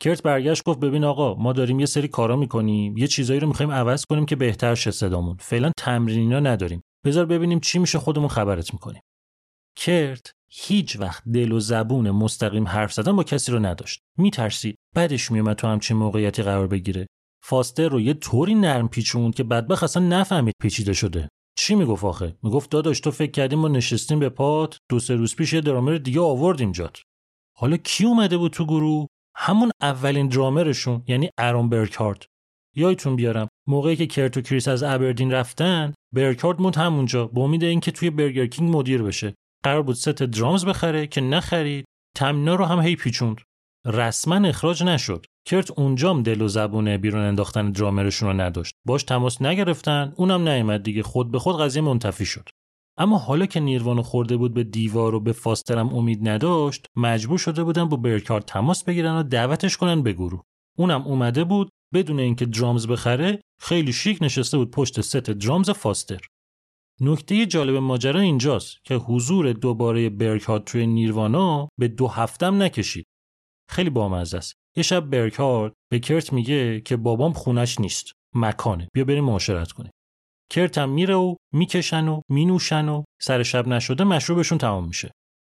کرت 0.00 0.22
برگشت 0.22 0.64
گفت 0.64 0.80
ببین 0.80 1.04
آقا 1.04 1.34
ما 1.34 1.52
داریم 1.52 1.80
یه 1.80 1.86
سری 1.86 2.08
کارا 2.08 2.36
می‌کنیم 2.36 2.96
یه 2.96 3.06
چیزایی 3.06 3.40
رو 3.40 3.48
می‌خوایم 3.48 3.72
عوض 3.72 4.04
کنیم 4.04 4.26
که 4.26 4.36
بهتر 4.36 4.74
شه 4.74 4.90
صدامون. 4.90 5.36
فعلا 5.40 5.72
تمرینینا 5.78 6.40
نداریم. 6.40 6.82
بذار 7.04 7.26
ببینیم 7.26 7.60
چی 7.60 7.78
میشه 7.78 7.98
خودمون 7.98 8.28
خبرت 8.28 8.72
می‌کنیم. 8.72 9.02
کرت 9.76 10.32
هیچ 10.52 11.00
وقت 11.00 11.22
دل 11.28 11.52
و 11.52 11.60
زبون 11.60 12.10
مستقیم 12.10 12.68
حرف 12.68 12.92
زدن 12.92 13.16
با 13.16 13.22
کسی 13.22 13.52
رو 13.52 13.58
نداشت. 13.58 14.00
میترسید 14.18 14.76
بعدش 14.94 15.30
میومد 15.30 15.56
تو 15.56 15.66
همچین 15.66 15.96
موقعیتی 15.96 16.42
قرار 16.42 16.66
بگیره. 16.66 17.06
فاستر 17.44 17.88
رو 17.88 18.00
یه 18.00 18.14
طوری 18.14 18.54
نرم 18.54 18.88
پیچوند 18.88 19.34
که 19.34 19.44
بدبخ 19.44 19.82
اصلا 19.82 20.02
نفهمید 20.02 20.54
پیچیده 20.62 20.92
شده. 20.92 21.28
چی 21.58 21.74
می‌گفت 21.74 22.04
آخه؟ 22.04 22.36
می‌گفت 22.42 22.70
داداش 22.70 23.00
تو 23.00 23.10
فکر 23.10 23.30
کردیم 23.30 23.58
ما 23.58 23.68
نشستیم 23.68 24.18
به 24.18 24.28
پات 24.28 24.78
دو 24.90 24.98
سه 24.98 25.14
روز 25.14 25.36
پیش 25.36 25.52
یه 25.52 25.60
درامر 25.60 25.94
دیگه 25.94 26.20
آوردیم 26.20 26.72
جات. 26.72 26.98
حالا 27.58 27.76
کی 27.76 28.04
اومده 28.04 28.36
بود 28.36 28.52
تو 28.52 28.64
گروه؟ 28.64 29.06
همون 29.36 29.70
اولین 29.80 30.28
درامرشون 30.28 31.02
یعنی 31.06 31.30
ارون 31.38 31.68
برکارد 31.68 32.24
یایتون 32.76 33.16
بیارم. 33.16 33.48
موقعی 33.68 33.96
که 33.96 34.06
کرت 34.06 34.36
و 34.36 34.40
کریس 34.40 34.68
از 34.68 34.82
ابردین 34.82 35.32
رفتن 35.32 35.94
برکارد 36.14 36.60
موند 36.60 36.76
همونجا 36.76 37.26
با 37.26 37.42
امید 37.42 37.64
اینکه 37.64 37.90
توی 37.90 38.10
برگر 38.10 38.46
کینگ 38.46 38.76
مدیر 38.76 39.02
بشه. 39.02 39.34
قرار 39.64 39.82
بود 39.82 39.96
ست 39.96 40.08
درامز 40.08 40.64
بخره 40.64 41.06
که 41.06 41.20
نخرید. 41.20 41.84
تمینا 42.16 42.54
رو 42.54 42.64
هم 42.64 42.80
هی 42.80 42.96
پیچوند. 42.96 43.40
رسما 43.86 44.48
اخراج 44.48 44.82
نشد. 44.82 45.26
کرت 45.48 45.70
اونجام 45.70 46.22
دل 46.22 46.42
و 46.42 46.48
زبونه 46.48 46.98
بیرون 46.98 47.22
انداختن 47.22 47.70
درامرشون 47.70 48.28
رو 48.28 48.40
نداشت. 48.40 48.74
باش 48.86 49.02
تماس 49.02 49.42
نگرفتن. 49.42 50.12
اونم 50.16 50.48
نیومد 50.48 50.82
دیگه. 50.82 51.02
خود 51.02 51.30
به 51.30 51.38
خود 51.38 51.60
قضیه 51.60 51.82
منتفی 51.82 52.24
شد. 52.24 52.48
اما 52.98 53.18
حالا 53.18 53.46
که 53.46 53.60
نیروانو 53.60 54.02
خورده 54.02 54.36
بود 54.36 54.54
به 54.54 54.64
دیوار 54.64 55.14
و 55.14 55.20
به 55.20 55.32
فاسترم 55.32 55.94
امید 55.94 56.28
نداشت 56.28 56.86
مجبور 56.96 57.38
شده 57.38 57.64
بودن 57.64 57.84
با 57.88 57.96
برکارد 57.96 58.44
تماس 58.44 58.84
بگیرن 58.84 59.16
و 59.16 59.22
دعوتش 59.22 59.76
کنن 59.76 60.02
به 60.02 60.12
گروه. 60.12 60.42
اونم 60.78 61.02
اومده 61.02 61.44
بود 61.44 61.70
بدون 61.94 62.20
اینکه 62.20 62.46
درامز 62.46 62.86
بخره 62.86 63.40
خیلی 63.60 63.92
شیک 63.92 64.18
نشسته 64.20 64.58
بود 64.58 64.70
پشت 64.70 65.00
ست 65.00 65.16
درامز 65.16 65.70
فاستر. 65.70 66.20
نکته 67.00 67.46
جالب 67.46 67.76
ماجرا 67.76 68.20
اینجاست 68.20 68.76
که 68.84 68.94
حضور 68.94 69.52
دوباره 69.52 70.10
برکارد 70.10 70.64
توی 70.64 70.86
نیروانا 70.86 71.68
به 71.78 71.88
دو 71.88 72.08
هفتم 72.08 72.62
نکشید. 72.62 73.06
خیلی 73.70 73.90
بامزه 73.90 74.36
است. 74.36 74.54
یه 74.76 74.82
شب 74.82 75.00
برکارد 75.10 75.72
به 75.90 75.98
کرت 75.98 76.32
میگه 76.32 76.80
که 76.80 76.96
بابام 76.96 77.32
خونش 77.32 77.80
نیست. 77.80 78.12
مکانه. 78.34 78.88
بیا 78.94 79.04
بریم 79.04 79.24
معاشرت 79.24 79.72
کنیم. 79.72 79.90
کرت 80.50 80.78
هم 80.78 80.90
میره 80.90 81.14
و 81.14 81.34
می‌کشن 81.52 82.08
و 82.08 82.20
مینوشن 82.28 82.88
و 82.88 83.02
سر 83.22 83.42
شب 83.42 83.68
نشده 83.68 84.04
مشروبشون 84.04 84.58
تمام 84.58 84.86
میشه. 84.86 85.10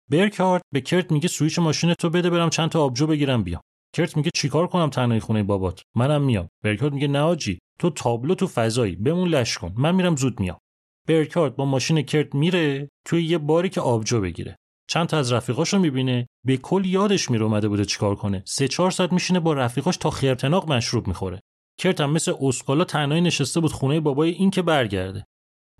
برکارد 0.09 0.61
به 0.73 0.81
کرت 0.81 1.11
میگه 1.11 1.27
سویچ 1.27 1.59
ماشین 1.59 1.93
تو 1.93 2.09
بده 2.09 2.29
برم 2.29 2.49
چند 2.49 2.69
تا 2.69 2.83
آبجو 2.83 3.07
بگیرم 3.07 3.43
بیام. 3.43 3.61
کرت 3.95 4.17
میگه 4.17 4.29
چیکار 4.35 4.67
کنم 4.67 4.89
تنهایی 4.89 5.19
خونه 5.19 5.43
بابات؟ 5.43 5.81
منم 5.95 6.21
میام. 6.21 6.47
برکارد 6.63 6.93
میگه 6.93 7.07
نه 7.07 7.19
حاجی 7.19 7.59
تو 7.79 7.89
تابلو 7.89 8.35
تو 8.35 8.47
فضایی 8.47 8.95
بمون 8.95 9.29
لش 9.29 9.57
کن. 9.57 9.73
من 9.77 9.95
میرم 9.95 10.15
زود 10.15 10.39
میام. 10.39 10.57
برکارد 11.07 11.55
با 11.55 11.65
ماشین 11.65 12.01
کرت 12.01 12.35
میره 12.35 12.89
توی 13.05 13.23
یه 13.23 13.37
باری 13.37 13.69
که 13.69 13.81
آبجو 13.81 14.21
بگیره. 14.21 14.55
چند 14.89 15.07
تا 15.07 15.17
از 15.17 15.31
رفیقاشو 15.31 15.79
می‌بینه 15.79 16.27
به 16.45 16.57
کل 16.57 16.85
یادش 16.85 17.31
میره 17.31 17.43
اومده 17.43 17.67
بوده 17.67 17.85
چیکار 17.85 18.15
کنه. 18.15 18.43
سه 18.45 18.67
چهار 18.67 18.91
ساعت 18.91 19.13
میشینه 19.13 19.39
با 19.39 19.53
رفیقاش 19.53 19.97
تا 19.97 20.09
خیرتناق 20.09 20.71
مشروب 20.71 21.07
می‌خوره. 21.07 21.39
کرت 21.77 22.01
هم 22.01 22.11
مثل 22.11 22.33
اسکالا 22.41 22.83
تنهایی 22.83 23.21
نشسته 23.21 23.59
بود 23.59 23.71
خونه 23.71 23.99
بابای 23.99 24.31
این 24.31 24.49
که 24.49 24.61
برگرده. 24.61 25.25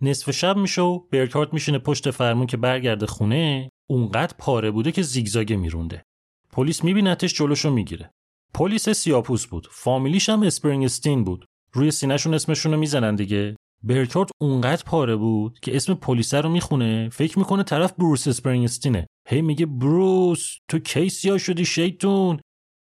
نصف 0.02 0.32
شب 0.32 0.58
میشه 0.58 0.82
و 0.82 1.00
برکارت 1.00 1.54
میشینه 1.54 1.78
پشت 1.80 2.12
فرمون 2.12 2.48
که 2.48 2.58
برگرده 2.58 3.06
خونه 3.06 3.70
اونقدر 3.90 4.36
پاره 4.38 4.72
بوده 4.72 4.92
که 4.92 5.02
زیگزاگه 5.02 5.56
میرونده. 5.56 6.04
پلیس 6.52 6.84
میبینتش 6.84 7.34
جلوشو 7.34 7.72
می‌گیره. 7.72 8.12
پلیس 8.54 8.90
سیاپوس 8.90 9.46
بود. 9.46 9.68
فامیلیش 9.72 10.30
هم 10.30 10.44
اسپرینگستین 10.44 11.24
بود. 11.24 11.46
روی 11.74 11.92
سینهشون 11.92 12.34
اسمشون 12.34 12.72
رو 12.72 12.80
می‌زنن 12.80 13.16
دیگه. 13.16 13.56
برکارد 13.84 14.30
اونقدر 14.42 14.84
پاره 14.84 15.16
بود 15.16 15.60
که 15.60 15.76
اسم 15.76 15.94
پلیس 15.94 16.34
رو 16.34 16.50
می‌خونه 16.50 17.10
فکر 17.10 17.40
می‌کنه 17.40 17.64
طرف 17.64 17.94
بروس 17.94 18.28
اسپرینگستینه. 18.28 19.08
هی 19.28 19.42
میگه 19.42 19.66
بروس 19.66 20.58
تو 20.68 20.80
کی 20.80 21.10
سیاه 21.10 21.38
شدی 21.38 21.66
شیطون. 21.66 22.40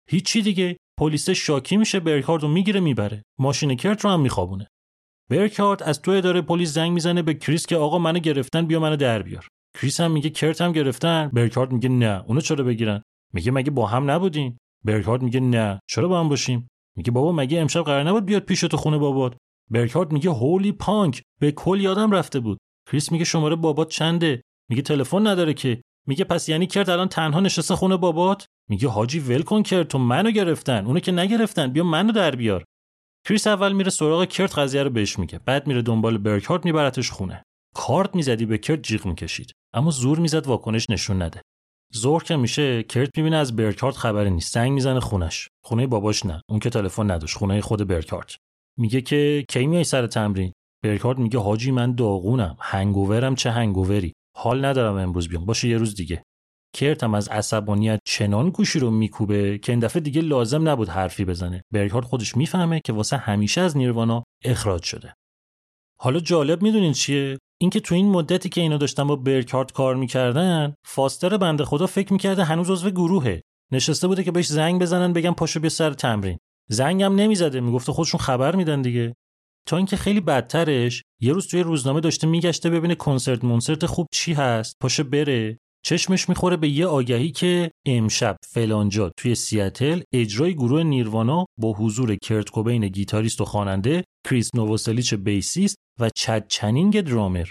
هیچی 0.09 0.43
دیگه. 0.43 0.77
پلیس 1.01 1.31
شاکی 1.31 1.77
میشه 1.77 2.01
برکارد 2.01 2.43
رو 2.43 2.49
می‌گیره 2.49 2.81
می‌بره. 2.81 3.23
ماشین 3.39 3.75
کرت 3.77 4.05
رو 4.05 4.11
هم 4.11 4.21
میخوابونه. 4.21 4.67
برکارد 5.31 5.83
از 5.83 6.03
تو 6.03 6.11
اداره 6.11 6.43
پلیس 6.43 6.75
زنگ 6.75 6.93
می‌زنه 6.93 7.23
به 7.23 7.35
کریس 7.35 7.67
که 7.67 7.77
آقا 7.77 7.99
منو 7.99 8.19
گرفتن 8.19 8.67
بیا 8.67 8.81
منو 8.81 8.97
در 8.97 9.23
بیار. 9.23 9.49
کریس 9.81 10.01
هم 10.01 10.11
میگه 10.11 10.31
کرت 10.31 10.61
هم 10.61 10.73
گرفتن. 10.73 11.31
برکارد 11.33 11.73
میگه 11.73 11.89
نه 11.89 12.25
اونو 12.27 12.41
چرا 12.41 12.65
بگیرن؟ 12.65 13.03
میگه 13.35 13.51
مگه 13.51 13.71
با 13.71 13.87
هم 13.87 14.11
نبودین؟ 14.11 14.59
برکارد 14.85 15.23
میگه 15.23 15.41
نه 15.41 15.81
چرا 15.91 16.09
با 16.09 16.21
هم 16.21 16.29
باشیم؟ 16.29 16.69
میگه 16.97 17.11
بابا 17.11 17.33
مگه 17.33 17.61
امشب 17.61 17.83
قرار 17.83 18.03
نبود 18.03 18.27
بیاد 18.27 18.43
پیش 18.43 18.61
تو 18.61 18.77
خونه 18.77 18.99
بابات؟ 18.99 19.37
برکارد 19.71 20.13
میگه 20.13 20.31
هولی 20.31 20.73
پانک 20.73 21.23
به 21.41 21.53
کل 21.53 21.81
یادم 21.81 22.11
رفته 22.11 22.41
بود. 22.41 22.59
کریس 22.91 23.13
میگه 23.13 23.25
شماره 23.25 23.57
بابات 23.57 23.89
چنده؟ 23.89 24.43
میگه 24.71 24.83
تلفن 24.83 25.27
نداره 25.27 25.55
که. 25.55 25.83
میگه 26.07 26.25
پس 26.25 26.49
یعنی 26.49 26.67
کرد 26.67 26.91
الان 26.91 27.09
تنها 27.09 27.41
نشسته 27.41 27.77
خونه 27.77 27.97
بابات؟ 27.97 28.47
میگه 28.69 28.89
حاجی 28.89 29.19
ول 29.19 29.43
کن 29.43 29.63
کرد 29.63 29.89
تو 29.89 29.99
منو 29.99 30.31
گرفتن 30.31 30.87
اونو 30.87 31.01
که 31.01 31.13
نگرفتن 31.13 31.67
بیا 31.73 31.85
منو 31.85 32.13
در 32.13 32.37
بیار. 32.37 32.65
کریس 33.27 33.47
اول 33.47 33.73
میره 33.73 33.91
سراغ 33.91 34.25
کرت 34.25 34.59
قضیه 34.59 34.83
رو 34.83 34.91
بهش 34.91 35.19
میگه. 35.19 35.39
بعد 35.39 35.67
میره 35.67 35.83
دنبال 35.83 36.19
برکارد 36.19 36.65
میبرتش 36.65 37.11
خونه. 37.11 37.43
کارت 37.75 38.15
می‌زدی 38.15 38.47
به 38.47 38.59
کرت 38.59 38.83
جیغ 38.83 39.07
می‌کشید. 39.07 39.53
اما 39.75 39.91
زور 39.91 40.19
می‌زد 40.19 40.47
واکنش 40.47 40.91
نشون 40.91 41.23
نده. 41.23 41.41
ظهر 41.97 42.23
که 42.23 42.37
میشه 42.37 42.83
کرت 42.83 43.11
می‌بینه 43.17 43.37
از 43.37 43.57
برکارد 43.57 43.95
خبری 43.95 44.31
نیست. 44.31 44.55
زنگ 44.55 44.73
می‌زنه 44.73 45.01
خونش. 45.01 45.49
خونه 45.65 45.87
باباش 45.87 46.27
نه. 46.27 46.43
اون 46.49 46.59
که 46.61 46.71
تلفن 46.71 47.11
نداشت. 47.11 47.37
خونه 47.37 47.61
خود 47.61 47.89
برکارد 47.89 48.35
میگه 48.79 49.01
که 49.01 49.45
کی 49.49 49.67
میای 49.67 49.85
سر 49.85 50.07
تمرین؟ 50.07 50.53
برکارد 50.85 51.19
میگه 51.19 51.39
حاجی 51.39 51.71
من 51.71 51.95
داغونم. 51.95 52.57
هنگوورم 52.61 53.35
چه 53.35 53.51
هنگووری؟ 53.51 54.13
حال 54.43 54.65
ندارم 54.65 54.95
امروز 54.95 55.29
بیام. 55.29 55.45
باشه 55.45 55.69
یه 55.69 55.77
روز 55.77 55.95
دیگه. 55.95 56.23
کرت 56.77 57.05
از 57.05 57.29
عصبانیت 57.29 58.01
چنان 58.05 58.51
گوشی 58.51 58.79
رو 58.79 58.91
میکوبه 58.91 59.59
که 59.59 59.73
این 59.73 59.81
دفعه 59.81 60.01
دیگه 60.01 60.21
لازم 60.23 60.69
نبود 60.69 60.89
حرفی 60.89 61.25
بزنه. 61.25 61.63
برکارد 61.73 62.05
خودش 62.05 62.37
می‌فهمه 62.37 62.81
که 62.85 62.93
واسه 62.93 63.17
همیشه 63.17 63.61
از 63.61 63.77
نیروانا 63.77 64.25
اخراج 64.45 64.83
شده. 64.83 65.15
حالا 66.01 66.21
جالب 66.21 66.63
می‌دونین 66.63 66.93
چیه؟ 66.93 67.39
اینکه 67.61 67.81
تو 67.81 67.95
این 67.95 68.09
مدتی 68.09 68.49
که 68.49 68.61
اینا 68.61 68.77
داشتن 68.77 69.07
با 69.07 69.17
برکارد 69.17 69.73
کار 69.73 69.97
می‌کردن 69.97 70.75
فاستر 70.87 71.37
بنده 71.37 71.65
خدا 71.65 71.87
فکر 71.87 72.13
می‌کرده 72.13 72.45
هنوز 72.45 72.71
عضو 72.71 72.91
گروهه. 72.91 73.43
نشسته 73.73 74.07
بوده 74.07 74.25
که 74.25 74.33
بهش 74.33 74.47
زنگ 74.47 74.81
بزنن 74.83 75.13
بگن 75.13 75.33
پاشو 75.33 75.61
بیا 75.61 75.71
سر 75.71 75.93
تمرین. 75.93 76.39
زنگم 76.69 77.15
نمی‌زده 77.15 77.61
می‌گفته 77.61 77.93
خودشون 77.93 78.21
خبر 78.21 78.57
میدن 78.57 78.83
دیگه. 78.83 79.15
تا 79.67 79.77
اینکه 79.77 79.97
خیلی 79.97 80.21
بدترش 80.21 81.03
یه 81.21 81.33
روز 81.33 81.49
توی 81.49 81.61
روزنامه 81.61 82.01
داشته 82.01 82.27
میگشته 82.27 82.71
ببینه 82.71 82.95
کنسرت 82.95 83.45
مونسرت 83.45 83.87
خوب 83.87 84.07
چی 84.13 84.33
هست 84.33 84.77
پاشه 84.81 85.03
بره. 85.03 85.59
چشمش 85.85 86.29
می‌خوره 86.29 86.57
به 86.57 86.69
یه 86.69 86.87
آگهی 86.87 87.31
که 87.31 87.71
امشب 87.87 88.37
فلانجا 88.49 89.11
توی 89.17 89.35
سیاتل 89.35 90.01
اجرای 90.13 90.55
گروه 90.55 90.83
نیروانا 90.83 91.47
با 91.59 91.73
حضور 91.73 92.17
کرت 92.17 92.51
کوبین 92.51 92.89
گیتاریست 92.89 93.41
و 93.41 93.45
خواننده 93.45 94.05
کریس 94.29 94.51
نووسلیچ 94.55 95.15
bassist 95.15 95.77
و 96.01 96.11
چد 96.17 96.47
چنینگ 96.49 97.01
درامر. 97.01 97.49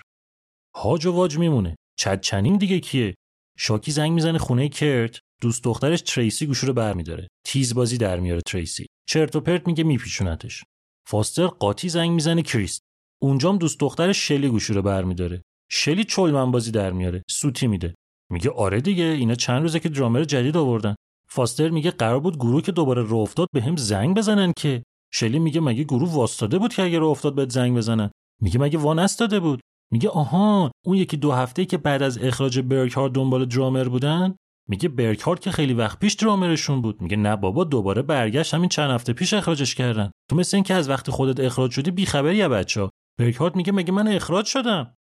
هاج 0.76 1.06
و 1.06 1.12
واج 1.12 1.38
میمونه. 1.38 1.76
چد 2.00 2.22
چنینگ 2.22 2.60
دیگه 2.60 2.80
کیه؟ 2.80 3.16
شاکی 3.58 3.92
زنگ 3.92 4.12
می‌زنه 4.12 4.38
خونه 4.38 4.70
کرت 4.70 5.20
دوست 5.42 5.64
دخترش 5.64 6.02
تریسی 6.02 6.46
گوشو 6.46 6.68
رو 6.68 6.74
برمیداره. 6.74 7.28
تیز 7.46 7.74
بازی 7.74 7.98
در 7.98 8.20
میاره 8.20 8.42
تریسی. 8.42 8.86
چرت 9.10 9.36
و 9.36 9.42
پرت 9.42 9.68
میگه 9.68 9.84
میپیچونتش. 9.84 10.64
فاستر 11.10 11.48
قاطی 11.48 11.90
زنگ 11.90 12.12
می‌زنه 12.12 12.42
کریست 12.42 12.82
اونجام 13.22 13.58
دوست 13.58 13.80
دخترش 13.80 14.28
شلی 14.28 14.50
گوشو 14.50 14.74
رو 14.74 14.82
برمیداره. 14.82 15.42
شلی 15.72 16.04
چلمن 16.04 16.52
بازی 16.52 16.72
در 16.72 16.92
میاره. 16.92 17.24
سوتی 17.30 17.68
میده. 17.68 17.96
میگه 18.32 18.50
آره 18.50 18.82
دیگه 18.82 19.04
اینا 19.04 19.36
چند 19.36 19.62
روزه 19.62 19.80
که 19.80 19.90
درامر 19.90 20.24
جدید 20.24 20.58
آوردن. 20.58 20.96
فاستر 21.30 21.70
میگه 21.70 21.92
قرار 21.92 22.20
بود 22.20 22.38
گروه 22.38 22.62
که 22.62 22.72
دوباره 22.72 23.02
رو 23.02 23.18
افتاد 23.18 23.48
به 23.54 23.62
هم 23.62 23.76
زنگ 23.76 24.18
بزنن 24.18 24.54
که. 24.58 24.84
شلی 25.14 25.40
میگه 25.40 25.62
مگه 25.62 25.84
گروه 25.84 26.14
واستاده 26.14 26.58
بود 26.58 26.74
که 26.74 26.84
اگه 26.84 27.00
رو 27.00 27.08
افتاد 27.08 27.36
بهت 27.36 27.50
زنگ 27.50 27.78
بزنن؟ 27.78 28.12
میگه 28.42 28.60
مگه 28.60 28.78
وان 28.78 29.00
استاده 29.00 29.40
بود؟ 29.40 29.60
میگه 29.92 30.10
آها 30.10 30.72
اون 30.86 30.98
یکی 30.98 31.18
دو 31.18 31.32
هفته 31.32 31.66
که 31.66 31.78
بعد 31.78 32.04
از 32.04 32.18
اخراج 32.18 32.60
برکار 32.60 33.10
دنبال 33.10 33.46
درامر 33.46 33.84
بودن؟ 33.84 34.36
میگه 34.70 34.90
برکارد 34.90 35.40
که 35.40 35.52
خیلی 35.52 35.74
وقت 35.74 36.00
پیش 36.00 36.14
درامرشون 36.14 36.82
بود. 36.82 37.02
میگه 37.02 37.18
نه 37.18 37.36
بابا 37.36 37.64
دوباره 37.64 38.02
برگشت. 38.02 38.54
همین 38.54 38.70
چند 38.70 38.92
هفته 38.92 39.14
پیش 39.14 39.34
اخراجش 39.34 39.76
کردن. 39.76 40.12
تو 40.30 40.36
مثل 40.36 40.58
اینکه 40.58 40.74
از 40.74 40.90
وقتی 40.90 41.12
خودت 41.12 41.40
اخراج 41.40 41.72
شدی 41.72 41.92
بیخبری 41.92 42.36
یا 42.36 42.50
بچا 42.50 42.90
برکارد 43.20 43.56
میگه 43.56 43.72
مگه 43.72 43.92
من 43.92 44.08
اخراج 44.08 44.46
شدم؟ 44.46 44.96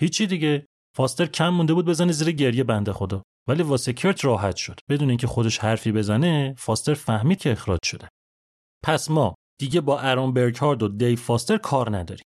هیچی 0.00 0.26
دیگه. 0.26 0.66
فاستر 0.96 1.26
کم 1.26 1.48
مونده 1.48 1.74
بود 1.74 1.86
بزنه 1.86 2.12
زیر 2.12 2.32
گریه 2.32 2.64
بنده 2.64 2.92
خدا. 2.92 3.22
ولی 3.48 3.62
واسه 3.62 3.92
کرت 3.92 4.24
راحت 4.24 4.56
شد. 4.56 4.80
بدون 4.88 5.08
اینکه 5.08 5.26
خودش 5.26 5.58
حرفی 5.58 5.92
بزنه 5.92 6.54
فاستر 6.58 6.94
فهمید 6.94 7.38
که 7.38 7.52
اخراج 7.52 7.78
شده. 7.84 8.08
پس 8.84 9.10
ما 9.10 9.34
دیگه 9.60 9.80
با 9.80 10.00
ارون 10.00 10.32
برکارد 10.32 10.82
و 10.82 10.88
دی 10.88 11.16
فاستر 11.16 11.56
کار 11.56 11.96
نداریم. 11.96 12.24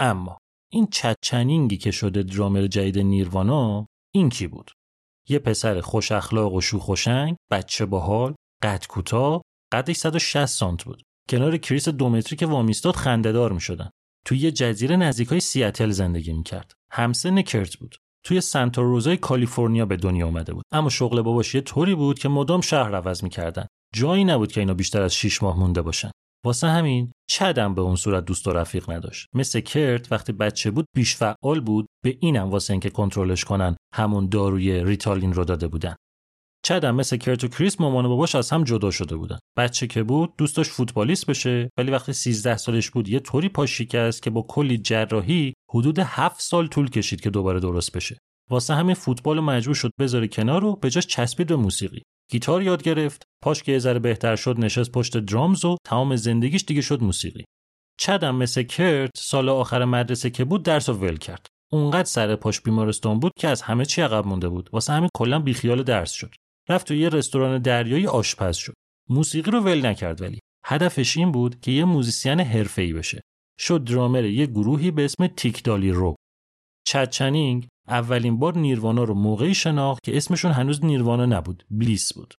اما 0.00 0.38
این 0.72 0.86
چچنینگی 0.86 1.76
که 1.76 1.90
شده 1.90 2.22
درامر 2.22 2.66
جدید 2.66 2.98
نیروانا 2.98 3.86
این 4.14 4.28
کی 4.28 4.46
بود؟ 4.46 4.70
یه 5.28 5.38
پسر 5.38 5.80
خوش 5.80 6.12
اخلاق 6.12 6.52
و 6.52 6.60
شوخ 6.60 6.88
و 6.88 6.96
شنگ 6.96 7.36
بچه 7.50 7.86
باحال 7.86 8.34
قد 8.62 8.86
کوتاه 8.88 9.42
قدش 9.72 9.96
160 9.96 10.46
سانت 10.46 10.84
بود. 10.84 11.02
کنار 11.30 11.56
کریس 11.56 11.88
دو 11.88 12.08
متری 12.08 12.36
که 12.36 12.46
وامیستاد 12.46 12.96
خندهدار 12.96 13.52
می‌شدن. 13.52 13.90
توی 14.26 14.38
یه 14.38 14.50
جزیره 14.52 14.96
نزدیکای 14.96 15.40
سیاتل 15.40 15.90
زندگی 15.90 16.32
می‌کرد. 16.32 16.72
همسن 16.92 17.42
کرت 17.42 17.76
بود. 17.76 17.96
توی 18.24 18.40
سانتا 18.40 18.82
روزای 18.82 19.16
کالیفرنیا 19.16 19.86
به 19.86 19.96
دنیا 19.96 20.26
اومده 20.26 20.54
بود. 20.54 20.64
اما 20.72 20.88
شغل 20.88 21.22
باباش 21.22 21.54
یه 21.54 21.60
طوری 21.60 21.94
بود 21.94 22.18
که 22.18 22.28
مدام 22.28 22.60
شهر 22.60 22.96
عوض 22.96 23.24
می‌کردن. 23.24 23.66
جایی 23.94 24.24
نبود 24.24 24.52
که 24.52 24.60
اینا 24.60 24.74
بیشتر 24.74 25.02
از 25.02 25.14
6 25.14 25.42
ماه 25.42 25.58
مونده 25.58 25.82
باشن. 25.82 26.10
واسه 26.44 26.68
همین 26.68 27.12
چدم 27.30 27.74
به 27.74 27.82
اون 27.82 27.96
صورت 27.96 28.24
دوست 28.24 28.46
و 28.46 28.52
رفیق 28.52 28.90
نداشت. 28.90 29.28
مثل 29.34 29.60
کرت 29.60 30.12
وقتی 30.12 30.32
بچه 30.32 30.70
بود 30.70 30.86
بیش 30.96 31.16
فعال 31.16 31.60
بود 31.60 31.86
به 32.04 32.16
اینم 32.20 32.50
واسه 32.50 32.72
اینکه 32.72 32.90
کنترلش 32.90 33.44
کنن 33.44 33.76
همون 33.94 34.28
داروی 34.28 34.84
ریتالین 34.84 35.32
رو 35.32 35.44
داده 35.44 35.68
بودن. 35.68 35.96
چدم 36.64 36.94
مثل 36.94 37.16
کرت 37.16 37.44
و 37.44 37.48
کریس 37.48 37.80
مامان 37.80 38.04
و 38.04 38.08
باباش 38.08 38.34
از 38.34 38.50
هم 38.50 38.64
جدا 38.64 38.90
شده 38.90 39.16
بودن. 39.16 39.38
بچه 39.58 39.86
که 39.86 40.02
بود 40.02 40.36
دوستش 40.38 40.68
فوتبالیست 40.68 41.26
بشه 41.26 41.70
ولی 41.78 41.90
وقتی 41.90 42.12
13 42.12 42.56
سالش 42.56 42.90
بود 42.90 43.08
یه 43.08 43.20
طوری 43.20 43.48
پا 43.48 43.66
شکست 43.66 44.22
که 44.22 44.30
با 44.30 44.42
کلی 44.42 44.78
جراحی 44.78 45.54
حدود 45.70 45.98
7 45.98 46.40
سال 46.40 46.66
طول 46.66 46.90
کشید 46.90 47.20
که 47.20 47.30
دوباره 47.30 47.60
درست 47.60 47.92
بشه. 47.92 48.18
واسه 48.50 48.74
همین 48.74 48.94
فوتبال 48.94 49.40
مجبور 49.40 49.74
شد 49.74 49.90
بذاره 50.00 50.28
کنار 50.28 50.64
و 50.64 50.76
به 50.76 50.90
جاش 50.90 51.06
چسبید 51.06 51.46
به 51.46 51.56
موسیقی. 51.56 52.02
گیتار 52.30 52.62
یاد 52.62 52.82
گرفت 52.82 53.22
پاش 53.42 53.62
که 53.62 53.72
یه 53.72 53.78
ذره 53.78 53.98
بهتر 53.98 54.36
شد 54.36 54.60
نشست 54.60 54.92
پشت 54.92 55.16
drums 55.16 55.64
و 55.64 55.76
تمام 55.86 56.16
زندگیش 56.16 56.64
دیگه 56.64 56.80
شد 56.80 57.02
موسیقی. 57.02 57.44
چدم 58.00 58.34
مثل 58.34 58.62
کرت 58.62 59.10
سال 59.16 59.48
آخر 59.48 59.84
مدرسه 59.84 60.30
که 60.30 60.44
بود 60.44 60.62
درس 60.62 60.88
و 60.88 60.92
ول 60.92 61.16
کرد. 61.16 61.46
اونقدر 61.72 62.04
سر 62.04 62.36
پاش 62.36 62.60
بیمارستان 62.60 63.20
بود 63.20 63.32
که 63.38 63.48
از 63.48 63.62
همه 63.62 63.84
چی 63.84 64.02
عقب 64.02 64.26
مونده 64.26 64.48
بود. 64.48 64.70
واسه 64.72 64.92
همین 64.92 65.08
کلا 65.14 65.38
بیخیال 65.38 65.82
درس 65.82 66.12
شد. 66.12 66.34
رفت 66.68 66.88
تو 66.88 66.94
یه 66.94 67.08
رستوران 67.08 67.58
دریایی 67.58 68.06
آشپز 68.06 68.56
شد. 68.56 68.74
موسیقی 69.10 69.50
رو 69.50 69.60
ول 69.60 69.86
نکرد 69.86 70.22
ولی. 70.22 70.38
هدفش 70.64 71.16
این 71.16 71.32
بود 71.32 71.60
که 71.60 71.70
یه 71.70 71.84
موزیسین 71.84 72.40
حرفه‌ای 72.40 72.92
بشه. 72.92 73.20
شد 73.60 73.84
درامر 73.84 74.24
یه 74.24 74.46
گروهی 74.46 74.90
به 74.90 75.04
اسم 75.04 75.26
Tic 75.26 75.50
Dolly 75.50 75.90
Row. 75.90 76.16
چد 76.86 77.10
چنینگ 77.10 77.68
اولین 77.88 78.38
بار 78.38 78.58
نیروانا 78.58 79.04
رو 79.04 79.14
موقعی 79.14 79.54
شناخت 79.54 80.02
که 80.02 80.16
اسمشون 80.16 80.52
هنوز 80.52 80.84
نیروانا 80.84 81.26
نبود 81.26 81.64
بلیس 81.70 82.12
بود. 82.12 82.34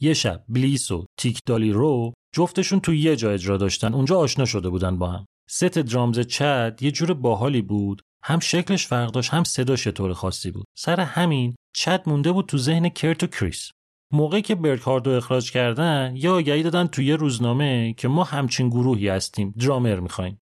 یه 0.00 0.14
شب 0.14 0.44
بلیس 0.48 0.90
و 0.90 1.06
تیکدالی 1.18 1.72
رو 1.72 2.12
جفتشون 2.34 2.80
تو 2.80 2.94
یه 2.94 3.16
جا 3.16 3.30
اجرا 3.30 3.56
داشتن 3.56 3.94
اونجا 3.94 4.18
آشنا 4.18 4.44
شده 4.44 4.68
بودن 4.68 4.98
با 4.98 5.08
هم. 5.08 5.26
ست 5.50 5.64
درامز 5.64 6.20
چد 6.20 6.78
یه 6.80 6.90
جور 6.90 7.14
باحالی 7.14 7.62
بود 7.62 8.02
هم 8.24 8.38
شکلش 8.38 8.86
فرق 8.86 9.10
داشت 9.10 9.30
هم 9.30 9.44
صداش 9.44 9.88
طور 9.88 10.12
خاصی 10.12 10.50
بود. 10.50 10.66
سر 10.78 11.00
همین 11.00 11.54
چد 11.76 12.02
مونده 12.06 12.32
بود 12.32 12.46
تو 12.46 12.58
ذهن 12.58 12.88
کرت 12.88 13.22
و 13.22 13.26
کریس. 13.26 13.70
موقعی 14.12 14.42
که 14.42 14.54
برکاردو 14.54 15.10
اخراج 15.10 15.50
کردن 15.50 16.12
یا 16.16 16.36
آگهی 16.36 16.62
دادن 16.62 16.86
توی 16.86 17.06
یه 17.06 17.16
روزنامه 17.16 17.94
که 17.96 18.08
ما 18.08 18.24
همچین 18.24 18.68
گروهی 18.68 19.08
هستیم 19.08 19.54
درامر 19.58 20.00
می‌خوایم. 20.00 20.38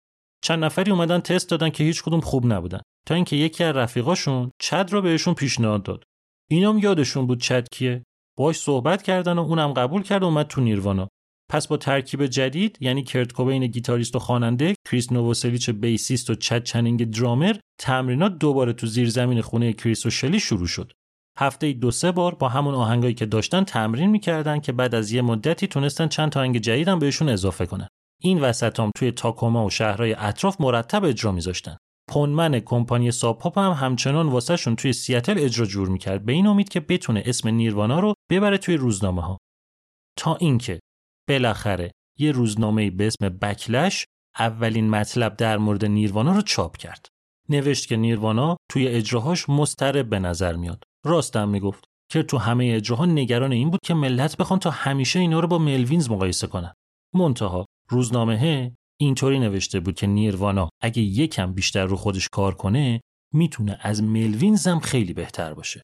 چند 0.43 0.63
نفری 0.63 0.91
اومدن 0.91 1.19
تست 1.19 1.49
دادن 1.49 1.69
که 1.69 1.84
هیچ 1.84 2.03
کدوم 2.03 2.22
خوب 2.22 2.53
نبودن. 2.53 2.81
تا 3.07 3.15
اینکه 3.15 3.36
یکی 3.36 3.64
از 3.64 3.76
رفیقاشون 3.76 4.52
چد 4.61 4.90
رو 4.91 5.02
بهشون 5.02 5.34
پیشنهاد 5.34 5.84
داد. 5.84 6.03
اینام 6.49 6.78
یادشون 6.78 7.28
بود 7.28 7.41
چد 7.41 7.68
کیه. 7.72 8.03
باش 8.38 8.60
صحبت 8.60 9.02
کردن 9.03 9.38
و 9.38 9.41
اونم 9.41 9.73
قبول 9.73 10.03
کرد 10.03 10.23
و 10.23 10.26
اومد 10.26 10.48
تو 10.48 10.61
نیروانا. 10.61 11.07
پس 11.49 11.68
با 11.68 11.78
ترکیب 11.78 12.26
جدید 12.26 12.78
یعنی 12.82 13.03
کرت 13.03 13.34
کوبین 13.34 13.68
گیتاریست 13.68 14.15
و 14.15 14.19
خواننده 14.19 14.76
کریس 14.88 15.11
نووسلیچ 15.11 15.69
bassist 15.69 16.30
و 16.30 16.36
چد 16.36 16.64
چنینگ 16.64 17.10
درامر 17.10 17.56
تمرینات 17.80 18.38
دوباره 18.38 18.73
تو 18.73 18.88
زیرزمین 18.88 19.41
خونه 19.41 19.73
کریس 19.73 20.06
و 20.06 20.10
شلی 20.10 20.40
شروع 20.40 20.68
شد. 20.68 20.91
هفته 21.38 21.73
دو 21.73 21.91
سه 21.91 22.11
بار 22.11 22.36
با 22.36 22.49
همون 22.49 22.76
آهنگایی 22.76 23.14
که 23.14 23.26
داشتن 23.26 23.64
تمرین 23.64 24.10
می‌کردن 24.10 24.60
که 24.60 24.72
بعد 24.72 24.95
از 24.95 25.11
یه 25.11 25.22
مدتی 25.22 25.68
تونستن 25.68 26.07
چند 26.07 26.32
تا 26.32 26.40
آهنگ 26.40 26.57
جدیدم 26.57 26.99
بهشون 26.99 27.30
اضافه 27.30 27.65
کنن. 27.65 27.88
این 28.22 28.41
وسطام 28.41 28.91
توی 28.95 29.11
تاکوما 29.11 29.65
و 29.65 29.69
شهرهای 29.69 30.14
اطراف 30.14 30.61
مرتب 30.61 31.06
اجرا 31.06 31.32
میذاشتن. 31.32 31.78
پونمن 32.11 32.59
کمپانی 32.59 33.11
ساپاپ 33.11 33.57
هم 33.57 33.71
همچنان 33.71 34.29
واسهشون 34.29 34.75
توی 34.75 34.93
سیاتل 34.93 35.35
اجرا 35.38 35.65
جور 35.65 35.89
می‌کرد. 35.89 36.25
به 36.25 36.33
این 36.33 36.47
امید 36.47 36.69
که 36.69 36.79
بتونه 36.79 37.23
اسم 37.25 37.49
نیروانا 37.49 37.99
رو 37.99 38.13
ببره 38.31 38.57
توی 38.57 38.77
روزنامه 38.77 39.21
ها 39.21 39.38
تا 40.17 40.35
اینکه 40.35 40.79
بالاخره 41.29 41.91
یه 42.19 42.31
روزنامه 42.31 42.91
به 42.91 43.07
اسم 43.07 43.29
بکلش 43.29 44.05
اولین 44.39 44.89
مطلب 44.89 45.38
در 45.38 45.57
مورد 45.57 45.85
نیروانا 45.85 46.35
رو 46.35 46.41
چاپ 46.41 46.77
کرد. 46.77 47.05
نوشت 47.49 47.88
که 47.88 47.97
نیروانا 47.97 48.57
توی 48.71 48.88
اجراهاش 48.88 49.49
مسترب 49.49 50.09
به 50.09 50.19
نظر 50.19 50.55
میاد. 50.55 50.83
راستم 51.05 51.49
می‌گفت 51.49 51.83
که 52.11 52.23
تو 52.23 52.38
همه 52.38 52.71
اجراها 52.75 53.05
نگران 53.05 53.51
این 53.51 53.69
بود 53.69 53.79
که 53.85 53.93
ملت 53.93 54.38
بخوان 54.38 54.59
تا 54.59 54.69
همیشه 54.69 55.19
اینا 55.19 55.39
رو 55.39 55.47
با 55.47 55.57
ملوینز 55.57 56.09
مقایسه 56.09 56.47
کنن. 56.47 56.73
منتها 57.15 57.65
روزنامه 57.89 58.71
اینطوری 59.02 59.40
نوشته 59.40 59.80
بود 59.80 59.95
که 59.95 60.07
نیروانا 60.07 60.69
اگه 60.82 61.02
یکم 61.02 61.53
بیشتر 61.53 61.86
رو 61.86 61.95
خودش 61.95 62.30
کار 62.30 62.56
کنه 62.56 63.02
می‌تونه 63.34 63.78
از 63.82 64.03
ملوینز 64.03 64.68
هم 64.68 64.80
خیلی 64.80 65.14
بهتر 65.14 65.53
باشه. 65.53 65.82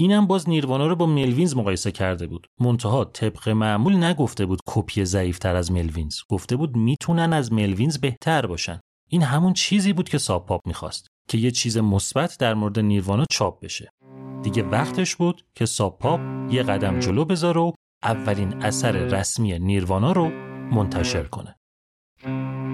اینم 0.00 0.26
باز 0.26 0.48
نیروانا 0.48 0.86
رو 0.86 0.96
با 0.96 1.06
ملوینز 1.06 1.56
مقایسه 1.56 1.92
کرده 1.92 2.26
بود. 2.26 2.46
منتها 2.60 3.04
طبق 3.04 3.48
معمول 3.48 4.04
نگفته 4.04 4.46
بود 4.46 4.60
کپی 4.66 5.04
ضعیفتر 5.04 5.56
از 5.56 5.72
ملوینز. 5.72 6.20
گفته 6.30 6.56
بود 6.56 6.76
می‌تونن 6.76 7.32
از 7.32 7.52
ملوینز 7.52 7.98
بهتر 7.98 8.46
باشن. 8.46 8.80
این 9.10 9.22
همون 9.22 9.52
چیزی 9.52 9.92
بود 9.92 10.08
که 10.08 10.18
ساب 10.18 10.46
پاپ 10.46 10.60
می‌خواست 10.66 11.06
که 11.28 11.38
یه 11.38 11.50
چیز 11.50 11.78
مثبت 11.78 12.38
در 12.38 12.54
مورد 12.54 12.78
نیروانا 12.78 13.24
چاپ 13.30 13.64
بشه. 13.64 13.90
دیگه 14.42 14.62
وقتش 14.62 15.16
بود 15.16 15.44
که 15.54 15.66
ساب 15.66 15.98
پاپ 15.98 16.20
یه 16.52 16.62
قدم 16.62 17.00
جلو 17.00 17.24
بذاره 17.24 17.60
و 17.60 17.72
اولین 18.02 18.62
اثر 18.62 18.92
رسمی 18.92 19.58
نیروانا 19.58 20.12
رو 20.12 20.30
منتشر 20.72 21.24
کنه. 21.24 21.55
Mm-hmm. 22.26 22.65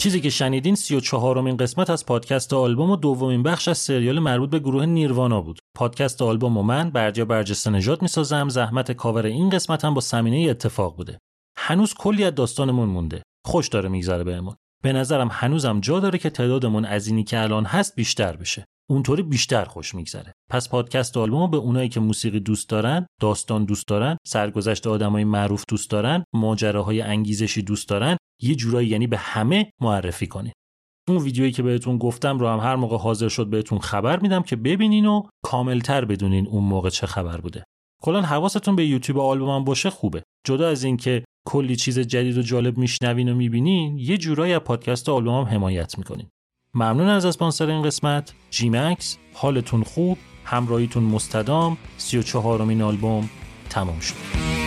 چیزی 0.00 0.20
که 0.20 0.30
شنیدین 0.30 0.74
سی 0.74 0.96
و 0.96 1.00
چهارمین 1.00 1.56
قسمت 1.56 1.90
از 1.90 2.06
پادکست 2.06 2.52
آلبوم 2.52 2.90
و 2.90 2.96
دومین 2.96 3.42
بخش 3.42 3.68
از 3.68 3.78
سریال 3.78 4.18
مربوط 4.18 4.50
به 4.50 4.58
گروه 4.58 4.86
نیروانا 4.86 5.40
بود. 5.40 5.58
پادکست 5.76 6.22
آلبوم 6.22 6.56
و 6.56 6.62
من 6.62 6.90
بردیا 6.90 7.24
برجسته 7.24 7.70
نژاد 7.70 8.02
می‌سازم 8.02 8.48
زحمت 8.48 8.92
کاور 8.92 9.26
این 9.26 9.50
قسمت 9.50 9.84
هم 9.84 9.94
با 9.94 10.00
سمینه 10.00 10.50
اتفاق 10.50 10.96
بوده. 10.96 11.18
هنوز 11.58 11.94
کلی 11.94 12.24
از 12.24 12.34
داستانمون 12.34 12.88
مونده. 12.88 13.22
خوش 13.44 13.68
داره 13.68 13.88
میگذره 13.88 14.24
بهمون. 14.24 14.54
به 14.82 14.92
نظرم 14.92 15.28
هنوزم 15.32 15.80
جا 15.80 16.00
داره 16.00 16.18
که 16.18 16.30
تعدادمون 16.30 16.84
از 16.84 17.06
اینی 17.06 17.24
که 17.24 17.40
الان 17.40 17.64
هست 17.64 17.96
بیشتر 17.96 18.36
بشه. 18.36 18.64
اونطوری 18.90 19.22
بیشتر 19.22 19.64
خوش 19.64 19.94
میگذره 19.94 20.32
پس 20.50 20.68
پادکست 20.68 21.16
آلبوم 21.16 21.50
به 21.50 21.56
اونایی 21.56 21.88
که 21.88 22.00
موسیقی 22.00 22.40
دوست 22.40 22.68
دارن 22.68 23.06
داستان 23.20 23.64
دوست 23.64 23.88
دارن 23.88 24.16
سرگذشت 24.26 24.86
آدمای 24.86 25.24
معروف 25.24 25.64
دوست 25.68 25.90
دارن 25.90 26.24
ماجراهای 26.34 27.00
انگیزشی 27.00 27.62
دوست 27.62 27.88
دارن 27.88 28.16
یه 28.42 28.54
جورایی 28.54 28.88
یعنی 28.88 29.06
به 29.06 29.18
همه 29.18 29.72
معرفی 29.80 30.26
کنین 30.26 30.52
اون 31.08 31.18
ویدیویی 31.18 31.52
که 31.52 31.62
بهتون 31.62 31.98
گفتم 31.98 32.38
رو 32.38 32.48
هم 32.48 32.58
هر 32.58 32.76
موقع 32.76 32.96
حاضر 32.96 33.28
شد 33.28 33.46
بهتون 33.46 33.78
خبر 33.78 34.20
میدم 34.20 34.42
که 34.42 34.56
ببینین 34.56 35.06
و 35.06 35.22
کاملتر 35.42 36.04
بدونین 36.04 36.46
اون 36.46 36.64
موقع 36.64 36.90
چه 36.90 37.06
خبر 37.06 37.40
بوده. 37.40 37.64
کلا 38.02 38.22
حواستون 38.22 38.76
به 38.76 38.86
یوتیوب 38.86 39.18
آلبومم 39.18 39.64
باشه 39.64 39.90
خوبه. 39.90 40.22
جدا 40.46 40.68
از 40.68 40.84
اینکه 40.84 41.24
کلی 41.46 41.76
چیز 41.76 41.98
جدید 41.98 42.38
و 42.38 42.42
جالب 42.42 42.78
میشنوین 42.78 43.28
و 43.28 43.34
می‌بینین 43.34 43.98
یه 43.98 44.16
جورایی 44.16 44.52
از 44.52 44.60
پادکست 44.60 45.08
آلبومم 45.08 45.44
حمایت 45.44 45.98
می‌کنین. 45.98 46.26
ممنون 46.74 47.08
از 47.08 47.24
اسپانسر 47.24 47.70
این 47.70 47.82
قسمت. 47.82 48.34
جیمکس 48.50 49.18
حالتون 49.34 49.82
خوب 49.82 50.18
همراهیتون 50.44 51.02
مستدام 51.02 51.76
34 51.96 52.82
آلبوم 52.82 53.30
تمام 53.70 54.00
شد. 54.00 54.59